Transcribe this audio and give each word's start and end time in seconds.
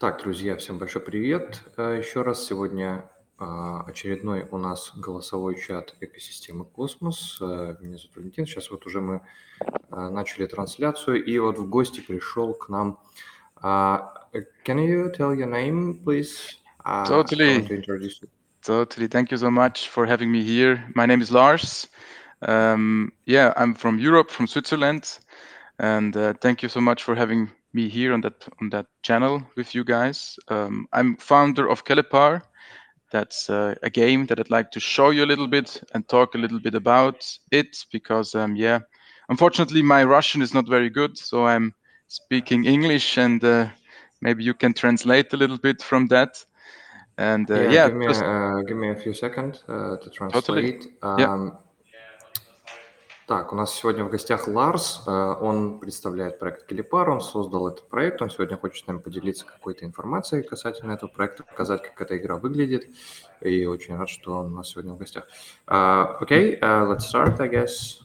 Так, 0.00 0.22
друзья, 0.22 0.56
всем 0.56 0.78
большой 0.78 1.02
привет. 1.02 1.60
Э, 1.76 1.98
Еще 1.98 2.22
раз 2.22 2.46
сегодня 2.46 3.04
а, 3.36 3.82
очередной 3.82 4.48
у 4.50 4.56
нас 4.56 4.92
голосовой 4.96 5.60
чат 5.60 5.94
экосистемы 6.00 6.64
Космос. 6.64 7.36
Э, 7.42 7.76
Меня 7.80 7.98
зовут 7.98 8.16
Валентин. 8.16 8.46
Сейчас 8.46 8.70
вот 8.70 8.86
уже 8.86 9.02
мы 9.02 9.20
а, 9.90 10.08
начали 10.08 10.46
трансляцию, 10.46 11.22
и 11.22 11.38
вот 11.38 11.58
в 11.58 11.68
гости 11.68 12.00
пришел 12.00 12.54
к 12.54 12.70
нам. 12.70 12.98
а, 13.56 14.26
Can 14.64 14.78
you 14.78 15.12
tell 15.14 15.34
your 15.34 15.50
name, 15.50 16.02
please? 16.02 16.48
Uh, 16.82 17.04
Totally. 17.06 17.60
to. 17.68 18.26
Totally. 18.62 19.06
Thank 19.06 19.30
you 19.30 19.36
so 19.36 19.50
much 19.50 19.90
for 19.90 20.06
having 20.06 20.32
me 20.32 20.42
here. 20.42 20.82
My 20.94 21.04
name 21.04 21.20
is 21.20 21.30
Lars. 21.30 21.86
Um, 22.40 23.12
yeah, 23.26 23.52
I'm 23.54 23.74
from 23.74 23.98
Europe, 23.98 24.30
from 24.30 24.46
Switzerland, 24.46 25.18
and 25.78 26.16
uh, 26.16 26.32
thank 26.40 26.62
you 26.62 26.70
so 26.70 26.80
much 26.80 27.02
for 27.02 27.14
having 27.14 27.50
me 27.72 27.88
here 27.88 28.12
on 28.12 28.20
that 28.22 28.48
on 28.60 28.70
that 28.70 28.86
channel 29.02 29.42
with 29.56 29.74
you 29.74 29.84
guys. 29.84 30.36
Um, 30.48 30.86
I'm 30.92 31.16
founder 31.16 31.68
of 31.68 31.84
Kelepar. 31.84 32.42
That's 33.12 33.48
uh, 33.50 33.74
a 33.82 33.90
game 33.90 34.26
that 34.26 34.38
I'd 34.38 34.50
like 34.50 34.70
to 34.72 34.80
show 34.80 35.10
you 35.10 35.24
a 35.24 35.30
little 35.32 35.46
bit 35.48 35.82
and 35.94 36.06
talk 36.08 36.34
a 36.34 36.38
little 36.38 36.60
bit 36.60 36.74
about 36.74 37.24
it 37.50 37.76
because 37.92 38.34
um, 38.34 38.56
yeah, 38.56 38.80
unfortunately 39.28 39.82
my 39.82 40.04
Russian 40.04 40.42
is 40.42 40.54
not 40.54 40.68
very 40.68 40.90
good, 40.90 41.16
so 41.18 41.46
I'm 41.46 41.74
speaking 42.08 42.64
English 42.64 43.18
and 43.18 43.42
uh, 43.44 43.68
maybe 44.20 44.44
you 44.44 44.54
can 44.54 44.72
translate 44.74 45.32
a 45.32 45.36
little 45.36 45.58
bit 45.58 45.82
from 45.82 46.06
that. 46.08 46.44
And 47.18 47.50
uh, 47.50 47.62
Yeah, 47.62 47.70
yeah, 47.70 47.88
give 47.88 47.94
me, 47.94 48.06
just- 48.06 48.24
uh, 48.24 48.62
give 48.66 48.76
me 48.76 48.90
a 48.90 48.96
few 48.96 49.12
seconds 49.14 49.64
uh, 49.68 49.96
to 49.96 50.10
Totally. 50.32 50.62
translate. 50.62 50.86
Yeah. 51.16 51.28
Так, 53.30 53.52
у 53.52 53.54
нас 53.54 53.72
сегодня 53.72 54.02
в 54.02 54.10
гостях 54.10 54.48
Ларс. 54.48 55.04
э, 55.06 55.10
Он 55.40 55.78
представляет 55.78 56.40
проект 56.40 56.66
Келипар, 56.66 57.10
он 57.10 57.20
создал 57.20 57.68
этот 57.68 57.88
проект. 57.88 58.20
Он 58.22 58.28
сегодня 58.28 58.56
хочет 58.56 58.82
с 58.82 58.86
нами 58.88 58.98
поделиться 58.98 59.46
какой-то 59.46 59.84
информацией 59.84 60.42
касательно 60.42 60.94
этого 60.94 61.08
проекта, 61.08 61.44
показать, 61.44 61.80
как 61.80 62.00
эта 62.00 62.16
игра 62.16 62.34
выглядит. 62.38 62.88
И 63.40 63.66
очень 63.66 63.96
рад, 63.96 64.08
что 64.08 64.36
он 64.36 64.46
у 64.46 64.56
нас 64.56 64.70
сегодня 64.70 64.94
в 64.94 64.98
гостях. 64.98 65.28
Uh, 65.68 66.20
okay, 66.20 66.58
uh, 66.58 66.84
let's 66.88 67.06
start, 67.06 67.40
I 67.40 67.46
guess. 67.46 68.02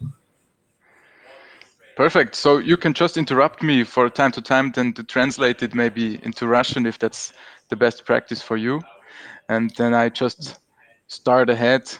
Perfect. 1.98 2.36
So 2.36 2.60
you 2.60 2.78
can 2.78 2.94
just 2.94 3.18
interrupt 3.18 3.64
me 3.64 3.84
for 3.84 4.12
time 4.12 4.32
to 4.34 4.44
time, 4.44 4.72
then 4.74 4.94
to 4.94 5.04
translate 5.04 5.64
it 5.64 5.74
maybe 5.74 6.20
into 6.24 6.46
Russian 6.46 6.86
if 6.86 7.00
that's 7.00 7.34
the 7.70 7.76
best 7.76 8.06
practice 8.06 8.44
for 8.44 8.58
you. 8.58 8.80
And 9.50 9.72
then 9.76 9.96
I 9.96 10.10
just 10.10 10.60
start 11.08 11.50
ahead 11.50 11.92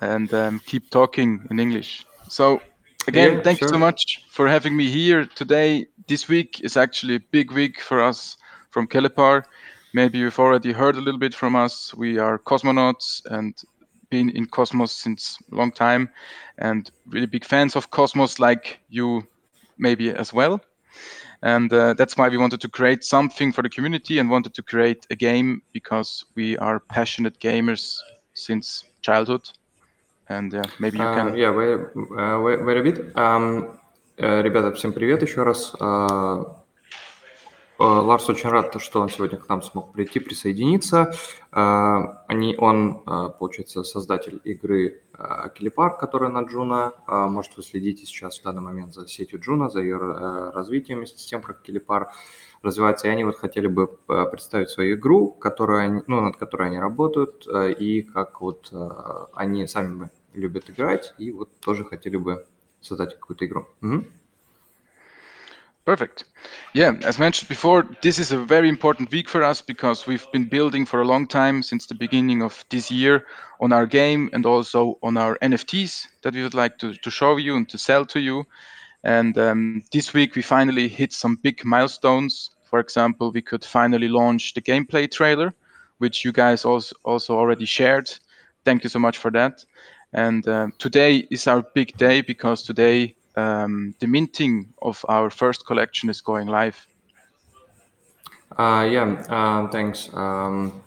and 0.00 0.32
um, 0.32 0.60
keep 0.64 0.90
talking 0.90 1.44
in 1.50 1.58
English. 1.58 2.06
So 2.32 2.62
again, 3.08 3.34
Yeah, 3.34 3.42
thank 3.42 3.60
you 3.60 3.68
so 3.68 3.76
much 3.78 4.24
for 4.30 4.48
having 4.48 4.74
me 4.74 4.88
here 4.90 5.26
today. 5.26 5.84
This 6.08 6.28
week 6.28 6.62
is 6.64 6.78
actually 6.78 7.16
a 7.16 7.20
big 7.30 7.52
week 7.52 7.78
for 7.78 8.02
us 8.02 8.38
from 8.70 8.88
Kelepar. 8.88 9.44
Maybe 9.92 10.16
you've 10.16 10.38
already 10.38 10.72
heard 10.72 10.96
a 10.96 11.00
little 11.02 11.20
bit 11.20 11.34
from 11.34 11.54
us. 11.54 11.92
We 11.94 12.16
are 12.16 12.38
cosmonauts 12.38 13.20
and 13.26 13.54
been 14.08 14.30
in 14.30 14.46
Cosmos 14.46 14.92
since 14.92 15.36
a 15.52 15.54
long 15.54 15.72
time 15.72 16.08
and 16.56 16.90
really 17.06 17.26
big 17.26 17.44
fans 17.44 17.76
of 17.76 17.90
Cosmos 17.90 18.38
like 18.38 18.80
you 18.88 19.26
maybe 19.76 20.08
as 20.08 20.32
well. 20.32 20.58
And 21.42 21.70
uh, 21.70 21.92
that's 21.92 22.16
why 22.16 22.30
we 22.30 22.38
wanted 22.38 22.62
to 22.62 22.68
create 22.70 23.04
something 23.04 23.52
for 23.52 23.60
the 23.60 23.68
community 23.68 24.18
and 24.18 24.30
wanted 24.30 24.54
to 24.54 24.62
create 24.62 25.06
a 25.10 25.16
game 25.16 25.60
because 25.74 26.24
we 26.34 26.56
are 26.56 26.80
passionate 26.80 27.38
gamers 27.40 27.98
since 28.32 28.84
childhood. 29.02 29.50
And 30.32 30.54
uh, 30.54 30.62
maybe 30.78 30.96
you 30.98 31.04
Uh, 31.04 31.14
can. 31.14 31.36
yeah, 31.36 31.50
wait, 31.50 31.78
uh, 32.16 32.40
wait 32.40 32.76
a 32.78 32.82
bit. 32.82 33.14
Um, 33.14 33.76
э, 34.16 34.40
ребята, 34.42 34.72
всем 34.72 34.92
привет 34.94 35.20
еще 35.22 35.42
раз. 35.42 35.74
Uh, 35.78 36.56
э, 37.78 37.84
Ларс 37.84 38.30
очень 38.30 38.48
рад, 38.48 38.80
что 38.80 39.00
он 39.02 39.10
сегодня 39.10 39.38
к 39.38 39.46
нам 39.50 39.60
смог 39.62 39.92
прийти, 39.92 40.20
присоединиться. 40.20 41.12
Uh, 41.52 42.16
Они, 42.28 42.56
он, 42.56 43.02
uh, 43.04 43.30
получается, 43.38 43.82
создатель 43.84 44.40
игры 44.44 45.02
uh, 45.18 45.52
Kelepar, 45.52 45.98
которая 45.98 46.30
на 46.30 46.42
Juno. 46.44 46.94
Uh, 47.06 47.28
Может, 47.28 47.56
вы 47.58 47.62
следите 47.62 48.06
сейчас 48.06 48.38
в 48.38 48.42
данный 48.42 48.62
момент 48.62 48.94
за 48.94 49.06
сетью 49.06 49.38
Juno, 49.38 49.68
за 49.68 49.80
ее 49.80 49.98
uh, 49.98 50.52
развитием, 50.52 50.98
вместе 50.98 51.18
с 51.18 51.26
тем, 51.26 51.42
как 51.42 51.60
Kelepar 51.60 52.10
развивается. 52.62 53.08
И 53.08 53.10
они 53.10 53.24
вот 53.24 53.36
хотели 53.36 53.66
бы 53.66 53.98
uh, 54.08 54.30
представить 54.30 54.70
свою 54.70 54.94
игру, 54.96 55.28
которую 55.28 55.80
они, 55.80 56.02
ну, 56.06 56.20
над 56.22 56.36
которой 56.38 56.68
они 56.68 56.78
работают, 56.78 57.46
uh, 57.46 57.70
и 57.70 58.00
как 58.00 58.40
вот 58.40 58.70
uh, 58.72 59.26
они 59.34 59.66
сами 59.66 60.08
любят 60.33 60.69
играть, 60.69 61.13
и 61.17 61.31
вот 61.31 61.49
тоже 61.59 61.83
хотели 61.83 62.17
бы 62.17 62.45
создать 62.81 63.15
какую-то 63.15 63.45
игру. 63.45 63.67
Мгм. 63.81 64.05
Perfect. 65.87 66.25
Yeah, 66.73 66.97
as 67.05 67.17
mentioned 67.17 67.47
before, 67.47 67.87
this 68.01 68.19
is 68.19 68.33
a 68.33 68.37
very 68.37 68.67
important 68.67 69.09
week 69.09 69.29
for 69.29 69.41
us 69.41 69.61
because 69.61 70.05
we've 70.05 70.27
been 70.33 70.43
building 70.43 70.85
for 70.85 70.99
a 70.99 71.05
long 71.05 71.25
time 71.25 71.63
since 71.63 71.85
the 71.85 71.95
beginning 71.95 72.41
of 72.41 72.65
this 72.69 72.91
year 72.91 73.25
on 73.61 73.71
our 73.71 73.85
game 73.85 74.29
and 74.33 74.45
also 74.45 74.99
on 75.01 75.15
our 75.15 75.37
NFTs 75.41 76.07
that 76.23 76.33
we 76.33 76.43
would 76.43 76.53
like 76.53 76.77
to, 76.79 76.93
to 76.93 77.09
show 77.09 77.37
you 77.37 77.55
and 77.55 77.69
to 77.69 77.77
sell 77.77 78.05
to 78.07 78.19
you. 78.19 78.43
And 79.05 79.37
um, 79.37 79.81
this 79.93 80.13
week 80.13 80.35
we 80.35 80.41
finally 80.41 80.89
hit 80.89 81.13
some 81.13 81.37
big 81.37 81.63
milestones. 81.63 82.49
For 82.65 82.79
example, 82.79 83.31
we 83.31 83.41
could 83.41 83.63
finally 83.63 84.09
launch 84.09 84.55
the 84.55 84.61
gameplay 84.61 85.09
trailer, 85.09 85.53
which 85.99 86.25
you 86.25 86.33
guys 86.33 86.65
also, 86.65 86.97
also 87.05 87.37
already 87.37 87.65
shared. 87.65 88.11
Thank 88.65 88.83
you 88.83 88.89
so 88.89 88.99
much 88.99 89.17
for 89.19 89.31
that. 89.31 89.63
And 90.12 90.46
um, 90.46 90.72
today 90.78 91.26
is 91.30 91.46
our 91.46 91.62
big 91.74 91.96
day 91.96 92.20
because 92.20 92.62
today 92.62 93.14
um, 93.36 93.94
the 93.98 94.06
minting 94.06 94.68
of 94.82 95.02
our 95.08 95.30
first 95.30 95.64
collection 95.66 96.10
is 96.10 96.20
going 96.20 96.48
live. 96.48 96.76
Uh, 98.58 98.86
yeah, 98.90 99.24
uh, 99.30 99.68
thanks. 99.68 100.10
Um, 100.12 100.82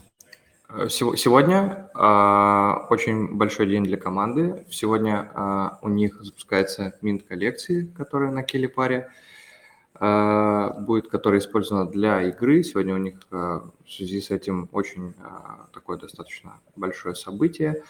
э, 0.69 0.88
сего- 0.90 1.16
Сегодня 1.16 1.90
uh, 1.96 2.85
очень 2.91 3.35
большой 3.35 3.66
день 3.66 3.84
для 3.84 3.97
команды. 3.97 4.64
Сегодня 4.69 5.31
uh, 5.34 5.78
у 5.81 5.90
них 5.90 6.22
запускается 6.22 6.94
минт 7.02 7.24
коллекции, 7.24 7.91
которая 7.97 8.30
на 8.30 8.44
Келипаре 8.44 9.09
uh, 10.00 10.80
будет, 10.81 11.08
которая 11.08 11.40
использована 11.40 11.90
для 11.90 12.22
игры. 12.22 12.64
Сегодня 12.64 12.94
у 12.94 13.00
них 13.00 13.16
uh, 13.31 13.68
в 13.84 13.91
связи 13.91 14.22
с 14.22 14.30
этим 14.30 14.69
очень 14.72 15.16
uh, 15.18 15.66
такое 15.74 15.97
достаточно 15.97 16.59
большое 16.75 17.16
событие. 17.16 17.81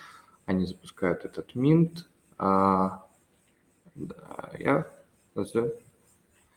Они 0.46 0.66
запускают 0.66 1.24
этот 1.24 1.54
минт. 1.54 2.06
Uh, 2.38 2.90
да, 3.94 4.50
yeah, 4.58 4.84
let's 5.34 5.52
do 5.52 5.66
it. 5.66 5.82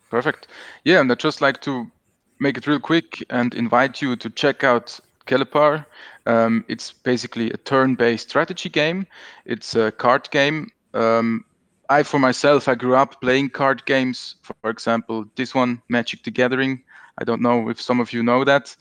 Perfect. 0.09 0.48
Yeah, 0.84 1.02
and 1.02 1.12
I'd 1.12 1.20
just 1.20 1.42
like 1.42 1.62
to 1.62 1.88
make 2.40 2.58
it 2.58 2.68
real 2.68 2.80
quick 2.80 3.24
and 3.30 3.54
invite 3.54 4.02
you 4.02 4.16
to 4.16 4.30
check 4.30 4.64
out 4.64 5.00
Kelipar. 5.26 5.86
Um, 6.26 6.64
it's 6.68 6.92
basically 6.92 7.52
a 7.52 7.58
turn-based 7.58 8.30
strategy 8.30 8.70
game. 8.70 9.08
It's 9.46 9.76
a 9.76 9.92
card 9.92 10.30
game. 10.31 10.72
Um, 10.94 11.46
I, 11.90 12.04
for 12.04 12.20
myself, 12.20 12.68
I 12.68 12.76
grew 12.76 12.96
up 12.96 13.20
playing 13.22 13.50
card 13.50 13.86
games. 13.86 14.36
For 14.42 14.70
example, 14.70 15.26
this 15.36 15.54
one, 15.54 15.81
Magic 15.90 16.24
the 16.24 16.31
Gathering. 16.31 16.84
I 17.18 17.24
don't 17.24 17.42
know 17.42 17.70
if 17.70 17.81
some 17.81 18.00
of 18.00 18.14
you 18.14 18.24
know 18.24 18.44
that. 18.44 18.76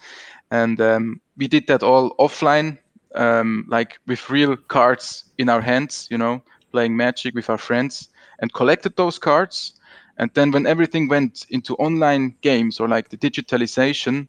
And 0.51 0.81
um, 0.81 1.21
we 1.37 1.49
did 1.49 1.67
that 1.67 1.83
all 1.83 2.15
offline, 2.17 2.79
um, 3.16 3.66
like 3.70 4.00
with 4.08 4.30
real 4.30 4.56
cards 4.56 5.26
in 5.38 5.50
our 5.50 5.62
hands, 5.62 6.08
you 6.10 6.18
know, 6.18 6.42
playing 6.72 6.96
Magic 6.96 7.34
with 7.36 7.50
our 7.50 7.58
friends 7.58 8.10
and 8.40 8.54
collected 8.54 8.96
those 8.96 9.18
cards. 9.20 9.74
And 10.18 10.32
then 10.34 10.52
when 10.52 10.66
everything 10.66 11.08
went 11.08 11.46
into 11.50 11.76
online 11.76 12.36
games 12.42 12.80
or 12.80 12.88
like 12.88 13.10
the 13.10 13.18
digitalization 13.18 14.28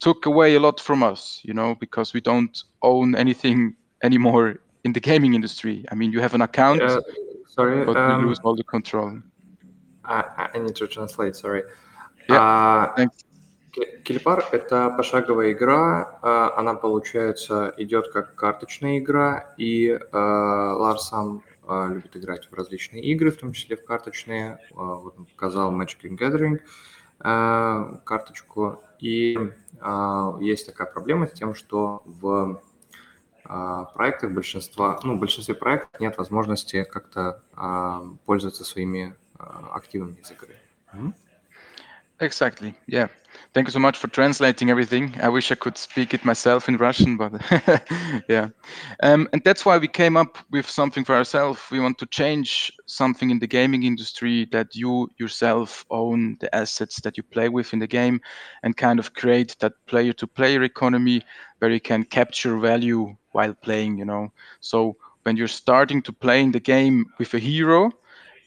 took 0.00 0.26
away 0.26 0.54
a 0.54 0.60
lot 0.60 0.80
from 0.80 1.02
us, 1.02 1.40
you 1.44 1.54
know, 1.54 1.74
because 1.80 2.12
we 2.14 2.20
don't 2.20 2.62
own 2.82 3.14
anything 3.14 3.74
anymore 4.02 4.60
in 4.84 4.92
the 4.92 5.00
gaming 5.00 5.34
industry. 5.34 5.84
I 5.90 5.94
mean, 5.94 6.12
you 6.12 6.20
have 6.20 6.34
an 6.34 6.42
account, 6.42 6.82
Uh, 6.82 7.00
sorry, 7.46 7.84
but 7.84 7.96
um, 7.96 8.20
you 8.20 8.28
lose 8.28 8.38
all 8.44 8.56
the 8.56 8.64
control. 8.64 9.18
I, 10.04 10.48
I 10.54 10.58
need 10.58 10.74
to 10.76 10.86
translate, 10.86 11.36
sorry. 11.36 11.62
Yeah, 12.28 12.38
А, 12.38 12.92
thanks. 12.96 13.27
Ке- 13.78 13.98
Келипар— 14.02 14.44
это 14.52 14.90
пошаговая 14.90 15.52
игра, 15.52 16.18
а, 16.20 16.58
она, 16.58 16.74
получается, 16.74 17.72
идет 17.76 18.10
как 18.12 18.34
карточная 18.34 18.98
игра, 18.98 19.54
и 19.56 19.96
а, 20.10 20.74
Ларс 20.74 21.08
сам 21.08 21.44
а, 21.66 21.86
любит 21.88 22.16
играть 22.16 22.50
в 22.50 22.54
различные 22.54 23.04
игры, 23.04 23.30
в 23.30 23.36
том 23.36 23.52
числе 23.52 23.76
в 23.76 23.84
карточные. 23.84 24.58
Вот 24.70 25.14
он 25.16 25.26
показал 25.26 25.72
Magic 25.72 25.98
the 26.02 26.16
Gathering 26.16 26.60
карточку, 28.04 28.80
и 29.00 29.36
есть 30.40 30.66
такая 30.66 30.86
проблема 30.86 31.26
с 31.26 31.32
тем, 31.32 31.56
что 31.56 32.02
в 32.04 32.62
проектах 33.42 34.30
большинства, 34.30 35.00
ну, 35.02 35.16
в 35.16 35.18
большинстве 35.18 35.56
проектов 35.56 36.00
нет 36.00 36.16
возможности 36.16 36.84
как-то 36.84 37.42
пользоваться 38.24 38.62
своими 38.62 39.16
активами 39.36 40.16
из 40.22 40.30
игры. 40.30 40.54
Exactly. 42.20 42.74
Yeah. 42.86 43.10
Thank 43.54 43.66
you 43.66 43.72
so 43.72 43.78
much 43.78 43.96
for 43.96 44.08
translating 44.08 44.70
everything. 44.70 45.14
I 45.20 45.28
wish 45.28 45.50
I 45.50 45.54
could 45.54 45.76
speak 45.76 46.14
it 46.14 46.24
myself 46.24 46.68
in 46.68 46.76
Russian, 46.76 47.16
but 47.16 47.32
yeah. 48.28 48.48
Um, 49.02 49.28
and 49.32 49.42
that's 49.44 49.64
why 49.64 49.78
we 49.78 49.88
came 49.88 50.16
up 50.16 50.38
with 50.50 50.68
something 50.68 51.04
for 51.04 51.14
ourselves. 51.14 51.60
We 51.70 51.80
want 51.80 51.98
to 51.98 52.06
change 52.06 52.72
something 52.86 53.30
in 53.30 53.38
the 53.38 53.46
gaming 53.46 53.82
industry 53.82 54.46
that 54.52 54.74
you 54.74 55.08
yourself 55.18 55.84
own 55.90 56.36
the 56.40 56.54
assets 56.54 57.00
that 57.02 57.16
you 57.16 57.22
play 57.22 57.48
with 57.48 57.72
in 57.72 57.78
the 57.78 57.86
game 57.86 58.20
and 58.62 58.76
kind 58.76 58.98
of 58.98 59.14
create 59.14 59.56
that 59.60 59.72
player 59.86 60.12
to 60.14 60.26
player 60.26 60.62
economy 60.62 61.22
where 61.58 61.70
you 61.70 61.80
can 61.80 62.04
capture 62.04 62.58
value 62.58 63.16
while 63.32 63.54
playing, 63.54 63.98
you 63.98 64.04
know. 64.04 64.32
So 64.60 64.96
when 65.22 65.36
you're 65.36 65.48
starting 65.48 66.02
to 66.02 66.12
play 66.12 66.42
in 66.42 66.52
the 66.52 66.60
game 66.60 67.06
with 67.18 67.34
a 67.34 67.38
hero, 67.38 67.92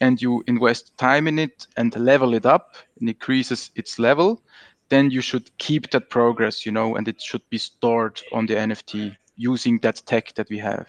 and 0.02 0.20
you 0.20 0.44
invest 0.48 0.98
time 0.98 1.28
in 1.28 1.40
it 1.40 1.68
and 1.78 1.96
level 1.96 2.34
it 2.34 2.46
up 2.46 2.76
and 3.00 3.08
increases 3.08 3.70
its 3.76 4.00
level, 4.00 4.42
then 4.92 5.10
you 5.10 5.22
should 5.22 5.50
keep 5.58 5.90
that 5.92 6.10
progress, 6.10 6.66
you 6.66 6.72
know, 6.72 6.98
and 6.98 7.08
it 7.08 7.20
should 7.22 7.42
be 7.50 7.58
stored 7.58 8.22
on 8.34 8.46
the 8.46 8.56
NFT 8.56 9.16
using 9.38 9.80
that 9.80 10.04
tech 10.06 10.34
that 10.36 10.50
we 10.50 10.60
have. 10.60 10.86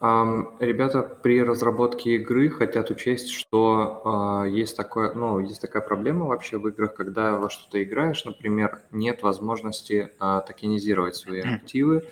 Um, 0.00 0.56
ребята 0.60 1.02
при 1.02 1.42
разработке 1.42 2.14
игры 2.14 2.50
хотят 2.50 2.88
учесть, 2.90 3.32
что 3.32 4.00
uh, 4.04 4.48
есть, 4.48 4.76
такое, 4.76 5.12
ну, 5.12 5.40
есть 5.40 5.60
такая 5.60 5.82
проблема 5.82 6.26
вообще 6.26 6.56
в 6.56 6.68
играх, 6.68 6.94
когда 6.94 7.36
во 7.36 7.50
что-то 7.50 7.82
играешь, 7.82 8.24
например, 8.24 8.82
нет 8.92 9.24
возможности 9.24 10.12
uh, 10.20 10.46
токенизировать 10.46 11.16
свои 11.16 11.40
активы, 11.40 12.04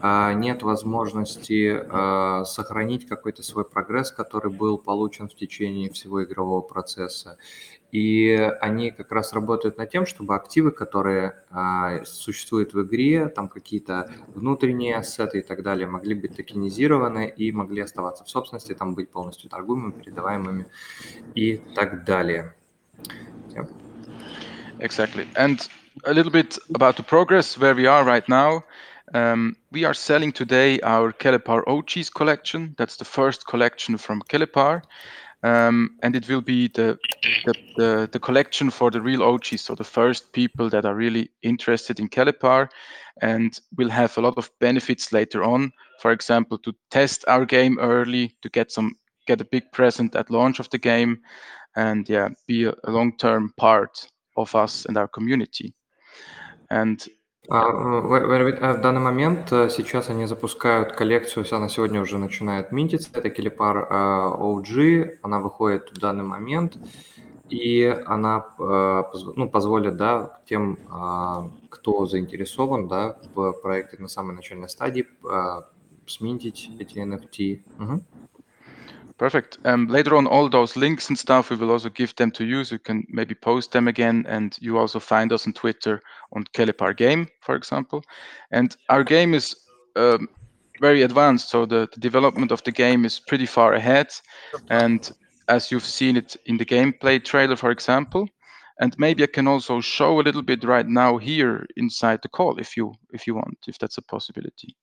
uh, 0.00 0.32
нет 0.32 0.62
возможности 0.62 1.78
uh, 1.78 2.46
сохранить 2.46 3.06
какой-то 3.06 3.42
свой 3.42 3.66
прогресс, 3.66 4.10
который 4.10 4.50
был 4.50 4.78
получен 4.78 5.28
в 5.28 5.34
течение 5.34 5.90
всего 5.92 6.24
игрового 6.24 6.62
процесса. 6.62 7.36
И 7.92 8.32
они 8.60 8.90
как 8.90 9.12
раз 9.12 9.32
работают 9.32 9.78
над 9.78 9.90
тем, 9.90 10.06
чтобы 10.06 10.34
активы, 10.34 10.70
которые 10.70 11.36
а, 11.50 12.04
существуют 12.04 12.74
в 12.74 12.82
игре, 12.82 13.28
там 13.28 13.48
какие-то 13.48 14.10
внутренние 14.28 14.96
ассеты 14.96 15.38
и 15.38 15.42
так 15.42 15.62
далее, 15.62 15.86
могли 15.86 16.14
быть 16.14 16.36
токенизированы 16.36 17.28
и 17.28 17.52
могли 17.52 17.82
оставаться 17.82 18.24
в 18.24 18.30
собственности, 18.30 18.74
там 18.74 18.94
быть 18.94 19.10
полностью 19.10 19.48
торгуемыми, 19.48 19.92
передаваемыми 19.92 20.66
и 21.34 21.58
так 21.74 22.04
далее. 22.04 22.54
Yeah. 23.54 23.68
Exactly. 24.80 25.26
And 25.36 25.66
a 26.04 26.12
little 26.12 26.32
bit 26.32 26.58
about 26.74 26.96
the 26.96 27.02
progress 27.02 27.56
where 27.56 27.74
we 27.74 27.86
are 27.86 28.04
right 28.04 28.28
now. 28.28 28.64
Um, 29.14 29.56
we 29.70 29.84
are 29.84 29.94
selling 29.94 30.32
today 30.32 30.80
our 30.80 31.12
Kelepar 31.12 31.62
OGs 31.66 32.10
collection. 32.10 32.74
That's 32.76 32.96
the 32.96 33.04
first 33.04 33.46
collection 33.46 33.96
from 33.96 34.20
Kelepar. 34.22 34.82
Um, 35.46 35.96
and 36.02 36.16
it 36.16 36.28
will 36.28 36.40
be 36.40 36.66
the, 36.66 36.98
the, 37.44 37.54
the, 37.76 38.08
the, 38.10 38.18
collection 38.18 38.68
for 38.68 38.90
the 38.90 39.00
real 39.00 39.22
OGs, 39.22 39.60
so 39.60 39.76
the 39.76 39.84
first 39.84 40.32
people 40.32 40.68
that 40.70 40.84
are 40.84 40.96
really 40.96 41.30
interested 41.44 42.00
in 42.00 42.08
Calipar 42.08 42.68
and 43.22 43.60
will 43.76 43.88
have 43.88 44.18
a 44.18 44.20
lot 44.20 44.38
of 44.38 44.50
benefits 44.58 45.12
later 45.12 45.44
on. 45.44 45.70
For 46.00 46.10
example, 46.10 46.58
to 46.58 46.74
test 46.90 47.24
our 47.28 47.44
game 47.44 47.78
early, 47.78 48.34
to 48.42 48.48
get 48.48 48.72
some 48.72 48.96
get 49.28 49.40
a 49.40 49.44
big 49.44 49.70
present 49.70 50.16
at 50.16 50.32
launch 50.32 50.58
of 50.58 50.68
the 50.70 50.78
game, 50.78 51.20
and 51.76 52.08
yeah, 52.08 52.30
be 52.48 52.64
a, 52.64 52.74
a 52.82 52.90
long-term 52.90 53.52
part 53.56 54.10
of 54.36 54.52
us 54.56 54.84
and 54.86 54.98
our 54.98 55.06
community. 55.06 55.72
And 56.70 57.06
в 57.48 58.80
данный 58.80 59.00
момент 59.00 59.52
э, 59.52 59.68
сейчас 59.70 60.10
они 60.10 60.26
запускают 60.26 60.92
коллекцию, 60.92 61.46
она 61.52 61.68
сегодня 61.68 62.00
уже 62.00 62.18
начинает 62.18 62.72
минтиться, 62.72 63.08
это 63.12 63.30
Келипар 63.30 63.88
OG, 63.90 65.18
она 65.22 65.40
выходит 65.40 65.90
в 65.92 65.98
данный 65.98 66.24
момент, 66.24 66.76
и 67.48 67.84
она 68.06 68.46
э, 68.58 69.02
ну, 69.36 69.48
позволит 69.48 69.96
да, 69.96 70.40
тем, 70.48 70.78
а, 70.90 71.48
кто 71.68 72.06
заинтересован 72.06 72.88
да, 72.88 73.16
в 73.34 73.52
проекте 73.52 73.98
на 73.98 74.08
самой 74.08 74.34
начальной 74.34 74.68
стадии, 74.68 75.06
сминтить 76.06 76.70
эти 76.78 76.98
NFT. 76.98 77.62
Угу. 77.78 78.04
Perfect. 79.18 79.58
Um, 79.64 79.86
later 79.86 80.14
on, 80.16 80.26
all 80.26 80.48
those 80.48 80.76
links 80.76 81.08
and 81.08 81.18
stuff, 81.18 81.48
we 81.48 81.56
will 81.56 81.70
also 81.70 81.88
give 81.88 82.14
them 82.16 82.30
to 82.32 82.44
you. 82.44 82.64
So 82.64 82.74
you 82.74 82.78
can 82.78 83.06
maybe 83.08 83.34
post 83.34 83.72
them 83.72 83.88
again. 83.88 84.26
And 84.28 84.56
you 84.60 84.78
also 84.78 85.00
find 85.00 85.32
us 85.32 85.46
on 85.46 85.54
Twitter 85.54 86.02
on 86.32 86.44
Kelipar 86.52 86.94
Game, 86.94 87.28
for 87.40 87.54
example. 87.54 88.04
And 88.50 88.76
our 88.90 89.02
game 89.02 89.32
is 89.32 89.56
um, 89.96 90.28
very 90.80 91.02
advanced. 91.02 91.48
So 91.48 91.64
the, 91.64 91.88
the, 91.94 92.00
development 92.00 92.52
of 92.52 92.62
the 92.64 92.72
game 92.72 93.06
is 93.06 93.18
pretty 93.18 93.46
far 93.46 93.72
ahead. 93.72 94.08
And 94.68 95.10
as 95.48 95.70
you've 95.70 95.86
seen 95.86 96.18
it 96.18 96.36
in 96.44 96.58
the 96.58 96.66
gameplay 96.66 97.24
trailer, 97.24 97.56
for 97.56 97.70
example, 97.70 98.28
and 98.80 98.94
maybe 98.98 99.22
I 99.22 99.28
can 99.28 99.48
also 99.48 99.80
show 99.80 100.20
a 100.20 100.22
little 100.22 100.42
bit 100.42 100.62
right 100.62 100.86
now 100.86 101.16
here 101.16 101.66
inside 101.76 102.20
the 102.22 102.28
call 102.28 102.58
if 102.58 102.76
you 102.76 102.92
if 103.12 103.26
you 103.26 103.34
want, 103.34 103.56
if 103.66 103.78
that's 103.78 103.96
a 103.96 104.02
possibility. 104.02 104.76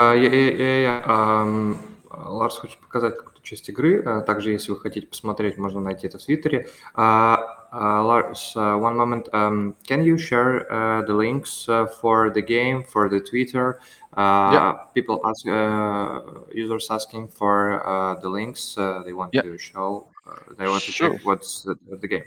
Uh, 0.00 0.12
yeah, 0.12 0.30
yeah, 0.30 0.78
yeah. 0.78 1.02
Um, 1.04 1.96
Ларс 2.13 2.57
хочет 2.57 2.77
показать 2.79 3.15
часть 3.41 3.69
игры. 3.69 4.03
Э, 4.03 4.21
также, 4.21 4.51
если 4.51 4.71
вы 4.71 4.79
хотите 4.79 5.07
посмотреть, 5.07 5.57
можно 5.57 5.79
найти 5.79 6.07
это 6.07 6.17
в 6.17 6.23
Твиттере. 6.23 6.69
Uh, 6.95 7.37
uh, 7.71 8.03
Lars, 8.03 8.53
uh, 8.55 8.77
one 8.77 8.95
moment. 8.95 9.29
Um, 9.33 9.75
can 9.87 10.03
you 10.03 10.17
share 10.17 10.71
uh, 10.71 11.01
the 11.03 11.13
links 11.13 11.67
uh, 11.69 11.85
for 11.85 12.29
the 12.29 12.41
game, 12.41 12.83
for 12.83 13.09
the 13.09 13.19
Twitter? 13.19 13.79
Uh, 14.17 14.51
yeah. 14.53 14.73
People 14.93 15.21
ask, 15.23 15.45
uh, 15.47 16.21
users 16.53 16.87
asking 16.89 17.27
for 17.27 17.85
uh, 17.85 18.15
the 18.21 18.29
links. 18.29 18.77
Uh, 18.77 19.01
they 19.05 19.13
want 19.13 19.33
yeah. 19.33 19.43
to 19.43 19.57
show, 19.57 20.07
uh, 20.27 20.53
they 20.57 20.67
want 20.67 20.83
to 20.83 20.91
sure. 20.91 21.13
check 21.13 21.25
what's 21.25 21.63
the, 21.63 21.77
the 21.89 22.07
game. 22.07 22.23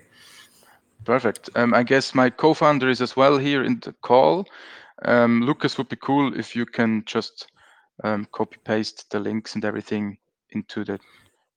Perfect. 1.05 1.51
Um, 1.57 1.75
I 1.75 1.83
guess 1.83 2.15
my 2.15 2.31
co-founder 2.31 2.89
is 2.89 3.01
as 3.01 3.17
well 3.17 3.37
here 3.37 3.65
in 3.65 3.81
the 3.81 3.93
call. 4.03 4.47
Um, 5.05 5.43
Lucas 5.43 5.77
would 5.79 5.89
be 5.89 5.97
cool 5.97 6.39
if 6.39 6.55
you 6.55 6.65
can 6.65 7.03
just 7.05 7.49
um, 8.05 8.27
copy 8.33 8.59
paste 8.65 9.11
the 9.11 9.21
links 9.21 9.55
and 9.55 9.65
everything 9.65 10.19
into 10.51 10.85
the 10.85 10.99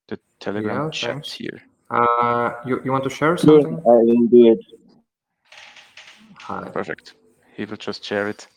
the 0.07 0.19
Telegram 0.39 0.85
yeah, 0.85 0.89
chat 0.91 1.12
thanks. 1.12 1.33
here. 1.33 1.62
Uh, 1.89 2.51
you, 2.65 2.81
you 2.83 2.91
want 2.91 3.03
to 3.03 3.09
share 3.09 3.38
something? 3.38 3.73
Yeah, 3.73 3.91
I 3.91 3.97
will 4.03 4.27
do 4.27 4.51
it. 4.51 4.59
Hi. 6.39 6.69
Perfect. 6.69 7.13
He 7.56 7.65
will 7.65 7.77
just 7.77 8.03
share 8.03 8.27
it 8.27 8.47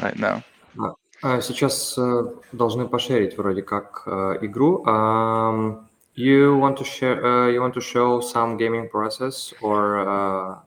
right 0.00 0.18
now. 0.18 0.44
Сейчас 1.40 1.96
должны 2.52 2.88
пошерить 2.88 3.36
вроде 3.36 3.62
как 3.62 4.06
игру. 4.42 4.84
Um, 4.84 5.88
you 6.14 6.58
want 6.58 6.76
to 6.78 6.84
share? 6.84 7.24
Uh, 7.24 7.48
you 7.48 7.60
want 7.60 7.74
to 7.74 7.80
show 7.80 8.20
some 8.20 8.56
gaming 8.56 8.88
process 8.88 9.54
or 9.62 10.00
uh, 10.00 10.58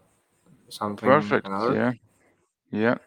something? 0.70 1.08
Perfect. 1.08 1.46
Another? 1.46 1.76
Yeah. 1.76 1.94
Yeah. 2.72 2.98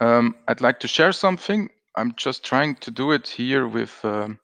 Um, 0.00 0.36
I'd 0.46 0.60
like 0.60 0.78
to 0.80 0.88
share 0.88 1.12
something. 1.12 1.70
I'm 1.97 2.13
just 2.15 2.43
trying 2.43 2.75
to 2.75 2.91
do 2.91 3.11
it 3.11 3.27
here 3.27 3.67
with 3.67 4.03
um, 4.03 4.39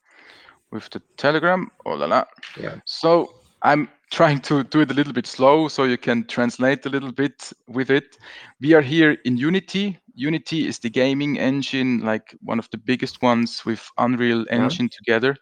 with 0.72 0.90
the 0.90 1.02
Telegram. 1.18 1.70
Oh 1.86 1.94
la 1.94 2.06
la. 2.06 2.24
Yeah. 2.60 2.76
So 2.86 3.34
I'm 3.62 3.90
trying 4.12 4.40
to 4.42 4.64
do 4.64 4.82
it 4.82 4.92
a 4.92 4.94
little 4.94 5.14
bit 5.14 5.28
slow 5.28 5.68
so 5.68 5.84
you 5.84 5.98
can 5.98 6.26
translate 6.26 6.86
a 6.86 6.90
little 6.90 7.12
bit 7.12 7.52
with 7.68 7.90
it. 7.90 8.18
We 8.60 8.74
are 8.74 8.82
here 8.82 9.18
in 9.26 9.38
Unity. 9.38 9.98
Unity 10.16 10.68
is 10.68 10.80
the 10.80 10.90
gaming 10.90 11.40
engine, 11.40 12.00
like 12.00 12.36
one 12.42 12.60
of 12.60 12.70
the 12.72 12.78
biggest 12.78 13.22
ones 13.22 13.66
with 13.66 13.90
Unreal 13.98 14.46
Engine 14.50 14.90
yeah. 14.92 14.98
together. 14.98 15.36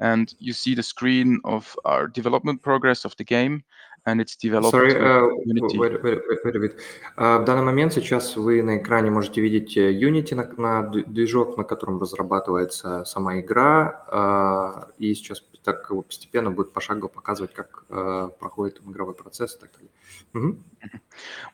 And 0.00 0.34
you 0.38 0.52
see 0.52 0.74
the 0.74 0.82
screen 0.82 1.40
of 1.44 1.76
our 1.84 2.06
development 2.06 2.62
progress 2.62 3.04
of 3.04 3.16
the 3.16 3.24
game 3.24 3.64
and 4.05 4.19
it's 4.19 4.35
developed 4.35 4.71
Sorry, 4.71 4.95
uh, 4.95 5.27
wait, 5.45 6.03
wait, 6.03 6.19
wait, 6.43 6.59
wait. 6.59 6.75
Uh, 7.17 7.39
в 7.39 7.45
данный 7.45 7.63
момент 7.63 7.93
сейчас 7.93 8.35
вы 8.35 8.63
на 8.63 8.77
экране 8.77 9.11
можете 9.11 9.41
видеть 9.41 9.77
э, 9.77 9.93
Unity, 9.93 10.35
на, 10.35 10.47
на 10.57 10.89
движок, 10.89 11.57
на 11.57 11.63
котором 11.63 12.01
разрабатывается 12.01 13.05
сама 13.05 13.39
игра, 13.39 14.05
uh, 14.11 14.91
и 14.97 15.13
сейчас 15.13 15.43
так 15.63 15.87
постепенно 15.87 16.49
будет 16.49 16.73
пошагово 16.73 17.07
показывать, 17.09 17.53
как 17.53 17.85
uh, 17.89 18.29
проходит 18.39 18.81
игровой 18.85 19.13
процесс 19.13 19.55
и 19.55 19.59
так 19.59 19.71
далее. 19.73 19.91
Mm-hmm. 20.33 20.99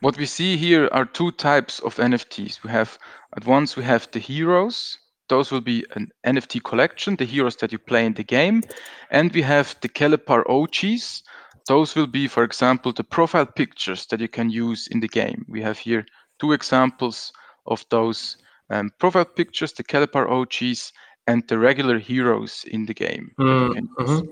What 0.01 0.17
we 0.17 0.25
see 0.25 0.55
here 0.55 0.87
are 0.93 1.05
two 1.05 1.31
types 1.31 1.79
of 1.79 1.95
NFTs. 1.97 2.63
We 2.63 2.69
have, 2.69 2.97
at 3.35 3.45
once 3.45 3.75
we 3.75 3.83
have 3.83 4.07
the 4.11 4.19
heroes, 4.19 4.97
those 5.27 5.51
will 5.51 5.61
be 5.61 5.85
an 5.95 6.09
NFT 6.25 6.63
collection, 6.63 7.17
the 7.17 7.25
heroes 7.25 7.57
that 7.57 7.73
you 7.73 7.79
play 7.79 8.05
in 8.05 8.13
the 8.13 8.23
game, 8.23 8.63
and 9.11 9.33
we 9.33 9.41
have 9.41 9.75
the 9.81 9.89
Kellepar 9.89 10.43
OGs, 10.49 11.23
those 11.67 11.95
will 11.95 12.07
be, 12.07 12.27
for 12.27 12.43
example, 12.43 12.93
the 12.93 13.03
profile 13.03 13.45
pictures 13.45 14.05
that 14.07 14.19
you 14.19 14.27
can 14.27 14.49
use 14.49 14.87
in 14.87 14.99
the 14.99 15.07
game. 15.07 15.45
We 15.49 15.61
have 15.61 15.77
here 15.77 16.05
two 16.39 16.53
examples 16.53 17.31
of 17.65 17.85
those 17.89 18.37
um, 18.69 18.91
profile 18.99 19.25
pictures, 19.25 19.73
the 19.73 19.83
Calipar 19.83 20.27
OGs 20.29 20.93
and 21.27 21.43
the 21.47 21.57
regular 21.57 21.99
heroes 21.99 22.63
in 22.67 22.85
the 22.85 22.93
game. 22.93 23.31
Mm 23.37 23.89
-hmm. 23.97 24.29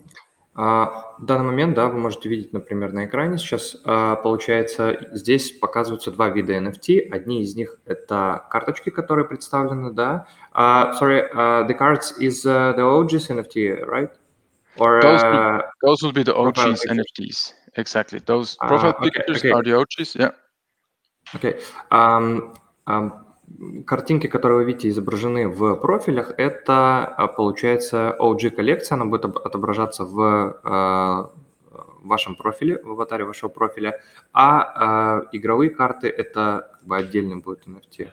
Uh, 0.58 0.88
в 1.20 1.26
данный 1.26 1.44
момент, 1.44 1.76
да, 1.76 1.88
вы 1.88 2.00
можете 2.00 2.30
видеть, 2.30 2.54
например, 2.54 2.94
на 2.94 3.06
экране 3.06 3.38
сейчас, 3.38 3.76
uh, 3.84 4.16
получается, 4.24 5.10
здесь 5.12 5.52
показываются 5.52 6.12
два 6.12 6.30
вида 6.30 6.54
NFT. 6.54 7.10
Одни 7.12 7.42
из 7.42 7.58
них — 7.58 7.86
это 7.86 8.46
карточки, 8.50 8.90
которые 8.90 9.26
представлены, 9.26 9.92
да. 9.92 10.28
Uh, 10.54 10.94
sorry, 10.98 11.30
the 11.68 11.78
cards 11.78 12.14
is 12.22 12.46
the 12.46 12.80
OGs 12.80 13.30
NFT, 13.30 13.86
right? 13.86 14.12
Or 14.81 15.01
those, 15.03 15.23
uh, 15.23 15.61
those 15.83 16.03
will 16.03 16.13
be 16.13 16.23
the 16.23 16.35
OGs 16.35 16.87
NFTs. 16.89 17.53
Exactly. 17.77 18.19
Those 18.25 18.57
profile 18.57 18.97
uh, 18.97 19.05
okay, 19.05 19.11
pictures 19.11 19.39
okay. 19.39 19.53
are 19.53 19.63
the 19.63 19.75
OGs. 19.77 20.17
Yeah. 20.17 20.33
Окей. 21.33 21.61
Ам, 21.91 22.55
ам, 22.87 23.27
картинки, 23.87 24.27
которые 24.27 24.59
вы 24.59 24.65
видите 24.65 24.89
изображены 24.89 25.49
в 25.49 25.77
профилях, 25.77 26.33
это, 26.39 27.05
а, 27.05 27.27
получается, 27.29 28.17
OG-коллекция, 28.19 28.97
она 28.97 29.05
будет 29.05 29.27
от- 29.27 29.47
отображаться 29.47 30.05
в 30.05 30.61
а, 30.65 31.31
вашем 32.03 32.37
профиле, 32.37 32.83
в 32.83 32.91
аватаре 32.91 33.25
вашего 33.25 33.49
профиля, 33.49 34.01
а, 34.33 34.63
а 34.75 35.23
игровые 35.33 35.71
карты 35.71 36.09
это 36.09 36.71
как 36.73 36.85
бы 36.85 36.97
отдельный 36.97 37.37
будет 37.37 37.67
NFT. 37.67 38.11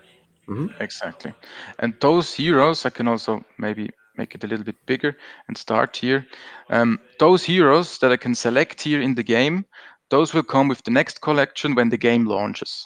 Мгм. 0.48 0.72
Exactly. 0.80 1.34
And 1.78 2.00
those 2.00 2.34
heroes, 2.34 2.86
I 2.86 2.92
can 2.92 3.08
also 3.08 3.44
maybe 3.58 3.92
make 4.18 4.36
it 4.36 4.44
a 4.44 4.48
little 4.48 4.66
bit 4.66 4.86
bigger 4.86 5.18
and 5.48 5.58
start 5.58 5.96
here. 5.96 6.26
Um, 6.70 7.00
those 7.20 7.44
heroes 7.44 7.98
that 8.00 8.12
I 8.12 8.18
can 8.18 8.36
select 8.36 8.82
here 8.82 9.02
in 9.02 9.16
the 9.16 9.24
game, 9.24 9.66
those 10.10 10.34
will 10.34 10.44
come 10.44 10.68
with 10.68 10.84
the 10.84 10.92
next 10.92 11.22
collection 11.22 11.76
when 11.76 11.90
the 11.90 11.98
game 11.98 12.26
launches. 12.26 12.86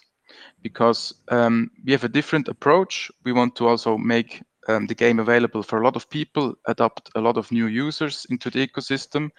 Because 0.61 1.13
um, 1.29 1.71
we 1.85 1.91
have 1.91 2.03
a 2.03 2.09
different 2.09 2.47
approach. 2.47 3.11
We 3.23 3.33
want 3.33 3.55
to 3.55 3.67
also 3.67 3.97
make 3.97 4.43
um, 4.67 4.88
the 4.88 4.95
game 4.95 5.19
available 5.19 5.63
for 5.63 5.81
a 5.81 5.83
lot 5.83 5.95
of 5.95 6.09
people, 6.09 6.53
adopt 6.67 7.09
a 7.15 7.21
lot 7.21 7.38
of 7.38 7.51
new 7.51 7.67
users 7.67 8.25
into 8.29 8.50
the 8.50 8.65
ecosystem. 8.65 9.29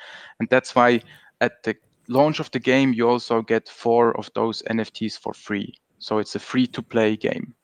And 0.40 0.48
that's 0.48 0.74
why 0.74 1.00
at 1.40 1.62
the 1.62 1.76
launch 2.08 2.40
of 2.40 2.50
the 2.50 2.58
game, 2.58 2.92
you 2.92 3.08
also 3.08 3.42
get 3.42 3.68
four 3.68 4.16
of 4.18 4.30
those 4.34 4.62
NFTs 4.70 5.18
for 5.18 5.32
free. 5.32 5.74
So 5.98 6.18
it's 6.18 6.34
a 6.34 6.40
free 6.40 6.66
to 6.68 6.82
play 6.82 7.16
game. 7.16 7.54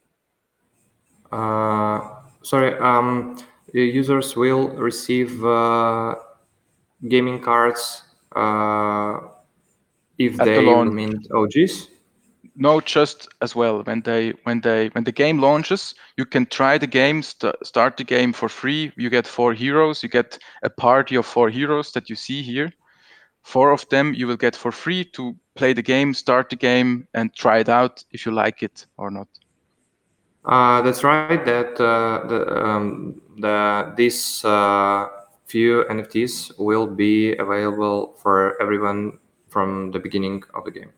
Uh, 1.32 2.00
sorry, 2.42 2.78
um, 2.78 3.38
users 3.72 4.36
will 4.36 4.68
receive 4.68 5.44
uh, 5.44 6.14
gaming 7.08 7.40
cards 7.40 8.02
uh, 8.34 9.18
if 10.18 10.40
At 10.40 10.54
the 10.54 10.54
they 10.54 10.62
launch. 10.62 10.94
mint 10.94 11.26
OGs. 11.32 11.88
No, 12.56 12.80
just 12.80 13.28
as 13.40 13.54
well. 13.54 13.82
When 13.82 14.00
they 14.02 14.32
when 14.44 14.60
they 14.60 14.88
when 14.88 15.04
the 15.04 15.12
game 15.12 15.38
launches, 15.38 15.94
you 16.16 16.24
can 16.24 16.46
try 16.46 16.78
the 16.78 16.86
game, 16.86 17.22
st- 17.22 17.54
start 17.62 17.96
the 17.96 18.04
game 18.04 18.32
for 18.32 18.48
free. 18.48 18.92
You 18.96 19.10
get 19.10 19.26
four 19.26 19.52
heroes. 19.54 20.02
You 20.02 20.08
get 20.08 20.38
a 20.62 20.70
party 20.70 21.16
of 21.16 21.26
four 21.26 21.50
heroes 21.50 21.92
that 21.92 22.08
you 22.10 22.16
see 22.16 22.42
here. 22.42 22.72
Four 23.42 23.70
of 23.72 23.88
them 23.88 24.12
you 24.14 24.26
will 24.26 24.36
get 24.36 24.56
for 24.56 24.72
free 24.72 25.04
to 25.14 25.36
play 25.54 25.72
the 25.72 25.82
game, 25.82 26.14
start 26.14 26.50
the 26.50 26.56
game, 26.56 27.06
and 27.14 27.34
try 27.34 27.58
it 27.58 27.68
out 27.68 28.04
if 28.12 28.26
you 28.26 28.32
like 28.32 28.62
it 28.62 28.86
or 28.96 29.10
not. 29.10 29.28
Uh, 30.44 30.82
that's 30.82 31.04
right. 31.04 31.28
That 31.44 31.80
uh, 31.80 32.26
the 32.26 32.64
um, 32.64 33.20
the 33.40 33.92
these 33.96 34.44
uh, 34.44 35.08
few 35.48 35.84
NFTs 35.90 36.52
will 36.58 36.86
be 36.86 37.36
available 37.36 38.14
for 38.22 38.60
everyone 38.60 39.18
from 39.48 39.90
the 39.90 39.98
beginning 39.98 40.42
of 40.54 40.64
the 40.64 40.70
game. 40.70 40.90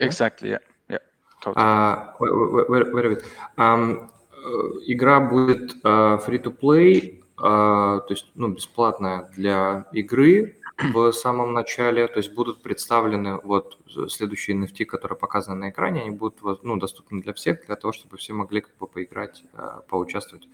Exactly. 0.00 0.50
Yeah. 0.50 0.58
Yeah. 0.88 0.98
Totally. 1.42 3.14
Bit. 3.14 3.24
Ам, 3.56 4.10
э, 4.32 4.46
игра 4.86 5.20
будет 5.20 5.74
э, 5.84 6.18
free-to-play, 6.24 7.20
э, 7.20 7.40
то 7.40 8.06
есть 8.10 8.30
ну, 8.36 8.48
бесплатная 8.48 9.28
для 9.36 9.86
игры 9.92 10.56
в 10.78 11.12
самом 11.12 11.52
начале. 11.52 12.06
То 12.06 12.18
есть 12.18 12.32
будут 12.32 12.62
представлены 12.62 13.40
вот 13.42 13.78
следующие 14.08 14.56
NFT, 14.56 14.84
которые 14.84 15.18
показаны 15.18 15.56
на 15.56 15.70
экране, 15.70 16.02
они 16.02 16.10
будут 16.10 16.62
ну, 16.62 16.76
доступны 16.76 17.20
для 17.20 17.32
всех, 17.32 17.66
для 17.66 17.74
того, 17.74 17.92
чтобы 17.92 18.16
все 18.16 18.32
могли 18.32 18.60
как 18.60 18.76
бы 18.78 18.86
поиграть, 18.86 19.42
поучаствовать 19.88 20.48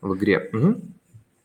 в 0.00 0.14
игре. 0.14 0.50
Мгм. 0.52 0.94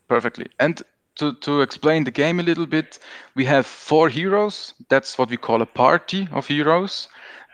Perfectly. 0.08 0.50
And 0.58 0.82
to, 1.16 1.32
to 1.40 1.60
explain 1.62 2.04
the 2.04 2.10
game 2.12 2.40
a 2.40 2.42
little 2.42 2.66
bit, 2.66 2.98
we 3.36 3.44
have 3.44 3.64
four 3.66 4.08
heroes. 4.08 4.74
That's 4.88 5.16
what 5.18 5.28
we 5.30 5.36
call 5.36 5.62
a 5.62 5.66
party 5.66 6.28
of 6.32 6.46
heroes. 6.48 7.08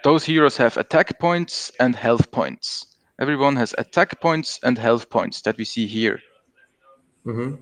Those 0.05 0.25
heroes 0.25 0.57
have 0.57 0.77
attack 0.77 1.19
points 1.19 1.73
and 1.81 1.95
health 1.97 2.31
points. 2.31 2.87
Everyone 3.19 3.57
has 3.57 3.75
attack 3.79 4.21
points 4.21 4.59
and 4.63 4.79
health 4.79 5.09
points 5.11 5.43
that 5.43 5.57
we 5.59 5.65
see 5.65 5.87
here. 5.87 6.19
Мгм. 7.25 7.59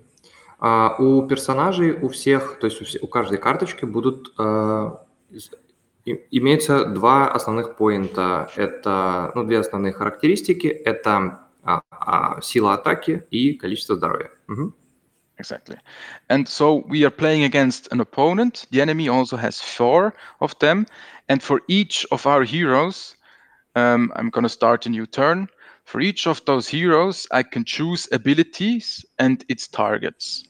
А, 0.61 0.95
у 0.99 1.27
персонажей, 1.27 1.93
у 1.93 2.09
всех, 2.09 2.59
то 2.59 2.67
есть 2.67 2.81
у, 2.81 2.85
все- 2.85 2.99
у 3.01 3.07
каждой 3.07 3.39
карточки 3.39 3.85
будут 3.85 4.33
э, 4.39 4.91
из- 5.31 5.51
и- 6.05 6.25
имеется 6.31 6.85
два 6.87 7.31
основных 7.31 7.77
поинта. 7.77 8.51
Это, 8.57 9.33
ну, 9.35 9.45
две 9.45 9.59
основные 9.59 9.93
характеристики. 9.93 10.67
Это 10.69 11.41
а, 11.65 11.83
а, 11.91 12.41
сила 12.41 12.75
атаки 12.75 13.25
и 13.31 13.55
количество 13.55 13.97
здоровья. 13.97 14.31
Мгм. 14.49 14.75
Exactly. 15.39 15.77
And 16.29 16.49
so 16.49 16.85
we 16.89 17.05
are 17.05 17.11
playing 17.11 17.43
against 17.43 17.89
an 17.93 18.01
opponent. 18.01 18.67
The 18.71 18.81
enemy 18.81 19.09
also 19.09 19.37
has 19.37 19.61
four 19.61 20.15
of 20.41 20.57
them. 20.61 20.87
And 21.29 21.43
for 21.43 21.61
each 21.69 22.07
of 22.13 22.27
our 22.27 22.45
heroes, 22.45 23.17
um, 23.75 24.13
I'm 24.15 24.31
going 24.31 24.45
to 24.45 24.49
start 24.49 24.87
a 24.87 24.91
new 24.91 25.07
turn. 25.07 25.49
For 25.85 26.01
each 26.01 26.27
of 26.27 26.45
those 26.45 26.69
heroes, 26.69 27.27
I 27.33 27.43
can 27.43 27.65
choose 27.65 28.09
abilities 28.13 29.05
and 29.19 29.45
its 29.49 29.67
targets. 29.67 30.45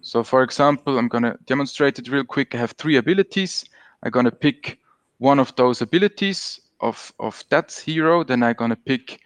So, 0.00 0.22
for 0.22 0.42
example, 0.42 0.98
I'm 0.98 1.08
going 1.08 1.24
to 1.24 1.38
demonstrate 1.46 1.98
it 1.98 2.08
real 2.08 2.24
quick. 2.24 2.54
I 2.54 2.58
have 2.58 2.72
three 2.72 2.96
abilities. 2.96 3.64
I'm 4.02 4.10
going 4.10 4.26
to 4.26 4.32
pick 4.32 4.78
one 5.18 5.38
of 5.38 5.54
those 5.56 5.82
abilities 5.82 6.60
of, 6.80 7.12
of 7.18 7.42
that 7.50 7.72
hero. 7.72 8.22
Then 8.22 8.42
I'm 8.42 8.54
going 8.54 8.70
to 8.70 8.76
pick 8.76 9.20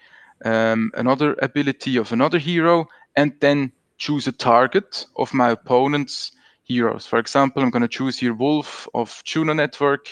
um, 0.45 0.91
another 0.93 1.35
ability 1.41 1.97
of 1.97 2.11
another 2.11 2.37
hero 2.37 2.87
and 3.15 3.33
then 3.41 3.71
choose 3.97 4.27
a 4.27 4.31
target 4.31 5.05
of 5.17 5.33
my 5.33 5.49
opponent's 5.49 6.31
heroes. 6.63 7.05
For 7.05 7.19
example, 7.19 7.63
I'm 7.63 7.69
going 7.69 7.81
to 7.81 7.87
choose 7.87 8.19
here 8.19 8.33
Wolf 8.33 8.87
of 8.93 9.21
Juno 9.23 9.53
Network. 9.53 10.11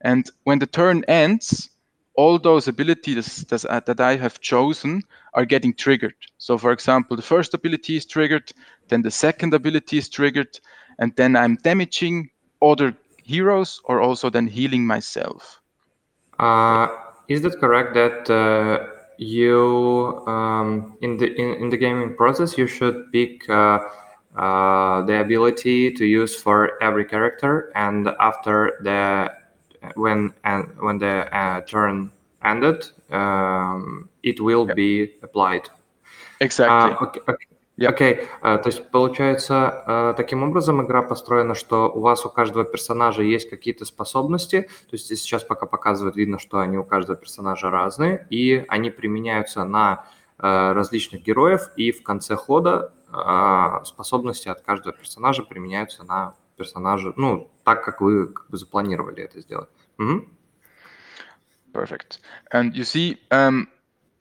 And 0.00 0.28
when 0.44 0.58
the 0.58 0.66
turn 0.66 1.04
ends, 1.08 1.70
all 2.14 2.38
those 2.38 2.68
abilities 2.68 3.44
that, 3.44 4.00
I 4.00 4.16
have 4.16 4.40
chosen 4.40 5.02
are 5.34 5.44
getting 5.44 5.74
triggered. 5.74 6.14
So, 6.38 6.56
for 6.56 6.72
example, 6.72 7.16
the 7.16 7.22
first 7.22 7.52
ability 7.52 7.96
is 7.96 8.06
triggered, 8.06 8.52
then 8.88 9.02
the 9.02 9.10
second 9.10 9.52
ability 9.52 9.98
is 9.98 10.08
triggered, 10.08 10.58
and 10.98 11.14
then 11.16 11.36
I'm 11.36 11.56
damaging 11.56 12.30
other 12.62 12.94
heroes 13.22 13.80
or 13.84 14.00
also 14.00 14.30
then 14.30 14.46
healing 14.46 14.86
myself. 14.86 15.60
Uh, 16.38 16.88
is 17.28 17.42
that 17.42 17.58
correct 17.60 17.94
that 17.94 18.30
uh, 18.30 18.95
you 19.18 20.22
um, 20.26 20.96
in 21.02 21.16
the 21.16 21.32
in, 21.34 21.62
in 21.62 21.70
the 21.70 21.76
gaming 21.76 22.14
process 22.16 22.58
you 22.58 22.66
should 22.66 23.10
pick 23.12 23.48
uh, 23.48 23.80
uh, 24.36 25.02
the 25.02 25.20
ability 25.20 25.90
to 25.92 26.04
use 26.04 26.36
for 26.36 26.82
every 26.82 27.04
character 27.04 27.72
and 27.74 28.08
after 28.20 28.78
the 28.82 29.32
when 29.94 30.32
and 30.44 30.68
when 30.80 30.98
the 30.98 31.34
uh, 31.36 31.60
turn 31.62 32.10
ended 32.44 32.88
um, 33.10 34.08
it 34.22 34.40
will 34.40 34.66
yep. 34.66 34.76
be 34.76 35.12
applied 35.22 35.68
exactly 36.40 36.92
uh, 36.92 37.04
okay, 37.04 37.20
okay. 37.28 37.46
Окей. 37.78 37.88
Окей, 37.88 38.28
а, 38.40 38.58
то 38.58 38.68
есть 38.68 38.90
получается 38.90 39.82
а, 39.86 40.14
таким 40.14 40.42
образом 40.42 40.84
игра 40.84 41.02
построена, 41.02 41.54
что 41.54 41.90
у 41.90 42.00
вас 42.00 42.24
у 42.24 42.30
каждого 42.30 42.64
персонажа 42.64 43.22
есть 43.22 43.50
какие-то 43.50 43.84
способности, 43.84 44.62
то 44.62 44.92
есть 44.92 45.06
сейчас 45.06 45.44
пока 45.44 45.66
показывает, 45.66 46.16
видно, 46.16 46.38
что 46.38 46.58
они 46.60 46.78
у 46.78 46.84
каждого 46.84 47.18
персонажа 47.18 47.70
разные, 47.70 48.26
и 48.30 48.64
они 48.68 48.90
применяются 48.90 49.64
на 49.64 50.06
а, 50.38 50.72
различных 50.74 51.22
героев, 51.22 51.70
и 51.76 51.92
в 51.92 52.02
конце 52.02 52.36
хода 52.36 52.92
а, 53.10 53.84
способности 53.84 54.48
от 54.48 54.62
каждого 54.62 54.96
персонажа 54.96 55.42
применяются 55.42 56.04
на 56.04 56.34
персонажа, 56.56 57.12
ну, 57.16 57.50
так, 57.64 57.84
как 57.84 58.00
вы 58.00 58.28
как 58.28 58.48
бы 58.50 58.56
запланировали 58.56 59.22
это 59.22 59.40
сделать. 59.40 59.68
Мгм. 59.98 60.30
Perfect. 61.72 62.20
And 62.52 62.72
you 62.72 62.84
see, 62.84 63.18
um, 63.30 63.68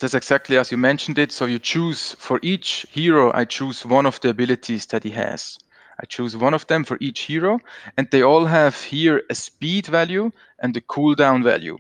that's 0.06 0.14
exactly 0.14 0.56
as 0.56 0.72
you 0.72 0.78
mentioned 0.78 1.18
it. 1.18 1.32
So 1.32 1.46
you 1.46 1.58
choose 1.58 2.16
for 2.20 2.40
each 2.44 2.86
hero, 2.92 3.32
I 3.34 3.44
choose 3.44 3.84
one 3.84 4.06
of 4.06 4.20
the 4.22 4.30
abilities 4.30 4.86
that 4.88 5.04
he 5.04 5.10
has. 5.10 5.58
I 6.00 6.06
choose 6.06 6.38
one 6.38 6.54
of 6.54 6.68
them 6.68 6.84
for 6.84 6.98
each 7.02 7.22
hero, 7.22 7.60
and 7.98 8.08
they 8.12 8.22
all 8.22 8.46
have 8.46 8.80
here 8.80 9.24
a 9.32 9.34
speed 9.34 9.88
value 9.88 10.32
and 10.60 10.78
a 10.78 10.82
cooldown 10.82 11.44
value. 11.44 11.80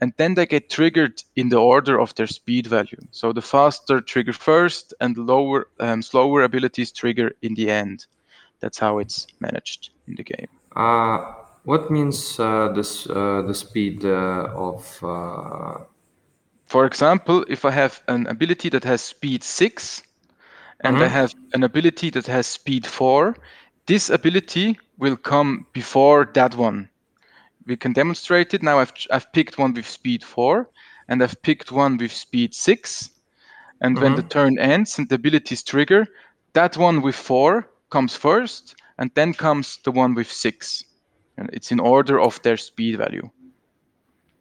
And 0.00 0.12
then 0.16 0.34
they 0.34 0.46
get 0.46 0.68
triggered 0.68 1.22
in 1.36 1.48
the 1.50 1.58
order 1.58 2.00
of 2.00 2.12
their 2.16 2.26
speed 2.26 2.66
value. 2.66 2.98
So 3.12 3.32
the 3.32 3.42
faster 3.42 4.00
trigger 4.00 4.32
first, 4.32 4.92
and 5.00 5.16
lower, 5.16 5.68
um, 5.78 6.02
slower 6.02 6.42
abilities 6.42 6.90
trigger 6.90 7.30
in 7.42 7.54
the 7.54 7.70
end. 7.70 8.06
That's 8.58 8.80
how 8.80 8.98
it's 8.98 9.28
managed 9.38 9.90
in 10.08 10.16
the 10.16 10.24
game. 10.24 10.48
Uh, 10.74 11.34
what 11.62 11.88
means 11.88 12.40
uh, 12.40 12.72
this 12.74 13.08
uh, 13.08 13.42
the 13.46 13.54
speed 13.54 14.04
uh, 14.04 14.48
of 14.56 14.98
uh, 15.04 15.84
For 16.70 16.86
example, 16.86 17.44
if 17.48 17.64
I 17.64 17.72
have 17.72 18.00
an 18.06 18.28
ability 18.28 18.68
that 18.68 18.84
has 18.84 19.02
speed 19.02 19.42
six 19.42 20.04
and 20.84 21.02
I 21.02 21.08
Mhm. 21.08 21.08
have 21.08 21.34
an 21.52 21.64
ability 21.64 22.10
that 22.10 22.26
has 22.28 22.46
speed 22.46 22.86
four, 22.86 23.34
this 23.88 24.08
ability 24.08 24.78
will 24.96 25.16
come 25.16 25.66
before 25.72 26.30
that 26.34 26.54
one. 26.54 26.88
We 27.66 27.76
can 27.76 27.92
demonstrate 27.92 28.54
it. 28.54 28.62
Now 28.62 28.78
I've, 28.78 28.92
I've 29.10 29.32
picked 29.32 29.58
one 29.58 29.74
with 29.74 29.88
speed 29.88 30.22
four 30.22 30.70
and 31.08 31.20
I've 31.24 31.42
picked 31.42 31.72
one 31.72 31.96
with 31.96 32.12
speed 32.12 32.54
six. 32.54 33.10
And 33.80 33.98
when 33.98 34.14
the 34.14 34.22
Mhm. 34.22 34.30
turn 34.30 34.56
ends 34.60 34.96
and 34.96 35.08
the 35.08 35.16
abilities 35.16 35.64
trigger, 35.64 36.06
that 36.52 36.76
one 36.76 37.02
with 37.02 37.16
four 37.16 37.68
comes 37.90 38.14
first 38.14 38.76
and 38.98 39.10
then 39.16 39.34
comes 39.34 39.80
the 39.84 39.90
one 39.90 40.14
with 40.14 40.30
six. 40.30 40.84
And 41.36 41.50
it's 41.52 41.72
in 41.72 41.80
order 41.80 42.20
of 42.20 42.40
their 42.42 42.56
speed 42.56 42.98
value. 42.98 43.28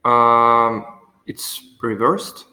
Um, 0.05 0.98
it's 1.28 1.62
reversed. 1.82 2.46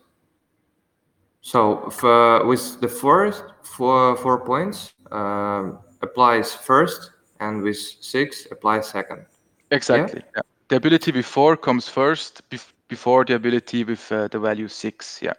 So 1.41 1.89
for, 1.89 2.46
with 2.46 2.79
the 2.81 2.88
first 2.88 3.43
four, 3.63 4.15
four 4.17 4.46
points 4.46 4.93
um, 5.12 5.79
applies 6.01 6.53
first, 6.53 7.12
and 7.39 7.63
with 7.63 7.77
six 7.77 8.48
applies 8.51 8.88
second. 8.88 9.25
Exactly. 9.72 10.22
Yeah. 10.36 10.41
The 10.70 10.75
ability 10.77 11.12
with 11.12 11.25
four 11.25 11.58
comes 11.58 11.88
first 11.88 12.48
bef- 12.50 12.74
before 12.88 13.25
the 13.25 13.36
ability 13.36 13.84
with 13.84 14.12
uh, 14.12 14.27
the 14.27 14.39
value 14.39 14.67
six. 14.67 15.20
Yeah, 15.22 15.34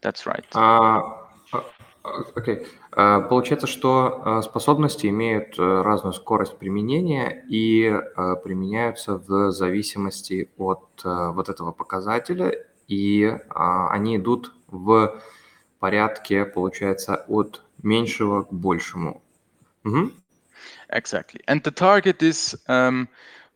that's 0.00 0.26
right. 0.26 0.44
А, 0.54 1.02
а, 1.52 1.64
а, 2.04 2.24
Окей. 2.34 2.66
А, 2.92 3.20
Получается, 3.20 3.66
что 3.66 4.22
а, 4.24 4.42
способности 4.42 5.06
имеют 5.06 5.58
э, 5.58 5.82
разную 5.82 6.12
скорость 6.12 6.58
применения 6.58 7.44
и 7.48 7.86
а, 7.86 8.36
применяются 8.36 9.18
в 9.18 9.52
зависимости 9.52 10.50
от 10.58 11.00
а, 11.04 11.30
вот 11.32 11.48
этого 11.48 11.72
показателя, 11.72 12.52
и 12.88 13.36
а, 13.50 13.88
они 13.90 14.16
идут 14.16 14.52
в 14.68 15.20
порядке, 15.78 16.44
получается, 16.44 17.24
от 17.28 17.62
меньшего 17.82 18.42
к 18.42 18.52
большему. 18.52 19.22
Мгм. 19.84 20.12
Exactly. 20.90 21.40
And 21.48 21.62
the 21.62 21.70
target 21.70 22.22
is 22.22 22.54
um, 22.68 23.08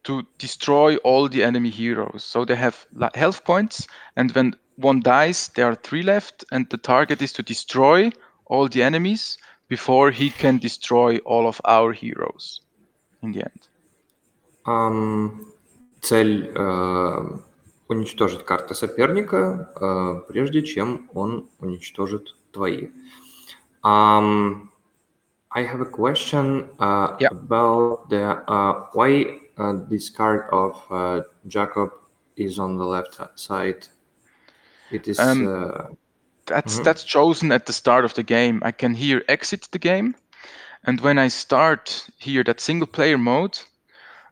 to 0.04 0.22
destroy 0.38 0.96
all 0.98 1.28
the 1.28 1.42
enemy 1.44 1.70
heroes. 1.70 2.25
So 2.25 2.44
they 2.44 2.56
have 2.56 2.86
li- 2.92 3.10
health 3.14 3.44
points, 3.44 3.86
and 4.16 4.32
when 4.32 4.54
one 4.76 5.00
dies, 5.00 5.48
there 5.54 5.66
are 5.66 5.76
three 5.76 6.02
left, 6.02 6.44
and 6.50 6.68
the 6.70 6.78
target 6.78 7.22
is 7.22 7.32
to 7.34 7.42
destroy 7.42 8.10
all 8.46 8.68
the 8.68 8.82
enemies 8.82 9.38
before 9.68 10.10
he 10.10 10.30
can 10.30 10.58
destroy 10.58 11.18
all 11.18 11.46
of 11.46 11.60
our 11.64 11.92
heroes 11.92 12.60
in 13.22 13.32
the 13.32 13.42
end. 13.42 13.68
Ам, 14.64 15.46
Цель 16.00 16.52
э, 16.54 17.38
уничтожить 17.90 18.44
карты 18.44 18.75
соперника, 18.75 19.70
э, 19.80 20.22
прежде 20.28 20.62
чем 20.62 21.08
он 21.14 21.48
уничтожит 21.60 22.34
твои. 22.52 22.88
Um, 23.84 24.70
I 25.50 25.62
have 25.64 25.80
a 25.80 25.86
question 25.86 26.68
uh, 26.78 27.18
Yeah. 27.18 27.28
about 27.30 28.00
the 28.00 28.25
uh, 28.48 28.72
why 28.92 29.25
uh, 29.58 29.72
this 29.88 30.10
card 30.10 30.42
of 30.52 30.75
uh, 30.90 31.22
Jacob 31.46 31.90
is 32.36 32.58
on 32.58 32.76
the 32.76 32.84
left 32.84 33.18
side. 33.36 33.86
It 34.90 35.06
is 35.08 35.20
Um, 35.20 35.42
uh, 35.42 35.88
That's 36.46 36.78
Mhm. 36.78 36.82
that's 36.82 37.04
chosen 37.04 37.52
at 37.52 37.66
the 37.66 37.72
start 37.72 38.04
of 38.04 38.14
the 38.14 38.22
game. 38.22 38.60
I 38.64 38.72
can 38.72 38.94
here 38.94 39.22
exit 39.28 39.68
the 39.72 39.78
game, 39.78 40.14
and 40.84 41.00
when 41.00 41.18
I 41.18 41.28
start 41.28 42.08
here 42.18 42.44
that 42.44 42.60
single 42.60 42.86
player 42.86 43.18
mode, 43.18 43.58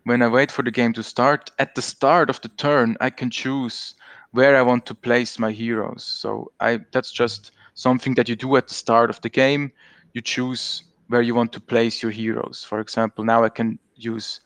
when 0.10 0.24
I 0.24 0.28
wait 0.28 0.52
for 0.52 0.64
the 0.64 0.72
game 0.72 0.94
to 0.94 1.04
start, 1.04 1.52
at 1.60 1.76
the 1.76 1.82
start 1.84 2.30
of 2.30 2.42
the 2.42 2.50
turn, 2.50 2.98
I 3.00 3.12
can 3.12 3.30
choose 3.30 3.94
where 4.32 4.58
I 4.58 4.64
want 4.64 4.86
to 4.88 4.96
place 4.96 5.38
my 5.38 5.52
heroes. 5.52 6.04
So 6.04 6.52
I 6.60 6.80
that's 6.92 7.12
just 7.12 7.52
something 7.76 8.16
that 8.16 8.28
you 8.28 8.36
do 8.36 8.56
at 8.58 8.68
the 8.68 8.74
start 8.74 9.10
of 9.10 9.22
the 9.22 9.30
game. 9.30 9.72
You 10.14 10.22
choose 10.22 10.84
where 11.10 11.22
you 11.22 11.36
want 11.36 11.54
to 11.54 11.62
place 11.62 12.02
your 12.04 12.12
heroes. 12.12 12.66
For 12.68 12.80
example, 12.80 13.24
now 13.24 13.44
I 13.44 13.50
can 13.50 13.80
use 13.96 14.42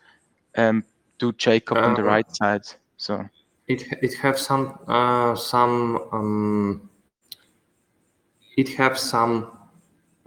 um, 0.57 0.83
do 1.19 1.31
Jacob 1.31 1.79
on 1.83 1.93
the 1.93 2.03
Uh, 2.03 2.11
right 2.11 2.27
side. 2.35 2.65
So 2.97 3.29
it 3.67 3.83
it 4.01 4.13
have 4.15 4.37
some 4.37 4.77
uh, 4.87 5.35
some 5.35 5.97
um, 6.11 6.89
it 8.57 8.69
have 8.77 8.97
some 8.99 9.51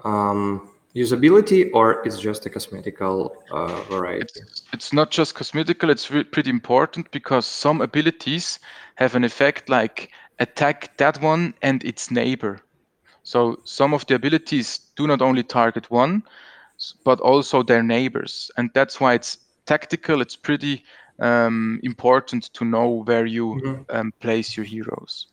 um, 0.05 0.71
usability 0.97 1.71
or 1.75 2.03
it's 2.07 2.19
just 2.19 2.47
a 2.47 2.51
cosmetical 2.51 3.37
uh, 3.51 3.83
variety? 3.83 4.41
It's, 4.41 4.63
it's, 4.73 4.93
not 4.93 5.11
just 5.11 5.35
cosmetical 5.35 5.91
it's 5.91 6.11
re- 6.11 6.25
pretty 6.25 6.51
important 6.51 7.11
because 7.11 7.47
some 7.47 7.81
abilities 7.83 8.59
have 8.97 9.15
an 9.15 9.25
effect 9.25 9.69
like 9.69 10.11
attack 10.39 10.97
that 10.97 11.21
one 11.21 11.55
and 11.63 11.85
its 11.85 12.11
neighbor. 12.11 12.61
So 13.23 13.61
some 13.65 13.93
of 13.93 14.07
the 14.07 14.15
abilities 14.15 14.81
do 14.97 15.07
not 15.07 15.21
only 15.21 15.43
target 15.43 15.91
one 15.91 16.23
but 17.05 17.21
also 17.21 17.63
their 17.63 17.83
neighbors. 17.83 18.51
And 18.57 18.71
that's 18.75 19.01
why 19.01 19.15
it's 19.15 19.39
tactical 19.67 20.21
it's 20.21 20.37
pretty 20.37 20.85
um, 21.19 21.81
important 21.83 22.53
to 22.55 22.65
know 22.65 23.03
where 23.05 23.27
you 23.27 23.61
mm-hmm. 23.65 23.97
um, 23.97 24.13
place 24.21 24.57
your 24.57 24.65
heroes. 24.65 25.27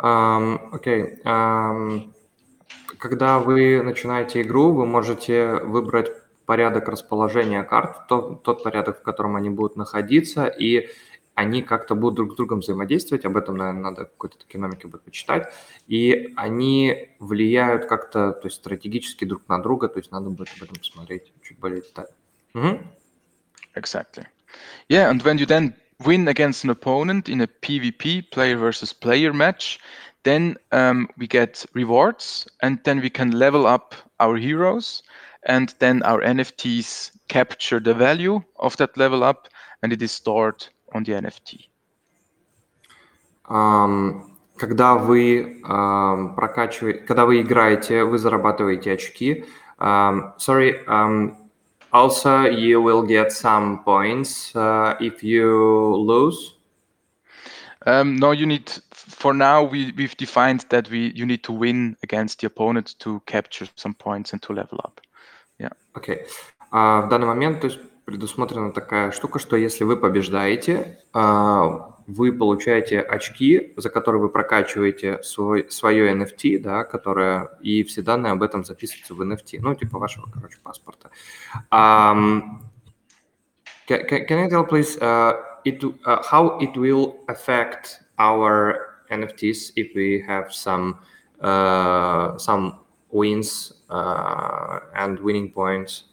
Um, 0.00 0.70
okay 0.72 1.16
um, 1.26 2.14
Когда 2.98 3.38
вы 3.38 3.82
начинаете 3.82 4.42
игру, 4.42 4.72
вы 4.72 4.86
можете 4.86 5.54
выбрать 5.54 6.10
порядок 6.46 6.88
расположения 6.88 7.62
карт, 7.62 8.06
то- 8.08 8.40
тот 8.42 8.64
порядок, 8.64 8.98
в 8.98 9.02
котором 9.02 9.36
они 9.36 9.50
будут 9.50 9.76
находиться, 9.76 10.46
и 10.46 10.90
они 11.34 11.62
как-то 11.62 11.94
будут 11.94 12.16
друг 12.16 12.32
с 12.32 12.36
другом 12.36 12.60
взаимодействовать. 12.60 13.24
Об 13.24 13.36
этом, 13.36 13.56
наверное, 13.56 13.82
надо 13.82 14.04
какой-то 14.04 14.38
токеномики 14.38 14.86
будет 14.86 15.02
почитать. 15.02 15.52
И 15.86 16.32
они 16.36 17.10
влияют 17.18 17.86
как-то, 17.86 18.32
то 18.32 18.46
есть 18.48 18.56
стратегически 18.56 19.24
друг 19.24 19.48
на 19.48 19.62
друга, 19.62 19.88
то 19.88 19.98
есть 19.98 20.10
надо 20.12 20.28
будет 20.30 20.48
об 20.56 20.64
этом 20.64 20.76
посмотреть 20.76 21.32
чуть 21.42 21.58
более 21.58 21.82
детально. 21.82 22.12
Мгм. 22.54 22.90
Exactly. 23.74 24.26
Yeah, 24.88 25.10
and 25.10 25.22
when 25.22 25.38
you 25.38 25.46
then 25.46 25.74
win 26.04 26.26
against 26.26 26.64
an 26.64 26.74
opponent 26.74 27.28
in 27.28 27.42
a 27.42 27.48
PvP, 27.66 28.22
player 28.34 28.58
versus 28.58 28.92
player 29.04 29.32
match, 29.32 29.78
then 30.23 30.55
um, 30.71 31.07
we 31.17 31.27
get 31.27 31.65
rewards, 31.73 32.47
and 32.61 32.79
then 32.83 32.99
we 33.01 33.09
can 33.09 33.31
level 33.31 33.67
up 33.67 33.95
our 34.19 34.37
heroes, 34.37 35.03
and 35.43 35.73
then 35.79 36.01
our 36.03 36.21
NFTs 36.21 37.11
capture 37.27 37.79
the 37.79 37.93
value 37.93 38.41
of 38.59 38.75
that 38.77 38.97
level 38.97 39.23
up, 39.23 39.47
and 39.83 39.93
it 39.93 40.01
is 40.01 40.11
stored 40.11 40.67
on 40.93 41.03
the 41.03 41.13
NFT. 41.13 41.69
Ам, 43.47 44.31
Когда 44.57 44.95
вы 44.95 45.61
ам, 45.65 46.33
прокачиваете, 46.35 46.99
когда 46.99 47.25
вы 47.25 47.41
играете, 47.41 48.03
вы 48.05 48.17
зарабатываете 48.17 48.93
очки. 48.93 49.45
Ам, 49.77 50.33
Sorry, 50.39 50.83
um, 50.87 51.35
also 51.91 52.45
you 52.45 52.81
will 52.81 53.03
get 53.03 53.31
some 53.31 53.83
points 53.83 54.55
uh, 54.55 54.95
if 54.99 55.23
you 55.23 55.95
lose. 55.95 56.55
Um, 57.85 58.15
no, 58.15 58.31
you 58.31 58.45
need. 58.45 58.71
For 59.10 59.34
now, 59.34 59.62
we 59.62 59.92
we've 59.96 60.16
defined 60.16 60.64
that 60.68 60.88
we 60.88 61.12
you 61.14 61.26
need 61.26 61.42
to 61.44 61.52
win 61.52 61.96
against 62.02 62.40
the 62.40 62.46
opponent 62.46 62.94
to 63.00 63.20
capture 63.26 63.68
some 63.76 63.94
points 63.94 64.32
and 64.32 64.42
to 64.42 64.52
level 64.52 64.80
up. 64.84 65.00
Окей. 65.92 66.26
А, 66.70 67.02
в 67.02 67.08
данный 67.08 67.26
момент 67.26 67.60
то 67.60 67.66
есть, 67.66 67.80
предусмотрена 68.04 68.72
такая 68.72 69.10
штука, 69.10 69.38
что 69.38 69.56
если 69.56 69.84
вы 69.84 69.96
побеждаете, 69.96 71.00
а, 71.12 71.96
вы 72.06 72.32
получаете 72.32 73.00
очки, 73.00 73.72
за 73.76 73.90
которые 73.90 74.22
вы 74.22 74.28
прокачиваете 74.28 75.22
свой, 75.22 75.66
свое 75.70 76.12
NFT, 76.12 76.58
да, 76.58 76.84
которое, 76.84 77.50
и 77.60 77.82
все 77.84 78.02
данные 78.02 78.32
об 78.32 78.42
этом 78.42 78.64
записываются 78.64 79.14
в 79.14 79.20
NFT, 79.20 79.58
ну, 79.60 79.74
типа 79.74 79.98
вашего, 79.98 80.28
короче, 80.32 80.58
паспорта. 80.62 81.10
Um, 81.72 82.62
can, 83.88 84.26
can 84.26 84.44
you 84.44 84.48
tell, 84.48 84.64
please, 84.64 84.96
uh, 84.98 85.34
it, 85.64 85.82
uh, 86.04 86.22
how 86.22 86.58
it 86.60 86.76
will 86.76 87.16
affect 87.28 88.00
our 88.18 88.89
NFTs 89.10 89.72
if 89.76 89.94
we 89.94 90.22
have 90.26 90.52
some 90.52 91.00
uh, 91.40 92.36
some 92.38 92.80
wins 93.10 93.72
uh, 93.88 94.80
and 94.94 95.18
winning 95.20 95.50
points? 95.50 96.04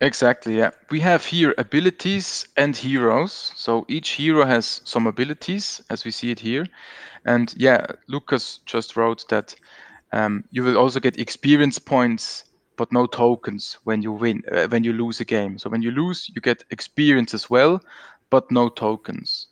Exactly, 0.00 0.58
yeah. 0.58 0.70
We 0.90 1.00
have 1.00 1.24
here 1.24 1.54
abilities 1.56 2.46
and 2.56 2.76
heroes. 2.76 3.52
So 3.56 3.86
each 3.88 4.10
hero 4.10 4.44
has 4.44 4.82
some 4.84 5.06
abilities, 5.06 5.80
as 5.88 6.04
we 6.04 6.10
see 6.10 6.30
it 6.30 6.38
here. 6.38 6.66
And 7.24 7.54
yeah, 7.56 7.86
Lucas 8.06 8.60
just 8.66 8.96
wrote 8.96 9.26
that 9.30 9.54
um, 10.12 10.44
you 10.50 10.62
will 10.62 10.76
also 10.76 11.00
get 11.00 11.18
experience 11.18 11.78
points, 11.78 12.44
but 12.76 12.92
no 12.92 13.06
tokens 13.06 13.78
when 13.84 14.02
you 14.02 14.12
win, 14.12 14.42
uh, 14.52 14.68
when 14.68 14.84
you 14.84 14.92
lose 14.92 15.20
a 15.20 15.24
game. 15.24 15.58
So 15.58 15.70
when 15.70 15.80
you 15.80 15.90
lose, 15.90 16.30
you 16.34 16.42
get 16.42 16.62
experience 16.70 17.32
as 17.32 17.48
well, 17.48 17.80
but 18.28 18.50
no 18.50 18.68
tokens. 18.68 19.48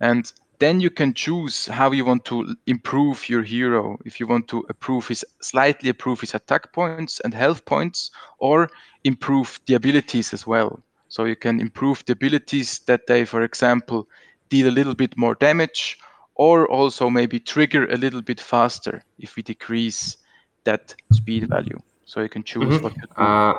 And 0.00 0.32
then 0.58 0.80
you 0.80 0.90
can 0.90 1.14
choose 1.14 1.66
how 1.66 1.92
you 1.92 2.04
want 2.04 2.24
to 2.24 2.56
improve 2.66 3.28
your 3.28 3.42
hero. 3.42 3.98
If 4.04 4.18
you 4.20 4.26
want 4.26 4.48
to 4.48 4.64
improve 4.68 5.06
his 5.08 5.24
slightly 5.40 5.90
improve 5.90 6.20
his 6.20 6.34
attack 6.34 6.72
points 6.72 7.20
and 7.20 7.34
health 7.34 7.64
points, 7.64 8.10
or 8.38 8.68
improve 9.04 9.60
the 9.66 9.74
abilities 9.74 10.32
as 10.32 10.46
well. 10.46 10.82
So 11.08 11.24
you 11.24 11.36
can 11.36 11.60
improve 11.60 12.04
the 12.06 12.12
abilities 12.12 12.80
that 12.86 13.06
they, 13.06 13.24
for 13.24 13.42
example, 13.42 14.06
deal 14.50 14.68
a 14.68 14.74
little 14.78 14.94
bit 14.94 15.16
more 15.16 15.34
damage, 15.36 15.98
or 16.34 16.66
also 16.68 17.08
maybe 17.10 17.38
trigger 17.40 17.86
a 17.86 17.96
little 17.96 18.22
bit 18.22 18.40
faster 18.40 19.02
if 19.18 19.36
we 19.36 19.42
decrease 19.42 20.16
that 20.64 20.94
speed 21.12 21.48
value. 21.48 21.78
So 22.04 22.20
you 22.20 22.28
can 22.28 22.42
choose 22.44 22.78
Mhm. 22.78 22.82
what 22.82 22.92
to 23.00 23.06
do. 23.16 23.22
Uh, 23.22 23.54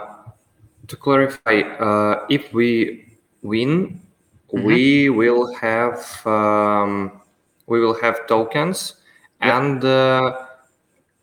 to 0.88 0.96
clarify, 0.98 1.62
uh, 1.80 2.26
if 2.30 2.54
we 2.54 3.06
win, 3.42 4.02
Mhm. 4.54 4.64
we 4.64 5.10
will 5.10 5.54
have 5.56 6.26
um, 6.26 7.22
we 7.68 7.80
will 7.80 7.94
have 8.02 8.26
tokens 8.28 8.96
Yeah. 9.42 9.58
and 9.58 9.84
uh, 9.86 10.32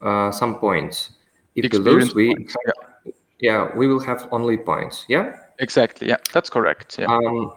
uh, 0.01 0.31
some 0.31 0.59
points. 0.59 1.11
If 1.55 1.62
we 1.62 1.67
Experience 1.67 2.15
lose, 2.15 2.15
we 2.15 2.35
points. 2.35 2.57
Yeah, 2.67 3.12
yeah 3.41 3.77
we 3.77 3.87
will 3.89 4.01
have 4.01 4.29
only 4.33 4.57
points. 4.57 5.05
Yeah. 5.09 5.33
exactly. 5.59 6.09
Yeah, 6.09 6.19
that's 6.33 6.51
correct. 6.51 6.99
Yeah. 6.99 7.07
Um, 7.07 7.53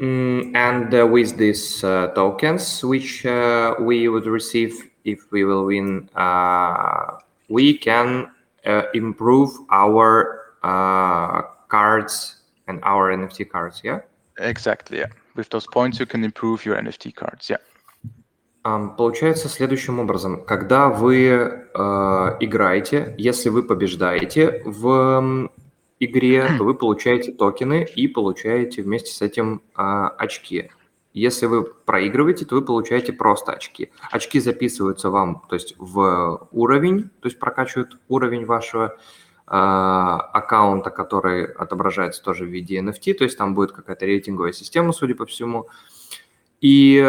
Mm, 0.00 0.56
and 0.56 0.94
uh, 0.94 1.06
with 1.06 1.36
these 1.36 1.84
uh, 1.84 2.06
tokens, 2.14 2.82
which 2.82 3.26
uh, 3.26 3.74
we 3.80 4.08
would 4.08 4.24
receive 4.24 4.72
if 5.04 5.20
we 5.30 5.44
will 5.44 5.66
win, 5.66 6.08
uh, 6.16 7.18
we 7.50 7.76
can 7.76 8.30
uh, 8.64 8.82
improve 8.94 9.50
our 9.70 10.54
uh, 10.62 11.42
cards 11.68 12.36
and 12.66 12.80
our 12.82 13.12
NFT 13.12 13.44
cards. 13.50 13.82
Yeah. 13.84 14.00
Exactly. 14.40 14.98
Yeah. 14.98 15.10
With 15.36 15.48
those 15.50 15.66
points, 15.66 16.00
you 16.00 16.06
can 16.06 16.24
improve 16.24 16.64
your 16.64 16.76
NFT 16.76 17.14
cards. 17.14 17.48
Yeah. 17.50 17.60
Ам, 18.62 18.94
Получается 18.96 19.48
следующим 19.48 20.00
образом. 20.00 20.44
Когда 20.44 20.88
вы 20.88 21.26
э, 21.26 22.36
играете, 22.40 23.14
если 23.16 23.48
вы 23.48 23.62
побеждаете 23.62 24.62
в 24.66 24.88
м, 24.88 25.50
игре, 25.98 26.46
то 26.58 26.64
вы 26.64 26.74
получаете 26.74 27.32
токены 27.32 27.86
и 27.96 28.08
получаете 28.08 28.82
вместе 28.82 29.12
с 29.12 29.22
этим 29.22 29.62
а, 29.74 30.08
очки. 30.08 30.70
Если 31.12 31.46
вы 31.46 31.64
проигрываете, 31.64 32.44
то 32.44 32.54
вы 32.54 32.62
получаете 32.62 33.12
просто 33.12 33.52
очки. 33.52 33.90
Очки 34.10 34.40
записываются 34.40 35.10
вам, 35.10 35.42
то 35.48 35.56
есть 35.56 35.74
в 35.78 36.48
уровень, 36.52 37.10
то 37.20 37.28
есть 37.28 37.38
прокачивают 37.38 37.98
уровень 38.08 38.46
вашего 38.46 38.96
аккаунта, 39.52 40.90
который 40.90 41.44
отображается 41.44 42.22
тоже 42.22 42.44
в 42.44 42.48
виде 42.48 42.78
NFT, 42.78 43.14
то 43.14 43.24
есть 43.24 43.36
там 43.36 43.54
будет 43.54 43.72
какая-то 43.72 44.06
рейтинговая 44.06 44.52
система, 44.52 44.92
судя 44.92 45.16
по 45.16 45.26
всему. 45.26 45.68
И 46.60 47.02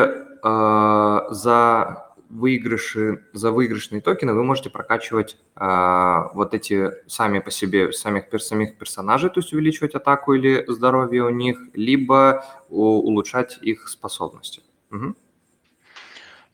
а, 0.44 1.28
за 1.30 2.08
выигрыши, 2.30 3.26
за 3.34 3.52
выигрышные 3.52 4.02
токены 4.02 4.34
вы 4.34 4.44
можете 4.44 4.70
прокачивать 4.70 5.38
а, 5.56 6.32
вот 6.34 6.54
эти 6.54 6.92
сами 7.08 7.40
по 7.40 7.52
себе, 7.52 7.92
самих, 7.92 8.26
самих 8.42 8.78
персонажей, 8.78 9.30
то 9.30 9.42
есть 9.42 9.54
увеличивать 9.54 9.96
атаку 9.96 10.34
или 10.34 10.64
здоровье 10.68 11.26
у 11.26 11.30
них, 11.30 11.60
либо 11.74 12.46
у- 12.70 13.02
улучшать 13.02 13.60
их 13.62 13.88
способности. 13.90 14.62
Мгм. 14.90 15.16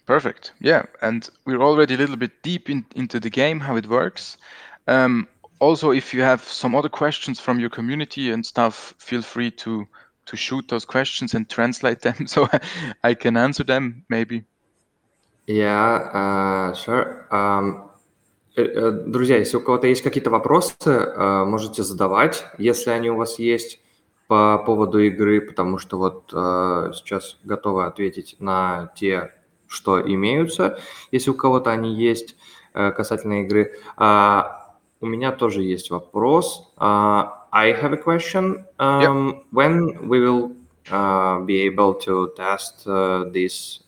Perfect. 0.08 0.54
Yeah, 0.62 0.86
and 1.02 1.30
we're 1.46 1.62
already 1.62 1.94
a 1.94 1.98
little 1.98 2.16
bit 2.16 2.32
deep 2.42 2.70
in, 2.70 2.86
into 2.96 3.20
the 3.20 3.30
game, 3.30 3.60
how 3.60 3.76
it 3.76 3.88
works. 3.88 4.38
Um, 4.88 5.28
also, 5.60 5.92
if 5.92 6.14
you 6.14 6.22
have 6.22 6.44
some 6.44 6.76
other 6.76 6.90
questions 6.90 7.40
from 7.40 7.60
your 7.60 7.70
community 7.70 8.32
and 8.32 8.46
stuff, 8.46 8.94
feel 8.98 9.22
free 9.22 9.52
to 9.52 9.88
to 10.26 10.36
shoot 10.36 10.68
those 10.68 10.86
questions 10.86 11.34
and 11.34 11.50
translate 11.50 12.02
them 12.06 12.28
so 12.28 12.48
I 13.04 13.14
can 13.14 13.38
answer 13.38 13.64
them 13.64 14.06
maybe. 14.10 14.44
Yeah, 15.48 16.12
uh, 16.14 16.74
sure. 16.74 17.28
Um, 17.32 17.90
э, 18.58 18.64
э, 18.64 18.92
друзья, 19.06 19.38
если 19.38 19.56
у 19.56 19.62
кого-то 19.62 19.88
есть 19.88 20.02
какие-то 20.02 20.30
вопросы, 20.30 20.76
э, 20.86 21.46
можете 21.46 21.84
задавать, 21.84 22.46
если 22.58 22.90
они 22.90 23.10
у 23.10 23.16
вас 23.16 23.40
есть 23.40 23.80
по 24.28 24.58
поводу 24.58 25.00
игры, 25.00 25.40
потому 25.40 25.78
что 25.78 25.98
вот 25.98 26.32
э, 26.34 26.92
сейчас 26.96 27.38
готовы 27.46 27.86
ответить 27.86 28.36
на 28.40 28.92
те, 28.96 29.34
что 29.68 30.02
имеются, 30.02 30.80
если 31.12 31.30
у 31.30 31.34
кого-то 31.34 31.72
они 31.72 31.96
есть 31.96 32.36
э, 32.74 32.92
касательно 32.92 33.44
игры. 33.44 33.80
А, 33.96 34.57
у 35.01 35.07
меня 35.07 35.33
тоже 35.33 35.63
есть 35.63 35.91
вопрос. 35.91 36.73
А, 36.77 37.47
I 37.53 37.73
have 37.73 37.93
a 37.93 37.97
question. 37.97 38.65
Um, 38.79 39.43
When 39.53 40.09
we 40.09 40.21
will 40.21 40.57
uh, 40.91 41.41
be 41.41 41.63
able 41.63 41.95
to 41.95 42.33
test 42.37 42.87
uh, 42.87 43.25
this 43.33 43.81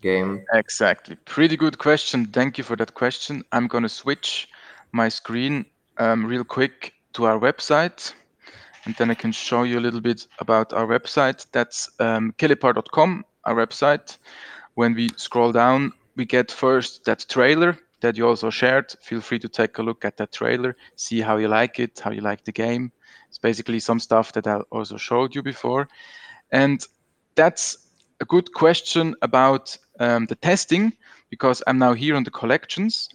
game? 0.00 0.44
Exactly. 0.52 1.16
Pretty 1.26 1.56
good 1.56 1.78
question. 1.78 2.26
Thank 2.26 2.58
you 2.58 2.64
for 2.64 2.76
that 2.76 2.94
question. 2.94 3.44
I'm 3.52 3.68
going 3.68 3.84
to 3.84 3.88
switch 3.88 4.48
my 4.92 5.08
screen 5.08 5.64
um, 5.98 6.26
real 6.26 6.44
quick 6.44 6.92
to 7.12 7.26
our 7.26 7.38
website. 7.38 8.14
And 8.84 8.96
then 8.96 9.10
I 9.10 9.14
can 9.14 9.32
show 9.32 9.62
you 9.62 9.78
a 9.78 9.84
little 9.84 10.00
bit 10.00 10.26
about 10.40 10.72
our 10.72 10.86
website. 10.86 11.46
That's 11.52 11.88
um, 12.00 12.32
kelipar.com, 12.38 13.24
our 13.44 13.54
website. 13.54 14.18
When 14.74 14.94
we 14.94 15.10
scroll 15.16 15.52
down, 15.52 15.92
we 16.16 16.24
get 16.24 16.50
first 16.50 17.04
that 17.04 17.26
trailer 17.28 17.78
that 18.01 18.17
you 18.17 18.27
also 18.27 18.49
shared. 18.49 18.93
Feel 19.01 19.21
free 19.21 19.39
to 19.39 19.49
take 19.49 19.77
a 19.77 19.83
look 19.83 20.05
at 20.05 20.17
that 20.17 20.31
trailer, 20.31 20.75
see 20.95 21.21
how 21.21 21.37
you 21.37 21.47
like 21.47 21.79
it, 21.79 21.99
how 21.99 22.11
you 22.11 22.21
like 22.21 22.43
the 22.43 22.51
game. 22.51 22.91
It's 23.29 23.39
basically 23.39 23.79
some 23.79 23.99
stuff 23.99 24.33
that 24.33 24.47
I 24.47 24.61
also 24.71 24.97
showed 24.97 25.35
you 25.35 25.43
before. 25.43 25.87
And 26.51 26.85
that's 27.35 27.77
a 28.19 28.25
good 28.25 28.53
question 28.53 29.15
about 29.21 29.77
um, 29.99 30.25
the 30.25 30.35
testing 30.35 30.93
because 31.29 31.61
I'm 31.67 31.77
now 31.77 31.93
here 31.93 32.15
on 32.15 32.23
the 32.23 32.31
collections. 32.31 33.09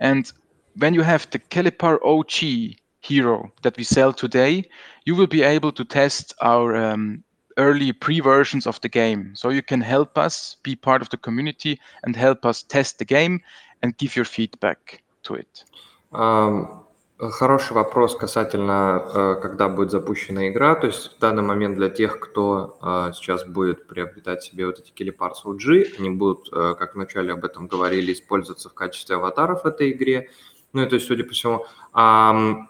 And 0.00 0.30
when 0.76 0.94
you 0.94 1.02
have 1.02 1.28
the 1.30 1.38
Kelipar 1.38 1.98
OG 2.04 2.76
hero 3.00 3.52
that 3.62 3.76
we 3.76 3.84
sell 3.84 4.12
today, 4.12 4.64
you 5.04 5.14
will 5.14 5.26
be 5.26 5.42
able 5.42 5.72
to 5.72 5.84
test 5.84 6.34
our 6.40 6.76
um, 6.76 7.24
early 7.56 7.92
pre-versions 7.92 8.66
of 8.66 8.80
the 8.80 8.88
game. 8.88 9.34
So 9.34 9.48
you 9.50 9.62
can 9.62 9.80
help 9.80 10.16
us 10.16 10.56
be 10.62 10.76
part 10.76 11.02
of 11.02 11.10
the 11.10 11.16
community 11.16 11.80
and 12.04 12.14
help 12.14 12.46
us 12.46 12.62
test 12.62 12.98
the 12.98 13.04
game 13.04 13.40
and 13.82 13.96
give 13.96 14.16
your 14.16 14.24
feedback 14.24 15.02
to 15.24 15.34
it. 15.34 15.64
Ам, 16.12 16.88
Хороший 17.20 17.72
вопрос 17.72 18.14
касательно, 18.16 19.02
э, 19.12 19.34
когда 19.42 19.68
будет 19.68 19.90
запущена 19.90 20.50
игра. 20.50 20.76
То 20.76 20.86
есть 20.86 21.16
в 21.16 21.18
данный 21.18 21.42
момент 21.42 21.74
для 21.74 21.88
тех, 21.88 22.20
кто 22.20 22.78
э, 22.80 23.12
сейчас 23.12 23.44
будет 23.44 23.88
приобретать 23.88 24.44
себе 24.44 24.66
вот 24.66 24.78
эти 24.78 24.92
Kelipars 24.92 25.44
OG, 25.44 25.96
они 25.98 26.10
будут, 26.10 26.48
э, 26.52 26.76
как 26.78 26.94
вначале 26.94 27.32
об 27.32 27.44
этом 27.44 27.66
говорили, 27.66 28.12
использоваться 28.12 28.68
в 28.70 28.74
качестве 28.74 29.16
аватаров 29.16 29.64
в 29.64 29.66
этой 29.66 29.90
игре. 29.90 30.30
Ну 30.72 30.82
и 30.82 30.86
то 30.86 30.94
есть, 30.94 31.08
судя 31.08 31.24
по 31.24 31.32
всему, 31.32 31.66
um, 31.92 32.68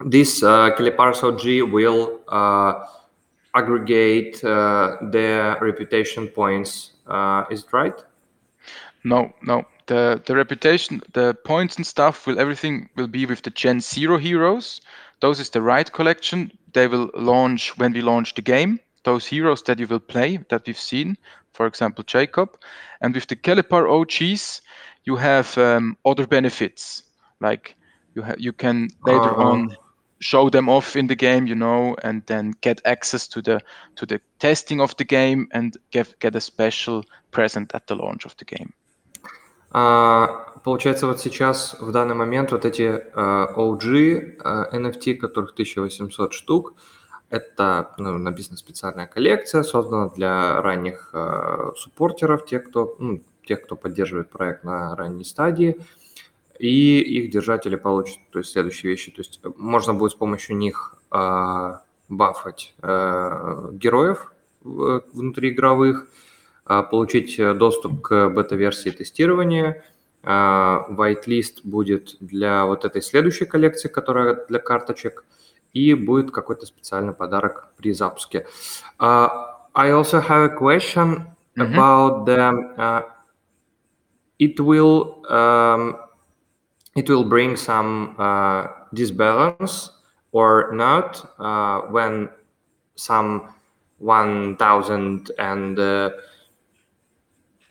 this 0.00 0.42
uh, 0.42 0.76
Kelipars 0.76 1.22
OG 1.22 1.62
will 1.70 2.22
uh, 2.26 2.86
aggregate 3.54 4.42
uh, 4.42 4.96
their 5.00 5.56
reputation 5.60 6.26
points. 6.26 6.94
Uh, 7.06 7.44
is 7.50 7.60
it 7.60 7.72
right? 7.72 8.04
No, 9.04 9.32
no. 9.42 9.64
The 9.90 10.22
the 10.26 10.36
reputation, 10.36 11.02
the 11.12 11.34
points 11.44 11.76
and 11.76 11.86
stuff 11.86 12.26
will 12.26 12.40
everything 12.40 12.90
will 12.96 13.08
be 13.08 13.26
with 13.26 13.42
the 13.42 13.50
Gen 13.50 13.80
Zero 13.80 14.18
heroes. 14.18 14.80
Those 15.20 15.40
is 15.40 15.50
the 15.50 15.62
right 15.62 15.90
collection. 15.92 16.52
They 16.72 16.88
will 16.88 17.10
launch 17.14 17.76
when 17.78 17.92
we 17.92 18.02
launch 18.02 18.34
the 18.34 18.42
game. 18.42 18.80
Those 19.04 19.26
heroes 19.26 19.62
that 19.64 19.78
you 19.80 19.86
will 19.88 20.00
play 20.00 20.38
that 20.50 20.66
we've 20.66 20.78
seen, 20.78 21.16
for 21.52 21.66
example, 21.66 22.04
Jacob. 22.04 22.50
And 23.00 23.14
with 23.14 23.26
the 23.28 23.36
Calipar 23.36 23.88
OGs, 23.88 24.62
you 25.04 25.16
have 25.16 25.56
um, 25.58 25.96
other 26.04 26.26
benefits 26.26 27.02
like 27.40 27.76
you 28.14 28.22
ha- 28.22 28.36
you 28.38 28.52
can 28.52 28.88
later 29.04 29.34
Uh-huh. 29.38 29.38
on 29.38 29.76
show 30.20 30.50
them 30.50 30.68
off 30.68 30.96
in 30.96 31.08
the 31.08 31.16
game, 31.16 31.46
you 31.46 31.54
know, 31.56 31.96
and 32.02 32.26
then 32.26 32.52
get 32.62 32.80
access 32.84 33.28
to 33.28 33.42
the 33.42 33.60
to 33.96 34.06
the 34.06 34.20
testing 34.38 34.80
of 34.80 34.96
the 34.96 35.04
game 35.04 35.48
and 35.52 35.76
get 35.90 36.18
get 36.20 36.36
a 36.36 36.40
special 36.40 37.04
present 37.32 37.74
at 37.74 37.86
the 37.88 37.96
launch 37.96 38.24
of 38.26 38.36
the 38.38 38.44
game. 38.44 38.72
А, 39.70 40.50
Получается, 40.62 41.06
вот 41.06 41.20
сейчас, 41.20 41.76
в 41.80 41.90
данный 41.90 42.14
момент, 42.14 42.52
вот 42.52 42.66
эти 42.66 42.82
э, 42.82 43.02
OG 43.14 44.38
э, 44.44 44.76
NFT, 44.76 45.14
которых 45.14 45.52
1800 45.52 46.34
штук, 46.34 46.74
это 47.30 47.94
ну, 47.96 48.18
написана 48.18 48.58
специальная 48.58 49.06
коллекция, 49.06 49.62
создана 49.62 50.08
для 50.08 50.60
ранних 50.60 51.10
э, 51.14 51.72
суппортеров, 51.78 52.44
тех, 52.44 52.68
кто, 52.68 52.94
ну, 52.98 53.22
тех, 53.46 53.62
кто 53.62 53.74
поддерживает 53.74 54.28
проект 54.28 54.64
на 54.64 54.94
ранней 54.96 55.24
стадии, 55.24 55.80
и 56.58 57.00
их 57.00 57.30
держатели 57.30 57.76
получат 57.76 58.18
то 58.30 58.40
есть, 58.40 58.50
следующие 58.50 58.90
вещи. 58.90 59.10
То 59.10 59.22
есть 59.22 59.40
можно 59.56 59.94
будет 59.94 60.12
с 60.12 60.16
помощью 60.16 60.56
них 60.56 60.96
э, 61.10 61.78
бафать 62.10 62.74
э, 62.82 63.68
героев 63.72 64.34
в- 64.62 65.04
внутриигровых, 65.14 66.06
а, 66.06 66.06
получить 66.82 67.38
э, 67.38 67.54
доступ 67.54 68.02
к 68.02 68.28
бета-версии 68.28 68.90
тестирования. 68.90 69.84
А, 70.22 70.86
Whitelist 70.90 71.60
будет 71.64 72.16
для 72.20 72.66
вот 72.66 72.84
этой 72.84 73.02
следующей 73.02 73.46
коллекции, 73.46 73.88
которая 73.88 74.44
для 74.48 74.58
карточек, 74.58 75.24
и 75.72 75.94
будет 75.94 76.30
какой-то 76.30 76.66
специальный 76.66 77.14
подарок 77.14 77.68
при 77.76 77.92
запуске. 77.92 78.46
А, 78.98 79.66
I 79.74 79.90
also 79.92 80.20
have 80.20 80.52
a 80.52 80.56
question 80.56 81.26
Mhm. 81.56 81.74
about 81.74 82.26
the 82.26 82.40
uh, 82.78 83.02
it 84.38 84.58
will 84.60 85.22
um, 85.28 85.96
it 86.96 87.08
will 87.08 87.24
bring 87.24 87.56
some 87.56 88.14
uh, 88.18 88.66
disbalance 88.94 89.90
or 90.32 90.70
not 90.72 91.24
uh, 91.38 91.80
when 91.90 92.28
some 92.96 93.52
1000 93.98 95.30
and 95.38 95.78
uh, 95.78 96.10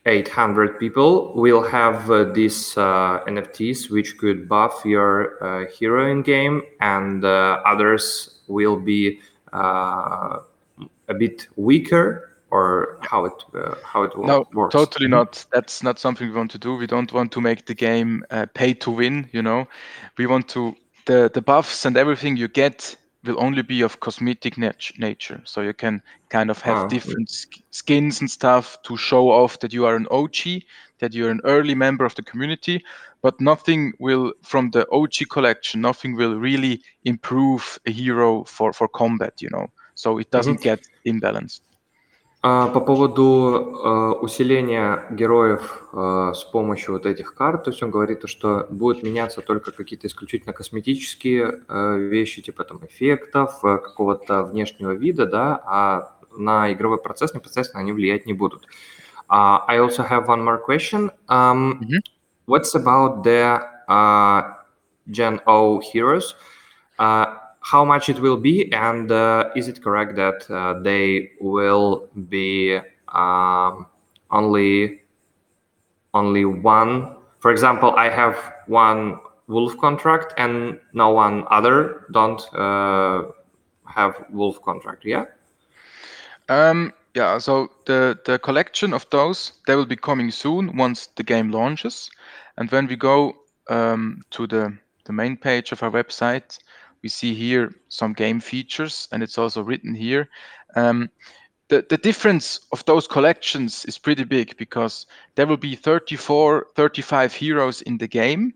800 0.09 0.79
people 0.79 1.33
will 1.35 1.63
have 1.63 2.09
uh, 2.09 2.23
these 2.33 2.75
uh, 2.77 3.19
NFTs 3.27 3.89
which 3.89 4.17
could 4.17 4.49
buff 4.49 4.81
your 4.83 5.41
uh, 5.43 5.67
hero 5.71 6.09
in 6.11 6.23
game, 6.23 6.63
and 6.81 7.23
uh, 7.23 7.61
others 7.65 8.39
will 8.47 8.75
be 8.77 9.19
uh, 9.53 10.39
a 11.07 11.13
bit 11.13 11.47
weaker, 11.55 12.35
or 12.51 12.97
how 13.01 13.25
it 13.25 13.43
uh, 13.53 13.75
how 13.83 14.03
it 14.03 14.11
No, 14.17 14.45
works. 14.53 14.73
totally 14.73 15.07
not. 15.07 15.45
That's 15.53 15.83
not 15.83 15.99
something 15.99 16.27
we 16.27 16.35
want 16.35 16.51
to 16.51 16.57
do. 16.57 16.75
We 16.75 16.87
don't 16.87 17.13
want 17.13 17.31
to 17.33 17.41
make 17.41 17.65
the 17.65 17.75
game 17.75 18.23
uh, 18.31 18.47
pay 18.53 18.73
to 18.73 18.91
win. 18.91 19.29
You 19.31 19.43
know, 19.43 19.67
we 20.17 20.25
want 20.25 20.47
to 20.49 20.75
the 21.05 21.29
the 21.33 21.41
buffs 21.41 21.85
and 21.85 21.95
everything 21.97 22.37
you 22.37 22.47
get 22.47 22.97
will 23.23 23.39
only 23.39 23.61
be 23.61 23.81
of 23.81 23.99
cosmetic 23.99 24.57
nat- 24.57 24.91
nature. 24.97 25.41
So 25.45 25.61
you 25.61 25.73
can 25.73 26.01
kind 26.29 26.49
of 26.49 26.61
have 26.61 26.85
Ah. 26.85 26.87
different 26.87 27.29
sk- 27.29 27.61
skins 27.71 28.19
and 28.21 28.29
stuff 28.29 28.77
to 28.83 28.97
show 28.97 29.29
off 29.29 29.59
that 29.59 29.73
you 29.73 29.85
are 29.85 29.95
an 29.95 30.07
OG, 30.11 30.65
that 30.99 31.13
you're 31.13 31.31
an 31.31 31.41
early 31.43 31.75
member 31.75 32.05
of 32.05 32.15
the 32.15 32.23
community. 32.23 32.83
But 33.21 33.39
nothing 33.41 33.93
will 33.99 34.33
from 34.43 34.71
the 34.71 34.85
OG 34.91 35.25
collection. 35.25 35.81
Nothing 35.81 36.15
will 36.15 36.35
really 36.39 36.81
improve 37.03 37.79
a 37.85 37.91
hero 37.91 38.43
for 38.45 38.73
for 38.73 38.87
combat. 38.87 39.41
You 39.41 39.49
know, 39.51 39.67
so 39.95 40.17
it 40.19 40.31
doesn't 40.31 40.61
get 40.61 40.79
imbalanced. 41.05 41.61
А, 42.41 42.67
По 42.67 42.79
поводу 42.79 43.81
э, 43.83 43.89
усиления 44.21 45.05
героев 45.11 45.83
э, 45.91 46.31
с 46.33 46.45
помощью 46.45 46.93
вот 46.93 47.05
этих 47.05 47.35
карт, 47.35 47.65
то 47.65 47.71
есть 47.71 47.83
он 47.83 47.91
говорит, 47.91 48.21
то, 48.21 48.27
что 48.27 48.65
будут 48.69 49.03
меняться 49.03 49.41
только 49.41 49.73
какие-то 49.73 50.07
исключительно 50.07 50.53
косметические 50.53 51.63
э, 51.67 51.97
вещи, 51.97 52.41
типа 52.41 52.63
там 52.63 52.79
эффектов, 52.85 53.59
э, 53.65 53.77
какого-то 53.79 54.43
внешнего 54.43 54.91
вида, 54.91 55.25
да, 55.25 55.61
а 55.65 56.15
на 56.37 56.71
игровой 56.71 56.99
процесс 57.01 57.33
непосредственно 57.33 57.81
они 57.81 57.91
влиять 57.91 58.25
не 58.25 58.33
будут. 58.33 58.67
Uh, 59.29 59.59
I 59.67 59.77
also 59.77 60.03
have 60.07 60.27
one 60.27 60.41
more 60.41 60.59
question. 60.65 61.11
Um, 61.27 61.79
Mhm. 61.81 61.99
What's 62.47 62.73
about 62.73 63.23
the 63.23 63.61
uh, 63.87 64.53
Gen 65.11 65.39
O 65.45 65.79
heroes? 65.79 66.35
Uh, 66.97 67.35
how 67.61 67.83
much 67.83 68.09
it 68.09 68.19
will 68.19 68.37
be, 68.37 68.71
and 68.73 69.11
uh, 69.11 69.49
is 69.55 69.67
it 69.67 69.83
correct 69.83 70.15
that 70.15 70.49
uh, 70.49 70.79
they 70.79 71.31
will 71.39 72.07
be 72.29 72.79
um, 73.09 73.85
only 74.31 75.01
only 76.13 76.45
one? 76.45 77.15
For 77.39 77.51
example, 77.51 77.93
I 77.95 78.09
have 78.09 78.35
one 78.67 79.19
wolf 79.47 79.77
contract, 79.77 80.33
and 80.37 80.79
no 80.93 81.09
one 81.09 81.45
other 81.49 82.05
don't 82.11 82.41
uh, 82.53 83.23
have 83.85 84.25
wolf 84.29 84.61
contract. 84.61 85.05
Yeah. 85.05 85.25
Um, 86.47 86.93
yeah, 87.15 87.37
so 87.39 87.69
the 87.85 88.17
the 88.25 88.39
collection 88.39 88.93
of 88.93 89.09
those 89.09 89.53
they 89.67 89.75
will 89.75 89.85
be 89.85 89.95
coming 89.95 90.31
soon 90.31 90.77
once 90.77 91.07
the 91.15 91.23
game 91.23 91.51
launches, 91.51 92.09
and 92.57 92.71
when 92.71 92.87
we 92.87 92.95
go 92.95 93.33
um, 93.69 94.21
to 94.31 94.47
the 94.47 94.77
the 95.05 95.13
main 95.13 95.35
page 95.35 95.71
of 95.71 95.83
our 95.83 95.91
website, 95.91 96.57
we 97.03 97.09
see 97.09 97.33
here 97.33 97.73
some 97.89 98.13
game 98.13 98.39
features, 98.39 99.07
and 99.11 99.23
it's 99.23 99.37
also 99.37 99.61
written 99.61 99.93
here. 99.93 100.29
Um, 100.75 101.09
the, 101.69 101.85
the 101.87 101.97
difference 101.97 102.59
of 102.71 102.83
those 102.85 103.07
collections 103.07 103.85
is 103.85 103.97
pretty 103.97 104.23
big 104.23 104.57
because 104.57 105.05
there 105.35 105.47
will 105.47 105.57
be 105.57 105.75
34 105.75 106.67
35 106.75 107.33
heroes 107.33 107.81
in 107.83 107.97
the 107.97 108.07
game 108.07 108.53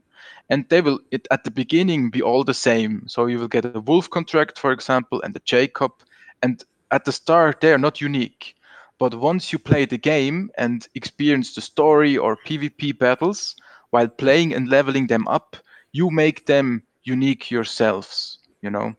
and 0.49 0.67
they 0.69 0.81
will 0.81 0.99
it, 1.11 1.27
at 1.31 1.43
the 1.43 1.51
beginning 1.51 2.09
be 2.09 2.21
all 2.21 2.43
the 2.43 2.53
same 2.53 3.03
so 3.07 3.27
you 3.27 3.39
will 3.39 3.47
get 3.47 3.65
a 3.65 3.79
wolf 3.81 4.09
contract 4.09 4.59
for 4.59 4.71
example 4.71 5.21
and 5.21 5.35
a 5.35 5.41
jacob 5.45 5.91
and 6.41 6.65
at 6.91 7.05
the 7.05 7.11
start 7.11 7.61
they 7.61 7.71
are 7.71 7.77
not 7.77 8.01
unique 8.01 8.55
but 8.99 9.13
once 9.13 9.53
you 9.53 9.59
play 9.59 9.85
the 9.85 9.97
game 9.97 10.49
and 10.57 10.87
experience 10.95 11.53
the 11.53 11.61
story 11.61 12.17
or 12.17 12.37
pvp 12.47 12.97
battles 12.97 13.55
while 13.91 14.07
playing 14.07 14.53
and 14.53 14.69
leveling 14.69 15.07
them 15.07 15.27
up 15.27 15.55
you 15.91 16.09
make 16.09 16.45
them 16.47 16.81
unique 17.03 17.51
yourselves 17.51 18.39
you 18.61 18.69
know? 18.69 18.93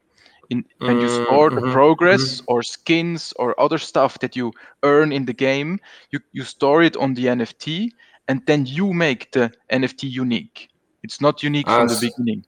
In 0.51 0.65
when 0.85 1.01
you 1.01 1.09
Mm, 1.09 1.09
store 1.09 1.51
the 1.55 1.63
mhm, 1.63 1.73
progress 1.73 2.41
or 2.47 2.63
skins 2.63 3.33
or 3.37 3.59
other 3.61 3.79
stuff 3.79 4.19
that 4.21 4.37
you 4.37 4.53
earn 4.83 5.13
in 5.13 5.25
the 5.27 5.33
game 5.35 5.79
you, 6.11 6.21
you 6.33 6.45
store 6.45 6.83
it 6.83 6.97
on 6.97 7.15
the 7.15 7.27
nft 7.27 7.91
and 8.29 8.43
then 8.47 8.67
you 8.67 8.93
make 8.93 9.33
the 9.33 9.53
nft 9.71 10.03
unique. 10.05 10.69
It's 11.03 11.21
not 11.21 11.43
unique 11.43 11.71
from 11.71 11.89
the 11.89 11.97
beginning. 11.97 12.45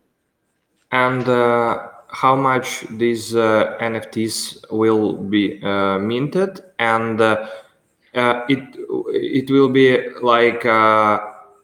And 0.93 1.29
uh, 1.29 1.89
how 2.11 2.37
much 2.37 2.83
these 2.91 3.35
uh, 3.35 3.77
NFTs 3.81 4.65
will 4.71 5.15
be 5.15 5.61
uh, 5.63 5.99
minted, 5.99 6.61
and 6.79 7.21
uh, 7.21 7.47
uh, 8.15 8.43
it 8.49 8.63
it 9.13 9.51
will 9.51 9.69
be 9.69 10.09
like 10.23 10.65
uh, 10.65 11.19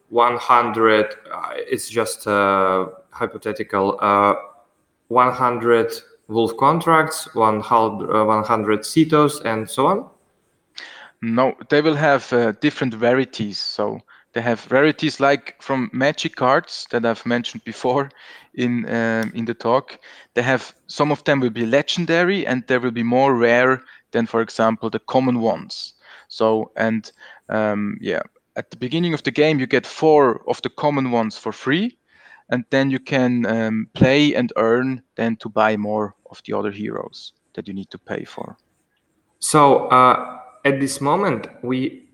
100. 0.09 1.07
Uh, 1.33 1.51
it's 1.55 1.89
just 1.89 2.27
uh, 2.27 2.87
hypothetical. 3.13 3.99
Uh, 4.01 4.35
100 5.09 5.93
Wolf 6.29 6.57
contracts, 6.57 7.29
100 7.35 8.11
uh, 8.11 8.25
100 8.25 8.81
Cetos, 8.81 9.45
and 9.45 9.69
so 9.69 9.87
on. 9.87 10.09
No, 11.21 11.55
they 11.69 11.81
will 11.81 11.95
have 11.95 12.33
uh, 12.33 12.53
different 12.61 12.95
rarities. 12.95 13.61
So 13.61 14.01
they 14.33 14.41
have 14.41 14.71
rarities 14.73 15.21
like 15.21 15.55
from 15.61 15.91
magic 15.93 16.37
cards 16.37 16.87
that 16.91 17.05
I've 17.05 17.25
mentioned 17.27 17.65
before 17.65 18.11
in 18.55 18.87
um, 18.89 19.33
in 19.35 19.45
the 19.45 19.55
talk. 19.55 19.99
They 20.35 20.43
have 20.43 20.75
some 20.87 21.13
of 21.13 21.23
them 21.25 21.41
will 21.41 21.51
be 21.51 21.67
legendary 21.67 22.47
and 22.47 22.65
they 22.67 22.79
will 22.79 22.91
be 22.91 23.05
more 23.05 23.35
rare 23.35 23.83
than, 24.13 24.27
for 24.27 24.41
example, 24.41 24.91
the 24.91 25.01
common 25.01 25.41
ones. 25.41 25.95
So 26.29 26.73
and 26.77 27.13
um, 27.51 27.99
yeah, 28.01 28.23
at 28.57 28.71
the 28.71 28.77
beginning 28.77 29.15
of 29.15 29.23
the 29.23 29.31
game 29.31 29.59
you 29.59 29.67
get 29.67 29.87
four 29.87 30.43
of 30.49 30.63
the 30.63 30.71
common 30.71 31.11
ones 31.11 31.37
for 31.37 31.53
free, 31.53 31.99
and 32.53 32.65
then 32.69 32.91
you 32.91 33.01
can 33.01 33.47
um, 33.47 33.89
play 33.95 34.35
and 34.35 34.53
earn 34.57 35.03
then 35.17 35.37
to 35.37 35.49
buy 35.49 35.75
more 35.77 36.15
of 36.31 36.41
the 36.47 36.53
other 36.53 36.71
heroes 36.71 37.33
that 37.55 37.67
you 37.67 37.73
need 37.73 37.91
to 37.91 37.99
pay 37.99 38.25
for. 38.25 38.59
So 39.41 39.89
uh, 39.89 40.39
at 40.67 40.79
this 40.79 41.01
moment, 41.01 41.49
we 41.65 42.09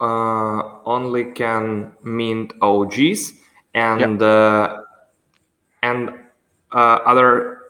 uh, 0.00 0.80
only 0.84 1.32
can 1.32 1.92
mint 2.02 2.52
OGs 2.60 3.32
and 3.74 4.20
uh, 4.20 4.82
and 5.84 6.10
uh, 6.72 6.98
other 7.06 7.62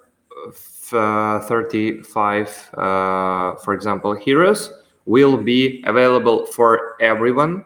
f- 0.49 0.95
uh, 0.95 1.41
35, 1.41 2.71
uh, 2.73 3.55
for 3.57 3.75
example, 3.75 4.15
heroes 4.15 4.73
will 5.05 5.37
be 5.37 5.85
available 5.87 6.47
for 6.47 6.97
everyone 7.03 7.65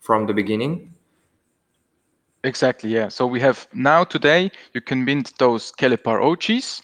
from 0.00 0.26
the 0.26 0.34
beginning. 0.34 0.92
Exactly, 2.45 2.89
yeah. 2.89 3.07
So 3.09 3.27
we 3.27 3.39
have 3.39 3.67
now 3.73 4.03
today 4.03 4.51
you 4.73 4.81
can 4.81 5.05
mint 5.05 5.31
those 5.37 5.71
Kelipar 5.73 6.21
OGs, 6.23 6.81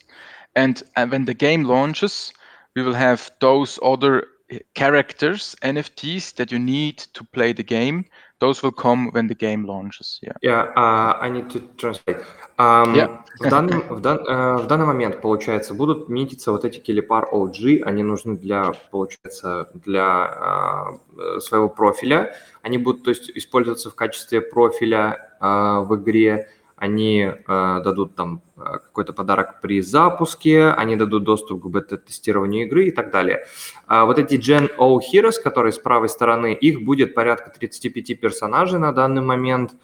and, 0.56 0.84
and 0.96 1.12
when 1.12 1.26
the 1.26 1.34
game 1.34 1.64
launches, 1.64 2.32
we 2.76 2.84
will 2.84 2.94
have 2.94 3.32
those 3.42 3.80
other 3.82 4.28
uh, 4.52 4.58
characters, 4.76 5.56
NFTs 5.64 6.36
that 6.36 6.52
you 6.52 6.60
need 6.60 7.00
to 7.14 7.24
play 7.24 7.54
the 7.54 7.64
game. 7.64 8.06
Those 8.40 8.62
will 8.62 8.72
come 8.72 9.10
when 9.14 9.26
the 9.26 9.34
game 9.34 9.66
launches. 9.66 10.20
Yeah. 10.22 10.34
Yeah, 10.44 10.62
uh, 10.78 11.18
I 11.20 11.28
need 11.30 11.50
to 11.50 11.60
translate. 11.78 12.18
Um, 12.60 12.94
Yeah. 12.96 13.24
в, 13.40 13.50
данный, 13.50 13.82
в, 13.90 14.00
дан- 14.00 14.26
э, 14.28 14.58
в 14.58 14.68
данный 14.68 14.86
момент, 14.86 15.22
получается, 15.22 15.74
будут 15.74 16.08
минтиться 16.10 16.52
вот 16.52 16.64
эти 16.66 16.80
Келипар 16.80 17.30
OG, 17.32 17.82
они 17.84 18.04
нужны 18.04 18.38
для, 18.38 18.74
получается, 18.92 19.70
для 19.74 21.00
э, 21.18 21.40
своего 21.40 21.68
профиля. 21.70 22.36
Они 22.62 22.78
будут, 22.78 23.04
то 23.04 23.10
есть, 23.10 23.32
использоваться 23.36 23.90
в 23.90 23.96
качестве 23.96 24.42
профиля 24.42 25.30
э, 25.31 25.31
в 25.49 25.97
игре. 25.97 26.49
Они 26.77 27.21
э, 27.21 27.35
дадут 27.47 28.17
там 28.17 28.43
э, 28.57 28.61
какой-то 28.61 29.13
подарок 29.13 29.61
при 29.61 29.81
запуске, 29.83 30.71
они 30.71 30.97
дадут 30.97 31.23
доступ 31.23 31.63
к 31.63 31.67
бета-тестированию 31.67 32.67
игры 32.67 32.87
и 32.87 32.91
так 32.91 33.13
далее. 33.13 33.47
А 33.87 34.05
вот 34.05 34.19
эти 34.19 34.35
Gen 34.35 34.69
O 34.79 34.99
Heroes, 34.99 35.41
которые 35.41 35.73
с 35.73 35.79
правой 35.79 36.09
стороны, 36.09 36.53
их 36.53 36.85
будет 36.85 37.15
порядка 37.15 37.51
35 37.57 38.19
персонажей 38.21 38.81
на 38.81 38.93
данный 38.93 39.23
момент 39.23 39.75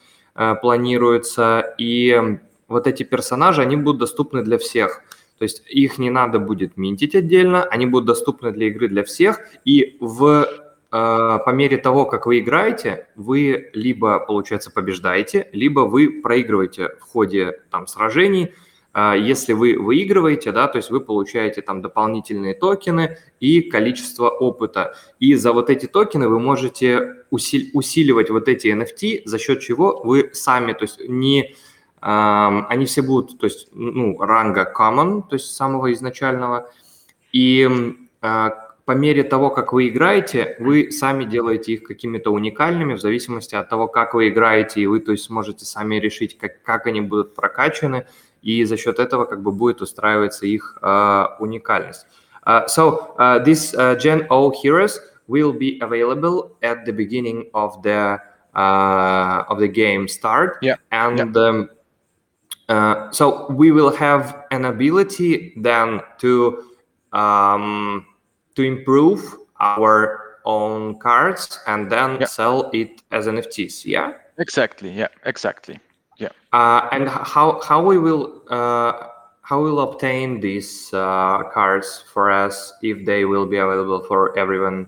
планируется, 0.61 1.75
и 1.79 2.39
вот 2.69 2.87
эти 2.87 3.03
персонажи, 3.03 3.63
они 3.63 3.77
будут 3.77 4.01
доступны 4.01 4.43
для 4.43 4.59
всех. 4.59 5.03
То 5.39 5.45
есть 5.45 5.63
их 5.69 5.99
не 5.99 6.11
надо 6.11 6.41
будет 6.41 6.77
минтить 6.77 7.15
отдельно, 7.15 7.63
они 7.63 7.87
будут 7.87 8.07
доступны 8.07 8.51
для 8.51 8.67
игры 8.69 8.89
для 8.89 9.05
всех, 9.05 9.41
и 9.65 9.97
в, 10.01 10.47
по 10.91 11.51
мере 11.53 11.77
того, 11.77 12.07
как 12.07 12.27
вы 12.27 12.39
играете, 12.39 13.09
вы 13.15 13.71
либо, 13.75 14.21
получается, 14.21 14.71
побеждаете, 14.71 15.49
либо 15.53 15.81
вы 15.81 16.23
проигрываете 16.23 16.91
в 17.01 17.03
ходе 17.03 17.61
там, 17.71 17.87
сражений, 17.87 18.55
а, 19.01 19.15
если 19.15 19.53
вы 19.53 19.79
выигрываете, 19.79 20.51
да, 20.51 20.67
то 20.67 20.79
есть 20.79 20.91
вы 20.91 21.01
получаете 21.01 21.63
там 21.63 21.83
дополнительные 21.83 22.55
токены 22.55 23.19
и 23.39 23.61
количество 23.61 24.29
опыта. 24.29 24.97
И 25.21 25.35
за 25.35 25.53
вот 25.53 25.71
эти 25.71 25.87
токены 25.87 26.29
вы 26.29 26.41
можете 26.41 27.25
усиливать 27.31 28.31
вот 28.31 28.49
эти 28.49 28.67
NFT, 28.69 29.23
за 29.25 29.39
счет 29.39 29.61
чего 29.61 30.01
вы 30.03 30.31
сами, 30.33 30.73
то 30.73 30.83
есть 30.83 31.01
не 31.07 31.55
ам, 32.01 32.67
они 32.69 32.87
все 32.87 33.03
будут, 33.03 33.39
то 33.39 33.47
есть, 33.47 33.69
ну, 33.73 34.19
ранга 34.19 34.73
common, 34.77 35.23
то 35.29 35.35
есть 35.37 35.55
самого 35.55 35.93
изначального. 35.93 36.71
И 37.33 37.69
а, 38.21 38.68
по 38.89 38.93
мере 38.93 39.23
того, 39.23 39.51
как 39.51 39.75
вы 39.75 39.89
играете, 39.89 40.57
вы 40.61 40.91
сами 40.91 41.25
делаете 41.25 41.75
их 41.75 41.83
какими-то 41.83 42.31
уникальными 42.31 42.95
в 42.95 43.01
зависимости 43.03 43.55
от 43.55 43.69
того, 43.69 43.87
как 43.87 44.15
вы 44.15 44.31
играете, 44.31 44.81
и 44.81 44.87
вы, 44.87 45.01
то 45.01 45.13
есть, 45.13 45.25
сможете 45.25 45.67
сами 45.67 45.97
решить, 45.97 46.39
как, 46.39 46.63
как 46.63 46.87
они 46.87 47.03
будут 47.03 47.35
прокачаны, 47.35 48.07
и 48.41 48.65
за 48.65 48.79
счет 48.79 48.99
этого 48.99 49.27
как 49.27 49.43
бы 49.43 49.53
будет 49.53 49.83
устраиваться 49.83 50.47
их 50.47 50.79
э, 50.81 51.25
уникальность. 51.39 52.07
Uh, 52.47 52.67
so 52.67 53.15
uh, 53.19 53.39
these 53.45 53.75
uh, 53.75 53.95
Gen 53.97 54.27
O 54.31 54.51
heroes 54.51 54.99
will 55.27 55.53
be 55.53 55.79
available 55.83 56.57
at 56.63 56.87
the 56.87 56.93
beginning 56.93 57.51
of 57.53 57.83
the 57.83 58.19
uh, 58.55 59.45
of 59.51 59.59
the 59.59 59.69
game 59.69 60.09
start, 60.09 60.57
Yeah, 60.63 60.77
and 60.91 61.37
um, 61.37 61.69
Uh, 62.69 63.11
so 63.13 63.47
we 63.49 63.73
will 63.73 63.89
have 63.97 64.45
an 64.51 64.67
ability 64.67 65.55
then 65.57 66.03
to 66.19 66.63
um, 67.15 68.05
to 68.59 68.65
improve 68.65 69.37
our 69.61 70.41
own 70.45 70.99
cards 70.99 71.61
and 71.67 71.91
then 71.91 72.19
Yeah. 72.21 72.27
sell 72.27 72.71
it 72.73 73.03
as 73.13 73.29
NFTs. 73.29 73.85
Yeah. 73.85 74.13
Exactly. 74.39 74.91
Yeah. 74.91 75.09
Exactly. 75.25 75.79
Yeah. 76.19 76.33
Uh, 76.53 76.89
and 76.91 77.09
how 77.09 77.61
how 77.69 77.81
we 77.91 77.99
will 77.99 78.25
uh, 78.51 78.93
how 79.43 79.63
we'll 79.63 79.81
obtain 79.81 80.41
these 80.41 80.93
uh, 80.93 81.45
cards 81.55 82.05
for 82.13 82.31
us 82.31 82.73
if 82.83 83.07
they 83.07 83.25
will 83.25 83.47
be 83.47 83.59
available 83.59 84.03
for 84.09 84.37
everyone? 84.37 84.87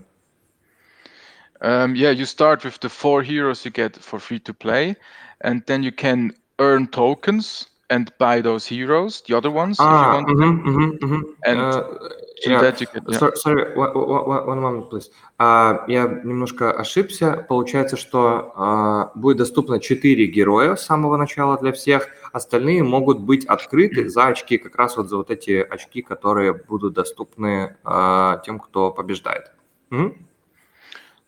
Um, 1.63 1.95
yeah, 1.95 2.11
you 2.11 2.27
start 2.27 2.65
with 2.65 2.81
the 2.81 2.89
four 2.89 3.23
heroes 3.23 3.65
you 3.65 3.71
get 3.71 3.97
for 3.97 4.19
free 4.19 4.41
to 4.41 4.55
play, 4.55 4.97
and 5.43 5.63
then 5.67 5.83
you 5.83 5.93
can 5.93 6.33
earn 6.59 6.87
tokens 6.89 7.69
and 7.91 8.11
buy 8.19 8.41
those 8.41 8.65
heroes, 8.67 9.21
the 9.27 9.35
other 9.37 9.51
ones, 9.51 9.77
if 9.79 9.85
you 9.85 9.87
Ah, 9.87 10.15
want. 10.15 10.29
mhm, 10.29 10.63
mhm, 10.65 10.99
mhm. 11.01 11.23
And 11.43 11.59
Uh, 11.61 12.09
yeah. 12.47 12.61
that 12.63 12.81
you 12.81 12.87
get. 12.93 13.03
Yeah. 13.09 13.19
Сор- 13.19 13.37
Sorry, 13.37 13.75
one, 13.75 13.93
one- 13.95 14.47
one 14.47 14.61
moment, 14.61 14.89
please. 14.91 15.11
А, 15.39 15.85
я 15.89 16.05
немножко 16.25 16.71
ошибся. 16.73 17.45
Получается, 17.49 17.97
что 17.97 18.53
а, 18.57 19.11
будет 19.17 19.39
доступно 19.39 19.81
4 19.81 20.27
героя 20.27 20.77
с 20.77 20.87
самого 20.87 21.17
начала 21.17 21.59
для 21.59 21.73
всех. 21.73 22.09
Остальные 22.33 22.85
могут 22.85 23.19
быть 23.21 23.45
открыты 23.45 24.09
за 24.09 24.29
очки, 24.29 24.57
как 24.59 24.77
раз 24.77 24.97
вот 24.97 25.09
за 25.09 25.17
вот 25.17 25.31
эти 25.31 25.67
очки, 25.69 26.01
которые 26.03 26.53
будут 26.53 26.95
доступны 26.95 27.77
а, 27.85 28.39
тем, 28.47 28.61
кто 28.61 28.93
побеждает. 28.93 29.51
Мгм. 29.91 30.15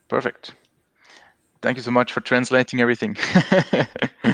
Perfect. 0.08 0.52
Thank 1.62 1.76
you 1.76 1.82
so 1.82 1.90
much 1.90 2.12
for 2.12 2.20
translating 2.20 2.80
everything. 2.80 3.16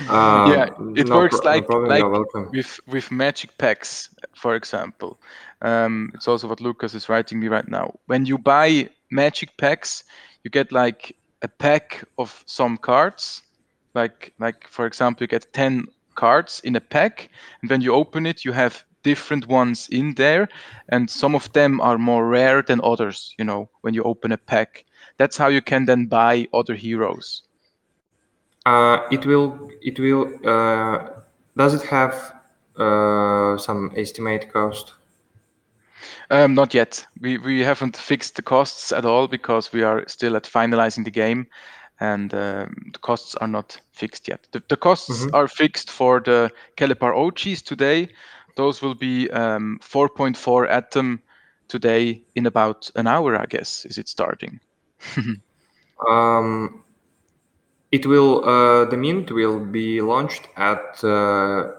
А, 0.09 0.47
yeah, 0.49 0.67
it 0.97 1.09
no 1.09 1.15
works 1.15 1.41
pro- 1.41 1.51
no 1.51 1.51
like 1.53 1.63
problem, 1.63 1.89
like 1.89 2.05
with 2.53 2.81
with 2.87 3.11
magic 3.11 3.57
packs, 3.59 4.09
for 4.35 4.55
example. 4.57 5.21
Um, 5.63 6.11
it's 6.15 6.29
also 6.29 6.49
what 6.49 6.61
Lucas 6.61 6.95
is 6.95 7.09
writing 7.09 7.41
me 7.41 7.49
right 7.49 7.69
now. 7.69 7.95
When 8.07 8.27
you 8.27 8.39
buy 8.39 8.89
magic 9.11 9.57
packs, 9.59 10.05
you 10.45 10.51
get 10.51 10.73
like 10.73 11.17
a 11.43 11.49
pack 11.49 12.05
of 12.19 12.43
some 12.47 12.79
cards. 12.79 13.43
Like 13.95 14.33
like 14.39 14.67
for 14.69 14.87
example, 14.87 15.25
you 15.25 15.29
get 15.29 15.53
ten 15.53 15.87
cards 16.15 16.61
in 16.65 16.77
a 16.77 16.81
pack, 16.81 17.31
and 17.63 17.71
when 17.71 17.81
you 17.83 17.93
open 17.95 18.27
it, 18.27 18.45
you 18.45 18.53
have 18.53 18.85
different 19.03 19.47
ones 19.49 19.89
in 19.91 20.15
there, 20.15 20.49
and 20.89 21.11
some 21.11 21.35
of 21.35 21.53
them 21.53 21.81
are 21.81 21.99
more 21.99 22.27
rare 22.27 22.63
than 22.63 22.81
others. 22.83 23.35
You 23.39 23.45
know, 23.45 23.71
when 23.83 23.95
you 23.95 24.03
open 24.03 24.33
a 24.33 24.39
pack, 24.39 24.85
that's 25.19 25.37
how 25.37 25.49
you 25.49 25.61
can 25.63 25.85
then 25.87 26.07
buy 26.07 26.49
other 26.55 26.75
heroes. 26.75 27.43
Uh, 28.67 29.01
it 29.11 29.25
will. 29.27 29.71
It 29.83 29.99
will. 29.99 30.33
Uh, 30.45 31.09
does 31.57 31.75
it 31.75 31.83
have 31.83 32.35
uh, 32.77 33.57
some 33.59 33.93
estimate 33.97 34.53
cost? 34.53 34.95
Um, 36.31 36.55
not 36.55 36.75
yet. 36.75 37.07
We 37.21 37.39
we 37.39 37.61
haven't 37.61 37.97
fixed 37.97 38.37
the 38.37 38.43
costs 38.43 38.93
at 38.93 39.05
all 39.05 39.29
because 39.29 39.73
we 39.73 39.83
are 39.83 40.05
still 40.09 40.37
at 40.37 40.45
finalizing 40.45 41.05
the 41.05 41.11
game, 41.11 41.47
and 42.01 42.33
um, 42.35 42.75
the 42.93 42.99
costs 43.01 43.35
are 43.37 43.49
not 43.49 43.81
fixed 43.93 44.29
yet. 44.29 44.47
The, 44.53 44.63
the 44.69 44.77
costs 44.77 45.25
Mhm. 45.25 45.35
are 45.35 45.49
fixed 45.49 45.91
for 45.91 46.21
the 46.21 46.51
Kelipar 46.77 47.15
OGs 47.17 47.63
today. 47.63 48.09
Those 48.57 48.83
will 48.83 48.95
be 48.95 49.31
um, 49.31 49.79
4.4 49.83 50.69
Atom 50.69 51.23
today 51.69 52.23
in 52.35 52.47
about 52.47 52.91
an 52.97 53.07
hour, 53.07 53.37
I 53.37 53.47
guess. 53.47 53.87
Is 53.87 53.99
it 53.99 54.09
starting? 54.09 54.61
Um, 56.07 56.85
it 57.91 58.07
will. 58.07 58.45
Uh, 58.45 58.85
the 58.85 58.97
mint 58.97 59.31
will 59.31 59.59
be 59.59 60.01
launched 60.01 60.49
at 60.57 61.03
uh, 61.03 61.73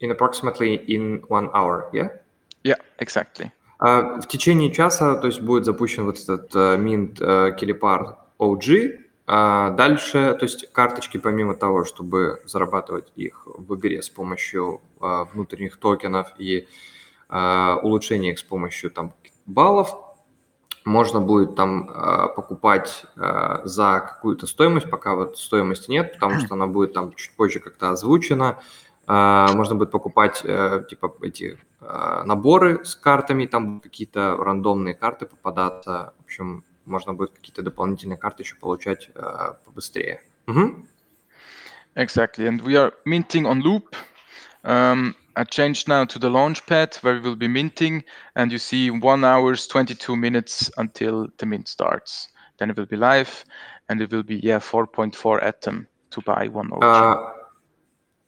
in 0.00 0.10
approximately 0.10 0.76
in 0.88 1.22
one 1.28 1.50
hour. 1.54 1.90
Yeah. 1.92 2.08
Yeah, 2.64 2.78
exactly. 2.98 3.50
А, 3.78 4.20
В 4.20 4.28
течение 4.28 4.70
часа, 4.70 5.16
то 5.16 5.26
есть 5.26 5.40
будет 5.40 5.64
запущен 5.64 6.04
вот 6.04 6.18
этот 6.18 6.54
э, 6.54 6.76
Mint 6.76 7.20
э, 7.20 7.56
Kelipar 7.58 8.16
OG. 8.38 9.00
А 9.26 9.70
Дальше, 9.70 10.36
то 10.38 10.44
есть 10.44 10.70
карточки, 10.72 11.18
помимо 11.18 11.54
того, 11.54 11.84
чтобы 11.84 12.42
зарабатывать 12.44 13.12
их 13.16 13.42
в 13.46 13.74
игре 13.74 14.02
с 14.02 14.08
помощью 14.08 14.80
а, 15.00 15.24
внутренних 15.24 15.78
токенов 15.78 16.32
и 16.38 16.68
улучшения 17.28 18.32
их 18.32 18.38
с 18.38 18.42
помощью 18.42 18.90
там 18.90 19.14
баллов, 19.46 19.96
можно 20.84 21.20
будет 21.20 21.54
там 21.54 21.90
а, 21.92 22.28
покупать 22.28 23.04
а, 23.16 23.60
за 23.64 24.00
какую-то 24.00 24.46
стоимость, 24.46 24.90
пока 24.90 25.14
вот 25.14 25.38
стоимости 25.38 25.90
нет, 25.90 26.14
потому 26.14 26.40
что 26.44 26.54
она 26.54 26.66
будет 26.66 26.92
там 26.92 27.12
чуть 27.14 27.34
позже 27.36 27.60
как-то 27.60 27.90
озвучена. 27.90 28.58
А, 29.06 29.52
Можно 29.52 29.74
будет 29.74 29.90
покупать 29.90 30.42
э, 30.44 30.84
типа 30.88 31.14
эти 31.22 31.58
а, 31.80 32.24
наборы 32.24 32.84
с 32.84 32.94
картами, 32.94 33.46
там 33.46 33.66
будут 33.66 33.84
какие-то 33.84 34.36
рандомные 34.36 34.94
карты 34.94 35.26
попадаться. 35.26 36.14
В 36.20 36.24
общем, 36.24 36.64
можно 36.84 37.12
будет 37.12 37.32
какие-то 37.32 37.62
дополнительные 37.62 38.16
карты 38.16 38.42
еще 38.42 38.56
получать 38.56 39.10
а, 39.14 39.58
побыстрее. 39.64 40.22
Мгм. 40.46 40.86
Exactly. 41.94 42.46
And 42.46 42.62
we 42.62 42.74
are 42.74 42.94
minting 43.04 43.44
on 43.44 43.60
loop. 43.60 43.94
Um, 44.64 45.14
I 45.36 45.44
changed 45.44 45.88
now 45.88 46.04
to 46.04 46.18
the 46.18 46.28
launchpad 46.28 47.02
where 47.02 47.14
we 47.14 47.20
will 47.20 47.36
be 47.36 47.48
minting, 47.48 48.04
and 48.36 48.52
you 48.52 48.58
see 48.58 48.90
one 48.90 49.24
hours, 49.24 49.66
22 49.66 50.16
minutes 50.16 50.70
until 50.76 51.28
the 51.38 51.46
mint 51.46 51.68
starts. 51.68 52.28
Then 52.58 52.70
it 52.70 52.76
will 52.76 52.86
be 52.86 52.96
live, 52.96 53.44
and 53.88 54.00
it 54.02 54.10
will 54.12 54.22
be, 54.22 54.36
yeah, 54.36 54.58
4.4 54.58 55.42
Atom 55.42 55.86
to 56.10 56.20
buy 56.22 56.48
one 56.48 56.70
OG. 56.72 56.82
Uh, 56.82 57.30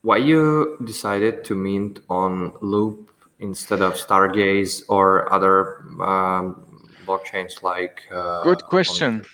why 0.03 0.17
you 0.17 0.79
decided 0.85 1.45
to 1.45 1.55
mint 1.55 2.01
on 2.09 2.53
Loop 2.61 3.11
instead 3.39 3.83
of 3.83 3.95
Stargaze 3.95 4.83
or 4.89 5.33
other 5.33 5.81
um, 6.03 6.89
blockchains 7.07 7.63
like? 7.63 8.03
Uh, 8.11 8.43
Good 8.43 8.65
question. 8.65 9.25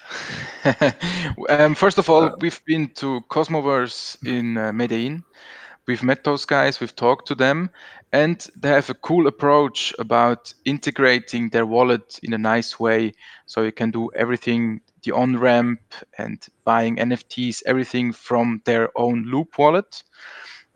um, 1.49 1.75
first 1.75 1.99
of 1.99 2.11
all, 2.11 2.25
Uh, 2.25 2.37
we've 2.41 2.61
been 2.67 2.89
to 2.95 3.21
Cosmoverse 3.31 4.17
in 4.25 4.57
uh, 4.59 4.73
Medellin. 4.73 5.25
We've 5.91 6.05
met 6.05 6.23
those 6.23 6.45
guys, 6.45 6.79
we've 6.79 6.95
talked 6.95 7.27
to 7.27 7.35
them, 7.35 7.69
and 8.13 8.47
they 8.55 8.69
have 8.69 8.89
a 8.91 8.95
cool 8.95 9.27
approach 9.27 9.93
about 9.99 10.55
integrating 10.65 11.49
their 11.49 11.67
wallet 11.67 12.21
in 12.23 12.33
a 12.33 12.39
nice 12.39 12.79
way. 12.79 13.13
So 13.47 13.63
you 13.63 13.73
can 13.73 13.91
do 13.91 14.09
everything 14.15 14.83
the 15.03 15.11
on 15.11 15.37
ramp 15.37 15.81
and 16.17 16.47
buying 16.63 16.95
NFTs, 16.95 17.65
everything 17.67 18.13
from 18.13 18.63
their 18.67 18.97
own 18.97 19.25
Loop 19.25 19.59
wallet. 19.59 20.05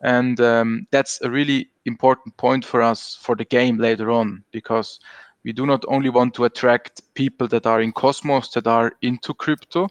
And 0.00 0.40
um, 0.40 0.88
that's 0.90 1.20
a 1.20 1.31
really 1.31 1.70
important 1.85 2.37
point 2.37 2.64
for 2.64 2.83
us 2.83 3.16
for 3.22 3.37
the 3.37 3.44
game 3.44 3.79
later 3.79 4.11
on 4.11 4.42
because 4.50 4.98
we 5.44 5.53
do 5.53 5.64
not 5.64 5.85
only 5.87 6.11
want 6.11 6.35
to 6.35 6.44
attract 6.46 7.03
people 7.14 7.46
that 7.46 7.66
are 7.66 7.81
in 7.81 7.92
Cosmos 7.92 8.50
that 8.50 8.66
are 8.66 8.94
into 9.03 9.33
crypto, 9.33 9.88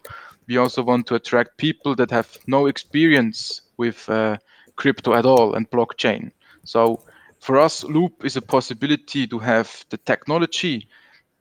we 0.48 0.58
also 0.58 0.82
want 0.82 1.06
to 1.06 1.14
attract 1.14 1.56
people 1.56 1.94
that 1.94 2.10
have 2.10 2.36
no 2.46 2.66
experience 2.66 3.62
with 3.78 4.06
uh, 4.10 4.36
crypto 4.75 5.13
at 5.13 5.25
all 5.25 5.55
and 5.55 5.69
blockchain. 5.69 6.31
So 6.63 6.99
for 7.39 7.57
us, 7.57 7.83
Loop 7.83 8.25
is 8.25 8.37
a 8.37 8.41
possibility 8.41 9.27
to 9.27 9.39
have 9.39 9.69
the 9.89 9.97
technology, 10.05 10.87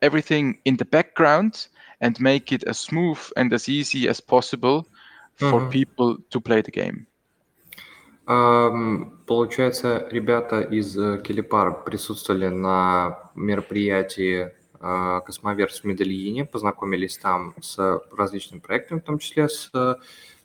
everything 0.00 0.58
in 0.64 0.76
the 0.76 0.84
background, 0.84 1.68
and 2.00 2.18
make 2.20 2.52
it 2.52 2.64
as 2.64 2.78
smooth 2.78 3.18
and 3.36 3.52
as 3.52 3.68
easy 3.68 4.08
as 4.08 4.20
possible 4.20 4.86
for 5.36 5.60
Mhm. 5.60 5.70
people 5.70 6.16
to 6.30 6.40
play 6.40 6.62
the 6.62 6.72
game. 6.72 7.06
Ам, 8.26 9.18
Получается, 9.26 10.06
ребята 10.10 10.60
из 10.60 10.96
э, 10.98 11.22
Келипар 11.22 11.84
присутствовали 11.84 12.48
на 12.48 13.30
мероприятии 13.34 14.50
э, 14.80 15.20
Космоверс 15.26 15.80
в 15.80 15.84
Медельине, 15.84 16.44
познакомились 16.44 17.18
там 17.18 17.54
с 17.60 18.00
различными 18.16 18.60
проектами, 18.60 19.00
в 19.00 19.02
том 19.02 19.18
числе 19.18 19.48
с 19.48 19.70
э, 19.74 19.96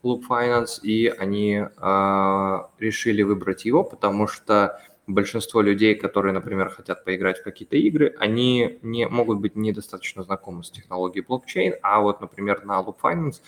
Loop 0.02 0.22
Finance, 0.28 0.80
и 0.82 1.08
они 1.08 1.64
э, 1.64 2.58
решили 2.78 3.22
выбрать 3.22 3.64
его, 3.64 3.84
потому 3.84 4.26
что 4.26 4.80
большинство 5.06 5.60
людей, 5.62 5.94
которые, 5.94 6.32
например, 6.32 6.68
хотят 6.68 7.04
поиграть 7.04 7.40
в 7.40 7.42
какие-то 7.42 7.76
игры, 7.76 8.14
они 8.18 8.78
не 8.82 9.08
могут 9.08 9.38
быть 9.38 9.56
недостаточно 9.56 10.22
знакомы 10.22 10.62
с 10.62 10.70
технологией 10.70 11.24
блокчейн, 11.24 11.74
а 11.82 12.00
вот, 12.00 12.20
например, 12.20 12.64
на 12.64 12.80
Loop 12.80 12.96
Finance 13.02 13.40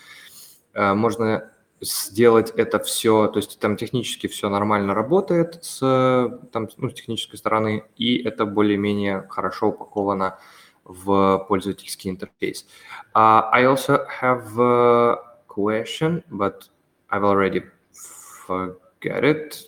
э, 0.73 0.93
можно 0.93 1.51
сделать 1.81 2.51
это 2.51 2.79
все, 2.79 3.27
то 3.27 3.37
есть 3.37 3.59
там 3.59 3.75
технически 3.75 4.27
все 4.27 4.49
нормально 4.49 4.93
работает 4.93 5.63
с, 5.63 5.79
там, 6.51 6.69
ну, 6.77 6.89
с 6.89 6.93
технической 6.93 7.39
стороны, 7.39 7.85
и 7.95 8.17
это 8.17 8.45
более-менее 8.45 9.25
хорошо 9.29 9.69
упаковано 9.69 10.37
в 10.83 11.45
пользовательский 11.47 12.11
интерфейс. 12.11 12.67
Uh, 13.15 13.49
I 13.51 13.65
also 13.65 14.05
have 14.21 14.59
a 14.59 15.30
question, 15.51 16.23
but 16.31 16.67
I've 17.09 17.23
already 17.23 17.61
forget 17.91 19.23
it. 19.23 19.63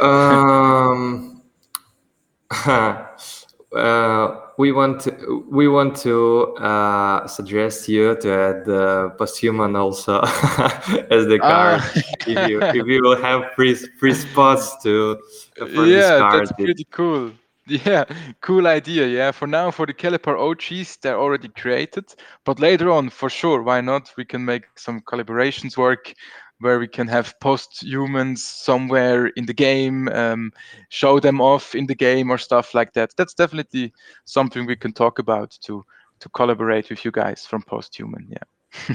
Um, 0.00 1.42
uh, 3.74 4.40
we 4.58 4.72
want 4.72 5.00
to, 5.02 5.44
we 5.50 5.68
want 5.68 5.96
to 5.96 6.54
uh, 6.56 7.26
suggest 7.26 7.88
you 7.88 8.16
to 8.16 8.32
add 8.32 8.68
uh, 8.68 9.10
posthuman 9.18 9.76
also 9.76 10.20
as 11.10 11.26
the 11.26 11.38
card. 11.40 11.80
Ah. 11.82 11.92
if 12.26 12.48
you 12.48 12.62
if 12.62 12.86
you 12.86 13.02
will 13.02 13.20
have 13.20 13.52
free 13.54 13.74
free 13.74 14.14
spots 14.14 14.82
to 14.82 15.18
for 15.56 15.86
this 15.86 16.04
yeah, 16.04 16.18
card. 16.18 16.40
that's 16.40 16.52
pretty 16.52 16.86
cool. 16.90 17.32
Yeah, 17.66 18.04
cool 18.40 18.66
idea. 18.66 19.06
Yeah, 19.06 19.30
for 19.30 19.46
now, 19.46 19.70
for 19.70 19.86
the 19.86 19.94
Caliper 19.94 20.38
OGs, 20.38 20.98
they're 20.98 21.18
already 21.18 21.48
created. 21.48 22.04
But 22.44 22.60
later 22.60 22.90
on, 22.90 23.08
for 23.08 23.30
sure, 23.30 23.62
why 23.62 23.80
not? 23.80 24.12
We 24.16 24.24
can 24.24 24.44
make 24.44 24.64
some 24.76 25.00
collaborations 25.00 25.76
work 25.76 26.12
where 26.60 26.78
we 26.78 26.88
can 26.88 27.08
have 27.08 27.38
post-humans 27.40 28.44
somewhere 28.44 29.26
in 29.28 29.46
the 29.46 29.54
game, 29.54 30.08
um, 30.08 30.52
show 30.88 31.18
them 31.20 31.40
off 31.40 31.74
in 31.74 31.86
the 31.86 31.94
game 31.94 32.30
or 32.30 32.38
stuff 32.38 32.74
like 32.74 32.92
that. 32.92 33.10
That's 33.16 33.34
definitely 33.34 33.92
something 34.24 34.66
we 34.66 34.76
can 34.76 34.92
talk 34.92 35.18
about 35.18 35.56
to 35.62 35.84
to 36.20 36.28
collaborate 36.28 36.90
with 36.90 37.04
you 37.04 37.10
guys 37.10 37.44
from 37.44 37.62
post-human. 37.62 38.26
Yeah. 38.30 38.94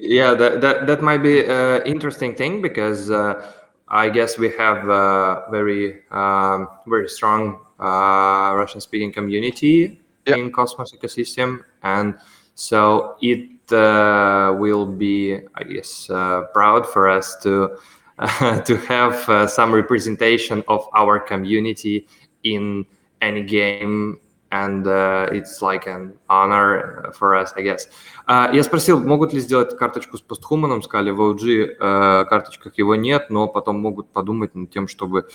yeah, 0.00 0.34
that, 0.34 0.60
that 0.60 0.86
that 0.86 1.02
might 1.02 1.22
be 1.22 1.44
an 1.44 1.82
interesting 1.84 2.34
thing 2.34 2.62
because 2.62 3.10
uh, 3.10 3.52
I 3.92 4.08
guess 4.08 4.38
we 4.38 4.48
have 4.56 4.88
a 4.88 5.44
very 5.50 6.00
um, 6.10 6.66
very 6.86 7.08
strong 7.08 7.60
uh, 7.78 8.56
Russian-speaking 8.56 9.12
community 9.12 10.00
Yeah. 10.26 10.36
in 10.36 10.50
Cosmos 10.52 10.92
ecosystem, 10.92 11.60
and 11.82 12.14
so 12.54 13.16
it 13.20 13.50
uh, 13.72 14.54
will 14.56 14.86
be, 14.86 15.38
I 15.54 15.62
guess, 15.64 16.08
uh, 16.08 16.42
proud 16.54 16.86
for 16.86 17.10
us 17.10 17.36
to 17.42 17.76
to 18.64 18.76
have 18.88 19.28
uh, 19.28 19.46
some 19.46 19.72
representation 19.74 20.62
of 20.68 20.88
our 20.94 21.18
community 21.18 22.06
in 22.44 22.86
any 23.20 23.42
game. 23.42 24.20
And 24.52 24.86
uh, 24.86 25.28
it's 25.32 25.62
like 25.62 25.86
an 25.86 26.12
honor 26.28 27.10
for 27.18 27.34
us, 27.34 27.54
I 27.56 27.62
guess. 27.62 27.88
А, 28.26 28.50
Я 28.52 28.62
спросил, 28.62 29.00
могут 29.00 29.32
ли 29.32 29.40
сделать 29.40 29.74
карточку 29.78 30.18
с 30.18 30.20
постхуманом, 30.20 30.82
сказали, 30.82 31.10
в 31.10 31.22
OG 31.22 31.76
э, 31.80 32.24
карточках 32.26 32.76
его 32.76 32.94
нет, 32.94 33.30
но 33.30 33.48
потом 33.48 33.80
могут 33.80 34.10
подумать 34.12 34.54
над 34.54 34.70
тем, 34.70 34.88
чтобы 34.88 35.28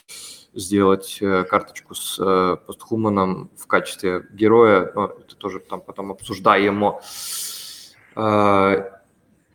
сделать 0.53 1.18
э, 1.20 1.45
карточку 1.45 1.95
с 1.95 2.59
постхуманом 2.68 3.49
в 3.57 3.65
качестве 3.65 4.24
героя, 4.32 4.91
но 4.93 5.05
это 5.05 5.36
тоже 5.36 5.61
там 5.61 5.82
потом 5.82 6.11
обсуждаемо. 6.11 7.01
А, 8.15 9.01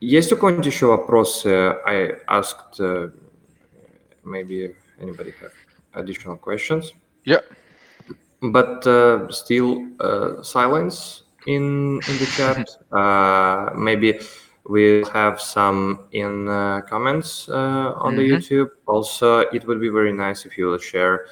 Есть 0.01 0.33
у 0.33 0.37
кого-нибудь 0.37 0.67
еще 0.67 0.87
вопросы? 0.87 1.49
I 1.85 2.19
asked, 2.27 2.81
uh, 2.81 3.13
maybe 4.25 4.75
anybody 5.01 5.33
have 5.41 5.53
additional 5.95 6.37
questions? 6.37 6.93
Yeah. 7.25 7.43
But 8.51 8.87
uh, 8.87 9.31
still 9.31 9.87
uh, 10.01 10.43
silence 10.43 11.23
in 11.47 12.01
in 12.09 12.19
the 12.19 12.27
chat. 12.37 12.69
Uh, 12.93 13.71
maybe 13.75 14.19
we'll 14.69 15.05
have 15.11 15.41
some 15.41 16.01
in 16.13 16.47
uh, 16.49 16.81
comments 16.83 17.49
uh, 17.49 17.95
on 17.97 18.17
the 18.17 18.23
Mhm. 18.23 18.37
YouTube. 18.37 18.69
Also, 18.87 19.39
it 19.53 19.67
would 19.67 19.81
be 19.81 19.89
very 19.89 20.13
nice 20.13 20.45
if 20.47 20.59
you 20.59 20.67
will 20.67 20.79
share 20.79 21.27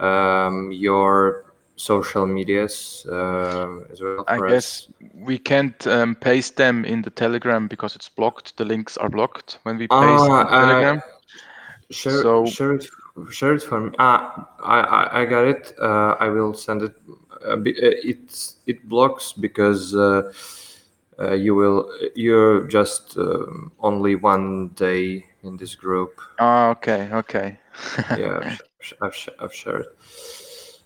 um, 0.00 0.72
your 0.72 1.44
social 1.76 2.26
medias 2.26 3.06
uh, 3.10 3.68
as 3.92 4.00
well. 4.00 4.24
I 4.28 4.38
guess 4.48 4.88
us. 4.88 4.88
we 5.14 5.38
can't 5.38 5.86
um, 5.86 6.14
paste 6.14 6.56
them 6.56 6.84
in 6.84 7.02
the 7.02 7.10
Telegram 7.10 7.68
because 7.68 7.94
it's 7.96 8.08
blocked. 8.08 8.56
The 8.56 8.64
links 8.64 8.96
are 8.96 9.08
blocked 9.10 9.58
when 9.64 9.76
we 9.76 9.86
paste 9.86 9.92
Ah, 10.30 10.40
in 10.40 10.46
Telegram. 10.48 11.02
Share, 11.90 12.22
So- 12.22 12.46
share 12.46 12.74
it, 12.74 12.86
share 13.30 13.54
it 13.54 13.62
for 13.62 13.80
me. 13.80 13.90
Ah, 13.98 14.48
I, 14.62 14.80
I, 14.80 15.20
I 15.22 15.24
got 15.24 15.44
it. 15.46 15.74
Uh, 15.80 16.16
I 16.20 16.28
will 16.28 16.54
send 16.54 16.82
it. 16.82 16.94
Uh, 17.44 17.56
uh, 17.56 17.62
it's 17.64 18.56
it 18.66 18.88
blocks 18.88 19.32
because 19.32 19.94
uh, 19.94 20.32
uh, 21.18 21.34
you 21.34 21.54
will. 21.54 21.90
You're 22.14 22.66
just 22.66 23.16
um, 23.16 23.72
only 23.80 24.16
one 24.16 24.68
day 24.68 25.24
in 25.42 25.56
this 25.56 25.74
group. 25.74 26.20
Ah, 26.38 26.70
okay, 26.70 27.08
okay. 27.12 27.58
Yeah, 28.16 28.40
I've, 28.82 28.92
I've, 29.02 29.28
I've 29.40 29.54
shared. 29.54 29.86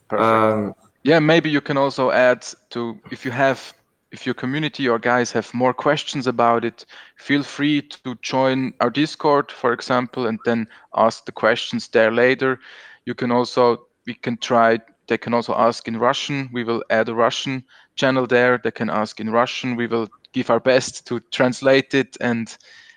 Perfect. 0.09 0.23
Um, 0.23 0.75
yeah, 1.05 1.19
maybe 1.19 1.51
you 1.51 1.61
can 1.61 1.77
also 1.77 2.11
add 2.11 2.47
to 2.71 2.99
if 3.11 3.25
you 3.25 3.31
have 3.31 3.73
if 4.11 4.25
your 4.25 4.35
community 4.35 4.89
or 4.89 4.99
guys 4.99 5.33
have 5.33 5.53
more 5.53 5.75
questions 5.75 6.27
about 6.27 6.65
it, 6.65 6.85
feel 7.17 7.43
free 7.43 7.83
to 7.83 8.15
join 8.23 8.73
our 8.81 8.91
Discord, 8.91 9.53
for 9.53 9.73
example, 9.73 10.27
and 10.27 10.39
then 10.45 10.67
ask 10.95 11.25
the 11.27 11.33
questions 11.33 11.89
there 11.89 12.11
later. 12.11 12.59
You 13.05 13.15
can 13.15 13.31
also 13.31 13.87
we 14.07 14.15
can 14.15 14.37
try 14.39 14.79
they 15.09 15.19
can 15.19 15.35
also 15.35 15.55
ask 15.55 15.89
in 15.89 15.99
Russian. 15.99 16.51
We 16.53 16.65
will 16.65 16.83
add 16.91 17.09
a 17.09 17.15
Russian 17.15 17.65
channel 17.97 18.27
there. 18.27 18.59
They 18.63 18.71
can 18.71 18.91
ask 18.91 19.21
in 19.21 19.31
Russian. 19.31 19.77
We 19.77 19.87
will 19.87 20.09
give 20.33 20.51
our 20.51 20.61
best 20.61 21.07
to 21.07 21.21
translate 21.33 21.95
it 21.95 22.17
and 22.21 22.57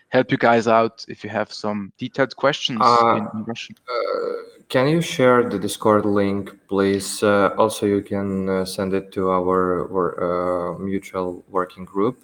help 0.09 0.29
you 0.31 0.37
guys 0.37 0.67
out 0.67 1.05
if 1.07 1.23
you 1.23 1.29
have 1.29 1.51
some 1.53 1.93
detailed 1.97 2.35
questions 2.35 2.81
Uh, 2.81 3.15
in, 3.15 3.39
in 3.39 3.45
Russian. 3.45 3.75
Uh, 3.89 4.60
can 4.71 4.87
you 4.87 5.01
share 5.01 5.43
the 5.43 5.59
Discord 5.59 6.05
link, 6.05 6.49
please? 6.67 7.21
Uh, 7.21 7.53
also, 7.57 7.85
you 7.85 8.01
can 8.01 8.49
uh, 8.49 8.65
send 8.65 8.93
it 8.93 9.11
to 9.11 9.29
our, 9.29 9.85
wor- 9.87 10.15
uh, 10.17 10.79
mutual 10.79 11.43
working 11.49 11.85
group. 11.85 12.17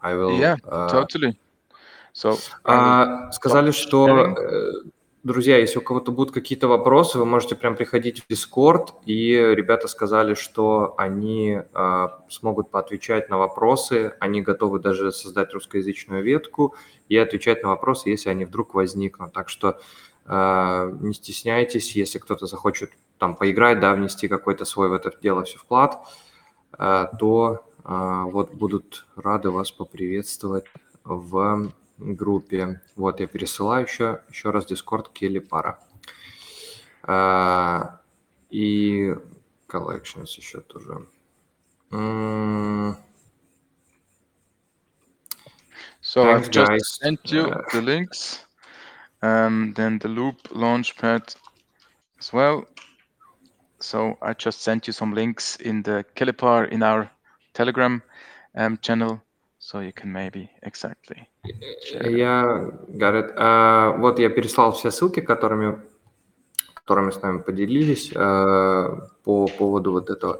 I 0.00 0.14
will. 0.14 0.38
Yeah, 0.38 0.56
uh, 0.64 0.88
Totally. 0.88 1.36
So 2.12 2.38
а, 2.64 3.30
сказали, 3.30 3.70
что, 3.70 4.08
э, 4.08 4.72
друзья, 5.22 5.58
если 5.58 5.78
у 5.78 5.82
кого-то 5.82 6.10
будут 6.10 6.34
какие-то 6.34 6.66
вопросы, 6.66 7.18
вы 7.18 7.26
можете 7.26 7.54
прям 7.54 7.76
приходить 7.76 8.20
в 8.20 8.28
Discord, 8.28 8.88
и 9.04 9.32
ребята 9.54 9.86
сказали, 9.86 10.34
что 10.34 10.94
они 10.96 11.60
а, 11.72 12.24
смогут 12.28 12.70
поотвечать 12.70 13.28
на 13.30 13.38
вопросы, 13.38 14.14
они 14.18 14.42
готовы 14.42 14.80
даже 14.80 15.12
создать 15.12 15.52
русскоязычную 15.52 16.24
ветку 16.24 16.74
и 17.08 17.16
отвечать 17.16 17.62
на 17.62 17.68
вопросы, 17.68 18.08
если 18.08 18.30
они 18.30 18.44
вдруг 18.44 18.74
возникнут. 18.74 19.32
Так 19.32 19.48
что 19.50 19.78
не 20.26 21.12
стесняйтесь, 21.14 21.96
если 21.96 22.18
кто-то 22.18 22.46
захочет 22.46 22.92
там 23.18 23.36
поиграть, 23.36 23.80
да, 23.80 23.94
внести 23.94 24.28
какой-то 24.28 24.64
свой 24.64 24.88
в 24.88 24.92
это 24.92 25.12
дело 25.20 25.44
все 25.44 25.58
вклад, 25.58 26.06
а, 26.72 27.06
то 27.06 27.66
а, 27.84 28.24
вот 28.24 28.54
будут 28.54 29.06
рады 29.16 29.50
вас 29.50 29.70
поприветствовать 29.70 30.64
в 31.04 31.72
группе. 31.98 32.80
Вот 32.96 33.20
я 33.20 33.26
пересылаю 33.26 33.86
еще, 33.86 34.22
еще 34.30 34.50
раз 34.50 34.70
Discord 34.70 35.12
Келли 35.12 35.38
Пара. 35.38 35.78
А, 37.02 38.00
и 38.48 39.14
collections 39.68 40.30
еще 40.36 40.60
тоже. 40.60 41.06
So 46.02 46.24
Thanks, 46.24 46.46
I've 46.46 46.50
just 46.50 46.70
guys. 46.70 46.98
sent 47.00 47.20
you 47.30 47.42
Uh, 47.46 47.62
the 47.72 47.82
links, 47.82 48.46
um, 49.21 49.73
then 49.75 49.99
the 49.99 50.07
Loop 50.07 50.37
Launchpad 50.49 51.35
as 52.19 52.33
well. 52.33 52.65
So 53.79 54.17
I 54.21 54.33
just 54.33 54.61
sent 54.61 54.87
you 54.87 54.93
some 54.93 55.13
links 55.13 55.57
in 55.57 55.83
the 55.83 56.05
Kelipar 56.15 56.69
in 56.71 56.81
our 56.83 57.11
Telegram 57.53 58.01
um, 58.55 58.77
channel, 58.81 59.21
so 59.59 59.79
you 59.79 59.91
can 59.91 60.11
maybe 60.11 60.49
exactly. 60.63 61.27
share 61.85 62.05
it. 62.05 62.17
Я, 62.17 62.71
Гаррет, 62.87 63.33
а, 63.35 63.91
вот 63.97 64.19
я 64.19 64.29
переслал 64.29 64.71
все 64.71 64.91
ссылки, 64.91 65.19
которыми, 65.19 65.79
которыми 66.73 67.11
с 67.11 67.21
нами 67.21 67.39
поделились 67.39 68.11
а, 68.15 69.07
по 69.23 69.47
поводу 69.47 69.91
вот 69.91 70.09
этого 70.09 70.39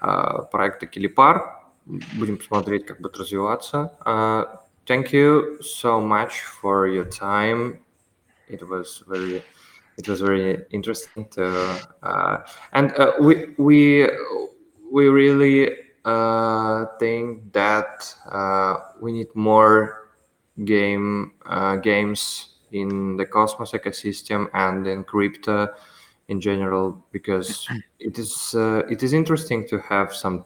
а, 0.00 0.42
проекта 0.42 0.86
Килипар. 0.86 1.60
Будем 1.86 2.36
посмотреть, 2.36 2.86
как 2.86 3.00
будет 3.00 3.16
развиваться. 3.16 3.92
А, 4.04 4.64
Thank 4.86 5.12
you 5.12 5.58
so 5.60 6.00
much 6.00 6.40
for 6.62 6.88
your 6.88 7.04
time. 7.04 7.80
it 8.47 8.67
was 8.67 9.03
very, 9.07 9.43
it 9.97 10.07
was 10.07 10.21
very 10.21 10.65
interesting 10.71 11.25
to, 11.31 11.79
uh, 12.03 12.37
and 12.73 12.93
uh, 12.97 13.13
we 13.19 13.53
we 13.57 14.09
we 14.91 15.07
really 15.07 15.75
uh, 16.05 16.85
think 16.99 17.53
that 17.53 18.13
uh, 18.29 18.77
we 19.01 19.11
need 19.11 19.33
more 19.35 20.09
game 20.65 21.33
uh, 21.45 21.77
games 21.77 22.49
in 22.71 23.17
the 23.17 23.25
Cosmos 23.25 23.71
ecosystem 23.71 24.49
and 24.53 24.85
in 24.87 25.03
crypto 25.03 25.69
in 26.27 26.41
general 26.41 27.03
because 27.11 27.67
it 27.99 28.19
is 28.19 28.53
uh, 28.55 28.83
it 28.89 29.03
is 29.03 29.13
interesting 29.13 29.67
to 29.67 29.79
have 29.79 30.13
some 30.13 30.45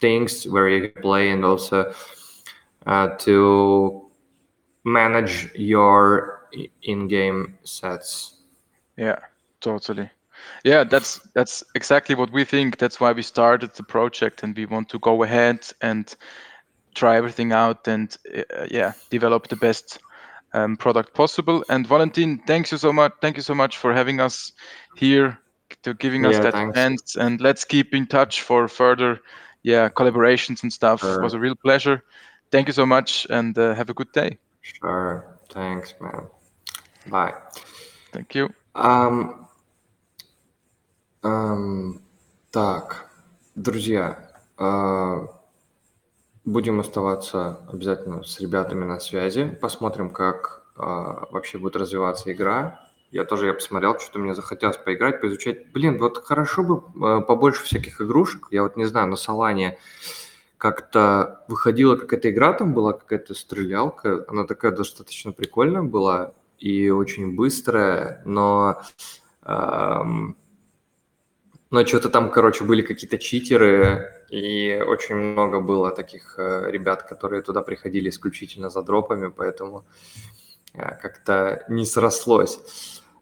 things 0.00 0.46
where 0.46 0.68
you 0.68 0.88
play 0.88 1.30
and 1.30 1.44
also 1.44 1.92
uh, 2.86 3.08
to 3.16 4.10
manage 4.84 5.50
your 5.54 6.37
in-game 6.82 7.58
sets. 7.64 8.36
Yeah, 8.96 9.18
totally. 9.60 10.10
Yeah, 10.64 10.84
that's 10.84 11.20
that's 11.34 11.64
exactly 11.74 12.14
what 12.14 12.32
we 12.32 12.44
think. 12.44 12.78
That's 12.78 13.00
why 13.00 13.12
we 13.12 13.22
started 13.22 13.74
the 13.74 13.82
project, 13.82 14.42
and 14.42 14.56
we 14.56 14.66
want 14.66 14.88
to 14.90 14.98
go 14.98 15.22
ahead 15.22 15.66
and 15.80 16.14
try 16.94 17.16
everything 17.16 17.52
out 17.52 17.86
and 17.88 18.16
uh, 18.36 18.66
yeah, 18.70 18.92
develop 19.10 19.48
the 19.48 19.56
best 19.56 19.98
um, 20.52 20.76
product 20.76 21.14
possible. 21.14 21.64
And 21.68 21.86
Valentin, 21.86 22.38
thanks 22.46 22.72
you 22.72 22.78
so 22.78 22.92
much. 22.92 23.12
Thank 23.20 23.36
you 23.36 23.42
so 23.42 23.54
much 23.54 23.76
for 23.78 23.92
having 23.92 24.20
us 24.20 24.52
here 24.96 25.38
to 25.82 25.94
giving 25.94 26.24
us 26.24 26.34
Yeah, 26.34 26.42
that 26.42 26.54
thanks. 26.54 26.78
chance. 26.78 27.16
And 27.16 27.40
let's 27.40 27.64
keep 27.64 27.94
in 27.94 28.06
touch 28.06 28.42
for 28.42 28.68
further, 28.68 29.20
yeah, 29.62 29.88
collaborations 29.88 30.62
and 30.62 30.72
stuff. 30.72 31.02
It 31.04 31.20
was 31.20 31.34
a 31.34 31.38
real 31.38 31.56
pleasure. 31.56 32.02
Thank 32.50 32.68
you 32.68 32.72
so 32.72 32.86
much, 32.86 33.26
and 33.30 33.56
uh, 33.58 33.74
have 33.74 33.90
a 33.90 33.94
good 33.94 34.10
day. 34.12 34.38
Sure. 34.62 35.38
Thanks, 35.50 35.94
man. 36.00 36.28
Bye. 37.08 37.34
Thank 38.12 38.34
you. 38.34 38.52
Ам, 38.74 39.48
ам, 41.22 42.00
так, 42.50 43.10
друзья, 43.54 44.30
а, 44.56 45.26
будем 46.44 46.80
оставаться 46.80 47.60
обязательно 47.72 48.22
с 48.24 48.40
ребятами 48.40 48.84
на 48.84 49.00
связи. 49.00 49.48
Посмотрим, 49.60 50.10
как 50.10 50.64
а, 50.76 51.26
вообще 51.30 51.58
будет 51.58 51.76
развиваться 51.76 52.30
игра. 52.32 52.80
Я 53.10 53.24
тоже 53.24 53.46
я 53.46 53.54
посмотрел, 53.54 53.98
что-то 53.98 54.18
мне 54.18 54.34
захотелось 54.34 54.76
поиграть, 54.76 55.20
поизучать. 55.20 55.72
Блин, 55.72 55.98
вот 55.98 56.24
хорошо 56.24 56.62
бы 56.62 56.82
а, 57.02 57.20
побольше 57.20 57.64
всяких 57.64 58.00
игрушек. 58.02 58.48
Я 58.50 58.62
вот 58.62 58.76
не 58.76 58.84
знаю, 58.84 59.08
на 59.08 59.16
Салане 59.16 59.78
как-то 60.58 61.44
выходила 61.48 61.96
какая-то 61.96 62.30
игра, 62.30 62.52
там 62.52 62.74
была 62.74 62.92
какая-то 62.92 63.34
стрелялка. 63.34 64.24
Она 64.28 64.44
такая 64.44 64.72
достаточно 64.72 65.32
прикольная 65.32 65.82
была 65.82 66.32
и 66.58 66.90
очень 66.90 67.34
быстрая, 67.34 68.22
но 68.24 68.82
ам, 69.42 70.36
но 71.70 71.84
что-то 71.84 72.08
там, 72.08 72.30
короче, 72.30 72.64
были 72.64 72.80
какие-то 72.80 73.18
читеры, 73.18 74.24
и 74.30 74.82
очень 74.86 75.16
много 75.16 75.60
было 75.60 75.90
таких 75.90 76.38
э, 76.38 76.70
ребят, 76.70 77.02
которые 77.02 77.42
туда 77.42 77.62
приходили 77.62 78.08
исключительно 78.08 78.70
за 78.70 78.82
дропами, 78.82 79.28
поэтому 79.28 79.84
э, 80.72 80.96
как-то 80.96 81.64
не 81.68 81.84
срослось. 81.84 82.58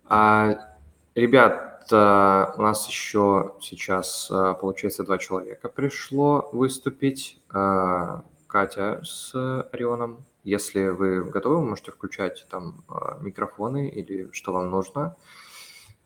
А, 0.04 0.76
ребят, 1.16 1.88
э, 1.90 2.46
у 2.56 2.62
нас 2.62 2.86
еще 2.88 3.54
сейчас, 3.60 4.30
получается, 4.60 5.02
два 5.02 5.18
человека 5.18 5.68
пришло 5.68 6.48
выступить. 6.52 7.40
Катя 8.48 9.00
с 9.02 9.34
Орионом. 9.72 10.24
Если 10.46 10.90
вы 10.90 11.24
готовы, 11.24 11.56
вы 11.56 11.70
можете 11.70 11.90
включать 11.90 12.46
там 12.48 12.84
э, 12.88 13.20
микрофоны 13.20 13.88
или 13.88 14.30
что 14.30 14.52
вам 14.52 14.70
нужно 14.70 15.16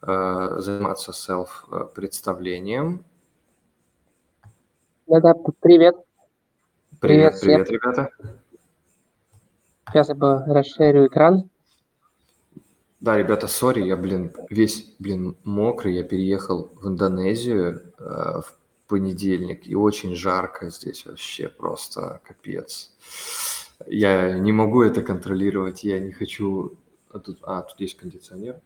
э, 0.00 0.54
заниматься 0.56 1.12
селф-представлением. 1.12 3.04
Да-да, 5.06 5.34
привет. 5.60 5.94
Привет, 7.00 7.38
Привет 7.38 7.66
привет, 7.66 7.70
ребята. 7.70 8.08
Сейчас 9.86 10.08
я 10.08 10.14
бы 10.14 10.42
расширю 10.46 11.08
экран. 11.08 11.50
Да, 13.00 13.18
ребята, 13.18 13.46
сори, 13.46 13.82
я, 13.82 13.98
блин, 13.98 14.34
весь, 14.48 14.94
блин, 14.98 15.36
мокрый. 15.44 15.96
Я 15.96 16.02
переехал 16.02 16.72
в 16.76 16.88
Индонезию 16.88 17.92
э, 17.98 18.40
в 18.40 18.56
понедельник, 18.88 19.66
и 19.66 19.74
очень 19.74 20.14
жарко 20.14 20.70
здесь 20.70 21.04
вообще, 21.04 21.50
просто 21.50 22.22
капец. 22.24 22.90
Я 23.86 24.38
не 24.38 24.52
могу 24.52 24.82
это 24.82 25.02
контролировать, 25.02 25.84
я 25.84 25.98
не 25.98 26.12
хочу... 26.12 26.74
А, 27.12 27.18
тут, 27.18 27.38
а, 27.42 27.62
тут 27.62 27.80
есть 27.80 27.96
кондиционер, 27.96 28.60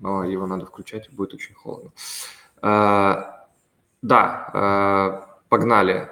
но 0.00 0.24
его 0.24 0.46
надо 0.46 0.66
включать, 0.66 1.10
будет 1.12 1.34
очень 1.34 1.54
холодно. 1.54 1.90
А, 2.60 3.46
да, 4.02 4.50
а, 4.52 5.38
погнали. 5.48 6.08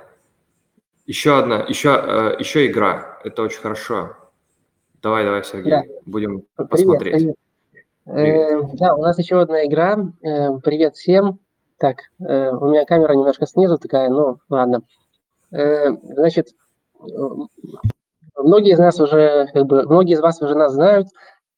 Еще 1.06 1.38
одна, 1.38 1.60
еще, 1.68 1.90
э, 1.90 2.36
еще 2.38 2.66
игра. 2.66 3.18
Это 3.24 3.42
очень 3.42 3.60
хорошо. 3.60 4.16
Давай, 5.02 5.24
давай, 5.24 5.42
Сергей, 5.42 5.70
Да. 5.70 5.82
будем 6.06 6.44
Привет, 6.54 6.70
посмотреть. 6.70 7.14
привет. 7.14 7.36
Э, 8.06 8.62
да, 8.74 8.94
у 8.94 9.02
нас 9.02 9.18
еще 9.18 9.40
одна 9.40 9.64
игра. 9.66 9.98
Э, 10.22 10.58
привет 10.62 10.94
всем. 10.96 11.40
Так, 11.78 11.96
э, 12.20 12.50
у 12.50 12.68
меня 12.70 12.84
камера 12.84 13.14
немножко 13.14 13.46
снизу 13.46 13.78
такая, 13.78 14.08
ну 14.08 14.38
ладно. 14.48 14.82
Э, 15.50 15.90
значит, 16.02 16.54
многие 18.42 18.72
из 18.72 18.78
нас 18.78 19.00
уже, 19.00 19.48
как 19.52 19.66
бы, 19.66 19.82
многие 19.84 20.14
из 20.14 20.20
вас 20.20 20.40
уже 20.42 20.54
нас 20.54 20.72
знают. 20.72 21.08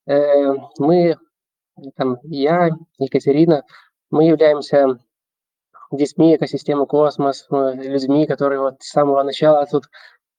Э, 0.07 0.55
мы, 0.79 1.17
там, 1.97 2.19
я, 2.25 2.71
Екатерина, 2.99 3.63
мы 4.11 4.25
являемся 4.25 4.99
детьми 5.91 6.37
экосистемы 6.37 6.87
Космос, 6.87 7.47
э, 7.51 7.73
людьми, 7.75 8.27
которые 8.27 8.61
вот 8.61 8.77
с 8.81 8.91
самого 8.91 9.23
начала 9.23 9.67
тут 9.67 9.85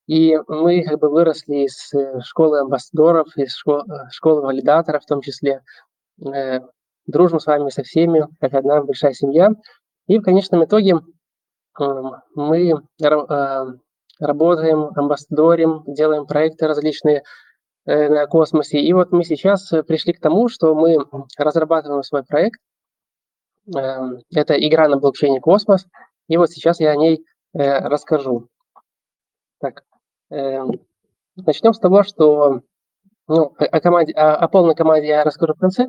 и 0.06 0.38
мы 0.50 0.84
как 0.84 1.00
бы 1.00 1.10
выросли 1.10 1.66
из 1.66 1.94
э, 1.94 2.20
школы 2.22 2.60
амбассадоров, 2.60 3.38
из 3.38 3.56
шко- 3.58 3.84
э, 3.90 4.10
школы 4.12 4.42
валидаторов 4.42 5.04
в 5.04 5.08
том 5.08 5.22
числе. 5.22 5.62
Дружим 7.06 7.40
с 7.40 7.48
вами 7.48 7.70
со 7.70 7.84
всеми, 7.84 8.28
как 8.40 8.54
одна 8.54 8.82
большая 8.82 9.14
семья. 9.14 9.52
И 10.08 10.20
в 10.20 10.24
конечном 10.24 10.64
итоге 10.64 11.00
мы 12.36 12.74
работаем, 14.20 14.92
амбассадорим, 14.96 15.84
делаем 15.88 16.26
проекты 16.26 16.68
различные 16.68 17.24
э, 17.86 18.10
на 18.10 18.28
космосе. 18.28 18.80
И 18.80 18.94
вот 18.94 19.12
мы 19.12 19.24
сейчас 19.24 19.72
э, 19.72 19.84
пришли 19.84 20.14
к 20.14 20.20
тому, 20.20 20.50
что 20.50 20.76
мы 20.76 20.98
разрабатываем 21.38 22.04
свой 22.04 22.24
проект. 22.24 22.60
Э, 23.76 24.20
Это 24.34 24.54
игра 24.56 24.88
на 24.88 24.98
блокчейне 24.98 25.40
Космос. 25.40 25.86
И 26.28 26.38
вот 26.38 26.52
сейчас 26.52 26.80
я 26.80 26.92
о 26.92 26.96
ней 26.96 27.26
э, 27.54 27.80
расскажу. 27.80 28.48
Так, 29.60 29.84
эм, 30.30 30.80
начнем 31.36 31.74
с 31.74 31.80
того, 31.80 32.04
что 32.04 32.62
ну, 33.28 33.54
о 33.58 33.80
команде, 33.80 34.14
о, 34.14 34.36
о 34.36 34.48
полной 34.48 34.76
команде 34.76 35.08
я 35.08 35.24
расскажу 35.24 35.54
в 35.54 35.60
конце, 35.60 35.88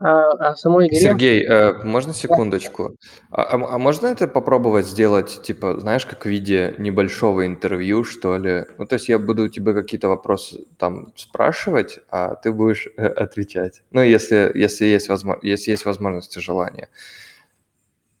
а 0.00 0.30
о 0.50 0.56
самой 0.56 0.88
игре. 0.88 1.00
Сергей, 1.00 1.44
э, 1.44 1.72
можно 1.84 2.12
секундочку? 2.12 2.96
А, 3.30 3.42
а- 3.42 3.74
а 3.74 3.78
можно 3.78 4.08
это 4.08 4.28
попробовать 4.28 4.86
сделать, 4.86 5.42
типа, 5.42 5.78
знаешь, 5.80 6.04
как 6.06 6.24
в 6.24 6.28
виде 6.28 6.74
небольшого 6.78 7.46
интервью, 7.46 8.04
что 8.04 8.36
ли? 8.36 8.64
Ну, 8.78 8.86
то 8.86 8.94
есть 8.94 9.08
я 9.08 9.18
буду 9.18 9.48
тебе 9.48 9.72
какие-то 9.72 10.08
вопросы 10.08 10.66
там 10.78 11.12
спрашивать, 11.16 12.00
а 12.10 12.34
ты 12.34 12.52
будешь 12.52 12.88
э, 12.96 13.06
отвечать. 13.06 13.82
Ну, 13.92 14.02
если, 14.02 14.50
если, 14.54 14.84
есть 14.86 15.08
возможно, 15.08 15.40
если 15.42 15.70
есть 15.70 15.84
возможность 15.84 16.36
и 16.36 16.40
желание. 16.40 16.88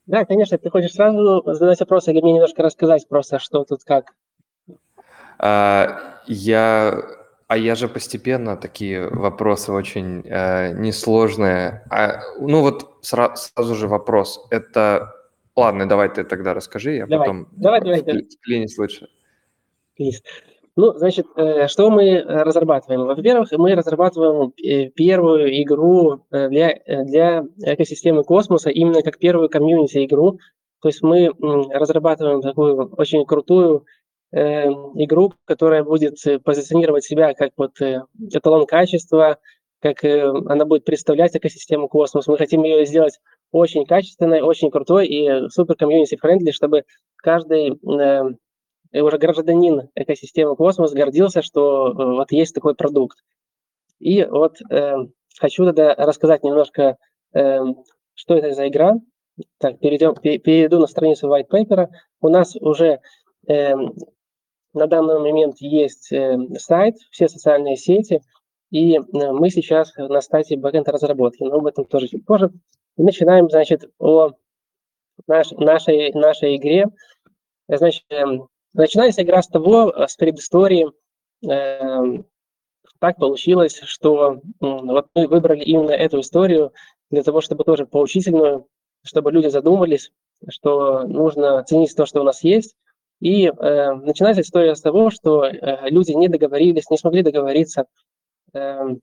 Да, 0.06 0.24
конечно, 0.24 0.58
ты 0.58 0.70
хочешь 0.70 0.92
сразу 0.92 1.42
задать 1.46 1.80
вопросы 1.80 2.12
или 2.12 2.20
мне 2.20 2.34
немножко 2.34 2.62
рассказать 2.62 3.08
просто, 3.08 3.38
что 3.38 3.64
тут 3.64 3.84
как? 3.84 4.12
А, 5.38 6.20
я, 6.26 7.02
а 7.46 7.56
я 7.56 7.74
же 7.74 7.88
постепенно 7.88 8.56
такие 8.56 9.08
вопросы 9.08 9.72
очень 9.72 10.22
э, 10.24 10.72
несложные. 10.72 11.82
А, 11.90 12.20
ну 12.40 12.60
вот 12.62 12.96
сра- 13.02 13.36
сразу 13.36 13.74
же 13.74 13.88
вопрос. 13.88 14.46
Это 14.50 15.12
ладно, 15.56 15.88
давай 15.88 16.08
ты 16.08 16.24
тогда 16.24 16.54
расскажи, 16.54 16.94
я 16.94 17.06
Давай, 17.06 17.28
потом 17.28 17.48
давай, 17.52 17.80
давай, 17.80 18.00
вкли- 18.00 18.04
давай. 18.06 18.28
вклинюсь 18.40 18.78
лучше. 18.78 19.08
Ну, 20.76 20.92
значит, 20.98 21.26
э, 21.36 21.68
что 21.68 21.88
мы 21.90 22.20
разрабатываем? 22.22 23.06
Во-первых, 23.06 23.52
мы 23.52 23.76
разрабатываем 23.76 24.52
э, 24.60 24.90
первую 24.90 25.62
игру 25.62 26.24
э, 26.32 26.48
для, 26.48 26.70
э, 26.70 27.04
для 27.04 27.44
экосистемы 27.62 28.24
космоса, 28.24 28.70
именно 28.70 29.02
как 29.02 29.18
первую 29.18 29.48
комьюнити-игру. 29.48 30.40
То 30.80 30.88
есть 30.88 31.00
мы 31.02 31.30
разрабатываем 31.70 32.42
такую 32.42 32.88
очень 32.96 33.24
крутую 33.24 33.86
э, 34.34 34.70
игру, 34.94 35.32
которая 35.44 35.84
будет 35.84 36.24
э, 36.26 36.38
позиционировать 36.38 37.04
себя 37.04 37.34
как 37.34 37.52
вот 37.56 37.80
э, 37.80 38.02
эталон 38.32 38.66
качества, 38.66 39.38
как 39.80 40.04
э, 40.04 40.28
она 40.46 40.64
будет 40.64 40.84
представлять 40.84 41.36
экосистему 41.36 41.88
космоса. 41.88 42.30
Мы 42.30 42.38
хотим 42.38 42.64
ее 42.64 42.84
сделать 42.86 43.20
очень 43.52 43.86
качественной, 43.86 44.40
очень 44.40 44.70
крутой 44.70 45.06
и 45.06 45.48
супер 45.50 45.76
community-friendly, 45.76 46.50
чтобы 46.50 46.84
каждый 47.16 47.72
э, 47.72 48.34
и 48.94 49.00
уже 49.00 49.18
гражданин 49.18 49.90
экосистемы 49.96 50.54
Космос 50.54 50.92
гордился, 50.92 51.42
что 51.42 51.88
э, 51.88 51.92
вот 51.94 52.30
есть 52.30 52.54
такой 52.54 52.76
продукт. 52.76 53.18
И 53.98 54.24
вот 54.24 54.58
э, 54.70 54.94
хочу 55.36 55.64
тогда 55.64 55.94
рассказать 55.96 56.44
немножко, 56.44 56.96
э, 57.34 57.58
что 58.14 58.34
это 58.36 58.52
за 58.52 58.68
игра. 58.68 58.94
Так, 59.58 59.80
перейдем, 59.80 60.14
пе- 60.14 60.38
перейду 60.38 60.78
на 60.78 60.86
страницу 60.86 61.28
white 61.28 61.48
paper. 61.50 61.88
У 62.20 62.28
нас 62.28 62.54
уже 62.54 63.00
э, 63.48 63.74
на 64.74 64.86
данный 64.86 65.18
момент 65.18 65.56
есть 65.60 66.12
э, 66.12 66.36
сайт, 66.58 66.96
все 67.10 67.28
социальные 67.28 67.76
сети, 67.76 68.20
и 68.70 68.96
э, 68.96 69.00
мы 69.12 69.50
сейчас 69.50 69.94
на 69.96 70.20
стадии 70.20 70.56
бэкэнд 70.56 70.88
разработки, 70.88 71.42
но 71.42 71.56
об 71.56 71.66
этом 71.66 71.84
тоже 71.84 72.08
чуть 72.08 72.26
позже. 72.26 72.50
И 72.96 73.02
начинаем, 73.02 73.48
значит, 73.48 73.90
о 73.98 74.32
наш, 75.26 75.52
нашей, 75.52 76.12
нашей 76.12 76.56
игре. 76.56 76.86
Значит, 77.68 78.04
эм, 78.10 78.48
Начинается 78.74 79.22
игра 79.22 79.40
с 79.40 79.46
того, 79.46 79.90
э, 79.90 80.08
с 80.08 80.16
предыстории. 80.16 80.90
Эм, 81.48 82.26
Так 83.00 83.18
получилось, 83.18 83.80
что 83.84 84.40
вот 84.60 85.06
мы 85.14 85.26
выбрали 85.28 85.62
именно 85.62 85.90
эту 85.90 86.20
историю 86.20 86.72
для 87.10 87.22
того, 87.22 87.40
чтобы 87.40 87.64
тоже 87.64 87.86
поучительную, 87.86 88.66
чтобы 89.04 89.30
люди 89.30 89.48
задумались, 89.48 90.10
что 90.48 91.02
нужно 91.06 91.62
ценить 91.64 91.94
то, 91.94 92.06
что 92.06 92.22
у 92.22 92.24
нас 92.24 92.42
есть. 92.42 92.74
И 93.20 93.46
э, 93.46 93.92
начинается 93.94 94.42
история 94.42 94.74
с 94.74 94.80
того, 94.80 95.10
что 95.10 95.44
э, 95.44 95.88
люди 95.90 96.12
не 96.12 96.28
договорились, 96.28 96.90
не 96.90 96.98
смогли 96.98 97.22
договориться 97.22 97.86
эм, 98.52 99.00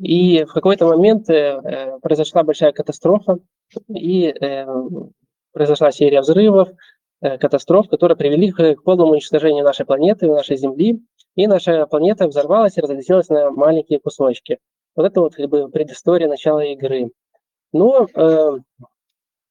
И 0.00 0.44
в 0.44 0.52
какой-то 0.52 0.86
момент 0.86 1.26
произошла 2.02 2.42
большая 2.42 2.72
катастрофа, 2.72 3.38
и 3.88 4.34
произошла 5.52 5.90
серия 5.90 6.20
взрывов, 6.20 6.68
катастроф, 7.20 7.88
которые 7.88 8.16
привели 8.16 8.52
к 8.52 8.82
полному 8.84 9.12
уничтожению 9.12 9.64
нашей 9.64 9.84
планеты, 9.84 10.28
нашей 10.28 10.56
Земли, 10.56 11.00
и 11.34 11.46
наша 11.46 11.86
планета 11.86 12.26
взорвалась 12.26 12.78
и 12.78 12.80
разлетелась 12.80 13.28
на 13.28 13.50
маленькие 13.50 14.00
кусочки. 14.00 14.58
Вот 14.96 15.06
это 15.06 15.20
вот 15.20 15.36
как 15.36 15.48
бы 15.48 15.68
предыстория 15.68 16.28
начала 16.28 16.64
игры. 16.64 17.12
Но 17.72 18.08
э, 18.12 18.58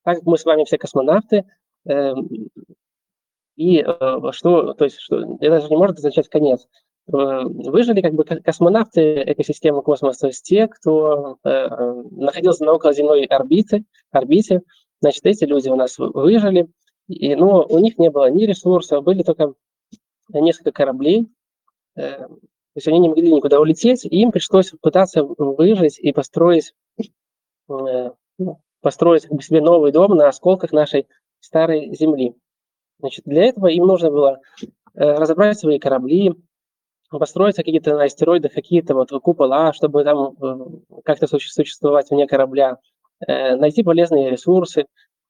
так 0.04 0.18
как 0.18 0.24
мы 0.24 0.38
с 0.38 0.44
вами 0.44 0.66
все 0.66 0.78
космонавты, 0.78 1.46
э, 1.88 2.14
и 3.58 3.84
э, 3.86 4.20
что, 4.32 4.74
то 4.74 4.86
есть, 4.86 5.00
что, 5.00 5.18
это 5.18 5.50
даже 5.50 5.70
не 5.70 5.76
может 5.78 5.98
означать 5.98 6.30
конец. 6.30 6.68
Э, 7.08 7.42
выжили 7.44 8.02
как 8.02 8.14
бы 8.14 8.24
космонавты 8.24 9.24
экосистемы 9.26 9.82
космоса, 9.82 10.22
то 10.22 10.28
есть 10.28 10.46
те, 10.46 10.68
кто 10.68 11.38
э, 11.44 11.68
находился 12.12 12.64
на 12.64 12.74
околоземной 12.74 13.26
орбите, 13.26 13.84
орбите, 14.12 14.62
значит, 15.02 15.26
эти 15.26 15.44
люди 15.44 15.70
у 15.70 15.76
нас 15.76 15.98
выжили, 15.98 16.68
и, 17.08 17.36
но 17.36 17.66
у 17.66 17.80
них 17.80 17.98
не 17.98 18.10
было 18.10 18.30
ни 18.30 18.46
ресурсов, 18.46 19.04
были 19.04 19.24
только 19.24 19.54
несколько 20.30 20.72
кораблей, 20.72 21.28
э, 21.96 22.28
то 22.28 22.80
есть 22.80 22.88
они 22.88 23.00
не 23.00 23.10
могли 23.10 23.34
никуда 23.34 23.60
улететь, 23.60 24.06
и 24.06 24.22
им 24.22 24.32
пришлось 24.32 24.72
пытаться 24.82 25.24
выжить 25.24 25.98
и 25.98 26.12
построить, 26.12 26.76
э, 27.00 28.12
ну, 28.38 28.62
построить 28.82 29.24
как 29.24 29.36
бы 29.36 29.42
себе 29.42 29.62
новый 29.62 29.92
дом 29.92 30.16
на 30.16 30.28
осколках 30.28 30.72
нашей 30.72 31.08
старой 31.40 31.96
Земли. 31.96 32.36
Значит, 33.00 33.26
для 33.26 33.46
этого 33.46 33.68
им 33.68 33.86
нужно 33.86 34.10
было 34.10 34.40
э, 34.96 35.12
разобрать 35.14 35.60
свои 35.60 35.80
корабли, 35.80 36.34
построить 37.10 37.56
какие-то 37.56 37.96
на 37.96 38.04
астероидах 38.04 38.54
какие-то 38.54 38.96
вот 38.96 39.12
купола, 39.22 39.74
чтобы 39.74 40.04
там 40.04 40.36
э, 40.42 41.02
как-то 41.06 41.28
существовать 41.28 42.10
вне 42.10 42.28
корабля, 42.28 42.78
э, 43.26 43.56
найти 43.56 43.84
полезные 43.84 44.32
ресурсы. 44.32 44.86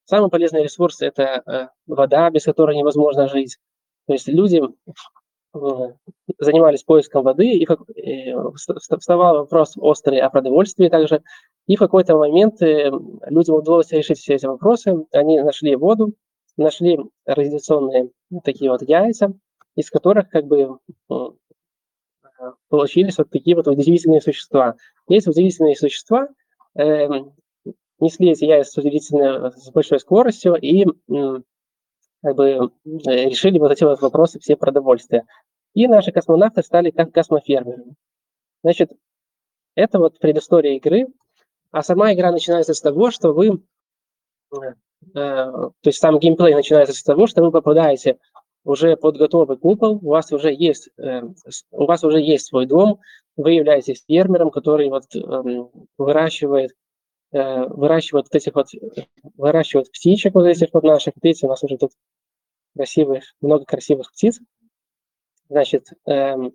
Самый 0.06 0.30
полезный 0.30 0.64
ресурс– 0.64 1.02
это 1.02 1.70
вода, 1.86 2.30
без 2.30 2.46
которой 2.46 2.78
невозможно 2.78 3.28
жить. 3.28 3.58
То 4.06 4.14
есть 4.14 4.30
люди 4.30 4.62
занимались 6.40 6.84
поиском 6.84 7.24
воды, 7.24 7.46
и 7.46 8.34
вставал 9.00 9.40
вопрос 9.40 9.74
острый 9.76 10.22
о 10.22 10.30
продовольствии 10.30 10.88
также. 10.88 11.24
И 11.66 11.76
в 11.76 11.80
какой-то 11.80 12.16
момент 12.16 12.62
людям 12.62 13.56
удалось 13.56 13.92
решить 13.92 14.20
все 14.20 14.36
эти 14.36 14.46
вопросы. 14.46 14.96
Они 15.12 15.42
нашли 15.42 15.76
воду, 15.76 16.14
нашли 16.58 17.00
радиационные 17.26 18.10
такие 18.44 18.72
вот 18.72 18.82
яйца, 18.82 19.34
из 19.76 19.90
которых 19.90 20.30
как 20.30 20.46
бы 20.46 20.80
получились 22.70 23.18
вот 23.18 23.30
такие 23.30 23.56
вот 23.56 23.68
удивительные 23.68 24.22
существа. 24.22 24.76
Эти 25.08 25.30
удивительные 25.30 25.76
существа 25.76 26.30
э, 26.76 27.08
несли 28.00 28.32
эти 28.32 28.46
яйца 28.46 28.80
удивительно 28.80 29.52
с 29.52 29.72
большой 29.72 30.00
скоростью 30.00 30.56
и 30.56 30.86
э, 30.86 31.42
как 32.24 32.36
бы 32.36 32.72
решили 32.86 33.60
вот 33.60 33.72
эти 33.72 33.84
вот 33.84 34.02
вопросы 34.02 34.40
все 34.40 34.56
продовольствия. 34.56 35.26
И 35.74 35.88
наши 35.88 36.12
космонавты 36.12 36.64
стали 36.64 36.92
как 36.92 37.12
космофермерами. 37.12 37.96
Значит, 38.64 38.92
это 39.76 40.00
вот 40.00 40.20
предыстория 40.20 40.76
игры, 40.76 41.08
а 41.72 41.84
сама 41.84 42.14
игра 42.14 42.32
начинается 42.32 42.74
с 42.74 42.82
того, 42.82 43.12
что 43.12 43.32
вы 43.32 43.62
Э, 44.52 44.74
то 45.14 45.72
есть 45.84 46.00
сам 46.00 46.20
геймплей 46.20 46.56
начинается 46.56 46.96
с 46.96 47.04
того, 47.04 47.28
что 47.28 47.44
вы 47.44 47.52
попадаете 47.52 48.18
уже 48.68 48.98
под 48.98 49.18
готовый 49.18 49.58
купол, 49.58 49.94
у 49.96 50.10
вас 50.10 50.32
уже 50.34 50.54
есть, 50.54 50.90
э, 50.98 51.22
у 51.72 51.86
вас 51.86 52.04
уже 52.04 52.20
есть 52.20 52.48
свой 52.48 52.66
дом, 52.66 53.00
вы 53.38 53.54
являетесь 53.54 54.04
фермером, 54.06 54.52
который 54.52 54.90
вот 54.90 55.04
эм, 55.16 55.70
выращивает, 55.98 56.72
э, 57.32 57.66
выращивает 57.66 58.26
вот 58.26 58.36
этих 58.36 58.56
вот, 58.56 58.68
выращивает 59.36 59.90
птичек 59.90 60.34
вот 60.36 60.46
этих 60.46 60.68
вот 60.74 60.84
наших, 60.84 61.14
видите, 61.22 61.46
у 61.46 61.50
нас 61.50 61.64
уже 61.64 61.78
тут 61.78 61.92
красивых, 62.76 63.24
много 63.40 63.64
красивых 63.64 64.12
птиц, 64.12 64.42
значит, 65.48 65.88
эм, 66.06 66.52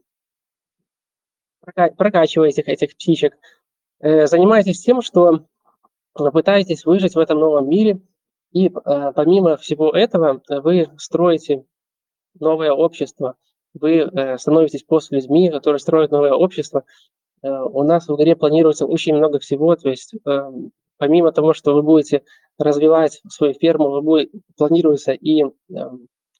прокачиваете 1.65 2.61
этих 2.61 2.95
птичек, 2.95 3.39
занимаетесь 4.01 4.83
тем, 4.83 5.01
что 5.01 5.47
пытаетесь 6.13 6.85
выжить 6.85 7.15
в 7.15 7.19
этом 7.19 7.39
новом 7.39 7.71
мире– 7.71 8.01
и 8.53 8.69
э, 8.69 9.13
помимо 9.15 9.57
всего 9.57 9.91
этого, 9.91 10.43
э, 10.49 10.61
вы 10.61 10.89
строите 10.99 11.65
новое 12.39 12.73
общество, 12.73 13.37
вы 13.75 13.99
э, 13.99 14.39
становитесь 14.39 14.83
после 14.83 15.19
людьми, 15.19 15.51
которые 15.51 15.81
строят 15.81 16.11
новое 16.11 16.33
общество. 16.33 16.85
Э, 17.43 17.51
у 17.63 17.83
нас 17.83 18.09
в 18.09 18.15
игре 18.17 18.37
планируется 18.37 18.87
очень 18.87 19.15
много 19.15 19.39
всего, 19.39 19.75
то 19.77 19.89
есть 19.89 20.15
э, 20.15 20.51
помимо 20.99 21.33
того, 21.33 21.55
что 21.55 21.75
вы 21.75 21.83
будете 21.83 22.23
развивать 22.59 23.21
свою 23.29 23.55
ферму, 23.55 23.91
вы 23.91 24.03
будете, 24.03 24.39
планируется 24.57 25.13
и 25.13 25.45
э, 25.45 25.49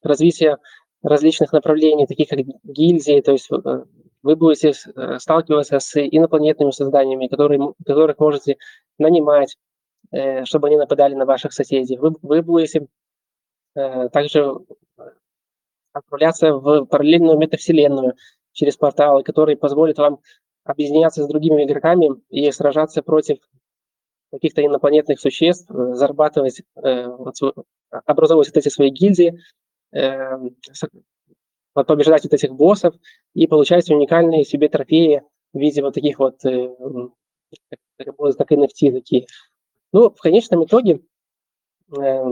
развитие 0.01 0.57
различных 1.01 1.51
направлений, 1.51 2.07
таких 2.07 2.29
как 2.29 2.39
гильдии, 2.63 3.21
то 3.21 3.31
есть 3.31 3.49
э, 3.51 3.83
вы 4.21 4.35
будете 4.35 4.71
э, 4.71 5.19
сталкиваться 5.19 5.79
с 5.79 5.99
инопланетными 5.99 6.71
созданиями, 6.71 7.27
которые, 7.27 7.73
которых 7.85 8.19
можете 8.19 8.57
нанимать, 8.97 9.57
чтобы 10.45 10.67
они 10.67 10.77
нападали 10.77 11.15
на 11.15 11.25
ваших 11.25 11.53
соседей. 11.53 11.97
Вы, 11.97 12.15
вы 12.21 12.41
будете 12.41 12.87
э, 13.75 14.09
также 14.09 14.57
отправляться 15.91 16.53
в 16.53 16.85
параллельную 16.85 17.37
метавселенную 17.37 18.15
через 18.51 18.77
порталы, 18.77 19.23
которые 19.23 19.57
позволят 19.57 19.97
вам 19.97 20.19
объединяться 20.63 21.23
с 21.23 21.27
другими 21.27 21.63
игроками 21.63 22.21
и 22.29 22.51
сражаться 22.51 23.01
против 23.01 23.37
каких-то 24.31 24.65
инопланетных 24.65 25.19
существ, 25.19 25.69
э, 25.71 25.93
зарабатывать, 25.93 26.61
образовывать 26.75 28.49
вот 28.49 28.57
эти 28.57 28.69
свои 28.69 28.89
гильдии, 28.89 29.39
побеждать 31.73 32.23
вот 32.23 32.33
этих 32.33 32.53
боссов 32.53 32.95
и 33.33 33.47
получать 33.47 33.89
уникальные 33.89 34.43
себе 34.43 34.69
трофеи 34.69 35.23
в 35.53 35.59
виде 35.59 35.81
вот 35.81 35.93
таких 35.93 36.19
вот, 36.19 36.39
как 38.37 38.51
NFT 38.51 38.91
такие. 38.91 39.27
Ну, 39.93 40.09
в 40.09 40.19
конечном 40.19 40.65
итоге, 40.65 41.01
э, 41.95 42.23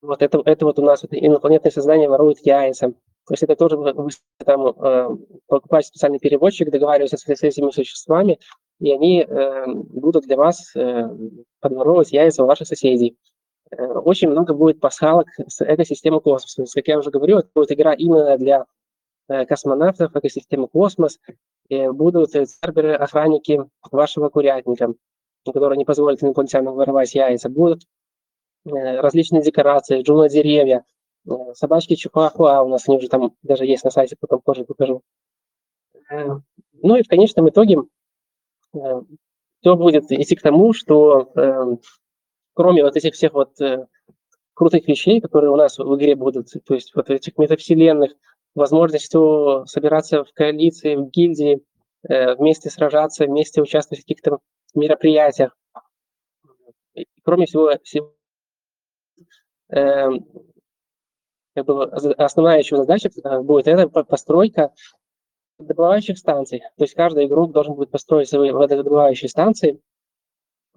вот 0.00 0.22
это, 0.22 0.40
это 0.44 0.64
вот 0.64 0.78
у 0.78 0.82
нас 0.82 1.02
вот 1.02 1.12
инопланетное 1.12 1.72
сознание 1.72 2.08
ворует 2.08 2.38
яйца. 2.46 2.90
То 2.90 3.34
есть 3.34 3.42
это 3.42 3.56
тоже 3.56 3.76
вы 3.76 4.08
там 4.44 4.68
э, 4.68 5.16
покупаете 5.48 5.88
специальный 5.88 6.20
переводчик, 6.20 6.70
договариваетесь 6.70 7.18
с, 7.18 7.26
с 7.26 7.42
этими 7.42 7.72
существами, 7.72 8.38
и 8.78 8.92
они 8.92 9.22
э, 9.22 9.66
будут 9.66 10.26
для 10.26 10.36
вас 10.36 10.74
э, 10.76 11.10
подворовывать 11.58 12.12
яйца 12.12 12.44
у 12.44 12.46
ваших 12.46 12.68
соседей. 12.68 13.18
Э, 13.72 13.84
очень 13.84 14.30
много 14.30 14.54
будет 14.54 14.78
пасхалок 14.78 15.26
с 15.48 15.60
экосистемы 15.60 16.20
космоса. 16.20 16.72
Как 16.72 16.86
я 16.86 17.00
уже 17.00 17.10
говорю, 17.10 17.38
это 17.38 17.48
будет 17.52 17.72
игра 17.72 17.94
именно 17.94 18.38
для 18.38 18.64
э, 19.28 19.44
космонавтов, 19.44 20.14
экосистемы 20.14 20.68
космос. 20.68 21.18
И 21.68 21.88
будут 21.88 22.30
серверы, 22.30 22.94
охранники 22.94 23.64
вашего 23.90 24.28
курятника 24.28 24.94
которые 25.52 25.76
не 25.78 25.84
позволят 25.84 26.22
инопланетянам 26.22 26.74
воровать 26.74 27.14
яйца, 27.14 27.48
будут 27.48 27.82
э, 28.64 29.00
различные 29.00 29.42
декорации, 29.42 30.02
джуна-деревья, 30.02 30.84
э, 31.26 31.32
собачки 31.54 31.94
чихуахуа 31.94 32.62
у 32.62 32.68
нас, 32.68 32.88
они 32.88 32.98
уже 32.98 33.08
там 33.08 33.34
даже 33.42 33.66
есть 33.66 33.84
на 33.84 33.90
сайте, 33.90 34.16
потом 34.18 34.40
позже 34.40 34.64
покажу. 34.64 35.02
Э, 36.10 36.38
ну 36.82 36.96
и 36.96 37.02
в 37.02 37.08
конечном 37.08 37.48
итоге 37.48 37.78
все 38.72 39.76
будет 39.76 40.12
идти 40.12 40.36
к 40.36 40.42
тому, 40.42 40.72
что 40.72 41.32
кроме 42.54 42.84
вот 42.84 42.96
этих 42.96 43.14
всех 43.14 43.32
вот 43.32 43.56
крутых 44.54 44.86
вещей, 44.86 45.20
которые 45.20 45.50
у 45.50 45.56
нас 45.56 45.78
в 45.78 45.96
игре 45.96 46.14
будут, 46.14 46.48
то 46.64 46.74
есть 46.74 46.94
вот 46.94 47.10
этих 47.10 47.38
метавселенных, 47.38 48.12
возможностью 48.54 49.64
собираться 49.66 50.24
в 50.24 50.32
коалиции, 50.32 50.96
в 50.96 51.10
гильдии, 51.10 51.62
вместе 52.02 52.70
сражаться, 52.70 53.24
вместе 53.24 53.62
участвовать 53.62 54.02
в 54.02 54.06
каких-то 54.06 54.38
мероприятиях. 54.74 55.56
И, 56.94 57.06
кроме 57.24 57.46
всего, 57.46 57.72
всего 57.82 58.14
э, 59.70 60.08
как 61.54 61.66
бы 61.66 61.84
основная 61.84 62.58
еще 62.58 62.76
задача 62.76 63.08
э, 63.08 63.40
будет 63.40 63.68
это 63.68 63.88
постройка 64.04 64.72
вододобывающих 65.58 66.18
станций. 66.18 66.60
То 66.76 66.84
есть 66.84 66.94
каждый 66.94 67.26
игрок 67.26 67.52
должен 67.52 67.74
будет 67.74 67.90
построить 67.90 68.28
свои 68.28 68.50
вододобывающие 68.52 69.28
станции, 69.28 69.80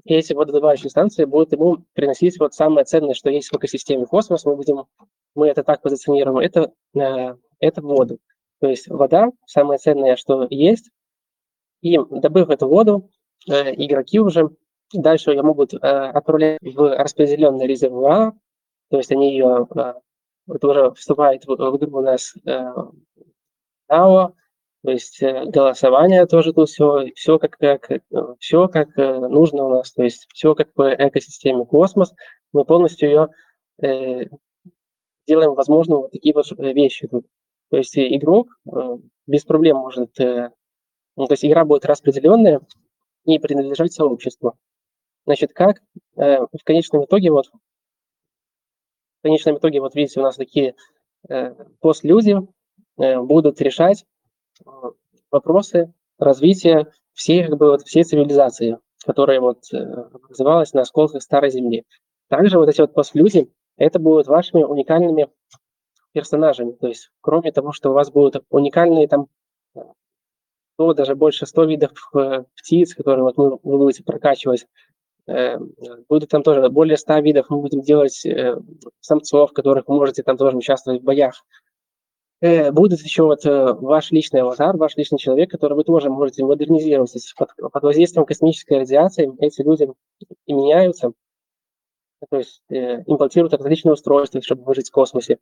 и 0.03 0.15
эти 0.15 0.33
вододобывающие 0.33 0.89
станции 0.89 1.25
будут 1.25 1.51
ему 1.51 1.83
приносить 1.93 2.39
вот 2.39 2.53
самое 2.53 2.85
ценное, 2.85 3.13
что 3.13 3.29
есть 3.29 3.49
в 3.49 3.57
экосистеме 3.57 4.05
космос. 4.07 4.45
Мы 4.45 4.55
будем, 4.55 4.85
мы 5.35 5.47
это 5.47 5.63
так 5.63 5.81
позиционируем, 5.81 6.39
это, 6.39 6.71
э, 6.95 7.35
это 7.59 7.81
воду. 7.81 8.19
То 8.59 8.67
есть 8.67 8.87
вода, 8.87 9.31
самое 9.45 9.77
ценное, 9.77 10.15
что 10.15 10.47
есть. 10.49 10.89
И 11.81 11.97
добыв 11.97 12.49
эту 12.49 12.67
воду, 12.67 13.09
игроки 13.47 14.19
уже 14.19 14.49
дальше 14.93 15.31
ее 15.31 15.41
могут 15.41 15.73
э, 15.73 15.77
отправлять 15.77 16.59
в 16.61 16.97
распределенный 16.97 17.67
резервуар, 17.67 18.33
то 18.89 18.97
есть 18.97 19.11
они 19.11 19.31
ее, 19.31 19.67
э, 19.75 19.93
это 20.49 20.67
уже 20.67 20.91
вступает 20.91 21.45
в, 21.45 21.55
в 21.55 21.77
игру 21.77 21.99
у 21.99 22.01
нас 22.01 22.33
DAO, 22.45 24.33
То 24.83 24.91
есть 24.91 25.21
э, 25.21 25.45
голосование 25.45 26.25
тоже 26.25 26.53
тут 26.53 26.69
все, 26.69 27.07
все 27.15 27.39
как, 27.39 27.57
как, 27.57 27.89
все 28.39 28.67
как 28.67 28.95
нужно 28.97 29.65
у 29.65 29.69
нас, 29.69 29.91
то 29.93 30.03
есть 30.03 30.27
все 30.33 30.55
как 30.55 30.73
по 30.73 30.93
экосистеме 30.93 31.65
космос. 31.65 32.13
Мы 32.53 32.65
полностью 32.65 33.09
ее 33.09 33.29
э, 33.81 34.25
делаем 35.27 35.53
возможным 35.53 36.01
вот 36.01 36.11
такие 36.11 36.33
вот 36.33 36.47
вещи 36.57 37.07
тут. 37.07 37.25
То 37.69 37.77
есть 37.77 37.97
игрок 37.97 38.49
э, 38.67 38.97
без 39.27 39.45
проблем 39.45 39.77
может, 39.77 40.19
э, 40.19 40.51
ну, 41.15 41.27
то 41.27 41.33
есть 41.33 41.45
игра 41.45 41.63
будет 41.63 41.85
распределенная 41.85 42.61
и 43.25 43.39
принадлежать 43.39 43.93
сообществу. 43.93 44.57
Значит, 45.25 45.53
как 45.53 45.81
э, 46.17 46.39
в 46.39 46.63
конечном 46.63 47.05
итоге 47.05 47.31
вот 47.31 47.47
в 47.47 49.23
конечном 49.23 49.57
итоге 49.57 49.81
вот 49.81 49.93
видите 49.95 50.19
у 50.19 50.23
нас 50.23 50.35
такие 50.35 50.75
постлюди 51.79 52.37
будут 52.97 53.61
решать 53.61 54.03
вопросы 55.29 55.93
развития 56.17 56.91
всей 57.13 57.43
как 57.45 57.57
бы 57.57 57.69
вот 57.69 57.83
всей 57.83 58.03
цивилизации, 58.03 58.79
которая 59.05 59.39
вот 59.39 59.63
развивалась 59.71 60.73
на 60.73 60.81
осколках 60.81 61.21
старой 61.21 61.51
Земли. 61.51 61.85
Также 62.29 62.57
вот 62.57 62.69
эти 62.69 62.81
вот 62.81 62.95
постлюди 62.95 63.51
это 63.77 63.99
будут 63.99 64.27
вашими 64.27 64.63
уникальными 64.63 65.29
персонажами. 66.13 66.71
То 66.71 66.87
есть, 66.87 67.11
кроме 67.21 67.51
того, 67.51 67.71
что 67.71 67.91
у 67.91 67.93
вас 67.93 68.11
будут 68.11 68.43
уникальные 68.49 69.07
там 69.07 69.27
100, 70.81 70.93
даже 70.93 71.15
больше 71.15 71.45
100 71.45 71.63
видов 71.65 71.91
э, 72.15 72.43
птиц, 72.55 72.95
которые 72.95 73.23
вот 73.23 73.37
вы, 73.37 73.59
вы 73.61 73.77
будете 73.77 74.03
прокачивать, 74.03 74.65
э, 75.27 75.57
будут 76.09 76.29
там 76.29 76.43
тоже 76.43 76.67
более 76.69 76.97
100 76.97 77.19
видов, 77.19 77.45
мы 77.49 77.61
будем 77.61 77.81
делать 77.81 78.25
э, 78.25 78.57
самцов, 78.99 79.53
которых 79.53 79.87
вы 79.87 79.95
можете 79.95 80.23
там 80.23 80.37
тоже 80.37 80.57
участвовать 80.57 81.01
в 81.01 81.03
боях. 81.03 81.45
Будет 82.71 83.01
еще 83.01 83.21
вот 83.21 83.41
ваш 83.45 84.09
личный 84.09 84.41
аватар, 84.41 84.75
ваш 84.75 84.97
личный 84.97 85.19
человек, 85.19 85.51
который 85.51 85.75
вы 85.75 85.83
тоже 85.83 86.09
можете 86.09 86.43
модернизировать. 86.43 87.13
Под, 87.37 87.49
под 87.55 87.83
воздействием 87.83 88.25
космической 88.25 88.79
радиации 88.79 89.31
эти 89.37 89.61
люди 89.61 89.87
и 90.47 90.53
меняются, 90.53 91.11
то 92.27 92.37
есть 92.37 92.63
имплантируют 92.67 93.53
различные 93.53 93.93
устройства, 93.93 94.41
чтобы 94.41 94.63
выжить 94.63 94.89
в 94.89 94.91
космосе. 94.91 95.37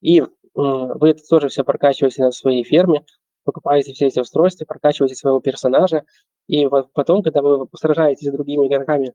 И 0.00 0.24
вы 0.54 1.10
это 1.10 1.22
тоже 1.28 1.48
все 1.48 1.62
прокачиваете 1.62 2.22
на 2.22 2.32
своей 2.32 2.64
ферме, 2.64 3.04
покупаете 3.44 3.92
все 3.92 4.06
эти 4.06 4.20
устройства, 4.20 4.64
прокачиваете 4.64 5.14
своего 5.14 5.40
персонажа, 5.40 6.04
и 6.46 6.66
вот 6.66 6.92
потом, 6.92 7.22
когда 7.22 7.42
вы 7.42 7.68
сражаетесь 7.76 8.28
с 8.28 8.32
другими 8.32 8.66
игроками 8.66 9.12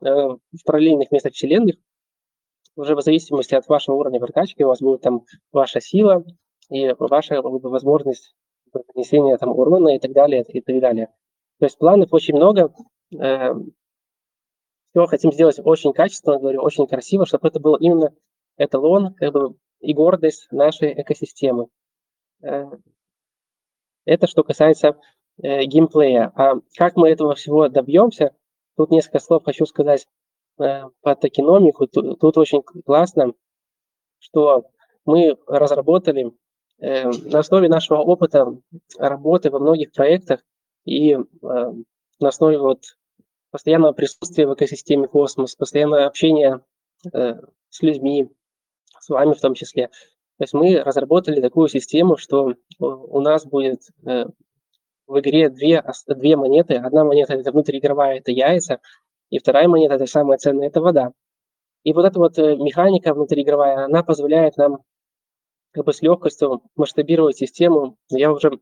э, 0.00 0.04
в 0.04 0.64
параллельных 0.64 1.10
местах 1.10 1.32
вселенных, 1.32 1.76
уже 2.76 2.94
в 2.94 3.02
зависимости 3.02 3.54
от 3.54 3.66
вашего 3.68 3.96
уровня 3.96 4.20
прокачки 4.20 4.64
у 4.64 4.68
вас 4.68 4.80
будет 4.80 5.02
там 5.02 5.24
ваша 5.52 5.80
сила 5.80 6.24
и 6.70 6.94
ваша 6.98 7.42
возможность 7.42 8.34
нанесения 8.94 9.36
там 9.36 9.50
урона 9.50 9.96
и 9.96 9.98
так 9.98 10.12
далее, 10.12 10.44
и 10.48 10.60
так 10.60 10.80
далее. 10.80 11.08
То 11.58 11.66
есть 11.66 11.78
планов 11.78 12.12
очень 12.12 12.36
много. 12.36 12.72
Э, 13.18 13.54
все 14.90 15.06
хотим 15.06 15.32
сделать 15.32 15.60
очень 15.62 15.92
качественно, 15.92 16.38
говорю, 16.38 16.62
очень 16.62 16.86
красиво, 16.86 17.26
чтобы 17.26 17.48
это 17.48 17.60
был 17.60 17.74
именно 17.76 18.12
эталон 18.56 19.14
как 19.14 19.32
бы, 19.32 19.54
и 19.80 19.92
гордость 19.92 20.48
нашей 20.50 21.00
экосистемы. 21.00 21.66
Это 24.08 24.26
что 24.26 24.42
касается 24.42 24.96
э, 25.42 25.64
геймплея. 25.64 26.32
А 26.34 26.54
как 26.76 26.96
мы 26.96 27.10
этого 27.10 27.34
всего 27.34 27.68
добьемся? 27.68 28.34
Тут 28.76 28.90
несколько 28.90 29.18
слов 29.18 29.44
хочу 29.44 29.66
сказать 29.66 30.06
э, 30.58 30.84
по 31.02 31.14
токеномику. 31.14 31.86
Тут, 31.86 32.18
тут 32.18 32.38
очень 32.38 32.62
классно, 32.62 33.34
что 34.18 34.64
мы 35.04 35.36
разработали 35.46 36.32
э, 36.78 37.10
на 37.10 37.40
основе 37.40 37.68
нашего 37.68 37.98
опыта 37.98 38.56
работы 38.98 39.50
во 39.50 39.58
многих 39.58 39.92
проектах 39.92 40.40
и 40.86 41.12
э, 41.12 41.18
на 41.42 42.28
основе 42.28 42.58
вот 42.58 42.96
постоянного 43.50 43.92
присутствия 43.92 44.46
в 44.46 44.54
экосистеме 44.54 45.06
космос, 45.06 45.54
постоянного 45.54 46.06
общения 46.06 46.62
э, 47.12 47.34
с 47.68 47.82
людьми, 47.82 48.30
с 49.00 49.10
вами 49.10 49.34
в 49.34 49.40
том 49.40 49.52
числе. 49.52 49.90
То 50.38 50.44
есть 50.44 50.54
мы 50.54 50.80
разработали 50.82 51.40
такую 51.40 51.68
систему, 51.68 52.16
что 52.16 52.54
у 52.78 53.20
нас 53.20 53.44
будет 53.44 53.80
э, 54.06 54.26
в 55.08 55.18
игре 55.18 55.50
две, 55.50 55.82
две 56.06 56.36
монеты. 56.36 56.74
Одна 56.76 57.04
монета– 57.04 57.34
это 57.34 57.50
внутриигровая, 57.50 58.18
это 58.18 58.30
яйца, 58.30 58.78
и 59.30 59.40
вторая 59.40 59.66
монета– 59.66 59.94
это 59.96 60.06
самая 60.06 60.38
ценная, 60.38 60.68
это 60.68 60.80
вода. 60.80 61.12
И 61.82 61.92
вот 61.92 62.04
эта 62.04 62.20
вот 62.20 62.38
э, 62.38 62.56
механика 62.56 63.14
внутриигровая, 63.14 63.86
она 63.86 64.04
позволяет 64.04 64.56
нам 64.56 64.82
как 65.72 65.84
бы 65.84 65.92
с 65.92 66.02
легкостью 66.02 66.62
масштабировать 66.76 67.36
систему. 67.36 67.96
Я 68.08 68.32
уже 68.32 68.60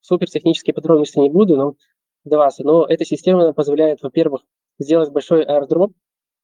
супер 0.00 0.28
технические 0.28 0.74
подробности 0.74 1.18
не 1.18 1.30
буду 1.30 1.56
но 1.56 1.74
вдаваться, 2.24 2.62
но 2.62 2.84
эта 2.86 3.04
система 3.04 3.52
позволяет, 3.52 4.02
во-первых, 4.02 4.42
сделать 4.78 5.10
большой 5.10 5.44
airdrop 5.46 5.92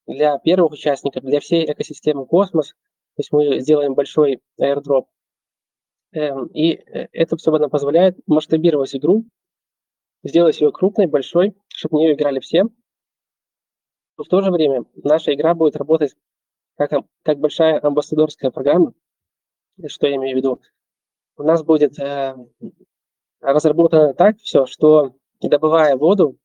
для 0.07 0.39
первых 0.39 0.73
участников, 0.73 1.25
для 1.25 1.41
всей 1.41 1.71
экосистемы 1.71 2.27
космос, 2.27 2.75
то 3.17 3.21
есть 3.21 3.33
мы 3.33 3.61
сделаем 3.61 3.95
большой 3.95 4.41
airdrop. 4.59 5.07
Эм, 6.13 6.47
и 6.47 6.73
э, 6.73 7.09
это 7.13 7.37
все 7.37 7.51
нам 7.51 7.71
позволяет 7.71 8.19
масштабировать 8.27 8.95
игру, 8.97 9.25
сделать 10.23 10.61
ее 10.61 10.73
крупной, 10.73 11.07
большой, 11.07 11.55
чтобы 11.69 11.97
в 11.97 12.01
нее 12.01 12.15
играли 12.15 12.41
все. 12.41 12.65
Но 14.17 14.25
в 14.25 14.29
то 14.29 14.43
же 14.43 14.51
время 14.51 14.85
наша 15.03 15.35
игра 15.35 15.55
будет 15.55 15.77
работать 15.77 16.15
как, 16.77 17.05
как 17.23 17.39
большая 17.39 17.81
амбассадорская 17.83 18.51
программа. 18.51 18.95
Что 19.87 20.07
я 20.07 20.17
имею 20.17 20.35
в 20.35 20.39
виду? 20.39 20.61
У 21.37 21.43
нас 21.43 21.63
будет 21.63 21.99
э, 21.99 22.37
разработано 23.41 24.15
так 24.15 24.39
все, 24.39 24.67
что 24.67 25.15
добывая 25.41 25.97
воду, 25.97 26.37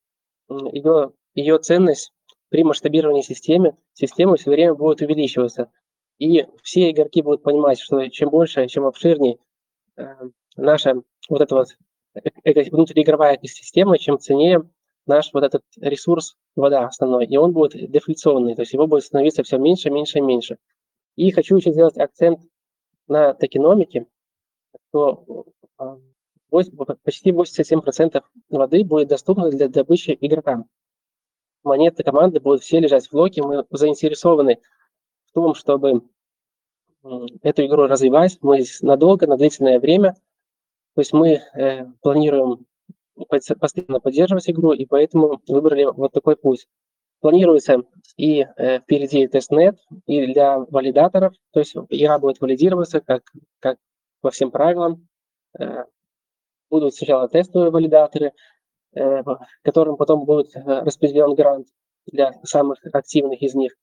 ее, 0.50 1.12
ее 1.34 1.58
ценность 1.60 2.14
при 2.50 2.64
масштабировании 2.64 3.22
системы, 3.22 3.76
системы 3.94 4.38
все 4.38 4.52
время 4.52 4.76
будет 4.76 5.02
увеличиваться. 5.02 5.72
И 6.20 6.46
все 6.64 6.92
игроки 6.92 7.22
будут 7.22 7.44
понимать, 7.44 7.80
что 7.80 8.08
чем 8.10 8.30
больше, 8.30 8.68
чем 8.68 8.86
обширнее 8.86 9.38
э, 9.98 10.04
наша 10.56 11.02
вот 11.30 11.42
эта 11.42 11.56
вот 11.56 11.68
эко, 12.44 12.64
внутриигровая 12.72 13.36
экосистема, 13.36 13.98
чем 13.98 14.20
ценнее 14.20 14.70
наш 15.06 15.32
вот 15.34 15.44
этот 15.44 15.64
ресурс 15.80 16.36
вода 16.56 16.88
основной, 16.88 17.26
и 17.26 17.38
он 17.38 17.52
будет 17.52 17.92
дефляционный, 17.92 18.56
то 18.56 18.62
есть 18.62 18.74
его 18.74 18.88
будет 18.88 19.04
становиться 19.04 19.44
все 19.44 19.58
меньше, 19.58 19.90
меньше, 19.90 20.22
меньше. 20.22 20.58
И 21.16 21.32
хочу 21.32 21.58
еще 21.58 21.72
сделать 21.72 21.98
акцент 21.98 22.40
на 23.08 23.34
токеномике, 23.34 24.08
что 24.90 25.46
э, 25.80 25.98
почти 27.04 27.32
87% 27.32 28.24
воды 28.50 28.84
будет 28.84 29.10
доступно 29.10 29.50
для 29.50 29.68
добычи 29.68 30.18
игрокам. 30.20 30.66
Монеты 31.64 32.04
команды 32.04 32.40
будут 32.40 32.64
все 32.64 32.80
лежать 32.80 33.08
в 33.08 33.12
блоке, 33.12 33.44
мы 33.44 33.66
заинтересованы 33.72 34.60
том, 35.36 35.54
чтобы 35.54 36.02
эту 37.44 37.66
игру 37.66 37.84
развивать, 37.84 38.40
мы 38.42 38.64
надолго, 38.82 39.28
на 39.28 39.38
длительное 39.38 39.80
время. 39.80 40.14
То 40.96 41.02
есть 41.02 41.14
мы 41.14 41.42
э, 41.54 41.86
планируем 42.02 42.66
постоянно 43.60 44.00
поддерживать 44.00 44.50
игру, 44.50 44.72
и 44.74 44.86
поэтому 44.86 45.42
выбрали 45.48 45.86
вот 45.86 46.14
такой 46.14 46.36
путь. 46.36 46.68
Планируется 47.20 47.84
и 48.18 48.48
э, 48.58 48.80
впереди 48.80 49.28
testnet, 49.28 49.78
и 50.08 50.34
для 50.34 50.60
валидаторов, 50.60 51.34
то 51.52 51.60
есть 51.60 51.76
игра 51.90 52.18
будет 52.18 52.40
валидироваться 52.40 53.02
как, 53.02 53.24
как 53.60 53.78
по 54.22 54.32
всем 54.32 54.52
правилам. 54.52 55.08
Э, 55.60 55.84
будут 56.70 56.96
сначала 56.96 57.28
тестовые 57.28 57.72
валидаторы, 57.72 58.32
э, 58.96 59.24
которым 59.64 59.98
потом 59.98 60.26
будет 60.26 60.56
э, 60.56 60.62
распределен 60.64 61.36
грант 61.36 61.68
для 62.06 62.34
самых 62.44 62.80
активных 62.94 63.42
из 63.42 63.54
них. 63.54 63.76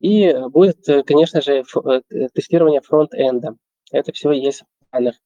И 0.00 0.32
будет, 0.50 0.88
э, 0.88 1.02
конечно 1.02 1.40
же, 1.40 1.64
э, 1.64 2.28
тестирование 2.32 2.80
фронт-энда. 2.80 3.56
Это 3.90 4.12
все 4.12 4.30
есть 4.30 4.62
в 4.62 4.90
планах. 4.90 5.16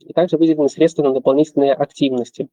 И 0.00 0.12
также 0.12 0.36
выделены 0.36 0.68
средства 0.68 1.02
на 1.02 1.12
дополнительные 1.12 1.72
активности. 1.72 2.48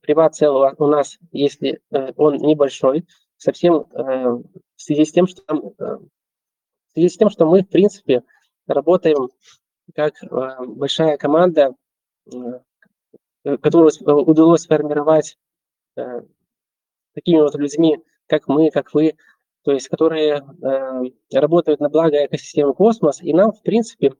Приват 0.00 0.36
цел 0.36 0.74
у 0.78 0.86
нас, 0.86 1.18
если 1.32 1.80
э, 1.90 2.12
он 2.16 2.36
небольшой, 2.36 3.04
совсем 3.36 3.86
в 3.92 4.44
связи 4.76 5.04
с 5.04 5.12
тем, 5.12 5.26
что 5.26 5.42
в 5.48 6.92
связи 6.92 7.08
с 7.08 7.16
тем, 7.16 7.28
что 7.28 7.44
мы, 7.44 7.62
в 7.62 7.68
принципе, 7.68 8.22
работаем 8.68 9.30
как 9.96 10.14
большая 10.64 11.16
команда, 11.16 11.74
которую 13.42 13.90
удалось 14.04 14.62
сформировать 14.62 15.36
такими 17.14 17.40
вот 17.40 17.56
людьми, 17.56 17.98
как 18.28 18.46
мы, 18.46 18.70
как 18.70 18.94
вы, 18.94 19.16
то 19.64 19.72
есть 19.72 19.88
которые 19.88 20.44
э, 20.62 21.38
работают 21.38 21.80
на 21.80 21.88
благо 21.88 22.24
экосистемы 22.24 22.74
космос, 22.74 23.22
и 23.22 23.32
нам, 23.32 23.52
в 23.52 23.62
принципе, 23.62 24.12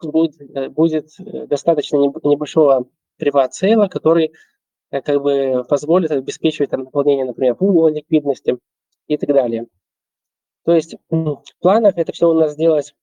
будет, 0.00 0.40
э, 0.40 0.68
будет 0.68 1.10
достаточно 1.48 1.96
небольшого 1.96 2.88
приват-сейла, 3.16 3.88
который 3.88 4.32
э, 4.90 5.02
как 5.02 5.20
бы 5.20 5.64
позволит 5.68 6.10
обеспечивать 6.12 6.70
там, 6.70 6.84
наполнение, 6.84 7.24
например, 7.24 7.56
пула 7.56 7.88
ликвидности 7.88 8.58
и 9.08 9.16
так 9.16 9.28
далее. 9.30 9.66
То 10.64 10.74
есть 10.74 10.96
в 11.10 11.42
планах 11.60 11.96
это 11.96 12.12
все 12.12 12.28
у 12.28 12.34
нас 12.34 12.52
сделать 12.52 12.94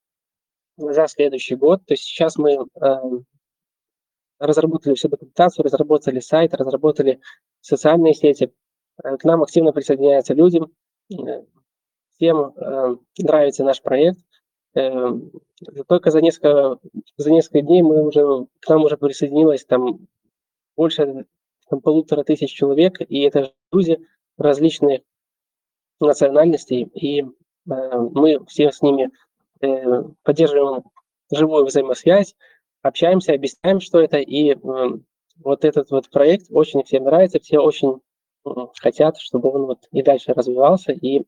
за 0.77 1.07
следующий 1.07 1.55
год. 1.55 1.85
То 1.85 1.93
есть 1.93 2.03
сейчас 2.03 2.37
мы 2.37 2.53
э, 2.53 2.95
разработали 4.39 4.95
всю 4.95 5.09
документацию, 5.09 5.65
разработали 5.65 6.19
сайт, 6.19 6.53
разработали 6.53 7.19
социальные 7.59 8.13
сети. 8.13 8.53
К 8.97 9.23
нам 9.25 9.43
активно 9.43 9.73
присоединяются 9.73 10.33
люди. 10.33 10.61
Всем 12.15 12.53
нравится 13.17 13.63
наш 13.63 13.81
проект. 13.81 14.19
Только 14.73 16.11
за 16.11 16.21
несколько, 16.21 16.79
за 17.17 17.31
несколько 17.31 17.61
дней 17.61 17.81
мы 17.81 18.05
уже, 18.05 18.47
к 18.59 18.69
нам 18.69 18.83
уже 18.83 18.97
присоединилось 18.97 19.65
там 19.65 20.07
больше 20.75 21.25
там, 21.69 21.81
полутора 21.81 22.23
тысяч 22.23 22.51
человек, 22.51 22.99
и 22.99 23.21
это 23.21 23.53
люди 23.71 23.99
различных 24.37 25.01
национальностей, 25.99 26.83
и 26.83 27.21
э, 27.21 27.25
мы 27.65 28.45
все 28.47 28.71
с 28.71 28.81
ними 28.81 29.09
э, 29.61 30.03
поддерживаем 30.23 30.83
живую 31.31 31.65
взаимосвязь, 31.65 32.35
общаемся, 32.81 33.33
объясняем, 33.33 33.79
что 33.79 33.99
это, 33.99 34.17
и 34.17 34.53
э, 34.53 34.57
вот 35.37 35.65
этот 35.65 35.89
вот 35.91 36.09
проект 36.09 36.47
очень 36.49 36.83
всем 36.83 37.05
нравится, 37.05 37.39
все 37.39 37.59
очень 37.59 38.01
э, 38.45 38.49
хотят, 38.79 39.17
чтобы 39.17 39.49
он 39.51 39.65
вот 39.67 39.87
и 39.91 40.03
дальше 40.03 40.33
развивался, 40.33 40.91
и 40.91 41.23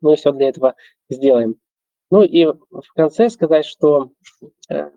мы 0.00 0.16
все 0.16 0.32
для 0.32 0.48
этого 0.48 0.74
сделаем. 1.08 1.56
Ну 2.10 2.22
и 2.22 2.46
в 2.46 2.92
конце 2.94 3.28
сказать, 3.30 3.66
что 3.66 4.10
э, 4.68 4.90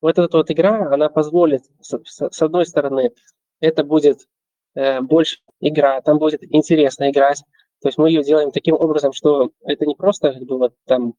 вот 0.00 0.18
эта 0.18 0.36
вот 0.36 0.50
игра, 0.50 0.92
она 0.92 1.08
позволит, 1.08 1.62
с, 1.80 2.42
одной 2.42 2.66
стороны, 2.66 3.12
это 3.60 3.84
будет 3.84 4.26
э, 4.74 5.00
больше 5.00 5.38
игра, 5.60 6.00
там 6.02 6.18
будет 6.18 6.42
интересно 6.52 7.10
играть. 7.10 7.42
То 7.80 7.88
есть 7.88 7.98
мы 7.98 8.08
ее 8.08 8.22
делаем 8.24 8.50
таким 8.50 8.74
образом, 8.74 9.12
что 9.12 9.50
это 9.62 9.86
не 9.86 9.94
просто 9.94 10.32
как 10.32 10.42
бы 10.42 10.58
вот 10.58 10.74
там 10.86 11.14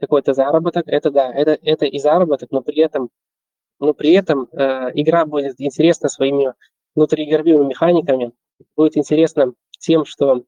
какой-то 0.00 0.34
заработок, 0.34 0.88
это 0.88 1.10
да, 1.10 1.32
это, 1.32 1.58
это 1.62 1.86
и 1.86 1.98
заработок, 1.98 2.50
но 2.50 2.62
при 2.62 2.80
этом, 2.80 3.10
но 3.78 3.94
при 3.94 4.12
этом 4.12 4.48
э, 4.52 4.90
игра 4.94 5.26
будет 5.26 5.60
интересна 5.60 6.08
своими 6.08 6.54
внутриигровыми 6.94 7.68
механиками, 7.68 8.32
будет 8.76 8.96
интересна 8.96 9.52
тем, 9.78 10.04
что 10.04 10.44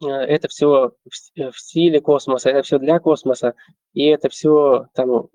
это 0.00 0.48
все 0.48 0.92
в, 1.04 1.50
в 1.52 1.58
стиле 1.58 2.00
космоса, 2.00 2.50
это 2.50 2.62
все 2.62 2.78
для 2.78 2.98
космоса, 2.98 3.54
и 3.92 4.06
это 4.06 4.28
все 4.28 4.88
там 4.94 5.28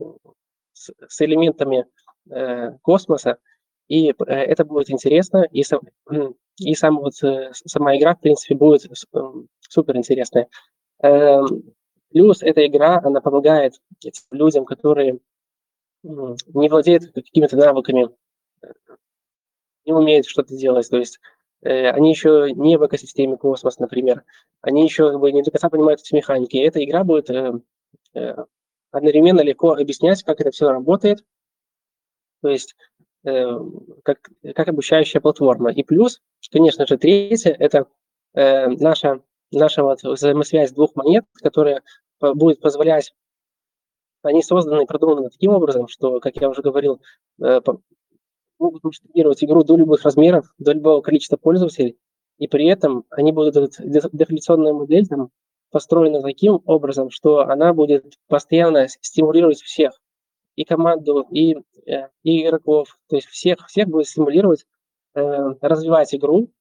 с, 0.74 0.92
с 1.08 1.22
элементами 1.22 1.86
э, 2.30 2.72
космоса, 2.82 3.38
и 3.88 4.10
э, 4.12 4.14
это 4.28 4.66
будет 4.66 4.90
интересно, 4.90 5.46
и, 5.52 5.64
сам, 5.64 5.82
и 6.58 6.76
сам 6.76 7.00
вот, 7.00 7.22
э, 7.24 7.52
сама 7.54 7.98
игра, 7.98 8.16
в 8.16 8.22
принципе, 8.22 8.56
будет 8.56 8.86
э, 8.86 9.18
супер 9.60 9.98
интересная. 9.98 10.48
Э, 11.04 11.42
плюс 12.12 12.42
эта 12.42 12.66
игра, 12.66 13.02
она 13.04 13.22
помогает 13.22 13.74
людям, 14.32 14.66
которые 14.66 15.20
не 16.04 16.70
владеют 16.70 17.12
какими-то 17.12 17.58
навыками, 17.58 18.10
не 19.86 19.94
умеют 19.94 20.28
что-то 20.28 20.56
делать, 20.56 20.90
то 20.90 20.98
есть 20.98 21.18
э, 21.18 21.39
они 21.68 22.10
еще 22.10 22.52
не 22.56 22.78
в 22.78 22.86
экосистеме 22.86 23.38
космос, 23.38 23.80
например, 23.80 24.24
они 24.62 24.84
еще 24.84 25.12
как 25.12 25.20
бы, 25.20 25.32
не 25.32 25.42
до 25.42 25.52
конца 25.52 25.70
понимают 25.70 26.02
эти 26.02 26.16
механики. 26.16 26.56
И 26.56 26.62
эта 26.62 26.84
игра 26.84 27.04
будет 27.04 27.30
э, 27.30 27.54
э, 28.14 28.36
одновременно 28.92 29.42
легко 29.42 29.74
объяснять, 29.74 30.24
как 30.24 30.40
это 30.42 30.52
все 30.52 30.70
работает, 30.70 31.24
то 32.42 32.50
есть 32.50 32.76
э, 33.26 33.60
как, 34.04 34.30
как 34.56 34.68
обучающая 34.68 35.22
платформа. 35.22 35.72
И 35.72 35.84
плюс, 35.84 36.22
конечно 36.52 36.88
же, 36.88 36.98
третье– 36.98 37.56
это 37.60 37.88
э, 38.34 38.68
наша, 38.68 39.22
наша 39.52 39.84
вот 39.84 40.02
взаимосвязь 40.04 40.72
двух 40.72 40.96
монет, 40.96 41.26
которая 41.42 41.84
будет 42.20 42.62
позволять 42.62 43.14
они 44.22 44.44
созданы 44.44 44.84
и 44.84 44.86
продуманы 44.86 45.30
таким 45.30 45.52
образом, 45.52 45.88
что, 45.88 46.20
как 46.20 46.36
я 46.38 46.50
уже 46.50 46.62
говорил, 46.62 47.02
э, 47.42 47.62
могут 48.60 48.84
масштабировать 48.84 49.44
игру 49.44 49.64
до 49.64 49.78
любых 49.78 50.04
размеров, 50.04 50.54
до 50.58 50.74
любого 50.74 51.02
количества 51.02 51.38
пользователей, 51.38 51.98
и 52.38 52.48
при 52.48 52.68
этом 52.68 53.06
они 53.10 53.32
будут, 53.32 53.76
дефляционная 53.80 54.74
модель 54.74 55.08
там 55.08 55.30
построена 55.72 56.22
таким 56.22 56.62
образом, 56.66 57.10
что 57.10 57.40
она 57.40 57.74
будет 57.74 58.18
постоянно 58.28 58.88
стимулировать 58.88 59.62
всех, 59.62 60.00
и 60.56 60.66
команду, 60.66 61.26
и, 61.32 61.56
э, 61.86 62.10
и 62.24 62.44
игроков, 62.44 62.98
то 63.08 63.16
есть 63.16 63.28
всех, 63.28 63.66
всех 63.68 63.88
будет 63.88 64.08
стимулировать 64.08 64.66
э, 65.16 65.22
развивать 65.62 66.14
игру, 66.14 66.52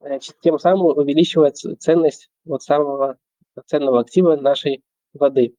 э, 0.00 0.18
тем 0.40 0.58
самым 0.58 0.86
увеличивать 0.96 1.64
ценность 1.78 2.30
вот 2.44 2.62
самого 2.62 3.18
ценного 3.66 4.00
актива 4.00 4.36
нашей 4.36 4.82
воды. 5.12 5.54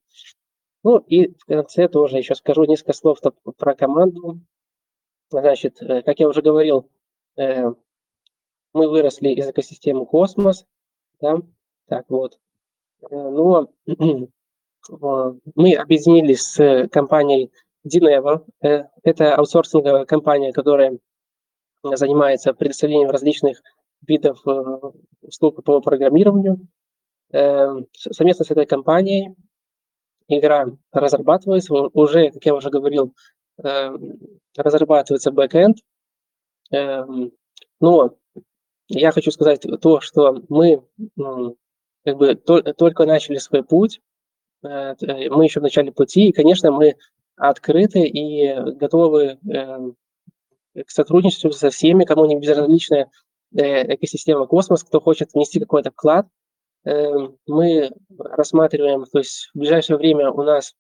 Ну 0.84 0.98
и 0.98 1.34
в 1.34 1.46
конце 1.46 1.88
тоже 1.88 2.18
еще 2.18 2.36
скажу 2.36 2.66
несколько 2.66 2.94
слов 2.94 3.20
про 3.58 3.76
команду. 3.76 4.40
Значит, 5.42 5.80
как 5.80 6.20
я 6.20 6.28
уже 6.28 6.44
говорил, 6.44 6.88
мы 7.36 7.76
выросли 8.74 9.30
из 9.30 9.50
экосистемы 9.50 10.06
Космос, 10.06 10.66
да, 11.20 11.38
так 11.88 12.06
вот. 12.10 12.40
Но 13.10 13.70
мы 15.56 15.74
объединились 15.74 16.42
с 16.44 16.88
компанией 16.90 17.52
Dinevo. 17.84 18.46
Это 18.60 19.36
аутсорсинговая 19.36 20.06
компания, 20.06 20.54
которая 20.54 21.00
занимается 21.82 22.54
предоставлением 22.54 23.10
различных 23.10 23.62
видов 24.08 24.40
услуг 25.22 25.64
по 25.64 25.82
программированию. 25.82 26.68
Совместно 27.32 28.46
с 28.46 28.52
этой 28.52 28.68
компанией 28.68 29.36
игра 30.28 30.68
разрабатывается. 30.92 31.74
Уже, 31.74 32.30
как 32.30 32.46
я 32.46 32.54
уже 32.54 32.70
говорил, 32.70 33.16
разрабатывается 34.56 35.32
бэкэнд. 35.32 35.78
Но 37.80 38.16
я 38.88 39.12
хочу 39.12 39.32
сказать 39.32 39.66
то, 39.82 40.02
что 40.02 40.42
мы 40.50 40.84
как 42.06 42.18
бы 42.18 42.36
только 42.36 43.06
начали 43.06 43.38
свой 43.38 43.64
путь, 43.64 44.02
э, 44.64 44.96
мы 45.30 45.46
еще 45.46 45.60
в 45.60 45.64
начале 45.64 45.92
пути, 45.92 46.28
и, 46.28 46.32
конечно, 46.34 46.72
мы 46.72 46.96
открыты 47.36 48.06
и 48.06 48.54
готовы 48.76 49.40
эм, 49.50 49.96
к 50.76 50.90
сотрудничеству 50.90 51.52
со 51.52 51.70
всеми, 51.70 52.04
кому 52.04 52.26
не 52.26 52.38
безразличная 52.38 53.10
э, 53.56 53.96
экосистема 53.96 54.46
космос, 54.48 54.84
кто 54.84 55.00
хочет 55.00 55.34
внести 55.34 55.60
какой-то 55.60 55.92
вклад. 55.92 56.28
Эм, 56.84 57.38
мы 57.48 57.92
рассматриваем, 58.20 59.06
то 59.06 59.20
есть 59.20 59.50
в 59.54 59.60
ближайшее 59.60 59.98
время 59.98 60.30
у 60.32 60.44
нас 60.44 60.76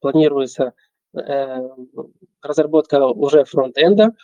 планируется 0.00 0.64
эм, 0.64 0.72
разработка 2.42 3.06
уже 3.06 3.44
фронт-энда. 3.44 4.14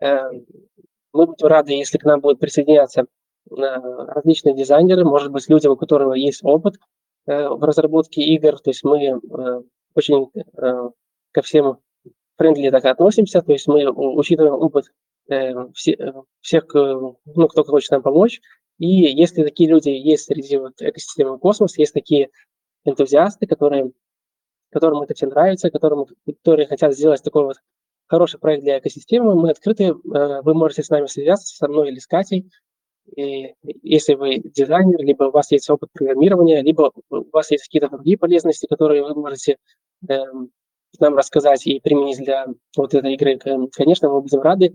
Мы 0.00 1.26
будем 1.26 1.46
рады, 1.46 1.72
если 1.72 1.98
к 1.98 2.04
нам 2.04 2.20
будут 2.20 2.40
присоединяться 2.40 3.06
различные 3.50 4.54
дизайнеры, 4.54 5.04
может 5.04 5.32
быть, 5.32 5.48
люди, 5.48 5.66
у 5.66 5.76
которых 5.76 6.16
есть 6.16 6.40
опыт 6.44 6.76
э, 7.26 7.48
в 7.48 7.62
разработке 7.62 8.22
игр. 8.22 8.58
То 8.58 8.70
есть 8.70 8.84
мы 8.84 9.04
э, 9.04 9.62
очень 9.94 10.30
э, 10.34 10.90
ко 11.32 11.42
всем 11.42 11.78
френдли 12.36 12.70
так 12.70 12.84
относимся, 12.84 13.42
то 13.42 13.52
есть 13.52 13.66
мы 13.66 13.90
учитываем 13.90 14.54
опыт 14.54 14.86
всех, 15.74 16.64
ну, 16.72 17.48
кто 17.48 17.64
хочет 17.64 17.90
нам 17.90 18.00
помочь. 18.00 18.40
И 18.78 18.86
если 18.86 19.42
такие 19.42 19.68
люди 19.68 19.90
есть 19.90 20.24
среди 20.24 20.56
вот 20.56 20.80
экосистемы 20.80 21.38
космос, 21.38 21.76
есть 21.76 21.92
такие 21.92 22.30
энтузиасты, 22.84 23.46
которые, 23.46 23.90
которым 24.70 25.02
это 25.02 25.14
все 25.14 25.26
нравится, 25.26 25.70
которым, 25.70 26.06
которые 26.26 26.66
хотят 26.66 26.94
сделать 26.94 27.22
такой 27.22 27.44
вот 27.44 27.56
хороший 28.06 28.40
проект 28.40 28.64
для 28.64 28.78
экосистемы, 28.78 29.34
мы 29.34 29.50
открыты, 29.50 29.92
вы 29.92 30.54
можете 30.54 30.82
с 30.82 30.90
нами 30.90 31.06
связаться, 31.06 31.54
со 31.54 31.68
мной 31.68 31.88
или 31.88 31.98
с 31.98 32.06
Катей, 32.06 32.50
и 33.16 33.54
если 33.82 34.14
вы 34.14 34.38
дизайнер, 34.38 35.00
либо 35.00 35.24
у 35.24 35.30
вас 35.30 35.50
есть 35.50 35.68
опыт 35.70 35.90
программирования, 35.92 36.62
либо 36.62 36.92
у 37.10 37.30
вас 37.30 37.50
есть 37.50 37.64
какие-то 37.64 37.88
другие 37.88 38.18
полезности, 38.18 38.66
которые 38.66 39.02
вы 39.02 39.14
можете 39.14 39.56
э, 40.08 40.14
нам 40.98 41.16
рассказать 41.16 41.66
и 41.66 41.80
применить 41.80 42.18
для 42.18 42.46
вот 42.76 42.94
этой 42.94 43.14
игры, 43.14 43.38
конечно, 43.72 44.08
мы 44.08 44.20
будем 44.20 44.40
рады 44.40 44.74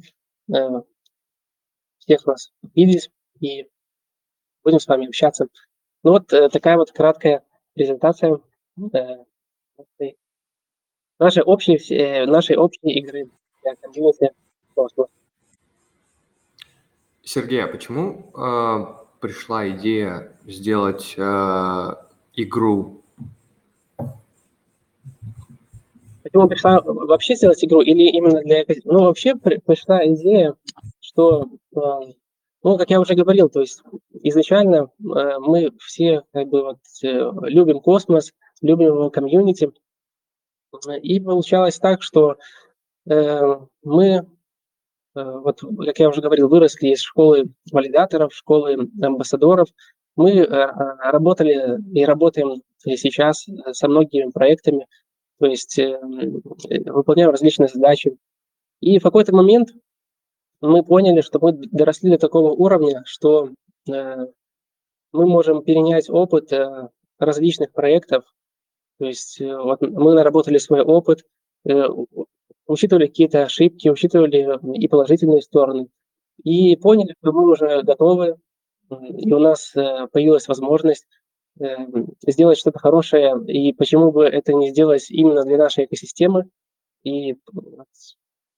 э, 0.54 0.82
всех 2.00 2.26
вас 2.26 2.52
видеть 2.76 3.12
и 3.40 3.68
будем 4.64 4.80
с 4.80 4.88
вами 4.88 5.08
общаться. 5.08 5.48
Ну 6.04 6.12
вот 6.12 6.32
э, 6.34 6.50
такая 6.50 6.78
вот 6.78 6.92
краткая 6.92 7.44
презентация 7.74 8.40
э, 8.94 9.00
нашей 11.20 11.44
общей, 11.44 11.78
э, 11.94 12.26
нашей 12.26 12.58
общей 12.58 12.92
игры 12.92 13.30
для 13.64 13.76
комьюнити 13.76 14.32
Космос. 14.76 15.08
Сергей, 17.22 17.64
а 17.64 17.68
почему 17.68 18.32
э, 18.36 18.86
пришла 19.22 19.70
идея 19.70 20.36
сделать 20.46 21.16
э, 21.18 21.96
игру? 22.36 23.02
Почему 26.24 26.48
пришла 26.48 26.82
вообще 26.82 27.36
сделать 27.36 27.64
игру 27.64 27.82
или 27.82 28.10
именно 28.10 28.42
для... 28.42 28.66
Ну, 28.84 29.06
вообще 29.06 29.36
пришла 29.36 30.06
идея, 30.08 30.56
что, 31.00 31.48
э, 31.76 31.80
ну, 32.64 32.78
как 32.78 32.90
я 32.90 33.00
уже 33.00 33.14
говорил, 33.14 33.50
то 33.50 33.60
есть 33.60 33.84
изначально 34.22 34.90
э, 35.00 35.40
мы 35.40 35.72
все 35.80 36.24
как 36.32 36.48
бы 36.48 36.64
вот 36.64 36.78
э, 37.04 37.32
любим 37.44 37.82
космос, 37.82 38.32
любим 38.62 38.88
его 38.88 39.10
комьюнити, 39.10 39.72
и 41.02 41.20
получалось 41.20 41.78
так, 41.78 42.02
что 42.02 42.38
мы, 43.06 44.26
вот, 45.14 45.62
как 45.86 46.00
я 46.00 46.10
уже 46.10 46.22
говорил, 46.22 46.50
выросли 46.50 46.88
из 46.88 47.02
школы 47.02 47.50
валидаторов, 47.72 48.34
школы 48.34 48.90
амбассадоров. 49.00 49.68
Мы 50.16 50.44
работали 50.44 51.78
и 51.94 52.04
работаем 52.06 52.64
сейчас 52.80 53.46
со 53.74 53.88
многими 53.88 54.32
проектами, 54.32 54.88
то 55.38 55.46
есть 55.46 55.80
выполняем 55.80 57.30
различные 57.30 57.68
задачи. 57.68 58.18
И 58.80 58.98
в 58.98 59.04
какой-то 59.04 59.36
момент 59.36 59.70
мы 60.70 60.84
поняли, 60.84 61.22
что 61.22 61.40
мы 61.40 61.52
доросли 61.54 62.12
до 62.12 62.18
такого 62.18 62.52
уровня, 62.52 63.04
что 63.06 63.50
мы 63.86 64.28
можем 65.12 65.64
перенять 65.64 66.10
опыт 66.10 66.52
различных 67.20 67.72
проектов. 67.72 68.24
То 69.00 69.06
есть 69.06 69.42
э, 69.42 69.58
вот 69.58 69.82
мы 69.82 70.14
наработали 70.14 70.58
свой 70.58 70.82
опыт, 70.82 71.26
э, 71.66 71.84
учитывали 72.68 73.08
какие-то 73.08 73.44
ошибки, 73.44 73.90
учитывали 73.90 74.60
и 74.78 74.88
положительные 74.88 75.42
стороны, 75.42 75.88
и 76.44 76.76
поняли, 76.76 77.16
что 77.20 77.32
мы 77.32 77.52
уже 77.52 77.82
готовы, 77.82 78.38
и 78.90 79.34
у 79.34 79.40
нас 79.40 79.76
э, 79.76 80.08
появилась 80.12 80.48
возможность 80.48 81.06
сделать 82.26 82.58
что-то 82.58 82.80
хорошее, 82.80 83.36
и 83.48 83.74
почему 83.74 84.12
бы 84.12 84.26
это 84.26 84.54
не 84.54 84.72
сделать 84.72 85.12
именно 85.12 85.44
для 85.44 85.58
нашей 85.58 85.86
экосистемы. 85.86 86.50
И, 87.04 87.36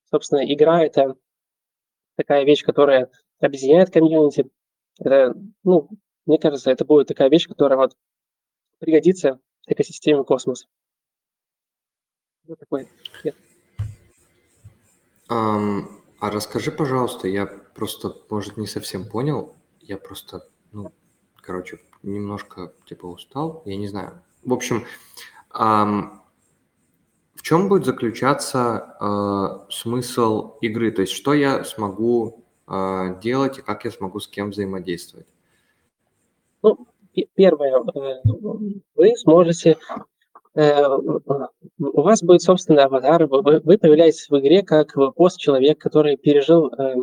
собственно, 0.10 0.45
игра– 0.45 0.82
это 0.86 1.16
такая 2.16 2.45
вещь, 2.45 2.63
которая 2.63 3.09
объединяет 3.39 3.91
комьюнити. 3.91 4.49
Это, 4.99 5.36
ну, 5.63 5.89
мне 6.26 6.39
кажется, 6.39 6.72
это 6.72 6.86
будет 6.86 7.07
такая 7.07 7.30
вещь, 7.30 7.47
которая 7.47 7.78
вот 7.78 7.97
пригодится 8.80 9.39
экосистеме 9.68 10.24
космоса. 10.24 10.68
Вот 12.47 12.59
такой 12.59 12.88
ответ. 13.18 13.36
Um, 15.30 15.88
а 16.20 16.30
расскажи, 16.30 16.72
пожалуйста, 16.72 17.28
я 17.28 17.47
просто, 17.47 18.16
может, 18.30 18.57
не 18.57 18.68
совсем 18.68 19.09
понял, 19.09 19.55
я 19.82 19.97
просто, 19.97 20.47
ну, 20.72 20.93
короче, 21.38 21.80
немножко, 22.03 22.74
типа, 22.86 23.07
устал, 23.07 23.63
я 23.66 23.76
не 23.76 23.88
знаю. 23.88 24.24
В 24.43 24.53
общем, 24.53 24.86
um, 25.51 26.20
чем 27.46 27.70
будет 27.70 27.86
заключаться 27.86 28.98
uh, 29.00 29.70
смысл 29.70 30.58
игры? 30.62 30.89
То 30.89 31.02
есть, 31.02 31.14
что 31.14 31.36
я 31.36 31.64
смогу 31.64 32.43
uh, 32.66 33.22
делать 33.22 33.60
и 33.60 33.62
как 33.62 33.86
я 33.86 33.91
смогу 33.91 34.20
с 34.20 34.28
кем 34.28 34.50
взаимодействовать? 34.50 35.28
Ну, 36.64 36.88
первое, 37.36 37.84
э, 37.84 38.22
вы 38.96 39.16
сможете 39.18 39.78
э, 40.56 40.88
у 40.88 42.02
вас 42.02 42.24
будет 42.24 42.41
собственный 42.41 42.86
аватар, 42.86 43.28
вы, 43.28 43.60
вы 43.60 43.78
появляетесь 43.78 44.28
в 44.28 44.39
игре 44.39 44.64
как 44.64 44.96
пост-человек, 45.16 45.78
который 45.78 46.18
пережил 46.18 46.74
э, 46.74 46.96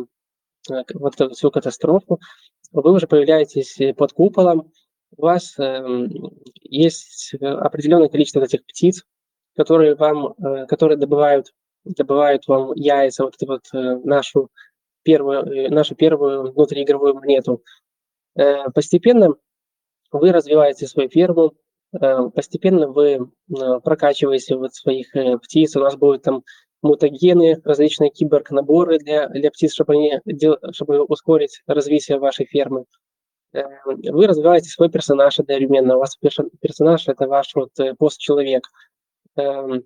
вот 0.93 1.21
эту 1.21 1.33
всю 1.33 1.51
катастрофу, 1.51 2.19
вы 2.73 2.91
уже 2.91 3.07
появляетесь 3.07 3.95
под 3.95 4.11
куполом, 4.11 4.73
у 5.15 5.21
вас 5.21 5.57
э, 5.57 6.07
есть 6.63 7.33
определенное 7.39 8.09
количество 8.09 8.41
этих 8.41 8.65
птиц, 8.65 9.05
которые 9.55 9.95
вам, 9.95 10.33
э, 10.43 10.65
которые 10.67 10.97
добывают, 10.97 11.53
добывают 11.85 12.47
вам 12.47 12.73
яйца, 12.75 13.23
вот 13.23 13.35
эту 13.35 13.47
вот 13.47 13.61
э, 13.73 13.99
нашу 14.03 14.49
первую, 15.03 15.71
нашу 15.71 15.95
первую 15.95 16.51
внутриигровую 16.51 17.15
монету. 17.15 17.61
Э, 18.35 18.69
постепенно 18.73 19.35
вы 20.13 20.31
развиваете 20.31 20.87
свою 20.87 21.09
ферму, 21.09 21.53
э, 21.99 22.29
постепенно 22.33 22.87
вы 22.87 23.13
э, 23.13 23.19
прокачиваете 23.83 24.55
вот 24.55 24.73
своих 24.73 25.13
э, 25.15 25.37
птиц, 25.39 25.75
у 25.75 25.79
нас 25.79 25.95
будут 25.95 26.23
там 26.23 26.43
мутагены, 26.81 27.61
различные 27.63 28.11
киборг-наборы 28.11 28.99
для, 28.99 29.27
для 29.29 29.49
птиц, 29.51 29.73
чтобы, 29.73 29.93
они, 29.93 30.19
чтобы 30.73 31.03
ускорить 31.03 31.61
развитие 31.65 32.19
вашей 32.19 32.45
фермы. 32.45 32.85
Вы 33.53 34.27
развиваете 34.27 34.67
свой 34.69 34.89
персонаж 34.89 35.39
одновременно. 35.39 35.95
У 35.95 35.99
вас 35.99 36.17
персонаж– 36.17 37.07
это 37.07 37.27
ваш 37.27 37.53
вот 37.55 37.71
пост-человек. 37.99 38.67
В 39.35 39.81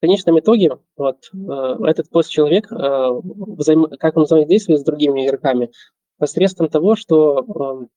конечном 0.00 0.38
итоге 0.38 0.78
вот, 0.96 1.30
этот 1.32 2.08
пост-человек, 2.10 2.68
как 2.68 4.16
он 4.16 4.24
взаимодействует 4.24 4.80
с 4.80 4.84
другими 4.84 5.26
игроками, 5.26 5.70
посредством 6.18 6.68
того, 6.68 6.94
что 6.94 7.88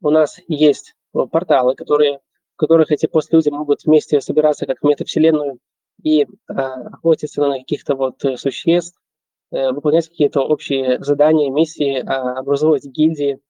у 0.00 0.10
нас 0.10 0.38
есть 0.46 0.94
э, 1.14 1.26
порталы, 1.30 1.74
которые, 1.74 2.20
в 2.54 2.56
которых 2.56 2.90
эти 2.90 3.06
постлюди 3.06 3.50
могут 3.50 3.84
вместе 3.84 4.20
собираться 4.20 4.66
как 4.66 4.78
в 4.80 4.86
метавселенную 4.86 5.58
и 6.02 6.22
э, 6.22 6.26
охотиться 6.52 7.40
на 7.40 7.58
каких-то 7.58 7.96
вот 7.96 8.24
э, 8.24 8.36
существ, 8.36 8.98
э, 9.50 9.72
выполнять 9.72 10.08
какие-то 10.08 10.40
общие 10.42 11.02
задания, 11.02 11.50
миссии, 11.50 11.98
э, 11.98 12.02
образовывать 12.02 12.84
гильдии. 12.84 13.40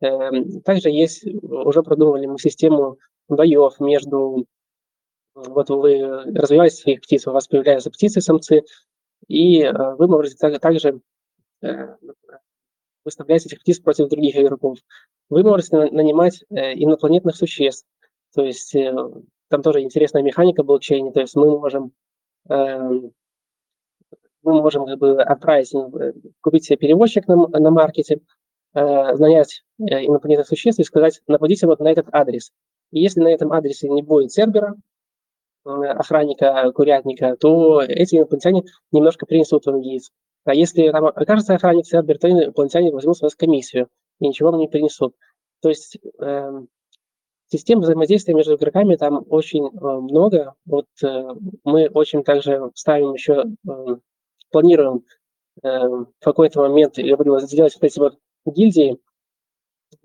Э, 0.00 0.30
также 0.64 0.90
есть, 0.90 1.24
уже 1.24 1.82
продумывали 1.82 2.26
мы 2.26 2.38
систему 2.38 2.98
боев 3.28 3.78
между 3.78 4.46
вот 5.34 5.70
вы 5.70 6.24
развиваете 6.32 6.76
своих 6.76 7.00
птиц, 7.00 7.26
у 7.26 7.32
вас 7.32 7.48
появляются 7.48 7.90
птицы-самцы, 7.90 8.62
и 9.28 9.62
э, 9.62 9.72
вы 9.96 10.08
можете 10.08 10.58
также 10.58 11.00
э, 11.62 11.96
выставлять 13.04 13.46
этих 13.46 13.60
птиц 13.60 13.80
против 13.80 14.08
других 14.08 14.36
игроков. 14.36 14.78
Вы 15.28 15.42
можете 15.42 15.76
нанимать 15.76 16.44
э, 16.50 16.74
инопланетных 16.74 17.36
существ. 17.36 17.86
То 18.34 18.44
есть 18.44 18.74
э, 18.74 18.94
там 19.48 19.62
тоже 19.62 19.80
интересная 19.80 20.22
механика 20.22 20.62
блокчейна. 20.62 21.12
То 21.12 21.20
есть 21.20 21.34
мы 21.36 21.58
можем 21.58 21.92
мы 22.48 23.12
можем 24.42 24.86
как 24.86 24.98
бы 24.98 25.22
отправить, 25.22 25.72
э, 25.74 26.12
купить 26.40 26.64
себе 26.64 26.76
перевозчик 26.76 27.28
на, 27.28 27.46
на 27.46 27.70
маркете, 27.70 28.20
нанять 28.74 29.64
инопланетных 29.78 30.48
существ 30.48 30.80
и 30.80 30.84
сказать, 30.84 31.20
нападите 31.26 31.66
вот 31.66 31.80
на 31.80 31.90
этот 31.90 32.06
адрес. 32.10 32.52
И 32.90 33.00
если 33.00 33.20
на 33.20 33.28
этом 33.28 33.52
адресе 33.52 33.86
не 33.90 34.02
будет 34.02 34.32
сервера, 34.32 34.76
охранника, 35.64 36.70
курятника, 36.72 37.36
то 37.36 37.82
эти 37.82 38.16
инопланетяне 38.16 38.64
немножко 38.90 39.26
принесут 39.26 39.66
вам 39.66 39.80
яиц. 39.80 40.10
А 40.44 40.54
если 40.54 40.90
там 40.90 41.06
окажется 41.06 41.54
охранник 41.54 41.86
сервер, 41.86 42.18
то 42.18 42.28
инопланетяне 42.28 42.92
возьмут 42.92 43.16
с 43.16 43.22
вас 43.22 43.34
комиссию 43.34 43.88
и 44.20 44.28
ничего 44.28 44.50
вам 44.50 44.60
не 44.60 44.68
принесут. 44.68 45.14
То 45.60 45.68
есть 45.68 45.98
э, 46.20 46.62
систем 47.48 47.80
взаимодействия 47.80 48.34
между 48.34 48.56
игроками 48.56 48.96
там 48.96 49.24
очень 49.28 49.66
э, 49.66 49.70
много. 49.70 50.54
Вот 50.66 50.86
э, 51.04 51.34
мы 51.64 51.88
очень 51.88 52.24
также 52.24 52.70
ставим 52.74 53.14
еще, 53.14 53.44
э, 53.68 53.96
планируем 54.50 55.04
э, 55.62 55.68
в 55.68 56.08
какой-то 56.20 56.60
момент, 56.60 56.98
я 56.98 57.16
говорю, 57.16 57.38
сделать 57.40 57.74
вот 57.74 57.84
эти 57.84 57.98
вот 58.00 58.18
гильдии, 58.44 58.98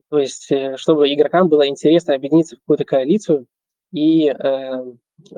то 0.09 0.19
есть 0.19 0.51
э, 0.51 0.77
чтобы 0.77 1.13
игрокам 1.13 1.49
было 1.49 1.67
интересно 1.67 2.15
объединиться 2.15 2.55
в 2.55 2.59
какую-то 2.59 2.85
коалицию 2.85 3.45
и 3.91 4.29
э, 4.29 4.83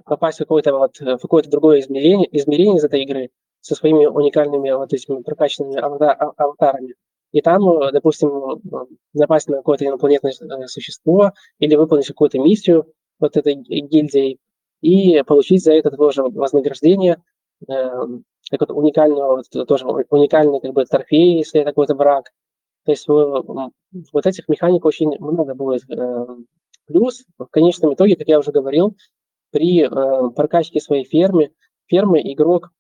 попасть 0.06 0.38
в 0.38 0.42
какое-то 0.42 0.74
вот, 0.78 1.00
в 1.00 1.20
какое-то 1.20 1.50
другое 1.50 1.80
измерение, 1.80 2.28
измерение 2.32 2.78
из 2.78 2.84
этой 2.84 3.02
игры, 3.04 3.30
со 3.62 3.76
своими 3.76 4.06
уникальными 4.06 4.72
вот 4.72 4.94
этими 4.94 5.22
прокачанными 5.22 5.78
аватарами. 5.78 6.96
И 7.32 7.42
там, 7.42 7.70
э, 7.70 7.92
допустим, 7.92 8.30
э, 8.30 8.86
напасть 9.14 9.48
на 9.48 9.58
какое-то 9.58 9.86
инопланетное 9.86 10.32
э, 10.32 10.68
существо 10.68 11.34
или 11.60 11.76
выполнить 11.76 12.08
какую-то 12.08 12.40
миссию 12.40 12.92
вот 13.20 13.38
этой 13.38 13.56
гильдии 13.56 14.40
и 14.82 15.22
получить 15.24 15.64
за 15.64 15.74
это 15.74 15.92
тоже 15.92 16.24
вознаграждение, 16.24 17.22
как 17.68 18.62
вот 18.62 18.72
уникального, 18.72 19.44
тоже 19.44 19.86
уникальный 19.86 20.62
как 20.62 20.72
бы 20.72 20.86
трофей, 20.86 21.40
если 21.40 21.60
это 21.60 21.72
какой-то 21.72 21.96
враг. 21.96 22.32
То 22.86 22.92
есть 22.94 23.06
вот 23.10 24.26
этих 24.26 24.48
механик 24.48 24.86
очень 24.86 25.10
много 25.20 25.54
будет. 25.54 25.82
Плюс, 26.86 27.26
в 27.38 27.48
конечном 27.48 27.94
итоге, 27.94 28.16
как 28.16 28.30
я 28.30 28.40
уже 28.40 28.54
говорил, 28.54 28.96
при 29.52 29.88
прокачке 30.36 30.80
своей 30.80 31.06
фермы, 31.06 31.52
фермы 31.88 32.22
игрок 32.22 32.72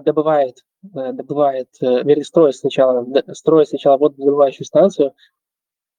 добывает, 0.00 0.64
э, 0.94 1.12
добывает, 1.12 1.68
э, 1.80 2.02
вернее, 2.02 2.24
строит 2.24 2.56
сначала, 2.56 3.06
строит 3.32 3.68
сначала 3.68 3.98
вододобывающую 3.98 4.64
станцию, 4.64 5.14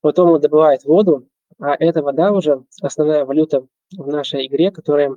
потом 0.02 0.32
он 0.32 0.42
добывает 0.42 0.84
воду, 0.86 1.28
а 1.60 1.76
эта 1.80 2.02
вода 2.02 2.32
уже 2.32 2.64
основная 2.82 3.26
валюта 3.26 3.68
в 3.96 4.08
нашей 4.08 4.48
игре, 4.48 4.72
которая, 4.72 5.16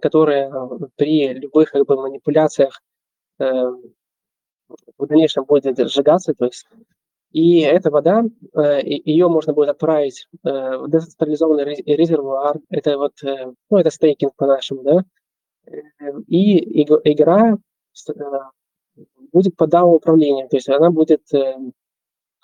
которая 0.00 0.50
э, 0.50 0.68
при 0.96 1.32
любых 1.34 1.70
как 1.70 1.86
бы, 1.86 1.96
манипуляциях 1.96 2.82
э, 3.38 3.44
в 4.98 5.06
дальнейшем 5.06 5.44
будет 5.44 5.78
сжигаться, 5.78 6.34
то 6.34 6.46
есть 6.46 6.66
и 7.32 7.60
эта 7.60 7.90
вода, 7.90 8.24
э, 8.54 8.80
ее 8.84 9.28
можно 9.28 9.54
будет 9.54 9.70
отправить 9.70 10.28
э, 10.44 10.76
в 10.76 10.90
децентрализованный 10.90 11.82
резервуар, 11.86 12.58
это 12.68 12.98
вот, 12.98 13.14
э, 13.24 13.52
ну, 13.70 13.76
это 13.78 13.90
стейкинг 13.90 14.34
по-нашему, 14.36 14.82
да, 14.82 15.04
и 16.26 16.82
игра 16.82 17.56
будет 19.32 19.56
под 19.56 19.74
управлением, 19.74 20.48
то 20.48 20.56
есть 20.56 20.68
она 20.68 20.90
будет 20.90 21.22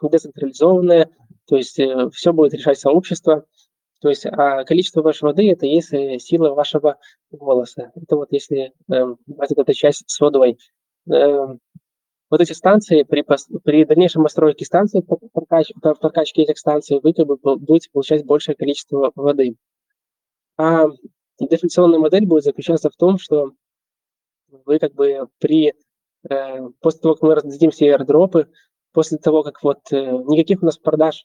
децентрализованная, 0.00 1.10
то 1.46 1.56
есть 1.56 1.80
все 2.14 2.32
будет 2.32 2.54
решать 2.54 2.78
сообщество. 2.78 3.44
То 4.00 4.08
есть 4.10 4.24
а 4.26 4.62
количество 4.62 5.02
вашей 5.02 5.24
воды– 5.24 5.50
это 5.52 5.66
есть 5.66 5.88
сила 5.88 6.54
вашего 6.54 6.98
голоса. 7.32 7.90
Это 7.96 8.14
вот 8.14 8.28
если 8.30 8.72
брать 8.86 9.50
вот 9.50 9.58
эту 9.58 9.74
часть 9.74 10.04
с 10.06 10.20
водой. 10.20 10.56
Э, 12.28 12.30
вот 12.30 12.40
эти 12.40 12.52
станции, 12.52 13.02
при, 13.02 13.24
при 13.64 13.84
дальнейшем 13.84 14.22
постройке 14.22 14.64
станции, 14.64 15.00
прокач, 15.32 15.72
прокачке 15.80 16.42
этих 16.42 16.58
станций, 16.58 17.00
вы 17.02 17.12
как 17.12 17.26
бы 17.26 17.36
будете 17.36 17.90
получать 17.90 18.24
большее 18.24 18.54
количество 18.54 19.12
воды. 19.14 19.56
А 20.56 20.86
дефляционная 21.40 21.98
модель 21.98 22.26
будет 22.26 22.44
заключаться 22.44 22.90
в 22.90 22.96
том, 22.96 23.18
что 23.18 23.52
вы 24.64 24.78
как 24.78 24.94
бы 24.94 25.28
при 25.38 25.74
э, 26.28 26.68
после 26.80 27.00
того, 27.00 27.14
как 27.14 27.22
мы 27.22 27.34
раздадим 27.34 27.70
все 27.70 27.90
airdropы, 27.92 28.48
после 28.92 29.18
того, 29.18 29.42
как 29.42 29.62
вот 29.62 29.78
э, 29.92 29.96
никаких 30.26 30.62
у 30.62 30.66
нас 30.66 30.78
продаж 30.78 31.24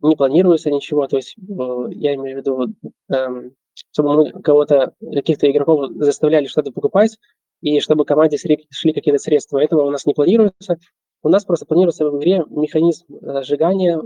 не 0.00 0.16
планируется 0.16 0.70
ничего, 0.70 1.06
то 1.08 1.16
есть 1.16 1.36
э, 1.38 1.42
я 1.90 2.14
имею 2.14 2.36
в 2.36 2.40
виду, 2.40 2.66
эм, 3.08 3.52
чтобы 3.90 4.14
мы 4.14 4.42
кого-то, 4.42 4.94
каких-то 5.00 5.50
игроков 5.50 5.90
заставляли 5.96 6.46
что-то 6.46 6.70
покупать, 6.70 7.18
и 7.60 7.80
чтобы 7.80 8.04
команде 8.04 8.38
шли 8.38 8.92
какие-то 8.92 9.18
средства. 9.18 9.58
Этого 9.58 9.82
у 9.82 9.90
нас 9.90 10.06
не 10.06 10.14
планируется. 10.14 10.78
У 11.22 11.28
нас 11.28 11.44
просто 11.44 11.66
планируется 11.66 12.08
в 12.08 12.18
игре 12.18 12.44
механизм 12.48 13.06
э, 13.14 13.42
сжигания, 13.42 14.00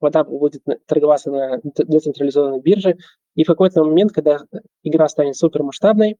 вода 0.00 0.24
будет 0.24 0.62
торговаться 0.86 1.30
на 1.30 1.60
децентрализованной 1.62 2.60
бирже, 2.60 2.98
и 3.34 3.44
в 3.44 3.46
какой-то 3.46 3.82
момент, 3.82 4.12
когда 4.12 4.40
игра 4.82 5.08
станет 5.08 5.34
супермасштабной, 5.34 6.18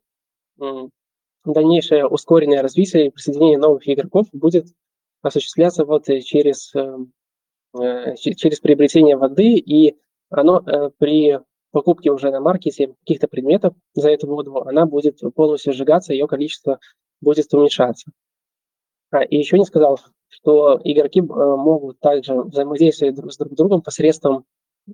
дальнейшее 1.45 2.07
ускоренное 2.07 2.63
развитие 2.63 3.09
и 3.09 3.11
присоединение 3.11 3.59
новых 3.59 3.87
игроков 3.87 4.29
будет 4.33 4.69
осуществляться 5.21 5.85
вот 5.85 6.07
через 6.07 6.73
Э, 7.77 8.15
через 8.17 8.61
приобретение 8.61 9.17
воды, 9.17 9.57
и 9.57 9.97
оно 10.31 10.63
э, 10.65 10.91
при 10.99 11.41
покупке 11.75 12.11
уже 12.11 12.31
на 12.31 12.41
маркете 12.41 12.95
каких-то 13.01 13.29
предметов 13.29 13.75
за 13.95 14.11
эту 14.11 14.29
воду, 14.29 14.63
она 14.63 14.87
будет 14.87 15.21
полностью 15.35 15.73
сжигаться, 15.73 16.13
ее 16.13 16.27
количество 16.27 16.79
будет 17.21 17.53
уменьшаться. 17.53 18.11
А, 19.11 19.23
и 19.23 19.37
еще 19.37 19.59
не 19.59 19.65
сказал, 19.65 19.99
что 20.29 20.81
игроки 20.85 21.21
э, 21.21 21.23
могут 21.23 21.99
также 22.01 22.35
взаимодействовать 22.35 23.15
друг 23.17 23.33
с 23.33 23.37
друг 23.37 23.55
другом 23.55 23.83
посредством 23.83 24.45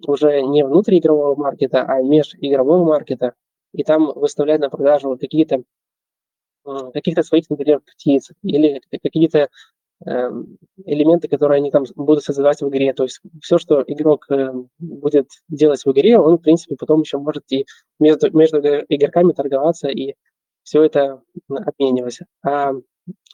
уже 0.06 0.42
не 0.42 0.64
внутриигрового 0.64 1.34
маркета, 1.36 1.82
а 1.82 2.00
межигрового 2.00 2.84
маркета, 2.84 3.34
и 3.72 3.84
там 3.84 4.12
выставлять 4.14 4.60
на 4.60 4.70
продажу 4.70 5.16
какие-то 5.18 5.62
каких-то 6.92 7.22
своих, 7.22 7.48
например, 7.48 7.80
птиц 7.80 8.30
или 8.42 8.82
какие-то 9.02 9.48
элементы, 10.05 11.28
которые 11.28 11.59
они 11.59 11.70
там 11.70 11.84
будут 11.94 12.24
создавать 12.24 12.62
в 12.62 12.68
игре. 12.68 12.92
То 12.94 13.05
есть 13.05 13.20
все, 13.42 13.59
что 13.59 13.84
игрок 13.86 14.26
эм, 14.30 14.70
будет 14.78 15.28
делать 15.48 15.84
в 15.84 15.90
игре, 15.92 16.18
он, 16.18 16.38
в 16.38 16.42
принципе, 16.42 16.76
потом 16.76 17.01
еще 17.01 17.18
может 17.18 17.44
и 17.51 17.66
между, 17.98 18.34
между 18.36 18.59
игроками 18.61 19.32
торговаться 19.32 19.88
и 19.88 20.14
все 20.62 20.84
это 20.84 21.22
обменивать. 21.48 22.20
А, 22.42 22.72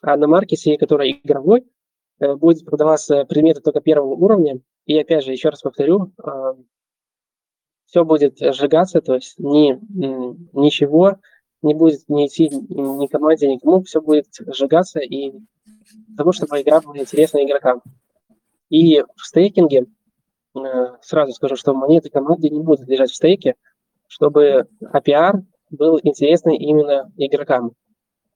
а 0.01 0.17
на 0.17 0.27
маркете, 0.27 0.77
который 0.77 1.21
игровой, 1.23 1.65
э, 2.19 2.35
будет 2.35 2.65
продаваться 2.65 3.25
предметы 3.25 3.61
только 3.61 3.79
первого 3.79 4.15
уровня. 4.15 4.59
И 4.85 4.97
опять 4.99 5.23
же, 5.23 5.31
еще 5.31 5.49
раз 5.49 5.61
повторю, 5.61 6.11
эм, 6.21 6.67
все 7.85 8.03
будет 8.03 8.39
сжигаться, 8.39 9.01
то 9.01 9.15
есть 9.15 9.39
ни, 9.39 9.79
ничего 10.53 11.17
не 11.61 11.73
будет 11.73 12.07
не 12.07 12.27
идти 12.27 12.49
ни 12.49 13.07
команде, 13.07 13.47
никому, 13.47 13.81
все 13.83 14.01
будет 14.01 14.27
сжигаться, 14.39 14.99
и 14.99 15.33
того, 16.15 16.31
чтобы 16.31 16.61
игра 16.61 16.81
была 16.81 16.97
интересна 16.97 17.43
игрокам. 17.43 17.81
И 18.69 19.01
в 19.01 19.25
стейкинге, 19.25 19.85
э, 20.55 20.59
сразу 21.01 21.33
скажу, 21.33 21.55
что 21.55 21.73
монеты 21.73 22.09
команды 22.09 22.49
не 22.49 22.61
будут 22.61 22.87
лежать 22.87 23.11
в 23.11 23.15
стейке, 23.15 23.55
чтобы 24.07 24.67
APR 24.81 25.43
был 25.69 25.99
интересный 26.03 26.57
именно 26.57 27.11
игрокам. 27.17 27.73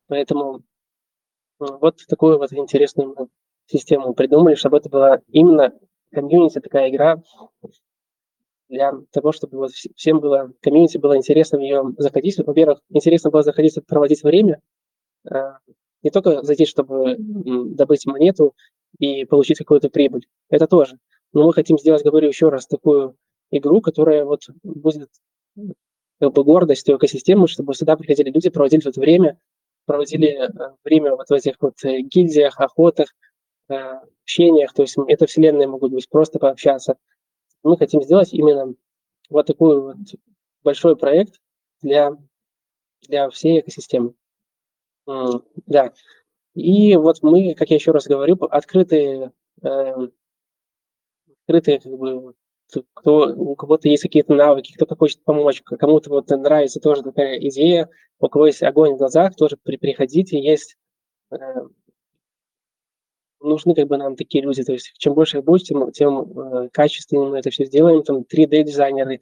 Поэтому 0.08 0.58
э, 0.58 0.62
вот 1.60 1.98
такую 2.08 2.38
вот 2.38 2.54
интересную 2.54 3.30
систему 3.66 4.14
придумали, 4.14 4.56
чтобы 4.56 4.78
это 4.78 4.90
была 4.90 5.22
именно 5.28 5.74
комьюнити, 6.12 6.60
такая 6.60 6.90
игра 6.90 7.22
для 8.72 8.94
того, 9.12 9.34
чтобы 9.34 9.58
вот 9.58 9.72
всем 9.72 10.22
было, 10.22 10.54
комьюнити 10.62 10.98
было 10.98 11.18
интересно 11.18 11.58
в 11.58 11.62
нее 11.62 11.84
заходить. 11.98 12.38
Во-первых, 12.38 12.80
интересно 12.90 13.30
было 13.30 13.44
заходить, 13.44 13.78
проводить 13.86 14.24
время, 14.24 14.62
э, 15.30 15.52
не 16.04 16.10
только 16.10 16.44
зайти, 16.44 16.66
чтобы 16.66 17.16
добыть 17.18 18.06
монету 18.06 18.56
и 18.98 19.26
получить 19.26 19.58
какую-то 19.58 19.90
прибыль. 19.90 20.28
Это 20.50 20.68
тоже. 20.68 20.98
Но 21.34 21.46
мы 21.46 21.54
хотим 21.54 21.78
сделать, 21.78 22.04
говорю 22.04 22.28
еще 22.28 22.50
раз, 22.50 22.68
такую 22.68 23.16
игру, 23.52 23.82
которая 23.82 24.26
вот 24.26 24.42
будет 24.64 25.10
как 26.20 26.34
бы 26.34 26.44
гордостью 26.44 26.98
экосистемы, 26.98 27.48
чтобы 27.48 27.74
сюда 27.74 27.98
приходили 27.98 28.30
люди, 28.30 28.50
проводили 28.50 28.82
тут 28.82 28.98
время, 28.98 29.40
проводили 29.86 30.28
э, 30.28 30.76
время 30.84 31.16
вот 31.16 31.28
в 31.30 31.34
этих 31.34 31.56
вот 31.60 31.84
э, 31.84 32.02
гильдиях, 32.02 32.60
охотах, 32.60 33.10
э, 33.70 33.76
общениях, 34.24 34.74
то 34.74 34.84
есть 34.84 34.96
это 35.08 35.26
вселенные 35.26 35.68
могут 35.68 35.92
быть, 35.92 36.08
просто 36.10 36.38
пообщаться. 36.38 36.98
Мы 37.64 37.78
хотим 37.78 38.04
сделать 38.04 38.34
именно 38.34 38.74
вот 39.30 39.48
такой 39.48 39.82
вот 39.82 39.98
большой 40.64 40.96
проект 40.96 41.42
для, 41.82 42.12
для 43.02 43.30
всей 43.30 43.62
экосистемы. 43.62 44.14
Да. 45.06 45.94
И 46.54 46.96
вот 46.96 47.20
мы, 47.22 47.56
как 47.56 47.70
я 47.70 47.78
еще 47.78 47.92
раз 47.92 48.08
говорю, 48.08 48.36
открытые, 48.50 49.32
э, 49.62 49.94
открытые 51.48 51.80
как 51.80 51.92
бы, 51.98 52.34
кто, 52.94 53.34
у 53.36 53.56
кого-то 53.56 53.88
есть 53.88 54.04
какие-то 54.04 54.34
навыки, 54.34 54.74
кто-то 54.74 54.96
хочет 54.96 55.24
помочь, 55.24 55.62
кому-то 55.62 56.10
вот 56.10 56.30
нравится 56.30 56.80
тоже 56.80 57.04
такая 57.04 57.40
идея, 57.40 57.90
у 58.20 58.28
кого 58.28 58.48
есть 58.48 58.64
огонь 58.64 58.96
в 58.96 58.98
глазах, 58.98 59.36
тоже 59.36 59.58
при, 59.62 59.78
приходите, 59.78 60.42
есть 60.42 60.78
э, 61.32 61.38
нужны 63.40 63.74
как 63.74 63.88
бы 63.88 63.98
нам 63.98 64.16
такие 64.16 64.44
люди, 64.44 64.64
то 64.64 64.74
есть 64.74 64.94
чем 64.98 65.14
больше 65.14 65.40
их 65.40 65.44
будет, 65.44 65.64
тем, 65.64 65.92
тем 65.92 66.38
э, 66.38 66.70
качественнее 66.70 67.30
мы 67.30 67.40
это 67.40 67.50
все 67.50 67.66
сделаем, 67.66 68.04
там 68.04 68.22
3D-дизайнеры, 68.22 69.20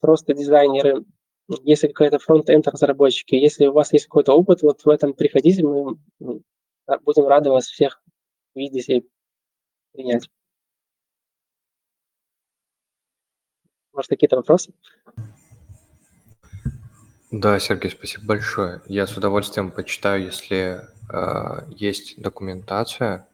просто 0.00 0.34
дизайнеры, 0.34 1.04
если 1.48 1.88
какая-то 1.88 2.18
фронт-энд 2.18 2.66
разработчики, 2.68 3.34
если 3.34 3.66
у 3.66 3.72
вас 3.72 3.92
есть 3.92 4.06
какой-то 4.06 4.32
опыт, 4.32 4.62
вот 4.62 4.84
в 4.84 4.88
этом 4.88 5.12
приходите, 5.12 5.62
мы 5.62 5.98
будем 7.02 7.26
рады 7.26 7.50
вас 7.50 7.66
всех 7.66 8.02
видеть 8.54 8.88
и 8.88 9.08
принять. 9.92 10.28
Может, 13.92 14.08
какие-то 14.08 14.36
вопросы? 14.36 14.72
Да, 17.30 17.58
Сергей, 17.58 17.90
спасибо 17.90 18.26
большое. 18.26 18.82
Я 18.86 19.06
с 19.06 19.16
удовольствием 19.16 19.70
почитаю, 19.70 20.24
если 20.24 20.82
э, 21.12 21.66
есть 21.70 22.20
документация. 22.20 23.28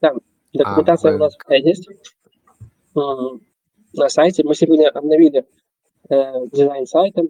Да, 0.00 0.14
документация 0.52 1.12
а, 1.12 1.14
у 1.14 1.18
нас 1.18 1.34
есть 1.48 1.88
на 2.94 4.08
сайте. 4.08 4.44
Мы 4.44 4.54
сегодня 4.54 4.90
обновили 4.90 5.46
э, 6.08 6.46
дизайн 6.52 6.86
сайта. 6.86 7.22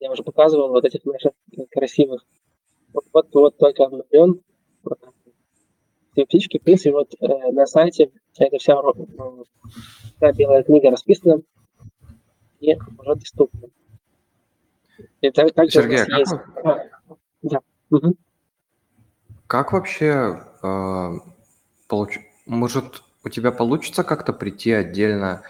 Я 0.00 0.10
уже 0.10 0.22
показывал 0.22 0.70
вот 0.70 0.84
этих 0.84 1.04
наших 1.04 1.32
красивых. 1.70 2.24
Вот, 2.92 3.04
вот, 3.12 3.28
вот 3.32 3.56
только 3.56 3.84
обновлен. 3.84 4.40
Все 6.12 6.26
птички, 6.26 6.58
в 6.58 6.62
принципе, 6.62 6.92
вот 6.92 7.14
э, 7.20 7.52
на 7.52 7.66
сайте 7.66 8.10
эта 8.36 8.58
вся, 8.58 8.74
э, 8.74 9.44
вся 10.16 10.32
белая 10.32 10.62
книга 10.64 10.90
расписана 10.90 11.42
и 12.58 12.74
уже 12.74 13.14
доступна. 13.14 13.68
Это 15.20 15.48
также 15.48 15.72
Сергей, 15.72 15.98
как 15.98 16.18
есть... 16.18 16.32
А, 16.64 16.78
да. 17.42 17.60
Угу. 17.90 18.16
Как 19.46 19.72
вообще 19.72 20.42
э, 20.62 21.10
получ... 21.88 22.18
может 22.46 23.02
у 23.22 23.28
тебя 23.28 23.52
получится 23.52 24.02
как-то 24.02 24.32
прийти 24.32 24.72
отдельно 24.72 25.30
а, 25.32 25.42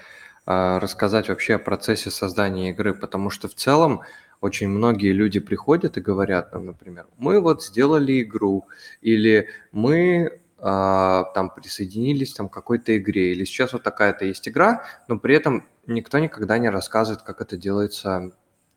рассказать 0.46 1.28
вообще 1.28 1.54
о 1.54 1.58
процессе 1.58 2.10
создания 2.10 2.70
игры, 2.70 2.94
потому 2.94 3.30
что 3.30 3.48
в 3.48 3.54
целом 3.54 4.02
очень 4.40 4.68
многие 4.68 5.12
люди 5.12 5.38
приходят 5.38 5.96
и 5.96 6.00
говорят 6.00 6.52
нам, 6.52 6.66
например, 6.66 7.06
мы 7.18 7.40
вот 7.40 7.62
сделали 7.62 8.22
игру, 8.22 8.66
или 9.02 9.48
мы 9.70 10.40
а, 10.58 11.24
там 11.34 11.50
присоединились 11.50 12.34
там, 12.34 12.48
к 12.48 12.52
какой-то 12.52 12.96
игре, 12.96 13.32
или 13.32 13.44
сейчас 13.44 13.72
вот 13.72 13.82
такая-то 13.82 14.24
есть 14.24 14.46
игра, 14.48 14.84
но 15.08 15.18
при 15.18 15.34
этом 15.34 15.66
никто 15.86 16.18
никогда 16.18 16.58
не 16.58 16.68
рассказывает, 16.68 17.22
как 17.22 17.40
это 17.40 17.56
делается 17.56 18.32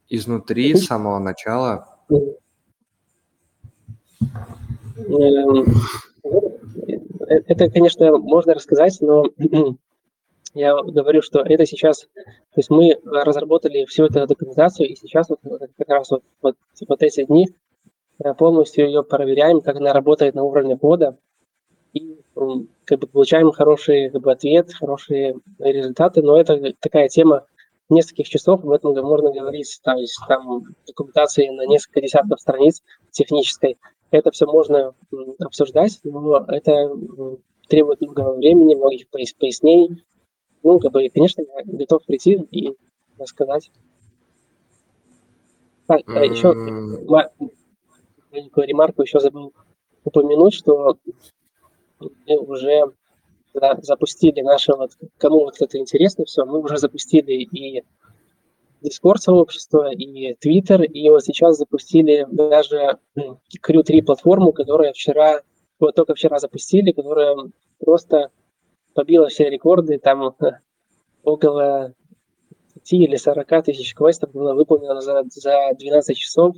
изнутри, 0.09 0.75
с 0.75 0.85
самого 0.85 1.19
начала. 1.19 1.97
Эм, 4.97 5.65
э, 7.27 7.41
это, 7.47 7.69
конечно, 7.69 8.17
можно 8.17 8.53
рассказать, 8.53 8.97
но 9.01 9.25
я 10.53 10.75
говорю, 10.75 11.21
что 11.21 11.39
это 11.39 11.65
сейчас, 11.65 12.07
то 12.13 12.57
есть 12.57 12.69
мы 12.69 12.99
разработали 13.03 13.85
всю 13.85 14.05
эту 14.05 14.27
документацию, 14.27 14.89
и 14.89 14.95
сейчас 14.95 15.29
вот 15.29 15.39
как 15.77 15.89
раз 15.89 16.11
вот, 16.11 16.23
вот, 16.41 16.55
вот 16.87 17.01
эти 17.01 17.23
дни 17.25 17.49
э, 18.23 18.33
полностью 18.33 18.85
ее 18.85 19.03
проверяем, 19.03 19.61
как 19.61 19.77
она 19.77 19.93
работает 19.93 20.35
на 20.35 20.43
уровне 20.43 20.77
кода, 20.77 21.17
и 21.93 22.17
как 22.85 22.99
бы 22.99 23.07
получаем 23.07 23.51
хороший 23.51 24.09
как 24.09 24.21
бы, 24.21 24.31
ответ, 24.31 24.73
хорошие 24.73 25.35
результаты, 25.59 26.21
но 26.21 26.39
это 26.39 26.73
такая 26.79 27.07
тема 27.07 27.45
нескольких 27.89 28.29
часов 28.29 28.63
об 28.63 28.71
этом 28.71 28.93
можно 29.03 29.31
говорить, 29.31 29.79
то 29.83 29.93
есть 29.93 30.17
там 30.27 30.63
документации 30.87 31.49
на 31.49 31.65
несколько 31.65 32.01
десятков 32.01 32.39
страниц 32.39 32.81
технической. 33.11 33.77
Это 34.11 34.31
все 34.31 34.45
можно 34.45 34.93
обсуждать, 35.39 35.99
но 36.03 36.45
это 36.47 36.91
требует 37.67 38.01
много 38.01 38.33
времени, 38.33 38.75
многих 38.75 39.07
пояснений. 39.09 40.03
Ну, 40.63 40.79
как 40.79 40.91
бы, 40.91 41.07
конечно, 41.09 41.41
я 41.41 41.63
готов 41.65 42.03
прийти 42.05 42.33
и 42.51 42.73
рассказать. 43.17 43.69
Так, 45.87 46.01
mm-hmm. 46.07 46.31
еще 46.31 46.53
маленькую 48.31 48.67
ремарку 48.67 49.01
еще 49.01 49.19
забыл 49.19 49.53
упомянуть, 50.05 50.53
что 50.53 50.97
мы 51.93 52.37
уже 52.37 52.93
запустили 53.81 54.41
наше, 54.41 54.73
вот, 54.73 54.91
кому 55.17 55.41
вот 55.41 55.61
это 55.61 55.77
интересно 55.77 56.25
все, 56.25 56.45
мы 56.45 56.59
уже 56.59 56.77
запустили 56.77 57.33
и 57.33 57.83
Discord 58.81 59.17
сообщество, 59.17 59.91
и 59.93 60.33
Twitter, 60.33 60.83
и 60.83 61.09
вот 61.09 61.23
сейчас 61.23 61.57
запустили 61.57 62.25
даже 62.29 62.97
Crew 63.15 63.83
3 63.83 64.01
платформу, 64.01 64.51
которая 64.51 64.93
вчера, 64.93 65.41
вот 65.79 65.95
только 65.95 66.15
вчера 66.15 66.39
запустили, 66.39 66.91
которая 66.91 67.35
просто 67.79 68.31
побила 68.93 69.27
все 69.27 69.49
рекорды, 69.49 69.99
там 69.99 70.35
около 71.23 71.93
30 72.83 72.93
или 72.93 73.15
40 73.15 73.65
тысяч 73.65 73.95
квестов 73.95 74.31
было 74.31 74.53
выполнено 74.53 75.01
за, 75.01 75.23
за 75.29 75.73
12 75.77 76.17
часов. 76.17 76.55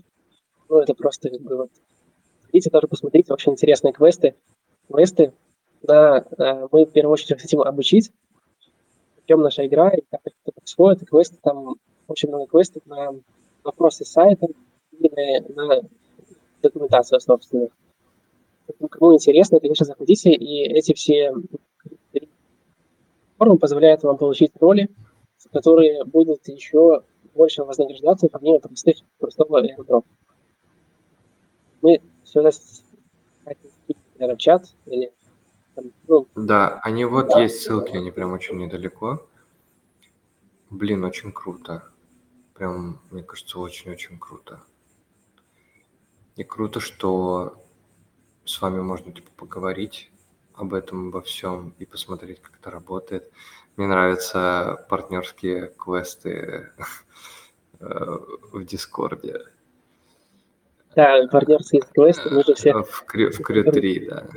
Ну, 0.69 0.79
это 0.79 0.93
просто 0.93 1.29
как 1.29 1.41
бы 1.41 1.57
вот... 1.57 1.69
Видите, 2.51 2.69
тоже 2.69 2.87
посмотрите, 2.87 3.33
очень 3.33 3.51
интересные 3.51 3.93
квесты. 3.93 4.35
Квесты, 4.89 5.33
да, 5.83 6.25
э, 6.37 6.67
мы 6.71 6.85
в 6.85 6.91
первую 6.91 7.13
очередь 7.13 7.41
хотим 7.41 7.61
обучить, 7.61 8.11
в 9.23 9.27
чем 9.27 9.41
наша 9.41 9.65
игра 9.65 9.89
и 9.89 10.01
как 10.09 10.21
это 10.23 10.51
происходит. 10.51 11.03
И 11.03 11.05
квесты 11.05 11.37
там, 11.41 11.75
очень 12.07 12.29
много 12.29 12.47
квестов 12.47 12.85
на 12.85 13.13
вопросы 13.63 14.05
сайта 14.05 14.47
и 14.91 15.09
на, 15.53 15.67
на 15.67 15.81
документацию, 16.61 17.19
собственно. 17.19 17.67
Кому 18.89 19.13
интересно, 19.13 19.59
конечно, 19.59 19.85
заходите, 19.85 20.31
и 20.31 20.63
эти 20.63 20.93
все 20.93 21.33
формы 23.37 23.57
позволяют 23.57 24.03
вам 24.03 24.17
получить 24.17 24.51
роли, 24.59 24.89
которые 25.51 26.03
будут 26.05 26.47
еще 26.47 27.03
больше 27.33 27.63
вознаграждаться 27.63 28.29
помимо 28.29 28.59
простых, 28.59 28.97
простого 29.19 29.63
airdrop. 29.63 30.05
Мы 31.81 32.01
сюда 32.23 32.51
наверное, 34.17 34.37
чат 34.37 34.73
или 34.85 35.11
ну, 36.07 36.27
да, 36.35 36.79
они 36.83 37.03
вот 37.03 37.27
да. 37.27 37.41
есть 37.41 37.61
ссылки, 37.61 37.97
они 37.97 38.09
прям 38.09 38.31
очень 38.31 38.57
недалеко. 38.57 39.27
Блин, 40.69 41.03
очень 41.03 41.33
круто. 41.33 41.83
Прям, 42.53 43.01
мне 43.11 43.23
кажется, 43.23 43.59
очень-очень 43.59 44.17
круто. 44.17 44.61
И 46.37 46.43
круто, 46.43 46.79
что 46.79 47.61
с 48.45 48.61
вами 48.61 48.79
можно 48.79 49.11
типа 49.11 49.29
поговорить 49.35 50.09
об 50.55 50.73
этом, 50.73 51.09
обо 51.09 51.21
всем 51.21 51.73
и 51.79 51.85
посмотреть, 51.85 52.41
как 52.41 52.57
это 52.59 52.71
работает. 52.71 53.31
Мне 53.77 53.87
нравятся 53.87 54.85
партнерские 54.89 55.73
квесты 55.77 56.71
э, 57.79 58.17
в 58.51 58.63
Дискорде. 58.63 59.41
Да, 60.95 61.27
партнерские 61.29 61.81
квесты, 61.81 62.29
мы 62.29 62.43
же 62.43 62.53
все... 62.55 62.73
В, 62.73 63.03
крю, 63.05 63.31
в 63.31 63.41
Крю 63.41 63.69
3, 63.69 64.07
да. 64.07 64.27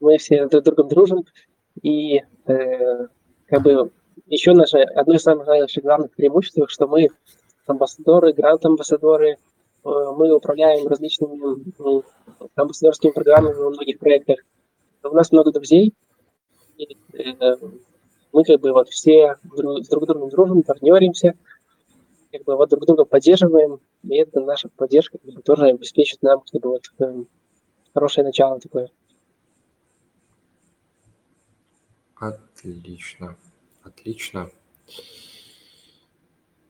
Мы 0.00 0.18
все 0.18 0.46
друг 0.48 0.64
другом 0.64 0.88
дружим, 0.88 1.24
и 1.82 2.22
э, 2.46 3.06
как 3.46 3.62
бы 3.62 3.90
еще 4.26 4.52
наше, 4.52 4.78
одно 4.78 5.14
из 5.14 5.22
самых 5.22 5.46
наших 5.46 5.82
главных 5.82 6.12
преимуществ, 6.12 6.58
что 6.68 6.86
мы 6.86 7.08
амбассадоры, 7.66 8.32
грант-амбассадоры, 8.32 9.30
э, 9.30 9.36
мы 9.82 10.34
управляем 10.34 10.86
различными 10.86 11.64
э, 11.78 12.02
амбассадорскими 12.56 13.12
программами 13.12 13.54
во 13.54 13.70
многих 13.70 13.98
проектах. 13.98 14.40
У 15.02 15.14
нас 15.14 15.32
много 15.32 15.50
друзей, 15.50 15.94
и, 16.76 16.96
э, 17.14 17.56
мы 18.32 18.44
как 18.44 18.60
бы 18.60 18.72
вот 18.72 18.88
все 18.90 19.38
друг, 19.42 19.84
с 19.84 19.88
друг 19.88 20.06
другом 20.06 20.28
дружим, 20.28 20.62
партнеримся, 20.62 21.34
как 22.32 22.44
бы 22.44 22.56
вот 22.56 22.68
друг 22.70 22.86
друга 22.86 23.04
поддерживаем, 23.04 23.80
и 24.02 24.16
это 24.16 24.40
наша 24.40 24.68
поддержка 24.68 25.18
как 25.18 25.34
бы, 25.34 25.42
тоже 25.42 25.66
обеспечит 25.66 26.22
нам 26.22 26.42
как 26.50 26.60
бы, 26.60 26.68
вот, 26.70 26.84
э, 26.98 27.24
хорошее 27.94 28.26
начало 28.26 28.60
такое. 28.60 28.90
Отлично, 32.16 33.36
отлично. 33.82 34.50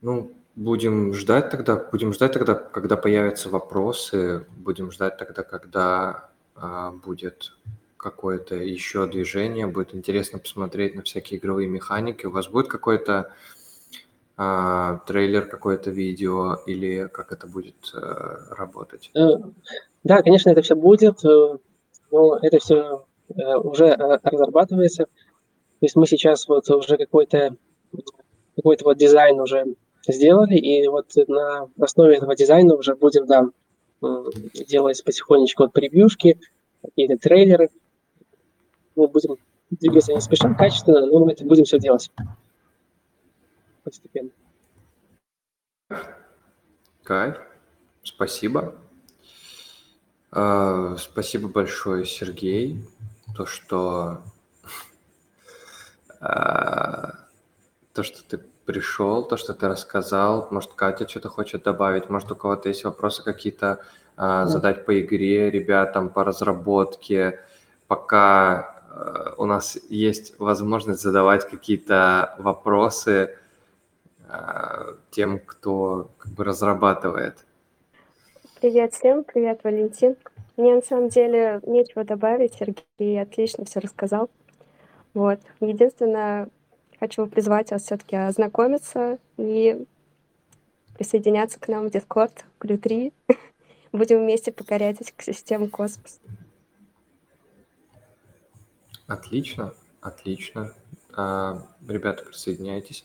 Ну, 0.01 0.33
будем 0.55 1.13
ждать 1.15 1.51
тогда, 1.51 1.77
будем 1.77 2.13
ждать 2.13 2.33
тогда, 2.33 2.55
когда 2.55 2.97
появятся 2.97 3.49
вопросы, 3.49 4.47
будем 4.57 4.93
ждать 4.93 5.19
тогда, 5.19 5.43
когда 5.43 6.31
а, 6.55 6.93
будет 6.93 7.53
какое-то 8.01 8.55
еще 8.55 9.07
движение, 9.07 9.67
будет 9.67 9.95
интересно 9.95 10.39
посмотреть 10.39 10.95
на 10.95 11.03
всякие 11.03 11.39
игровые 11.39 11.69
механики. 11.69 12.25
У 12.25 12.31
вас 12.31 12.49
будет 12.49 12.69
какой-то 12.69 13.33
а, 14.37 15.01
трейлер, 15.07 15.45
какое-то 15.45 15.91
видео 15.91 16.57
или 16.67 17.09
как 17.13 17.31
это 17.31 17.47
будет 17.47 17.77
а, 17.95 18.55
работать? 18.57 19.11
Э, 19.15 19.37
да, 20.03 20.23
конечно, 20.23 20.49
это 20.49 20.63
все 20.63 20.77
будет, 20.77 21.23
э, 21.25 21.59
но 22.11 22.39
это 22.41 22.59
все 22.59 23.05
э, 23.29 23.57
уже 23.57 23.95
разрабатывается. 23.95 25.05
То 25.05 25.87
есть 25.87 25.97
мы 25.97 26.07
сейчас 26.07 26.49
вот 26.49 26.71
уже 26.71 26.97
какой-то 26.97 27.55
какой-то 28.57 28.85
вот 28.85 28.97
дизайн 28.97 29.41
уже 29.41 29.75
сделали, 30.09 30.57
и 30.57 30.89
вот 30.89 31.13
на 31.29 31.69
основе 31.79 32.17
этого 32.17 32.35
дизайна 32.35 32.75
уже 32.75 32.95
будем, 32.95 33.27
да, 33.27 33.49
делать 34.67 35.05
потихонечку 35.05 35.65
вот 35.65 35.73
превьюшки, 35.73 36.39
какие-то 36.83 37.17
трейлеры, 37.19 37.69
мы 39.01 39.09
будем 39.09 39.37
двигаться 39.71 40.13
не 40.13 40.21
спеша, 40.21 40.53
качественно, 40.55 41.07
но 41.07 41.25
мы 41.25 41.33
это 41.33 41.45
будем 41.45 41.65
все 41.65 41.79
делать 41.79 42.11
постепенно. 43.83 44.31
Кайф. 47.03 47.41
Спасибо. 48.03 48.75
Uh, 50.33 50.97
спасибо 50.97 51.49
большое, 51.49 52.05
Сергей. 52.05 52.87
То, 53.37 53.47
что 53.47 54.23
uh, 56.21 57.11
то, 57.93 58.03
что 58.05 58.23
ты 58.23 58.39
пришел, 58.65 59.25
то, 59.25 59.37
что 59.37 59.55
ты 59.55 59.67
рассказал. 59.67 60.47
Может, 60.53 60.75
Катя 60.75 61.09
что-то 61.09 61.29
хочет 61.29 61.65
добавить, 61.65 62.09
может, 62.09 62.31
у 62.31 62.37
кого-то 62.37 62.69
есть 62.69 62.85
вопросы 62.85 63.25
какие-то 63.25 63.81
uh, 64.17 64.47
задать 64.47 64.87
по 64.87 65.01
игре 65.01 65.51
ребятам, 65.51 66.11
по 66.11 66.23
разработке, 66.23 67.41
пока 67.89 68.80
у 69.37 69.47
нас 69.47 69.79
есть 69.89 70.39
возможность 70.39 71.01
задавать 71.01 71.49
какие-то 71.49 72.35
вопросы 72.39 73.37
э, 74.29 74.95
тем, 75.11 75.39
кто 75.39 76.11
как 76.19 76.33
бы 76.33 76.45
разрабатывает. 76.45 77.47
Привет 78.61 78.93
всем, 78.93 79.25
привет, 79.25 79.61
Валентин. 79.65 80.17
Мне 80.57 80.75
на 80.75 80.83
самом 80.83 81.09
деле 81.09 81.61
нечего 81.67 82.05
добавить, 82.05 82.55
Сергей 82.55 83.21
отлично 83.21 83.65
все 83.65 83.81
рассказал. 83.81 84.29
Вот. 85.15 85.41
Единственное, 85.61 86.49
хочу 86.99 87.27
призвать 87.27 87.71
вас 87.71 87.83
все-таки 87.83 88.17
ознакомиться 88.17 89.19
и 89.39 89.87
присоединяться 90.99 91.59
к 91.59 91.69
нам 91.69 91.89
в 91.89 91.95
Discord, 91.95 92.45
Крю 92.59 92.77
3. 92.77 93.13
Будем 93.93 94.19
вместе 94.19 94.53
покорять 94.53 94.99
систему 95.19 95.69
космос. 95.69 96.21
Отлично, 99.11 99.75
отлично. 100.01 100.73
А, 101.13 101.67
ребята, 101.89 102.25
присоединяйтесь. 102.25 103.05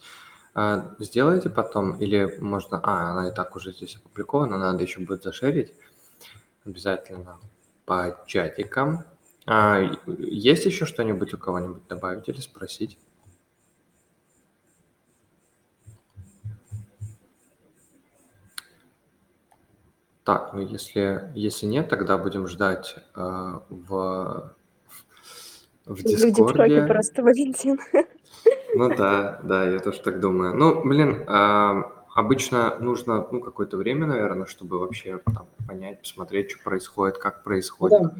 А, 0.53 0.95
сделайте 0.99 1.49
потом, 1.49 1.97
или 1.97 2.37
можно... 2.39 2.79
А, 2.83 3.09
она 3.09 3.29
и 3.29 3.33
так 3.33 3.55
уже 3.55 3.73
здесь 3.73 3.95
опубликована, 3.95 4.59
надо 4.59 4.83
еще 4.83 4.99
будет 4.99 5.23
зашерить. 5.23 5.73
Обязательно 6.63 7.39
по 7.85 8.23
чатикам. 8.27 9.03
А, 9.47 9.79
есть 10.05 10.65
еще 10.67 10.85
что-нибудь 10.85 11.33
у 11.33 11.39
кого-нибудь 11.39 11.87
добавить 11.87 12.29
или 12.29 12.39
спросить? 12.39 12.99
Так, 20.23 20.53
ну 20.53 20.59
если, 20.59 21.31
если 21.33 21.65
нет, 21.65 21.89
тогда 21.89 22.19
будем 22.19 22.47
ждать 22.47 22.95
э, 23.15 23.59
в 23.69 24.55
в 25.85 26.03
Дискорде. 26.03 26.85
Просто, 26.87 27.21
Валентин. 27.23 27.79
Ну 28.75 28.95
да, 28.95 29.39
да, 29.43 29.69
я 29.69 29.79
тоже 29.79 30.01
так 30.01 30.19
думаю. 30.19 30.55
Ну, 30.55 30.83
блин, 30.83 31.23
а, 31.27 31.91
обычно 32.15 32.77
нужно 32.79 33.27
ну, 33.31 33.39
какое-то 33.39 33.77
время, 33.77 34.07
наверное, 34.07 34.47
чтобы 34.47 34.79
вообще 34.79 35.19
там, 35.25 35.47
понять, 35.67 36.01
посмотреть, 36.01 36.51
что 36.51 36.63
происходит, 36.63 37.17
как 37.19 37.43
происходит. 37.43 38.01
Да. 38.01 38.15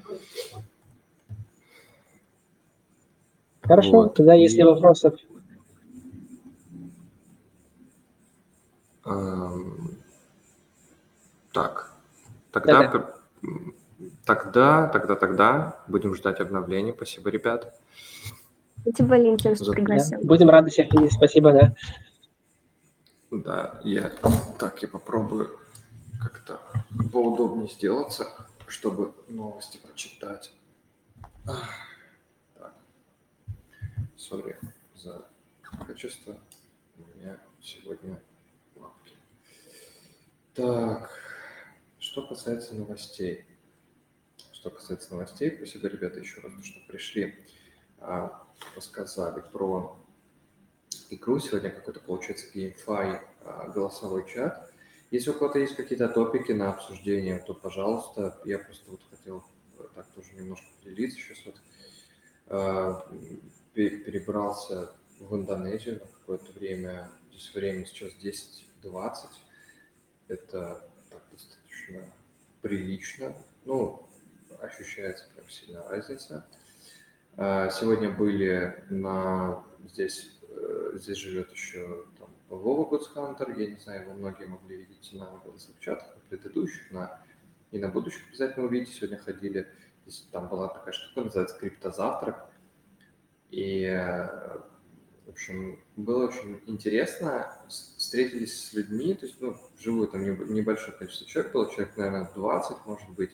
Хорошо, 3.63 3.91
вот. 3.91 4.13
тогда 4.15 4.35
если 4.35 4.61
И... 4.61 4.63
вопросов. 4.63 5.15
Так, 11.51 11.93
тогда 12.51 12.87
Да-да 12.91 13.15
тогда, 14.25 14.87
тогда, 14.87 15.15
тогда 15.15 15.83
будем 15.87 16.15
ждать 16.15 16.39
обновлений. 16.39 16.93
Спасибо, 16.93 17.29
ребят. 17.29 17.79
Спасибо, 18.81 19.07
Валентин, 19.07 19.55
что 19.55 19.65
Да. 19.65 19.71
пригласил. 19.71 20.19
Будем 20.23 20.49
рады 20.49 20.69
всех 20.69 20.91
видеть. 20.93 21.13
Спасибо, 21.13 21.51
да. 21.51 21.75
Да, 23.31 23.79
я 23.83 24.11
так 24.59 24.81
и 24.83 24.87
попробую 24.87 25.59
как-то 26.21 26.59
поудобнее 27.11 27.67
сделаться, 27.67 28.27
чтобы 28.67 29.13
новости 29.27 29.77
прочитать. 29.77 30.51
Ах, 31.47 31.69
Так. 32.57 32.73
Сори 34.15 34.57
за 34.95 35.25
качество. 35.87 36.37
У 36.97 37.17
меня 37.17 37.37
сегодня 37.61 38.19
лапки. 38.75 39.13
Так, 40.53 41.09
что 41.99 42.25
касается 42.27 42.75
новостей. 42.75 43.45
Что 44.65 44.71
касается 44.71 45.11
новостей, 45.11 45.53
спасибо, 45.55 45.87
ребята, 45.89 46.19
еще 46.19 46.41
раз, 46.41 46.51
что 46.63 46.79
пришли, 46.87 47.35
а, 47.99 48.43
рассказали 48.75 49.43
про 49.53 49.95
игру. 51.11 51.39
Сегодня 51.39 51.69
какой-то, 51.69 51.99
получается, 51.99 52.47
GameFi 52.51 53.21
а, 53.43 53.67
голосовой 53.67 54.27
чат. 54.27 54.73
Если 55.11 55.29
у 55.29 55.33
кого-то 55.33 55.59
есть 55.59 55.75
какие-то 55.75 56.09
топики 56.09 56.51
на 56.51 56.73
обсуждение, 56.73 57.37
то, 57.45 57.53
пожалуйста, 57.53 58.41
я 58.43 58.57
просто 58.57 58.89
вот 58.89 59.01
хотел 59.11 59.45
так 59.93 60.07
тоже 60.15 60.33
немножко 60.33 60.65
поделиться. 60.81 61.19
Сейчас 61.19 61.45
вот 61.45 61.55
а, 62.47 63.07
пе- 63.75 63.99
перебрался 63.99 64.95
в 65.19 65.35
Индонезию 65.35 65.99
на 65.99 66.07
какое-то 66.07 66.51
время. 66.53 67.11
Здесь 67.29 67.53
время 67.53 67.85
сейчас 67.85 68.13
10-20. 68.13 69.27
Это 70.27 70.89
так 71.11 71.21
достаточно 71.31 72.11
прилично. 72.63 73.35
Ну, 73.65 74.04
ощущается 74.65 75.25
прям 75.35 75.49
сильно 75.49 75.87
разница. 75.87 76.45
А, 77.37 77.69
Сегодня 77.69 78.09
были 78.09 78.83
на 78.89 79.63
здесь 79.89 80.31
э, 80.49 80.91
здесь 80.95 81.17
живет 81.17 81.51
еще 81.51 82.05
там 82.17 82.29
Вова 82.49 82.85
Гудсхантер, 82.89 83.57
я 83.57 83.67
не 83.71 83.77
знаю, 83.77 84.03
его 84.03 84.13
многие 84.13 84.45
могли 84.45 84.77
видеть 84.77 85.09
на 85.13 85.25
голосовых 85.43 85.79
чатах, 85.79 86.07
на 86.15 86.21
предыдущих, 86.29 86.91
на, 86.91 87.19
и 87.71 87.79
на 87.79 87.89
будущих 87.89 88.27
обязательно 88.29 88.65
увидите. 88.65 88.93
Сегодня 88.93 89.17
ходили, 89.17 89.67
здесь, 90.05 90.27
там 90.31 90.47
была 90.47 90.67
такая 90.69 90.93
штука, 90.93 91.25
называется 91.25 91.57
криптозавтрак, 91.57 92.49
и, 93.49 93.83
э, 93.83 94.59
в 95.25 95.29
общем, 95.29 95.79
было 95.95 96.27
очень 96.27 96.61
интересно, 96.67 97.57
встретились 97.67 98.67
с 98.67 98.73
людьми, 98.73 99.13
то 99.15 99.25
есть, 99.25 99.41
ну, 99.41 99.57
вживую 99.77 100.07
там 100.07 100.23
неб- 100.23 100.47
небольшое 100.47 100.95
количество 100.97 101.27
человек 101.27 101.51
было, 101.51 101.71
человек, 101.71 101.97
наверное, 101.97 102.29
20, 102.35 102.85
может 102.85 103.09
быть, 103.09 103.31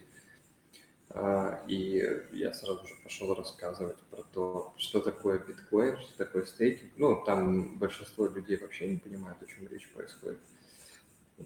И 1.67 2.23
я 2.31 2.53
сразу 2.53 2.87
же 2.87 2.95
пошел 3.03 3.33
рассказывать 3.33 3.97
про 4.09 4.23
то, 4.23 4.73
что 4.77 5.01
такое 5.01 5.39
биткоин, 5.39 5.97
что 5.97 6.17
такое 6.17 6.45
стейкинг. 6.45 6.93
Ну, 6.97 7.23
там 7.25 7.77
большинство 7.77 8.27
людей 8.27 8.57
вообще 8.57 8.87
не 8.87 8.97
понимают, 8.97 9.41
о 9.41 9.45
чем 9.45 9.67
речь 9.67 9.89
происходит. 9.89 10.39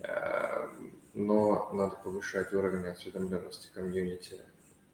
А, 0.04 0.70
Но 1.14 1.70
надо 1.74 1.96
повышать 1.96 2.54
уровень 2.54 2.86
осведомленности 2.86 3.70
комьюнити 3.74 4.40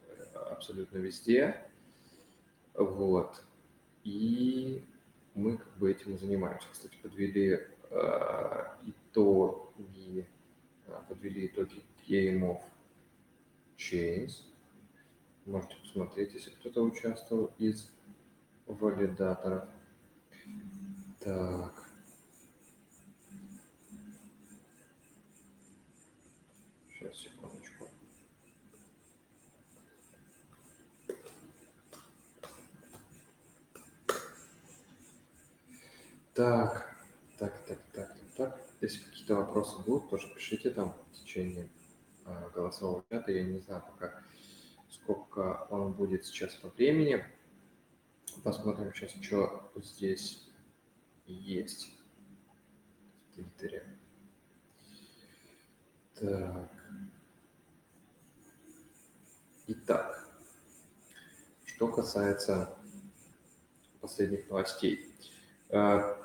э, 0.07 0.37
абсолютно 0.51 0.99
везде. 0.99 1.57
Вот. 2.73 3.43
И 4.03 4.85
мы 5.33 5.57
как 5.57 5.77
бы 5.77 5.91
этим 5.91 6.15
и 6.15 6.17
занимаемся. 6.17 6.67
Кстати, 6.71 6.95
подвели 7.01 7.59
э, 7.89 8.65
итоги, 8.85 10.25
а, 10.87 11.03
подвели 11.09 11.47
итоги 11.47 11.81
of 12.07 12.61
Chains. 13.77 14.50
Можете 15.45 15.75
посмотреть, 15.77 16.33
если 16.33 16.51
кто-то 16.51 16.83
участвовал 16.83 17.51
из 17.57 17.89
валидаторов. 18.67 19.67
Так. 21.19 21.89
Сейчас, 26.89 27.17
секундочку. 27.17 27.87
Так, 36.33 36.95
так, 37.37 37.65
так, 37.67 37.79
так, 37.93 38.15
так. 38.37 38.61
Если 38.79 39.03
какие-то 39.03 39.35
вопросы 39.35 39.79
будут, 39.83 40.09
тоже 40.09 40.33
пишите 40.33 40.69
там 40.69 40.95
в 41.11 41.13
течение 41.13 41.69
а, 42.25 42.49
голосового 42.49 43.03
чата. 43.09 43.31
Я 43.31 43.43
не 43.43 43.59
знаю 43.59 43.83
пока, 43.87 44.23
сколько 45.03 45.67
он 45.69 45.93
будет 45.93 46.25
сейчас 46.25 46.53
по 46.55 46.69
времени. 46.69 47.25
Посмотрим 48.43 48.93
сейчас, 48.93 49.11
что 49.21 49.71
здесь 49.75 50.47
есть 51.25 51.91
в 53.29 53.35
Твиттере. 53.35 53.85
Так. 56.15 56.71
Итак, 59.67 60.27
что 61.65 61.87
касается 61.87 62.77
последних 64.01 64.49
новостей. 64.49 65.07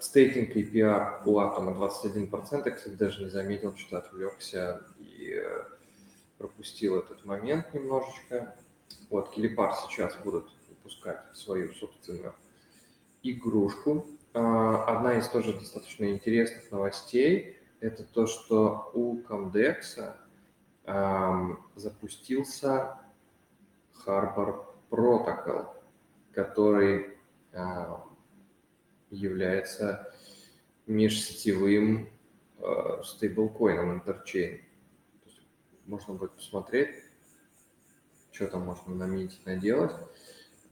Стейкинг 0.00 0.56
APR 0.56 1.22
у 1.24 1.38
Атома 1.38 1.72
21%. 1.72 2.62
Я, 2.64 2.70
кстати, 2.72 2.94
даже 2.94 3.22
не 3.22 3.30
заметил, 3.30 3.76
что 3.76 3.98
отвлекся 3.98 4.82
и 4.98 5.34
э, 5.34 5.64
пропустил 6.38 6.98
этот 6.98 7.24
момент 7.24 7.72
немножечко. 7.72 8.56
Вот, 9.10 9.30
Килипар 9.30 9.74
сейчас 9.88 10.16
будут 10.16 10.50
выпускать 10.68 11.20
свою 11.34 11.72
собственную 11.74 12.34
игрушку. 13.22 14.06
А, 14.34 14.84
Одна 14.84 15.18
из 15.18 15.28
тоже 15.28 15.52
достаточно 15.52 16.06
интересных 16.10 16.70
новостей– 16.70 17.56
это 17.80 18.04
то, 18.04 18.26
что 18.26 18.90
у 18.94 19.18
ам, 20.84 21.64
запустился 21.74 22.98
Harbor 24.04 24.64
Protocol, 24.90 25.68
который 26.32 27.16
является 29.10 30.12
межсетевым 30.86 32.08
э, 32.58 33.02
стейблкоином 33.02 33.96
есть 35.26 35.40
можно 35.86 36.14
будет 36.14 36.32
посмотреть, 36.32 36.94
что 38.36 38.48
там 38.48 38.66
можно 38.66 38.94
наметить, 38.94 39.44
наделать. 39.46 39.92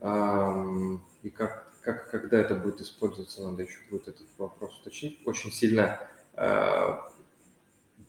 Ам, 0.01 1.03
И 1.23 1.31
как, 1.31 1.73
как, 1.81 2.11
когда 2.11 2.39
это 2.39 2.55
будет 2.55 2.81
использоваться, 2.81 3.43
надо 3.43 3.63
еще 3.63 3.79
будет 3.91 4.09
этот 4.09 4.29
вопрос 4.37 4.79
уточнить. 4.81 5.21
Очень 5.27 5.51
сильно 5.51 5.99
э, 6.35 6.99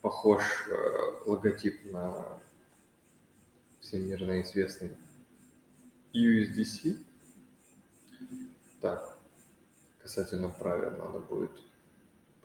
похож 0.01 0.43
э, 0.69 1.23
логотип 1.25 1.91
на 1.91 2.41
всемирно 3.79 4.41
известный 4.41 4.97
USDC. 6.13 6.97
Так, 8.81 9.17
касательно 9.99 10.49
правил 10.49 10.91
надо 10.97 11.19
будет 11.19 11.51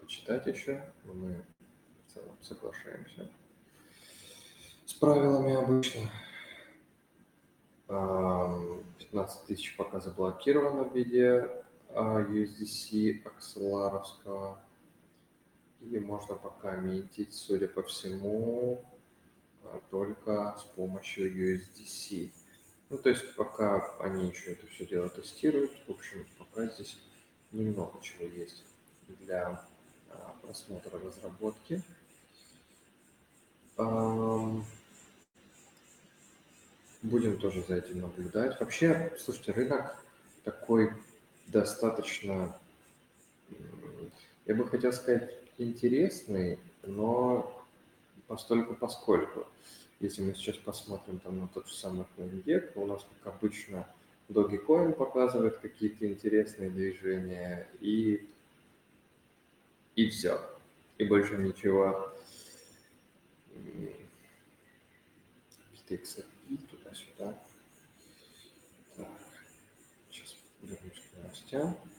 почитать 0.01 0.47
еще, 0.47 0.85
мы 1.05 1.45
в 2.07 2.13
целом 2.15 2.37
соглашаемся 2.41 3.29
с 4.91 4.95
правилами 4.95 5.55
обычно. 5.55 6.11
Ам, 7.93 8.85
15 8.99 9.47
тысяч 9.47 9.77
пока 9.77 9.99
заблокировано 9.99 10.85
в 10.85 10.95
виде 10.95 11.51
а, 11.89 12.23
USDC 12.23 13.27
акселаровского. 13.27 14.61
И 15.81 15.99
можно 15.99 16.37
пока 16.37 16.77
минтить, 16.77 17.35
судя 17.35 17.67
по 17.67 17.83
всему, 17.83 18.85
а, 19.65 19.81
только 19.91 20.57
с 20.61 20.63
помощью 20.77 21.35
USDC. 21.35 22.31
Ну, 22.91 22.99
то 22.99 23.09
есть 23.09 23.35
пока 23.35 23.97
они 23.99 24.29
еще 24.29 24.53
это 24.53 24.69
все 24.69 24.87
дело 24.87 25.09
тестируют, 25.09 25.73
в 25.89 25.91
общем, 25.91 26.25
пока 26.39 26.67
здесь 26.67 26.97
немного 27.51 28.01
чего 28.03 28.25
есть 28.25 28.65
для 29.09 29.67
а, 30.11 30.37
просмотра 30.43 30.97
разработки. 30.97 31.83
Будем 37.03 37.39
тоже 37.39 37.65
за 37.67 37.77
этим 37.77 38.01
наблюдать. 38.01 38.61
Вообще, 38.61 39.17
слушайте, 39.19 39.53
рынок 39.53 39.97
такой 40.45 40.93
достаточно, 41.47 42.55
я 44.45 44.55
бы 44.55 44.69
хотел 44.69 44.93
сказать, 44.93 45.35
интересный, 45.57 46.59
но 46.83 47.65
постольку 48.27 48.75
поскольку. 48.75 49.47
Если 49.99 50.23
мы 50.23 50.35
сейчас 50.35 50.57
посмотрим 50.57 51.19
там 51.21 51.41
на 51.41 51.49
тот 51.49 51.69
же 51.69 51.75
самый 51.75 52.07
CoinGecko, 52.17 52.73
у 52.77 52.87
нас, 52.87 53.07
как 53.23 53.35
обычно, 53.35 53.87
Dogecoin 54.29 54.93
показывает 54.93 55.59
какие-то 55.59 56.07
интересные 56.07 56.71
движения, 56.71 57.67
и, 57.81 58.29
и 59.97 60.09
все. 60.11 60.41
И 60.99 61.05
больше 61.05 61.37
ничего 61.37 62.13
м, 63.55 63.91
Туда-сюда. 66.91 67.39
Так, 68.97 69.09
сейчас 70.11 70.37
вернусь 70.63 71.03
к. 71.11 71.90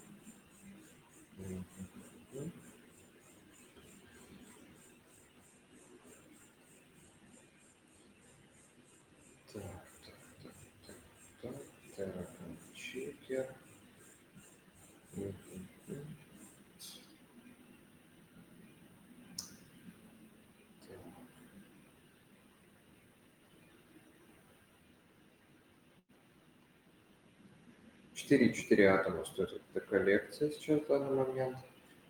4,4 28.32 28.86
атома 28.86 29.26
стоит 29.26 29.62
эта 29.74 29.86
коллекция 29.86 30.52
сейчас 30.52 30.82
в 30.82 30.88
данный 30.88 31.26
момент. 31.26 31.58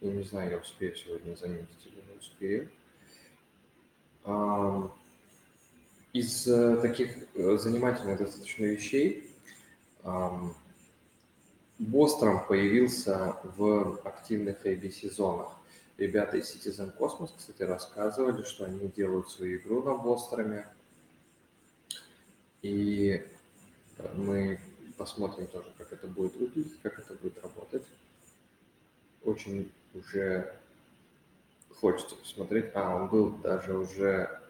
Я 0.02 0.12
не 0.12 0.24
знаю, 0.24 0.52
я 0.52 0.58
успею 0.58 0.96
сегодня 0.96 1.36
заметить 1.36 1.86
или 1.86 1.96
не 1.96 2.20
успею. 2.20 2.70
Из 6.14 6.48
э, 6.48 6.78
таких 6.82 7.16
э, 7.34 7.58
занимательных 7.58 8.20
достаточно 8.20 8.66
вещей 8.66 9.32
Бостром 11.80 12.46
появился 12.46 13.38
в 13.56 14.02
активных 14.04 14.66
ABC-зонах. 14.66 15.56
Ребята 15.98 16.38
из 16.38 16.54
Citizen 16.54 16.96
Cosmos, 16.98 17.32
кстати, 17.36 17.64
рассказывали, 17.64 18.44
что 18.44 18.66
они 18.66 18.88
делают 18.90 19.30
свою 19.30 19.58
игру 19.60 19.82
на 19.84 19.96
Бостроме. 19.96 20.68
И 22.62 23.26
мы 24.16 24.60
посмотрим 25.02 25.48
тоже, 25.48 25.74
как 25.80 25.92
это 25.92 26.06
будет 26.06 26.36
выглядеть, 26.36 26.80
как 26.84 27.00
это 27.00 27.16
будет 27.16 27.42
работать. 27.42 27.84
Очень 29.24 29.72
уже 29.96 30.56
хочется 31.80 32.16
посмотреть. 32.16 32.66
А, 32.76 32.96
он 32.96 33.08
был 33.08 33.32
даже 33.38 33.76
уже 33.76 34.42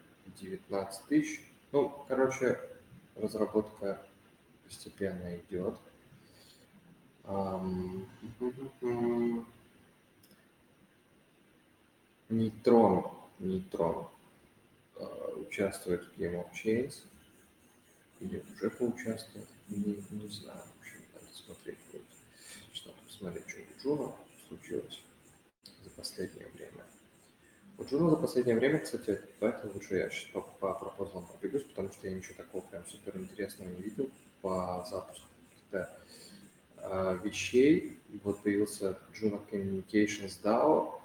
19 0.42 1.06
тысяч. 1.06 1.42
Ну, 1.72 2.04
короче, 2.10 2.60
разработка 3.16 4.06
постепенно 4.66 5.38
идет. 5.38 5.76
Нейтрон, 12.28 13.12
нейтрон 13.40 14.08
э, 14.96 15.34
участвует 15.48 16.04
в 16.04 16.20
Game 16.20 16.44
of 16.44 16.48
Chains. 16.52 17.04
Или 18.20 18.44
уже 18.54 18.70
поучаствовал. 18.70 19.48
Не, 19.72 20.04
не 20.12 20.28
знаю, 20.28 20.60
в 20.60 20.82
общем, 20.82 21.00
надо 21.14 21.34
смотреть 21.34 21.78
будет. 21.94 22.04
Что 22.74 22.92
посмотреть, 23.08 23.50
что 23.50 23.62
у 23.62 23.82
Джуна 23.96 24.16
случилось 24.50 25.02
за 25.82 25.90
последнее 25.92 26.48
время. 26.50 26.84
У 27.78 27.86
Джуна 27.86 28.10
за 28.10 28.18
последнее 28.18 28.58
время, 28.58 28.80
кстати, 28.80 29.22
поэтому 29.40 29.74
лучше 29.74 29.96
я 29.96 30.10
сейчас 30.10 30.30
по, 30.32 30.42
по 30.42 30.74
пропозалам 30.74 31.26
пробегусь, 31.26 31.64
потому 31.64 31.90
что 31.94 32.06
я 32.06 32.14
ничего 32.14 32.34
такого 32.36 32.62
прям 32.64 32.86
супер 32.86 33.16
интересного 33.18 33.70
не 33.70 33.82
видел 33.82 34.10
по 34.42 34.86
запуску 34.90 35.26
каких-то 35.50 35.98
э, 36.78 37.20
вещей. 37.24 37.98
Вот 38.24 38.44
появился 38.44 39.00
Juno 39.14 39.40
Communications 39.50 40.42
DAO. 40.44 41.00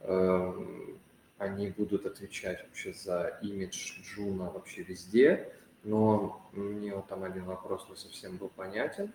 Эм, 0.00 0.98
Они 1.38 1.68
будут 1.68 2.04
отвечать 2.04 2.62
вообще 2.62 2.92
за 2.92 3.38
имидж 3.42 4.02
Juno 4.02 4.50
вообще 4.50 4.82
везде, 4.82 5.50
но 5.84 6.48
мне 6.52 6.94
вот 6.94 7.08
там 7.08 7.24
один 7.24 7.44
вопрос 7.44 7.86
не 7.88 7.96
совсем 7.96 8.36
был 8.36 8.48
понятен. 8.48 9.12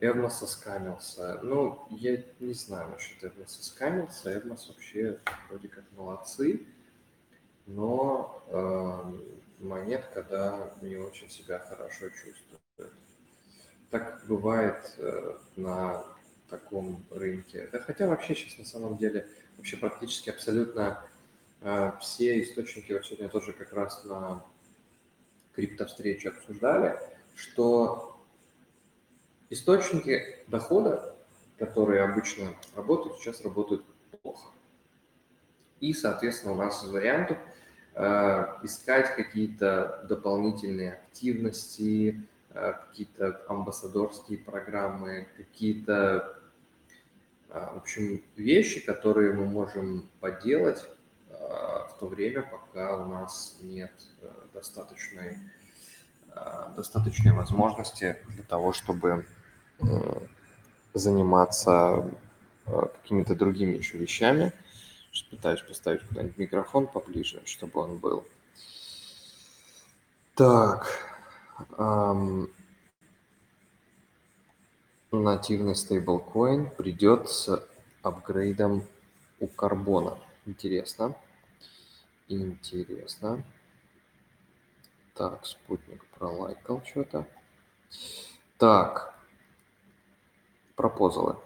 Evmos 0.00 0.38
соскамился. 0.38 1.40
Ну, 1.42 1.86
я 1.90 2.22
не 2.40 2.54
знаю 2.54 2.90
насчет 2.90 3.22
Evmos 3.24 3.56
соскамился. 3.56 4.32
Evmos 4.32 4.68
вообще 4.68 5.18
вроде 5.48 5.68
как 5.68 5.84
молодцы, 5.96 6.66
но 7.66 8.42
э, 8.48 9.64
монетка, 9.64 10.22
да, 10.28 10.74
не 10.82 10.96
очень 10.96 11.30
себя 11.30 11.58
хорошо 11.58 12.08
чувствует. 12.10 12.92
Так 13.90 14.24
бывает 14.26 14.94
э, 14.98 15.36
на 15.56 16.04
таком 16.48 17.04
рынке. 17.10 17.68
Да 17.72 17.78
хотя 17.80 18.06
вообще 18.06 18.34
сейчас 18.34 18.58
на 18.58 18.64
самом 18.64 18.96
деле 18.96 19.26
вообще 19.56 19.76
практически 19.76 20.30
абсолютно 20.30 21.04
э, 21.60 21.92
все 22.00 22.42
источники, 22.42 22.92
вот 22.92 23.04
сегодня 23.04 23.28
тоже 23.28 23.52
как 23.52 23.72
раз 23.72 24.04
на 24.04 24.44
криптовстрече 25.54 26.30
обсуждали, 26.30 26.98
что 27.34 28.20
источники 29.50 30.38
дохода, 30.48 31.14
которые 31.58 32.02
обычно 32.02 32.54
работают, 32.74 33.18
сейчас 33.18 33.42
работают 33.42 33.84
плохо. 34.22 34.50
И, 35.80 35.92
соответственно, 35.92 36.52
у 36.52 36.56
нас 36.56 36.82
из 36.84 36.90
вариантов 36.90 37.38
э, 37.94 38.44
искать 38.62 39.14
какие-то 39.16 40.04
дополнительные 40.08 40.92
активности, 40.94 42.20
э, 42.50 42.72
какие-то 42.72 43.42
амбассадорские 43.48 44.38
программы, 44.38 45.28
какие-то, 45.36 46.38
э, 47.48 47.66
в 47.74 47.78
общем, 47.78 48.22
вещи, 48.36 48.80
которые 48.80 49.32
мы 49.32 49.46
можем 49.46 50.08
поделать 50.20 50.84
э, 51.28 51.34
в 51.34 51.96
то 51.98 52.06
время, 52.06 52.42
пока 52.42 52.96
у 53.04 53.08
нас 53.08 53.58
нет 53.60 53.92
э, 54.22 54.30
достаточной, 54.54 55.38
э, 56.34 56.68
достаточной 56.76 57.32
возможности 57.32 58.16
для 58.28 58.42
того, 58.42 58.72
чтобы 58.72 59.26
э, 59.80 60.26
заниматься 60.94 62.10
э, 62.66 62.86
какими-то 63.02 63.34
другими 63.34 63.76
еще 63.76 63.98
вещами. 63.98 64.52
Пытаюсь 65.30 65.60
поставить 65.60 66.02
куда-нибудь 66.08 66.38
микрофон 66.38 66.86
поближе, 66.86 67.42
чтобы 67.44 67.80
он 67.80 67.98
был. 67.98 68.26
Так. 70.34 70.86
ам, 71.76 72.48
нативный 75.10 75.74
стейблкоин 75.74 76.70
придет 76.70 77.28
с 77.28 77.62
апгрейдом 78.02 78.84
у 79.40 79.46
карбона. 79.46 80.18
Интересно. 80.46 81.14
Интересно. 82.28 83.44
Так, 85.14 85.44
спутник 85.44 86.04
пролайкал 86.06 86.82
что-то. 86.84 87.26
Так. 88.56 89.14
Пропозалы. 90.74 91.36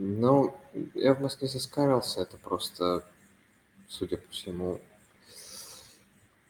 Ну, 0.00 0.56
Эвмос 0.94 1.40
не 1.40 1.48
заскарился, 1.48 2.22
это 2.22 2.36
просто, 2.36 3.04
судя 3.88 4.16
по 4.16 4.30
всему, 4.30 4.80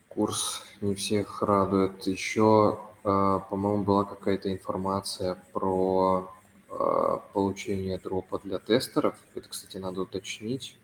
курс 0.08 0.62
не 0.80 0.94
всех 0.94 1.42
радует. 1.42 2.06
Еще, 2.06 2.78
э, 3.04 3.40
по-моему, 3.50 3.84
была 3.84 4.04
какая-то 4.04 4.52
информация 4.52 5.42
про 5.52 6.30
получение 6.68 7.98
дропа 7.98 8.38
для 8.38 8.58
тестеров. 8.58 9.16
Это, 9.34 9.48
кстати, 9.48 9.76
надо 9.78 10.02
уточнить 10.02 10.78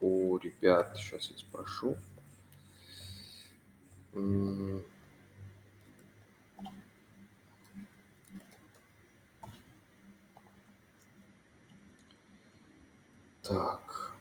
у 0.00 0.36
ребят. 0.38 0.96
Сейчас 0.96 1.30
я 1.30 1.38
спрошу. 1.38 1.96
Так. 13.42 14.12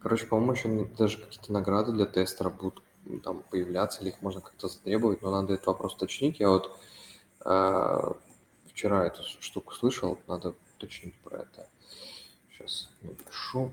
Короче, 0.00 0.26
по-моему, 0.26 0.52
еще 0.52 0.84
даже 0.96 1.18
какие-то 1.18 1.52
награды 1.52 1.92
для 1.92 2.06
тестера 2.06 2.48
будут 2.48 2.82
там 3.22 3.42
появляться, 3.50 4.02
или 4.02 4.10
их 4.10 4.22
можно 4.22 4.40
как-то 4.40 4.68
затребовать, 4.68 5.22
но 5.22 5.30
надо 5.30 5.54
этот 5.54 5.66
вопрос 5.66 5.94
уточнить. 5.94 6.40
Я 6.40 6.50
вот 6.50 6.78
э, 7.44 8.12
вчера 8.66 9.06
эту 9.06 9.22
штуку 9.40 9.74
слышал, 9.74 10.18
надо 10.26 10.54
уточнить 10.76 11.14
про 11.20 11.38
это. 11.38 11.68
Сейчас 12.50 12.88
напишу. 13.02 13.72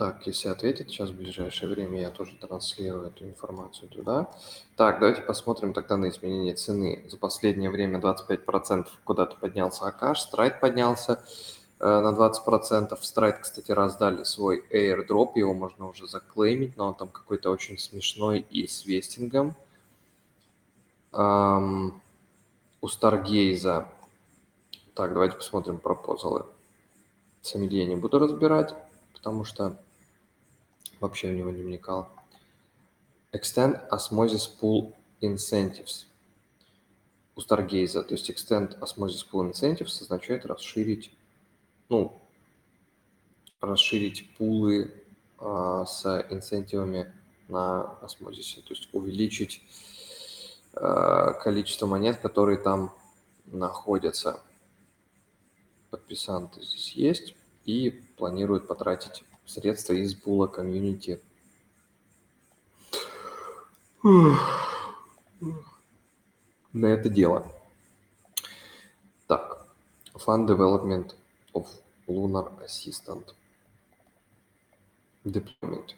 Так, 0.00 0.26
если 0.26 0.48
ответит 0.48 0.88
сейчас 0.88 1.10
в 1.10 1.14
ближайшее 1.14 1.68
время, 1.68 2.00
я 2.00 2.10
тоже 2.10 2.34
транслирую 2.40 3.08
эту 3.08 3.26
информацию 3.26 3.86
туда. 3.90 4.30
Так, 4.74 4.98
давайте 4.98 5.20
посмотрим 5.20 5.74
тогда 5.74 5.98
на 5.98 6.08
изменение 6.08 6.54
цены. 6.54 7.04
За 7.10 7.18
последнее 7.18 7.68
время 7.68 7.98
25% 7.98 8.86
куда-то 9.04 9.36
поднялся 9.36 9.84
Акаш, 9.84 10.20
Страйт 10.20 10.58
поднялся 10.58 11.22
э, 11.80 11.84
на 11.84 12.16
20%. 12.16 12.96
Страйт, 13.02 13.40
кстати, 13.40 13.72
раздали 13.72 14.24
свой 14.24 14.64
airdrop, 14.72 15.32
его 15.34 15.52
можно 15.52 15.88
уже 15.88 16.06
заклеймить, 16.06 16.78
но 16.78 16.88
он 16.88 16.94
там 16.94 17.08
какой-то 17.08 17.50
очень 17.50 17.76
смешной 17.76 18.46
и 18.48 18.66
с 18.66 18.86
вестингом. 18.86 19.54
Эм, 21.12 22.00
у 22.80 22.88
Старгейза... 22.88 23.86
Так, 24.94 25.12
давайте 25.12 25.36
посмотрим 25.36 25.76
пропозалы. 25.76 26.46
Сомелье 27.42 27.84
не 27.84 27.96
буду 27.96 28.18
разбирать, 28.18 28.74
потому 29.12 29.44
что 29.44 29.76
вообще 31.00 31.30
в 31.30 31.34
него 31.34 31.50
не 31.50 31.62
вникал. 31.62 32.10
Extend 33.32 33.88
Osmosis 33.90 34.50
Pool 34.60 34.94
Incentives 35.20 36.06
у 37.34 37.40
Stargaze. 37.40 38.02
То 38.02 38.14
есть 38.14 38.30
Extend 38.30 38.78
Osmosis 38.78 39.26
Pool 39.30 39.52
Incentives 39.52 40.02
означает 40.02 40.46
расширить, 40.46 41.12
ну, 41.88 42.20
расширить 43.60 44.36
пулы 44.36 44.92
а, 45.38 45.84
с 45.86 46.26
инцентивами 46.30 47.12
на 47.48 47.82
осмозисе, 47.98 48.60
то 48.62 48.74
есть 48.74 48.88
увеличить 48.92 49.62
а, 50.74 51.32
количество 51.34 51.86
монет, 51.86 52.18
которые 52.18 52.58
там 52.58 52.94
находятся. 53.46 54.40
Подписанты 55.90 56.62
здесь 56.62 56.92
есть 56.92 57.34
и 57.64 57.90
планируют 58.16 58.68
потратить 58.68 59.24
средства 59.50 59.94
из 59.94 60.14
пула 60.14 60.46
комьюнити. 60.46 61.20
На 66.72 66.86
это 66.86 67.08
дело. 67.08 67.50
Так, 69.26 69.66
Fund 70.14 70.46
Development 70.46 71.14
of 71.52 71.66
Lunar 72.06 72.64
Assistant. 72.64 73.34
Deployment. 75.24 75.96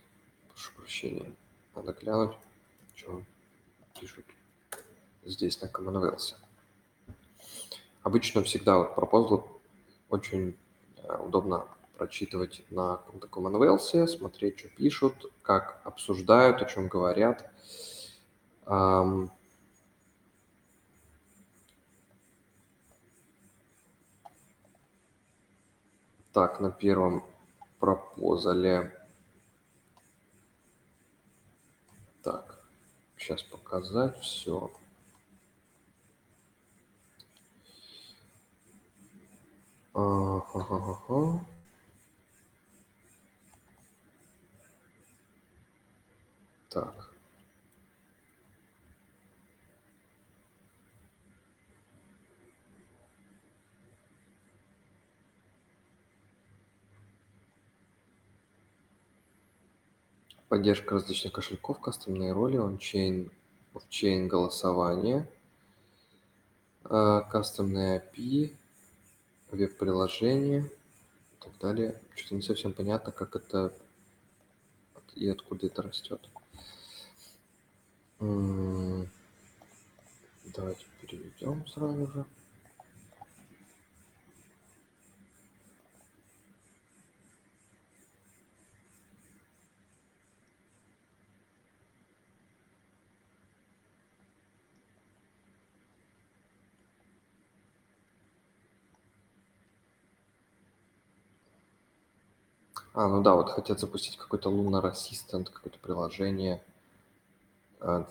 Прошу 0.48 0.72
прощения. 0.76 1.32
Надо 1.74 1.92
глянуть, 1.92 2.36
что 2.94 3.22
пишут 4.00 4.24
здесь 5.24 5.60
на 5.60 5.66
Commonwealth. 5.66 6.34
Обычно 8.02 8.42
всегда 8.42 8.78
вот 8.78 8.94
пропозал 8.94 9.60
очень 10.08 10.56
э, 10.96 11.16
удобно 11.18 11.68
прочитывать 12.02 12.64
на 12.70 12.96
каком-то 12.96 13.28
Commonwealth, 13.28 14.08
смотреть, 14.08 14.58
что 14.58 14.68
пишут, 14.70 15.32
как 15.42 15.80
обсуждают, 15.84 16.60
о 16.60 16.64
чем 16.64 16.88
говорят. 16.88 17.48
Так, 26.32 26.58
на 26.58 26.72
первом 26.72 27.24
пропозале. 27.78 28.98
Так, 32.24 32.64
сейчас 33.16 33.44
показать 33.44 34.18
все. 34.18 34.72
Ага. 39.94 41.46
Так. 46.72 47.10
Поддержка 60.48 60.94
различных 60.94 61.34
кошельков, 61.34 61.78
кастомные 61.80 62.32
роли, 62.32 62.56
ончейн, 62.56 63.30
офчейн 63.74 64.28
голосование, 64.28 65.28
э, 66.84 67.20
кастомные 67.30 67.98
API, 68.00 68.56
веб-приложение 69.50 70.70
и 71.32 71.42
так 71.42 71.58
далее. 71.58 72.00
Что-то 72.14 72.34
не 72.36 72.42
совсем 72.42 72.72
понятно, 72.72 73.12
как 73.12 73.36
это 73.36 73.74
и 75.14 75.28
откуда 75.28 75.66
это 75.66 75.82
растет. 75.82 76.28
Давайте 78.22 79.08
переведем 81.00 81.66
сразу 81.66 82.06
же. 82.06 82.24
А, 102.94 103.08
ну 103.08 103.20
да, 103.20 103.34
вот 103.34 103.50
хотят 103.50 103.80
запустить 103.80 104.16
какой-то 104.16 104.48
Lunar 104.50 104.92
Assistant, 104.92 105.50
какое-то 105.50 105.80
приложение 105.80 106.62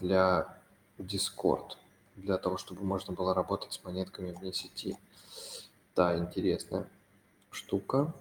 для 0.01 0.57
Discord, 0.97 1.77
для 2.15 2.37
того, 2.37 2.57
чтобы 2.57 2.83
можно 2.83 3.13
было 3.13 3.33
работать 3.33 3.73
с 3.73 3.83
монетками 3.83 4.31
вне 4.31 4.53
сети. 4.53 4.97
Да, 5.95 6.17
интересная 6.17 6.87
штука. 7.49 8.13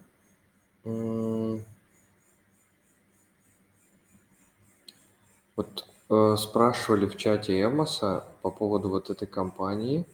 Вот 5.57 5.87
э, 6.09 6.37
спрашивали 6.39 7.07
в 7.07 7.17
чате 7.17 7.63
Эмоса 7.63 8.25
по 8.43 8.51
поводу 8.51 8.89
вот 8.89 9.11
этой 9.11 9.29
компании, 9.29 10.07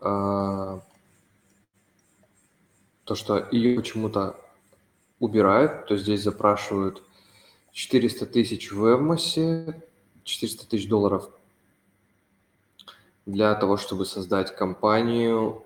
э, 0.00 0.80
то, 3.04 3.14
что 3.14 3.48
ее 3.52 3.76
почему-то 3.76 4.36
убирают, 5.20 5.86
то 5.86 5.96
здесь 5.96 6.22
запрашивают 6.22 7.02
400 7.72 8.26
тысяч 8.26 8.72
в 8.72 8.84
Эмосе, 8.84 9.82
400 10.24 10.66
тысяч 10.68 10.88
долларов 10.88 11.30
для 13.26 13.54
того, 13.54 13.76
чтобы 13.76 14.04
создать 14.04 14.54
компанию 14.54 15.64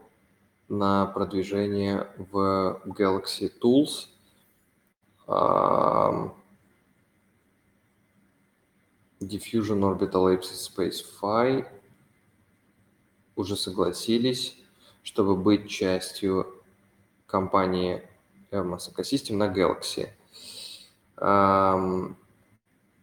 на 0.69 1.07
продвижение 1.07 2.09
в 2.19 2.83
Galaxy 2.85 3.53
Tools. 3.61 4.09
Diffusion 9.21 9.81
Orbital 9.81 10.37
Apsis 10.37 10.69
Space 10.71 11.03
Phi 11.21 11.67
уже 13.35 13.57
согласились, 13.57 14.57
чтобы 15.03 15.37
быть 15.37 15.69
частью 15.69 16.63
компании 17.27 18.03
Hermes 18.51 18.93
Ecosystem 18.93 19.37
на 19.37 19.49
Galaxy. 19.49 20.11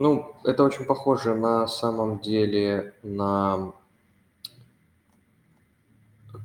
Ну, 0.03 0.35
это 0.43 0.65
очень 0.65 0.83
похоже 0.83 1.33
на 1.33 1.65
самом 1.65 2.19
деле 2.19 2.93
на 3.03 3.71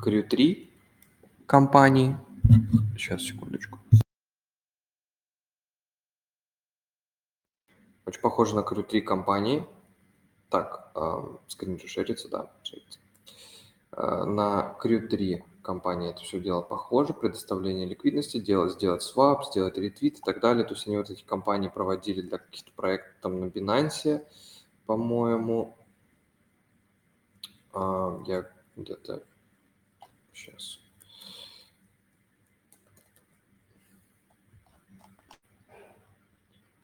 Крю-3 0.01 0.71
компании. 1.45 2.17
Сейчас, 2.97 3.23
секундочку. 3.23 3.81
Очень 8.07 8.21
похоже 8.21 8.55
на 8.55 8.63
Крю-3 8.63 9.01
компании. 9.01 9.67
Так, 10.51 10.93
э, 10.95 11.37
скрин 11.49 11.81
же 11.81 11.89
шерится, 11.89 12.29
да, 12.29 12.53
шерится. 12.63 13.01
Э, 13.91 14.23
на 14.23 14.77
Крю-3 14.81 15.43
компании 15.69 16.09
это 16.09 16.23
все 16.23 16.41
дело 16.41 16.63
похоже, 16.63 17.13
предоставление 17.13 17.87
ликвидности, 17.87 18.41
делать, 18.41 18.73
сделать 18.73 19.03
свап, 19.03 19.45
сделать 19.45 19.77
ретвит 19.77 20.17
и 20.19 20.23
так 20.23 20.41
далее. 20.41 20.65
То 20.65 20.73
есть 20.73 20.87
они 20.87 20.97
вот 20.97 21.11
эти 21.11 21.23
компании 21.23 21.69
проводили 21.69 22.23
для 22.23 22.39
каких-то 22.39 22.73
проектов 22.73 23.13
там 23.21 23.39
на 23.39 23.45
Binance, 23.51 24.27
по-моему. 24.87 25.77
А, 27.75 28.19
я 28.27 28.51
где-то 28.77 29.23
сейчас. 30.33 30.81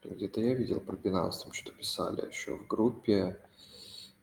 Где-то 0.03 0.41
я 0.41 0.53
видел 0.53 0.79
про 0.79 0.95
Binance, 0.95 1.41
там 1.41 1.53
что-то 1.53 1.75
писали 1.75 2.27
еще 2.27 2.55
в 2.55 2.67
группе. 2.67 3.41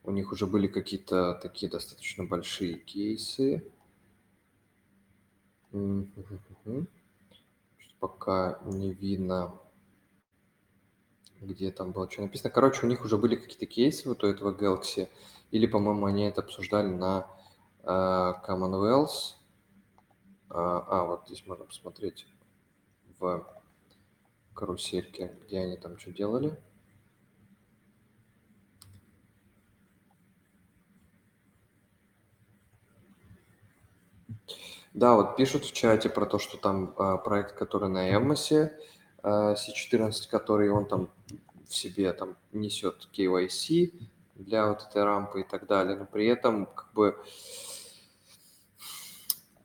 У 0.04 0.12
них 0.12 0.30
уже 0.30 0.46
были 0.46 0.68
какие-то 0.68 1.34
такие 1.42 1.68
достаточно 1.68 2.22
большие 2.22 2.78
кейсы. 2.78 3.68
Пока 8.00 8.58
не 8.64 8.92
видно 8.92 9.58
где 11.42 11.70
там 11.70 11.92
было 11.92 12.10
что 12.10 12.22
написано. 12.22 12.50
Короче, 12.50 12.86
у 12.86 12.88
них 12.88 13.04
уже 13.04 13.18
были 13.18 13.36
какие-то 13.36 13.66
кейсы 13.66 14.08
вот 14.08 14.22
у 14.24 14.26
этого 14.26 14.52
Galaxy, 14.52 15.08
или, 15.50 15.66
по-моему, 15.66 16.06
они 16.06 16.24
это 16.24 16.40
обсуждали 16.40 16.88
на 16.88 17.26
э, 17.82 17.86
Commonwealth. 17.86 19.34
А, 20.48 20.84
а, 20.86 21.04
вот 21.04 21.26
здесь 21.26 21.46
можно 21.46 21.64
посмотреть 21.64 22.26
в 23.18 23.46
карусельке, 24.54 25.34
где 25.44 25.60
они 25.60 25.76
там 25.76 25.98
что 25.98 26.12
делали. 26.12 26.60
Да, 34.94 35.14
вот 35.14 35.36
пишут 35.36 35.64
в 35.64 35.72
чате 35.72 36.08
про 36.10 36.26
то, 36.26 36.38
что 36.38 36.58
там 36.58 36.94
а, 36.98 37.16
проект, 37.16 37.52
который 37.56 37.88
на 37.88 38.14
Эмосе, 38.14 38.76
а, 39.22 39.54
C14, 39.54 40.28
который 40.30 40.70
он 40.70 40.86
там 40.86 41.08
в 41.68 41.74
себе 41.74 42.12
там 42.12 42.36
несет 42.52 43.08
KYC 43.16 43.92
для 44.34 44.68
вот 44.68 44.82
этой 44.82 45.04
рампы 45.04 45.40
и 45.40 45.44
так 45.44 45.66
далее, 45.66 45.96
но 45.96 46.04
при 46.04 46.26
этом 46.26 46.66
как 46.66 46.92
бы 46.92 47.16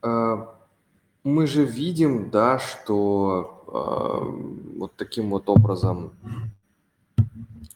а, 0.02 0.56
мы 1.28 1.46
же 1.46 1.66
видим, 1.66 2.30
да, 2.30 2.58
что 2.58 3.64
э, 3.68 4.78
вот 4.78 4.96
таким 4.96 5.32
вот 5.32 5.50
образом 5.50 6.14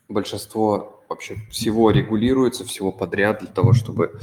большинство 0.07 1.03
вообще 1.10 1.36
всего 1.49 1.91
регулируется, 1.91 2.64
всего 2.64 2.94
подряд 2.94 3.40
для 3.40 3.49
того, 3.49 3.73
чтобы 3.73 4.18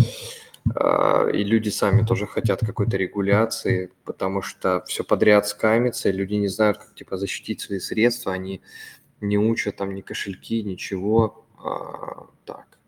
и 1.32 1.45
люди 1.45 1.69
сами 1.69 2.05
тоже 2.05 2.27
хотят 2.27 2.61
какой-то 2.61 2.97
регуляции, 2.97 3.93
потому 4.05 4.43
что 4.43 4.82
все 4.86 5.05
подряд 5.05 5.47
скамится, 5.47 6.09
и 6.09 6.12
люди 6.12 6.35
не 6.35 6.49
знают, 6.49 6.78
как 6.78 6.95
типа 6.95 7.16
защитить 7.16 7.61
свои 7.61 7.78
средства, 7.78 8.32
они 8.32 8.62
не 9.20 9.39
учат 9.39 9.77
там 9.77 9.95
ни 9.95 10.01
кошельки, 10.01 10.62
ничего. 10.62 11.47
А, 11.59 12.28
так. 12.45 12.78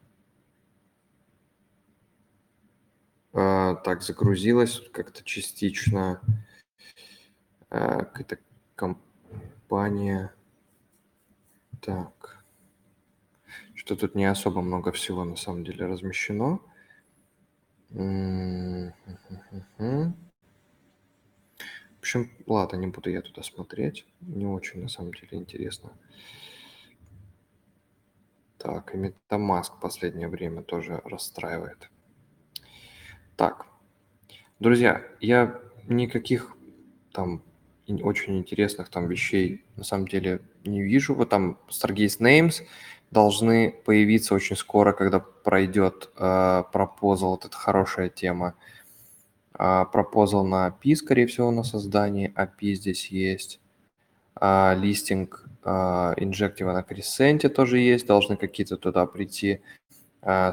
А, 3.32 3.76
так, 3.76 4.02
загрузилась 4.02 4.82
как-то 4.92 5.24
частично 5.24 6.20
а, 7.68 8.04
какая-то 8.04 8.38
компания. 8.74 10.34
Так. 11.80 12.44
Что 13.74 13.96
тут 13.96 14.14
не 14.14 14.26
особо 14.26 14.60
много 14.60 14.92
всего 14.92 15.24
на 15.24 15.36
самом 15.36 15.64
деле 15.64 15.86
размещено. 15.86 16.60
В 17.90 18.92
общем, 21.98 22.30
ладно, 22.46 22.76
не 22.76 22.86
буду 22.86 23.10
я 23.10 23.20
туда 23.20 23.42
смотреть. 23.42 24.06
Не 24.20 24.46
очень, 24.46 24.82
на 24.82 24.88
самом 24.88 25.12
деле, 25.12 25.38
интересно. 25.38 25.92
Так, 28.58 28.94
и 28.94 28.98
MetaMask 28.98 29.76
в 29.76 29.80
последнее 29.80 30.28
время 30.28 30.62
тоже 30.62 31.00
расстраивает. 31.04 31.90
Так, 33.36 33.66
друзья, 34.58 35.02
я 35.20 35.60
никаких 35.88 36.56
там 37.12 37.42
очень 37.88 38.38
интересных 38.38 38.88
там 38.88 39.08
вещей 39.08 39.64
на 39.76 39.82
самом 39.82 40.06
деле 40.06 40.42
не 40.64 40.82
вижу. 40.82 41.14
Вот 41.14 41.30
там 41.30 41.58
Stargaze 41.68 42.20
Names 42.20 42.62
должны 43.10 43.72
появиться 43.84 44.34
очень 44.34 44.56
скоро, 44.56 44.92
когда 44.92 45.20
пройдет 45.20 46.10
э, 46.16 46.62
пропозал, 46.72 47.30
вот 47.30 47.44
это 47.44 47.56
хорошая 47.56 48.08
тема. 48.08 48.54
Э, 49.58 49.84
пропозал 49.92 50.44
на 50.46 50.68
API, 50.68 50.96
скорее 50.96 51.26
всего, 51.26 51.50
на 51.50 51.64
создание 51.64 52.32
API 52.36 52.74
здесь 52.74 53.08
есть. 53.08 53.60
Э, 54.40 54.74
листинг 54.76 55.46
инжектива 55.62 56.72
на 56.72 56.80
Crescent 56.80 57.46
тоже 57.50 57.80
есть, 57.80 58.06
должны 58.06 58.38
какие-то 58.38 58.78
туда 58.78 59.04
прийти. 59.04 59.60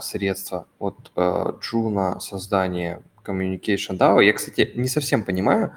Средства 0.01 0.67
от 0.79 1.11
Джуна, 1.61 2.19
создание 2.19 3.01
Communication 3.23 3.97
DAO. 3.97 4.21
Я, 4.21 4.33
кстати, 4.33 4.73
не 4.75 4.89
совсем 4.89 5.23
понимаю, 5.23 5.73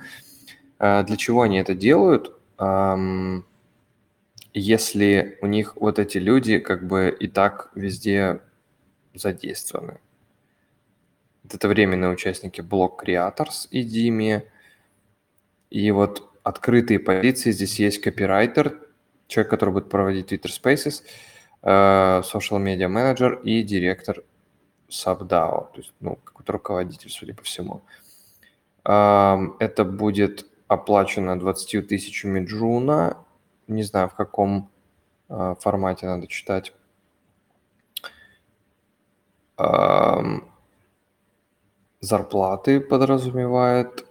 для 0.81 1.17
чего 1.17 1.43
они 1.43 1.59
это 1.59 1.75
делают, 1.75 2.33
если 4.55 5.39
у 5.43 5.47
них 5.47 5.77
вот 5.77 5.99
эти 5.99 6.19
люди 6.19 6.59
как 6.59 6.87
бы 6.87 7.17
и 7.19 7.29
так 7.29 7.71
везде 7.75 8.41
задействованы. 9.15 10.01
Это 11.53 11.69
временные 11.69 12.11
участники 12.11 12.61
Block 12.61 12.99
Creators 13.05 13.69
и 13.71 13.83
Dimi. 13.83 14.43
И 15.71 15.91
вот 15.91 16.31
открытые 16.43 16.99
позиции, 17.01 17.51
здесь 17.51 17.79
есть 17.79 18.01
копирайтер, 18.01 18.81
человек, 19.27 19.51
который 19.51 19.71
будет 19.71 19.89
проводить 19.89 20.33
Twitter 20.33 20.51
Spaces– 20.51 21.03
Э, 21.63 22.23
social 22.25 22.59
media 22.59 22.89
менеджер 22.89 23.35
и 23.45 23.63
директор 23.63 24.23
SubDAO, 24.89 25.69
то 25.73 25.77
есть 25.77 25.93
ну, 26.01 26.17
какой-то 26.25 26.53
руководитель, 26.53 27.11
судя 27.11 27.35
по 27.35 27.43
всему. 27.43 27.83
Это 28.83 29.85
будет 29.85 30.47
оплачено 30.67 31.39
20 31.39 31.87
тысячами 31.87 32.45
джуна. 32.45 33.19
Не 33.71 33.85
знаю, 33.85 34.09
в 34.09 34.15
каком 34.15 34.69
э, 35.29 35.55
формате 35.61 36.07
надо 36.07 36.27
читать. 36.27 36.75
Зарплаты 42.01 42.81
подразумевает 42.81 44.07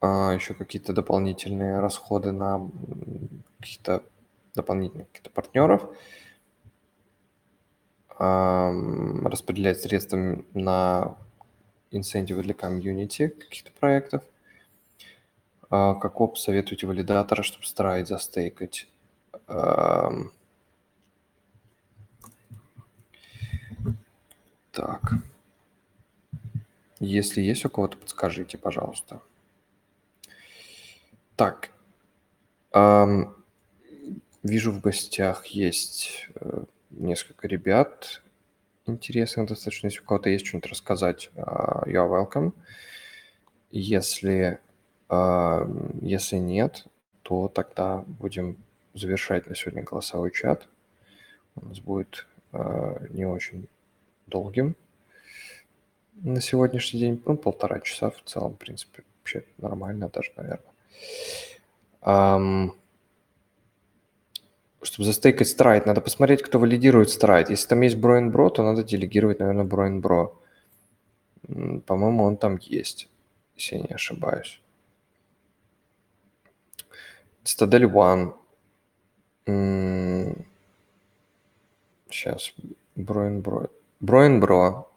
а, 0.00 0.32
еще 0.34 0.52
какие-то 0.54 0.92
дополнительные 0.92 1.78
расходы 1.78 2.32
на 2.32 2.68
какие-то 3.60 4.02
дополнительных 4.56 5.06
каких-то 5.06 5.30
партнеров, 5.30 5.88
распределять 8.18 9.80
средства 9.80 10.44
на 10.52 11.16
инцентивы 11.92 12.42
для 12.42 12.54
комьюнити 12.54 13.28
каких-то 13.28 13.70
проектов. 13.78 14.24
А, 15.76 15.94
как 15.96 16.20
оп, 16.20 16.38
советуйте 16.38 16.86
валидатора, 16.86 17.42
чтобы 17.42 17.64
страйт 17.66 18.06
застейкать. 18.06 18.86
Так. 24.70 25.14
Если 27.00 27.40
есть 27.40 27.64
у 27.64 27.70
кого-то, 27.70 27.96
подскажите, 27.96 28.56
пожалуйста. 28.56 29.20
Так. 31.34 31.70
Вижу, 34.44 34.70
в 34.70 34.80
гостях 34.80 35.46
есть 35.46 36.28
э, 36.36 36.64
несколько 36.90 37.48
ребят 37.48 38.22
интересных 38.86 39.48
достаточно. 39.48 39.88
Если 39.88 40.02
у 40.02 40.04
кого-то 40.04 40.30
есть 40.30 40.46
что-нибудь 40.46 40.70
рассказать, 40.70 41.30
uh, 41.34 41.84
you 41.86 41.94
are 41.94 42.08
welcome. 42.08 42.52
Если, 43.70 44.60
если 45.10 46.36
нет, 46.36 46.86
то 47.22 47.48
тогда 47.48 48.04
будем 48.06 48.56
завершать 48.94 49.48
на 49.48 49.54
сегодня 49.54 49.82
голосовой 49.82 50.30
чат. 50.30 50.68
У 51.56 51.66
нас 51.66 51.78
будет 51.80 52.26
uh, 52.52 53.12
не 53.12 53.26
очень 53.26 53.68
долгим 54.26 54.76
на 56.22 56.40
сегодняшний 56.40 57.00
день, 57.00 57.22
ну, 57.26 57.36
полтора 57.36 57.80
часа 57.80 58.10
в 58.10 58.22
целом, 58.24 58.54
в 58.54 58.58
принципе, 58.58 59.02
вообще 59.18 59.44
нормально 59.58 60.08
даже, 60.08 60.32
наверное. 60.36 60.70
Чтобы 64.82 65.04
застейкать 65.06 65.48
страйт, 65.48 65.86
надо 65.86 66.00
посмотреть, 66.00 66.42
кто 66.42 66.58
валидирует 66.58 67.10
страйт. 67.10 67.50
Если 67.50 67.66
там 67.68 67.80
есть 67.80 67.96
Броин 67.96 68.30
Бро, 68.30 68.50
то 68.50 68.62
надо 68.62 68.84
делегировать, 68.84 69.38
наверное, 69.38 69.64
Броин 69.64 70.00
Бро. 70.00 70.38
По-моему, 71.86 72.24
он 72.24 72.36
там 72.36 72.58
есть, 72.58 73.08
если 73.56 73.76
я 73.76 73.82
не 73.82 73.94
ошибаюсь. 73.94 74.60
Citadel 77.44 77.84
One. 77.92 78.34
Сейчас. 82.10 82.54
Броин 82.96 83.42
Бро. 83.42 83.68
Броин 84.00 84.40
Бро. 84.40 84.90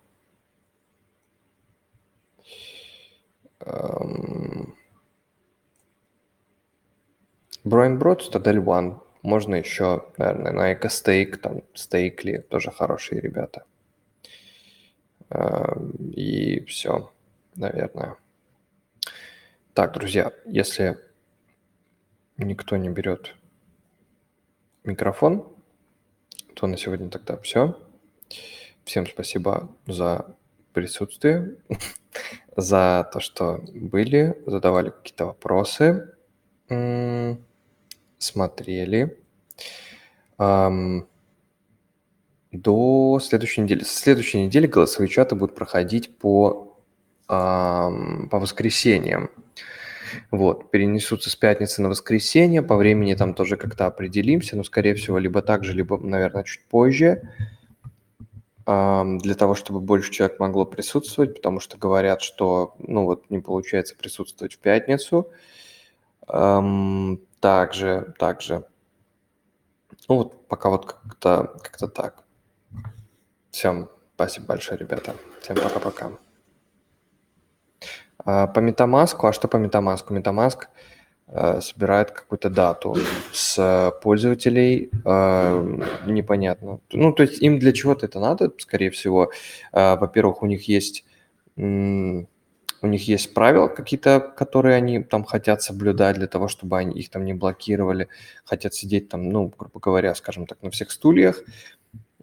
Броин 7.63 7.99
Бро, 7.99 8.13
Citadel 8.13 8.63
One. 8.63 9.01
Можно 9.23 9.55
еще, 9.55 10.05
наверное, 10.17 10.53
на 10.53 10.73
экостейк, 10.73 11.41
там, 11.41 11.63
стейкли, 11.73 12.37
тоже 12.37 12.71
хорошие 12.71 13.19
ребята. 13.19 13.65
Эм, 15.29 15.91
и 16.15 16.63
все, 16.63 17.11
наверное. 17.55 18.15
Так, 19.73 19.93
друзья, 19.93 20.31
если 20.45 20.97
никто 22.37 22.77
не 22.77 22.89
берет 22.89 23.35
микрофон, 24.83 25.47
то 26.53 26.67
на 26.67 26.77
сегодня 26.77 27.09
тогда 27.09 27.37
все. 27.37 27.77
Всем 28.83 29.05
спасибо 29.05 29.69
за 29.85 30.35
присутствие, 30.73 31.57
за 32.55 33.09
то, 33.11 33.19
что 33.19 33.63
были, 33.73 34.41
задавали 34.45 34.89
какие-то 34.91 35.25
вопросы 35.25 36.13
смотрели. 38.17 39.17
до 42.51 43.19
следующей 43.21 43.61
недели. 43.61 43.83
С 43.83 43.91
следующей 43.91 44.45
недели 44.45 44.67
голосовые 44.67 45.09
чаты 45.09 45.35
будут 45.35 45.55
проходить 45.55 46.17
по, 46.17 46.77
по 47.27 47.89
воскресеньям. 48.31 49.29
Вот, 50.31 50.71
перенесутся 50.71 51.29
с 51.29 51.35
пятницы 51.35 51.81
на 51.81 51.89
воскресенье, 51.89 52.61
по 52.61 52.75
времени 52.75 53.15
там 53.15 53.33
тоже 53.33 53.57
как-то 53.57 53.85
определимся, 53.85 54.55
но, 54.57 54.63
скорее 54.63 54.95
всего, 54.95 55.17
либо 55.17 55.41
так 55.41 55.63
же, 55.63 55.73
либо, 55.73 55.97
наверное, 55.97 56.43
чуть 56.43 56.65
позже, 56.65 57.29
для 58.65 59.35
того, 59.35 59.55
чтобы 59.55 59.79
больше 59.79 60.11
человек 60.11 60.39
могло 60.39 60.65
присутствовать, 60.65 61.35
потому 61.35 61.61
что 61.61 61.77
говорят, 61.77 62.21
что, 62.21 62.75
ну 62.79 63.05
вот, 63.05 63.29
не 63.29 63.39
получается 63.39 63.95
присутствовать 63.95 64.55
в 64.55 64.59
пятницу. 64.59 65.31
Также, 67.39 68.13
также. 68.19 68.65
Ну 70.09 70.15
вот, 70.15 70.47
пока 70.49 70.69
вот 70.69 70.85
как-то 70.85 71.57
как 71.61 71.93
так. 71.93 72.23
Всем 73.51 73.89
спасибо 74.15 74.47
большое, 74.47 74.77
ребята. 74.77 75.15
Всем 75.41 75.55
пока-пока. 75.55 76.11
А, 78.27 78.45
по 78.45 78.59
MetaMask, 78.59 79.15
а 79.23 79.31
что 79.31 79.47
по 79.47 79.55
MetaMask? 79.55 80.05
MetaMask 80.09 80.65
э, 81.27 81.61
собирает 81.61 82.11
какую-то 82.11 82.49
дату 82.49 82.97
с 83.31 83.91
пользователей, 84.03 84.89
э, 85.05 85.79
непонятно. 86.05 86.81
Ну, 86.91 87.13
то 87.13 87.23
есть 87.23 87.41
им 87.41 87.57
для 87.57 87.71
чего-то 87.71 88.05
это 88.05 88.19
надо, 88.19 88.51
скорее 88.59 88.89
всего. 88.89 89.31
Э, 89.71 89.95
во-первых, 89.95 90.43
у 90.43 90.45
них 90.45 90.67
есть 90.67 91.05
у 91.55 92.87
них 92.87 93.07
есть 93.07 93.33
правила 93.33 93.67
какие-то, 93.67 94.19
которые 94.19 94.75
они 94.75 95.01
там 95.01 95.23
хотят 95.23 95.63
соблюдать 95.63 96.17
для 96.17 96.27
того, 96.27 96.47
чтобы 96.47 96.77
они 96.77 96.99
их 96.99 97.09
там 97.09 97.25
не 97.25 97.33
блокировали, 97.33 98.09
хотят 98.45 98.75
сидеть 98.75 99.09
там, 99.09 99.29
ну, 99.29 99.51
грубо 99.57 99.79
говоря, 99.79 100.13
скажем 100.13 100.45
так, 100.45 100.61
на 100.61 100.69
всех 100.69 100.91
стульях. 100.91 101.41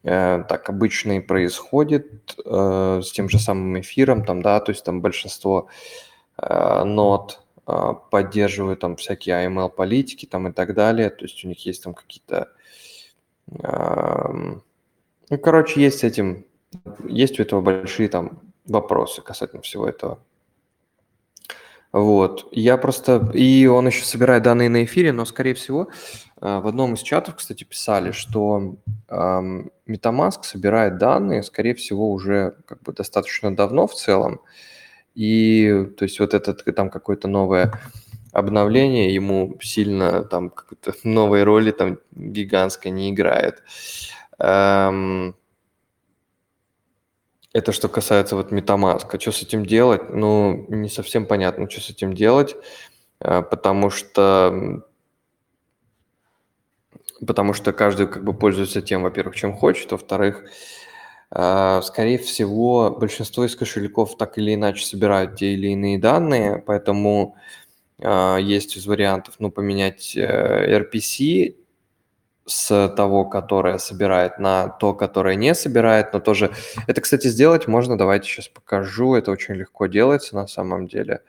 Так 0.05 0.68
обычно 0.68 1.16
и 1.16 1.20
происходит 1.20 2.36
с 2.44 3.10
тем 3.12 3.28
же 3.31 3.39
самым 3.39 3.81
эфиром, 3.81 4.24
там, 4.24 4.43
да, 4.43 4.60
то 4.60 4.70
есть 4.70 4.85
там 4.85 5.01
большинство 5.01 5.68
нот 6.39 7.40
поддерживают 8.10 8.81
там 8.81 8.97
всякие 8.97 9.47
AML 9.47 9.70
политики 9.70 10.26
там 10.26 10.48
и 10.48 10.52
так 10.52 10.74
далее, 10.74 11.09
то 11.09 11.24
есть 11.24 11.43
у 11.44 11.48
них 11.48 11.64
есть 11.64 11.85
там 11.85 11.94
какие-то, 11.94 12.51
ну, 15.31 15.39
короче, 15.43 15.81
есть 15.81 16.01
с 16.01 16.05
этим, 16.05 16.44
есть 17.09 17.40
у 17.40 17.43
этого 17.43 17.62
большие 17.62 18.10
там 18.10 18.40
вопросы 18.66 19.22
касательно 19.22 19.62
всего 19.62 19.89
этого. 19.89 20.18
Вот, 21.93 22.48
я 22.51 22.76
просто... 22.76 23.31
И 23.35 23.66
он 23.66 23.86
еще 23.86 24.05
собирает 24.05 24.43
данные 24.43 24.68
на 24.68 24.82
эфире, 24.82 25.12
но, 25.12 25.24
скорее 25.24 25.55
всего, 25.55 25.86
э, 25.86 26.34
в 26.45 26.66
одном 26.66 26.93
из 26.93 27.01
чатов, 27.01 27.37
кстати, 27.37 27.65
писали, 27.65 28.12
что 28.12 28.77
MetaMask 29.09 30.43
собирает 30.43 30.99
данные, 30.99 31.43
скорее 31.43 31.75
всего, 31.75 32.11
уже 32.11 32.57
как 32.66 32.83
бы 32.83 32.93
достаточно 32.93 33.57
давно 33.57 33.87
в 33.87 33.95
целом. 33.95 34.43
И, 35.15 35.87
то 35.97 36.05
есть, 36.05 36.21
вот 36.21 36.35
это 36.35 36.53
там 36.53 36.91
какое-то 36.91 37.29
новое 37.29 37.73
обновление 38.33 39.15
ему 39.15 39.57
сильно 39.62 40.25
там 40.25 40.51
какой-то 40.51 40.93
новой 41.09 41.45
роли 41.45 41.71
там 41.71 41.99
гигантской 42.12 42.91
не 42.91 43.11
играет. 43.11 43.62
Это 44.39 45.33
что 47.71 47.89
касается 47.89 48.35
вот 48.35 48.53
MetaMask. 48.53 49.21
Что 49.21 49.33
с 49.33 49.43
этим 49.43 49.65
делать? 49.65 50.11
Ну, 50.11 50.66
не 50.69 50.89
совсем 50.89 51.25
понятно, 51.25 51.71
что 51.71 51.81
с 51.81 51.89
этим 51.89 52.12
делать, 52.12 52.57
э, 53.21 53.43
потому 53.43 53.91
что 53.91 54.83
потому 57.27 57.53
что 57.53 57.73
каждый 57.73 58.07
как 58.07 58.24
бы 58.24 58.35
пользуется 58.35 58.82
тем, 58.82 59.03
во-первых, 59.03 59.36
чем 59.36 59.55
хочет, 59.55 59.93
во-вторых, 59.93 60.45
э, 61.31 61.81
скорее 61.82 62.19
всего, 62.19 62.91
большинство 62.91 63.45
из 63.45 63.57
кошельков 63.57 64.16
так 64.16 64.39
или 64.39 64.55
иначе 64.55 64.85
собирают 64.85 65.36
те 65.36 65.55
или 65.55 65.69
иные 65.69 65.99
данные, 65.99 66.62
поэтому 66.66 67.36
э, 67.99 68.39
есть 68.41 68.77
из 68.77 68.86
вариантов, 68.86 69.36
ну, 69.39 69.51
поменять 69.51 70.16
RPC, 70.16 71.57
с 72.47 72.89
того, 72.91 73.24
которое 73.24 73.78
собирает, 73.78 74.39
на 74.39 74.69
то, 74.69 74.93
которое 74.95 75.35
не 75.35 75.55
собирает, 75.55 76.12
но 76.12 76.20
тоже... 76.20 76.53
Это, 76.86 77.01
кстати, 77.01 77.28
сделать 77.28 77.66
можно, 77.66 77.97
давайте 77.97 78.28
сейчас 78.28 78.49
покажу, 78.49 79.15
это 79.15 79.31
очень 79.31 79.55
легко 79.55 79.86
делается 79.86 80.35
на 80.35 80.47
самом 80.47 80.86
деле. 80.86 81.23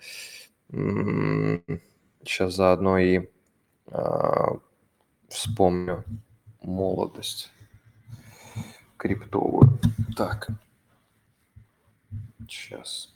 Сейчас 0.70 2.56
заодно 2.56 2.98
и 2.98 3.30
э, 3.92 4.48
вспомню 5.30 6.04
молодость 6.62 7.52
криптовую. 8.98 9.80
Так, 10.16 10.50
сейчас. 12.48 13.14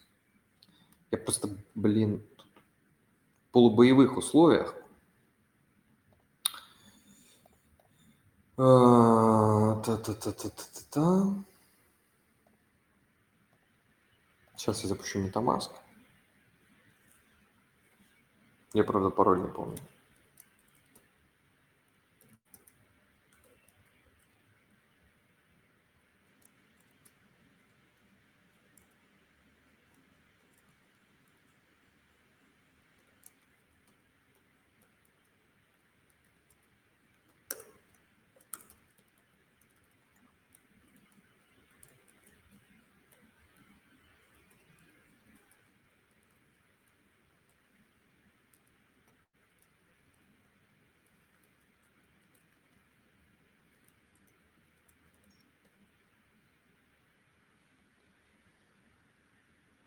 Я 1.11 1.17
просто, 1.17 1.49
блин, 1.75 2.23
в 3.47 3.51
полубоевых 3.51 4.17
условиях 4.17 4.75
Та-та-та-та-та-та. 9.85 11.33
Сейчас 14.57 14.83
я 14.83 14.89
запущу 14.89 15.19
MetaMask. 15.25 15.71
Я, 18.73 18.83
правда, 18.83 19.09
пароль 19.09 19.41
не 19.41 19.47
помню. 19.47 19.77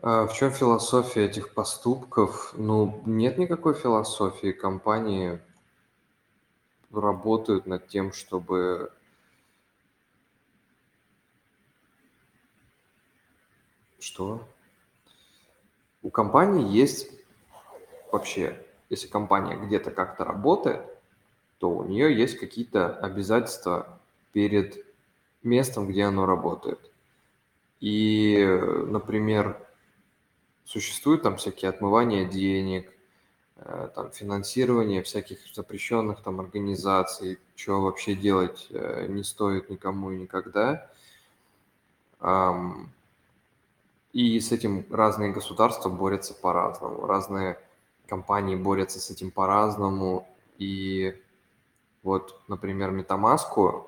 А 0.05 0.27
в 0.27 0.35
чем 0.35 0.51
философия 0.51 1.27
этих 1.27 1.55
поступков? 1.55 2.55
Ну, 2.57 3.01
нет 3.07 3.39
никакой 3.39 3.75
философии. 3.75 4.51
Компании 4.51 5.41
работают 6.91 7.67
над 7.67 7.87
тем, 7.87 8.13
чтобы 8.13 8.91
Что? 14.01 14.43
У 16.03 16.11
компании 16.11 16.69
есть 16.69 17.09
вообще, 18.11 18.61
если 18.91 19.07
компания 19.07 19.55
где-то 19.55 19.93
как-то 19.93 20.25
работает, 20.25 20.85
то 21.61 21.71
у 21.71 21.85
нее 21.85 22.13
есть 22.13 22.41
какие-то 22.41 22.97
обязательства 22.97 24.01
перед 24.33 24.85
местом, 25.45 25.87
где 25.87 26.03
оно 26.03 26.27
работает. 26.27 26.81
И, 27.79 28.45
например, 28.89 29.65
Существуют 30.73 31.23
там 31.23 31.37
всякие 31.37 31.69
отмывания 31.69 32.25
денег, 32.25 32.91
э, 33.57 33.91
там 33.95 34.11
финансирование 34.11 35.03
всяких 35.03 35.41
запрещенных 35.55 36.23
там 36.23 36.41
организаций, 36.41 37.39
что 37.57 37.83
вообще 37.83 38.15
делать 38.15 38.69
э, 38.71 39.05
не 39.07 39.23
стоит 39.23 39.69
никому 39.69 40.13
и 40.13 40.17
никогда. 40.17 40.91
И 44.15 44.41
с 44.41 44.51
этим 44.51 44.87
разные 44.91 45.33
государства 45.33 45.91
борются 45.91 46.33
по-разному, 46.33 47.07
разные 47.07 47.59
компании 48.07 48.57
борются 48.57 48.99
с 48.99 49.11
этим 49.11 49.31
по-разному. 49.31 50.27
И 50.57 51.21
вот, 52.03 52.41
например, 52.49 52.93
MetaMask, 52.93 53.85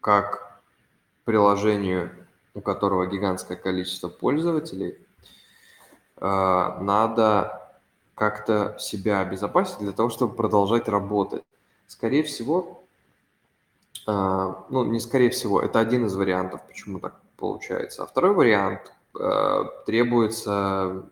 как 0.00 0.62
приложению, 1.24 2.12
у 2.54 2.60
которого 2.60 3.06
гигантское 3.06 3.56
количество 3.56 4.08
пользователей– 4.08 4.96
надо 6.20 7.58
как-то 8.14 8.76
себя 8.80 9.20
обезопасить 9.20 9.78
для 9.78 9.92
того, 9.92 10.10
чтобы 10.10 10.34
продолжать 10.34 10.88
работать. 10.88 11.44
Скорее 11.86 12.24
всего, 12.24 12.84
а, 14.06 14.64
ну, 14.70 14.84
не 14.84 15.00
скорее 15.00 15.30
всего, 15.30 15.60
это 15.60 15.78
один 15.78 16.06
из 16.06 16.14
вариантов, 16.16 16.66
почему 16.66 16.98
так 16.98 17.20
получается. 17.36 18.02
А 18.02 18.06
второй 18.06 18.34
вариант 18.34 18.92
а, 19.14 19.64
требуется 19.86 21.04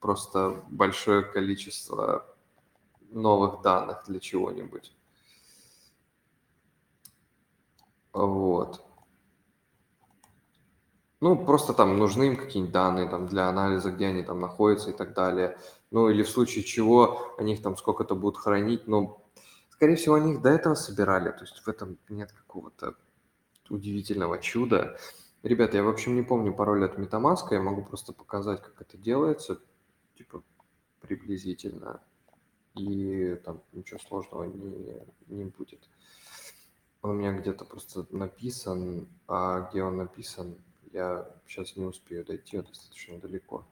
просто 0.00 0.62
большое 0.68 1.22
количество 1.22 2.24
новых 3.10 3.62
данных 3.62 4.02
для 4.06 4.18
чего-нибудь. 4.18 4.92
Вот. 8.12 8.82
Ну, 11.20 11.44
просто 11.44 11.72
там 11.72 11.98
нужны 11.98 12.28
им 12.28 12.36
какие-нибудь 12.36 12.72
данные 12.72 13.08
там, 13.08 13.26
для 13.26 13.48
анализа, 13.48 13.90
где 13.90 14.06
они 14.06 14.22
там 14.22 14.40
находятся 14.40 14.90
и 14.90 14.92
так 14.92 15.14
далее. 15.14 15.58
Ну, 15.90 16.08
или 16.08 16.22
в 16.22 16.28
случае 16.28 16.62
чего 16.62 17.34
они 17.38 17.54
их 17.54 17.62
там 17.62 17.76
сколько-то 17.76 18.14
будут 18.14 18.38
хранить. 18.38 18.86
Но, 18.86 19.24
скорее 19.70 19.96
всего, 19.96 20.14
они 20.14 20.34
их 20.34 20.42
до 20.42 20.50
этого 20.50 20.74
собирали. 20.74 21.30
То 21.30 21.40
есть 21.40 21.58
в 21.58 21.68
этом 21.68 21.98
нет 22.08 22.32
какого-то 22.32 22.94
удивительного 23.68 24.38
чуда. 24.38 24.96
Ребята, 25.42 25.78
я, 25.78 25.82
в 25.82 25.88
общем, 25.88 26.14
не 26.14 26.22
помню 26.22 26.54
пароль 26.54 26.84
от 26.84 26.98
MetaMask. 26.98 27.48
Я 27.50 27.62
могу 27.62 27.82
просто 27.84 28.12
показать, 28.12 28.62
как 28.62 28.80
это 28.80 28.96
делается. 28.96 29.60
Типа 30.16 30.44
приблизительно. 31.00 32.00
И 32.76 33.34
там 33.44 33.60
ничего 33.72 33.98
сложного 33.98 34.44
не, 34.44 35.02
не 35.26 35.44
будет. 35.46 35.80
Он 37.02 37.10
у 37.10 37.14
меня 37.14 37.32
где-то 37.32 37.64
просто 37.64 38.06
написан, 38.10 39.08
а 39.26 39.68
где 39.68 39.82
он 39.82 39.96
написан, 39.96 40.58
я 40.92 41.28
сейчас 41.46 41.76
не 41.76 41.84
успею 41.84 42.24
дойти, 42.24 42.60
достаточно 42.60 43.18
далеко. 43.18 43.66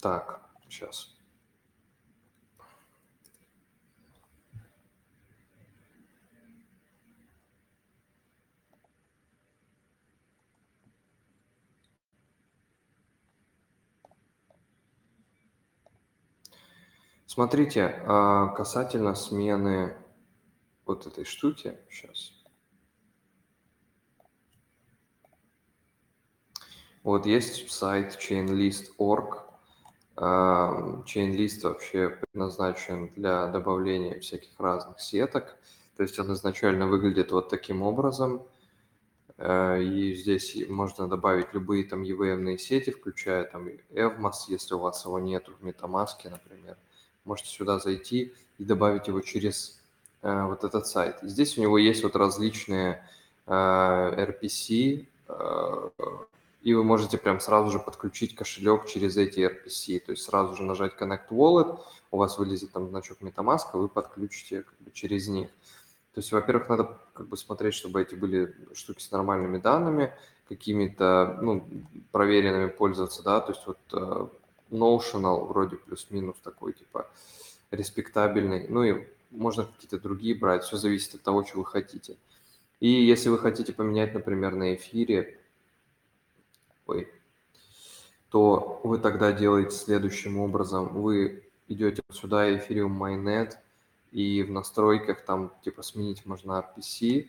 Так, 0.00 0.50
сейчас. 0.68 1.14
Смотрите, 17.32 18.02
а, 18.06 18.48
касательно 18.48 19.14
смены 19.14 19.96
вот 20.84 21.06
этой 21.06 21.24
штуки, 21.24 21.78
сейчас. 21.88 22.41
Вот 27.02 27.26
есть 27.26 27.70
сайт 27.70 28.18
chainlist.org. 28.18 29.42
А, 30.16 31.02
chainlist 31.06 31.62
вообще 31.62 32.10
предназначен 32.10 33.08
для 33.16 33.46
добавления 33.46 34.20
всяких 34.20 34.58
разных 34.58 35.00
сеток. 35.00 35.56
То 35.96 36.02
есть 36.02 36.18
он 36.18 36.32
изначально 36.32 36.86
выглядит 36.86 37.32
вот 37.32 37.48
таким 37.48 37.82
образом. 37.82 38.42
А, 39.38 39.76
и 39.76 40.14
здесь 40.14 40.56
можно 40.68 41.08
добавить 41.08 41.52
любые 41.52 41.84
там 41.84 42.02
EVM 42.02 42.56
сети, 42.58 42.90
включая 42.90 43.44
там 43.44 43.68
Evmos, 43.90 44.44
если 44.48 44.74
у 44.74 44.78
вас 44.78 45.04
его 45.04 45.18
нет 45.18 45.48
в 45.48 45.66
MetaMask, 45.66 46.28
например 46.30 46.76
можете 47.24 47.50
сюда 47.50 47.78
зайти 47.78 48.32
и 48.58 48.64
добавить 48.64 49.08
его 49.08 49.20
через 49.20 49.80
э, 50.22 50.44
вот 50.44 50.64
этот 50.64 50.86
сайт. 50.86 51.18
Здесь 51.22 51.56
у 51.58 51.62
него 51.62 51.78
есть 51.78 52.02
вот 52.02 52.16
различные 52.16 53.04
э, 53.46 53.52
RPC, 53.52 55.06
э, 55.28 55.90
и 56.62 56.74
вы 56.74 56.84
можете 56.84 57.18
прям 57.18 57.40
сразу 57.40 57.70
же 57.70 57.78
подключить 57.78 58.34
кошелек 58.34 58.86
через 58.86 59.16
эти 59.16 59.40
RPC, 59.40 60.00
то 60.00 60.12
есть 60.12 60.22
сразу 60.22 60.54
же 60.56 60.62
нажать 60.62 60.92
Connect 60.98 61.28
Wallet, 61.30 61.80
у 62.10 62.16
вас 62.16 62.38
вылезет 62.38 62.72
там 62.72 62.88
значок 62.88 63.20
MetaMask, 63.20 63.66
вы 63.74 63.88
подключите 63.88 64.62
как 64.62 64.74
бы, 64.80 64.90
через 64.92 65.28
них. 65.28 65.48
То 66.14 66.20
есть, 66.20 66.30
во-первых, 66.30 66.68
надо 66.68 66.98
как 67.14 67.26
бы 67.28 67.36
смотреть, 67.36 67.74
чтобы 67.74 68.02
эти 68.02 68.14
были 68.14 68.54
штуки 68.74 69.00
с 69.00 69.10
нормальными 69.10 69.58
данными, 69.58 70.12
какими-то, 70.48 71.38
ну, 71.40 71.66
проверенными 72.12 72.68
пользоваться, 72.68 73.22
да, 73.22 73.40
то 73.40 73.52
есть 73.52 73.66
вот 73.66 73.78
э, 73.92 74.26
Notional 74.70 75.46
вроде 75.46 75.76
плюс-минус 75.76 76.36
такой, 76.42 76.74
типа, 76.74 77.08
респектабельный. 77.70 78.66
Ну 78.68 78.84
и 78.84 79.06
можно 79.30 79.64
какие-то 79.64 79.98
другие 79.98 80.34
брать, 80.34 80.64
все 80.64 80.76
зависит 80.76 81.14
от 81.14 81.22
того, 81.22 81.44
что 81.44 81.58
вы 81.58 81.64
хотите. 81.64 82.16
И 82.80 82.88
если 82.88 83.28
вы 83.28 83.38
хотите 83.38 83.72
поменять, 83.72 84.12
например, 84.14 84.54
на 84.54 84.74
эфире, 84.74 85.38
ой, 86.86 87.08
то 88.30 88.80
вы 88.84 88.98
тогда 88.98 89.32
делаете 89.32 89.76
следующим 89.76 90.38
образом. 90.38 90.88
Вы 90.88 91.44
идете 91.68 92.02
сюда, 92.10 92.50
Ethereum 92.50 92.96
Mainnet, 92.96 93.54
и 94.10 94.42
в 94.42 94.50
настройках 94.50 95.24
там 95.24 95.52
типа 95.64 95.82
сменить 95.82 96.26
можно 96.26 96.64
RPC, 96.64 97.28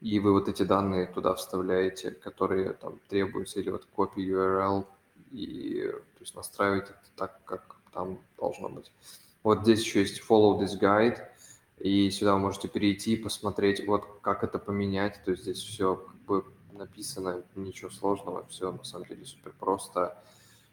и 0.00 0.20
вы 0.20 0.32
вот 0.32 0.48
эти 0.48 0.62
данные 0.62 1.06
туда 1.06 1.34
вставляете, 1.34 2.10
которые 2.10 2.74
там 2.74 3.00
требуются, 3.08 3.60
или 3.60 3.70
вот 3.70 3.86
копию 3.86 4.38
URL 4.38 4.86
и 5.30 5.90
то 5.90 6.20
есть 6.20 6.34
настраивать 6.34 6.84
это 6.84 7.10
так, 7.16 7.40
как 7.44 7.76
там 7.92 8.18
должно 8.38 8.68
быть. 8.68 8.92
Вот 9.42 9.62
здесь 9.62 9.84
еще 9.84 10.00
есть 10.00 10.22
follow 10.28 10.60
this 10.60 10.78
guide, 10.80 11.18
и 11.78 12.10
сюда 12.10 12.34
вы 12.34 12.40
можете 12.40 12.68
перейти 12.68 13.14
и 13.14 13.22
посмотреть, 13.22 13.86
вот 13.86 14.06
как 14.22 14.44
это 14.44 14.58
поменять. 14.58 15.20
То 15.24 15.32
есть 15.32 15.42
здесь 15.42 15.58
все 15.58 15.96
как 15.96 16.16
бы 16.22 16.44
написано, 16.84 17.42
ничего 17.54 17.90
сложного, 17.90 18.46
все 18.46 18.70
на 18.70 18.84
самом 18.84 19.06
деле 19.06 19.24
супер 19.24 19.54
просто. 19.58 20.22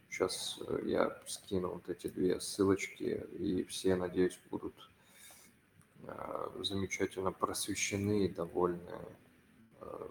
Сейчас 0.10 0.60
э, 0.68 0.82
я 0.86 1.18
скину 1.26 1.70
вот 1.70 1.88
эти 1.88 2.08
две 2.08 2.40
ссылочки, 2.42 3.26
и 3.40 3.64
все, 3.64 3.96
надеюсь, 3.96 4.38
будут 4.50 4.76
э, 6.04 6.50
замечательно 6.64 7.32
просвещены 7.32 8.26
и 8.26 8.28
довольны 8.28 8.92
э, 9.80 10.08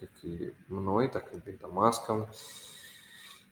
как 0.00 0.10
и 0.22 0.54
мной, 0.68 1.08
так 1.08 1.34
и 1.34 1.38
Бетамаском. 1.38 2.28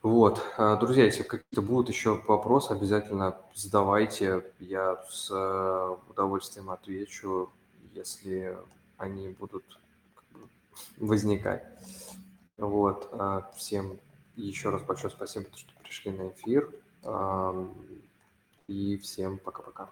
Вот, 0.03 0.41
а, 0.57 0.77
друзья, 0.77 1.05
если 1.05 1.25
какие-то 1.25 1.63
будут 1.63 1.89
еще 1.89 2.23
вопросы, 2.29 2.71
обязательно 2.71 3.37
задавайте. 3.55 4.45
Я 4.61 5.05
с 5.11 5.31
удовольствием 6.09 6.71
отвечу, 6.71 7.53
если 7.93 8.57
они 8.99 9.31
будут 9.31 9.65
возникать. 10.99 11.65
Вот, 12.57 13.09
а, 13.13 13.51
всем 13.57 14.01
еще 14.37 14.71
раз 14.71 14.83
большое 14.83 15.11
спасибо, 15.11 15.47
что 15.55 15.73
пришли 15.83 16.13
на 16.13 16.29
эфир. 16.31 16.71
И 18.67 18.99
всем 18.99 19.39
пока-пока. 19.39 19.91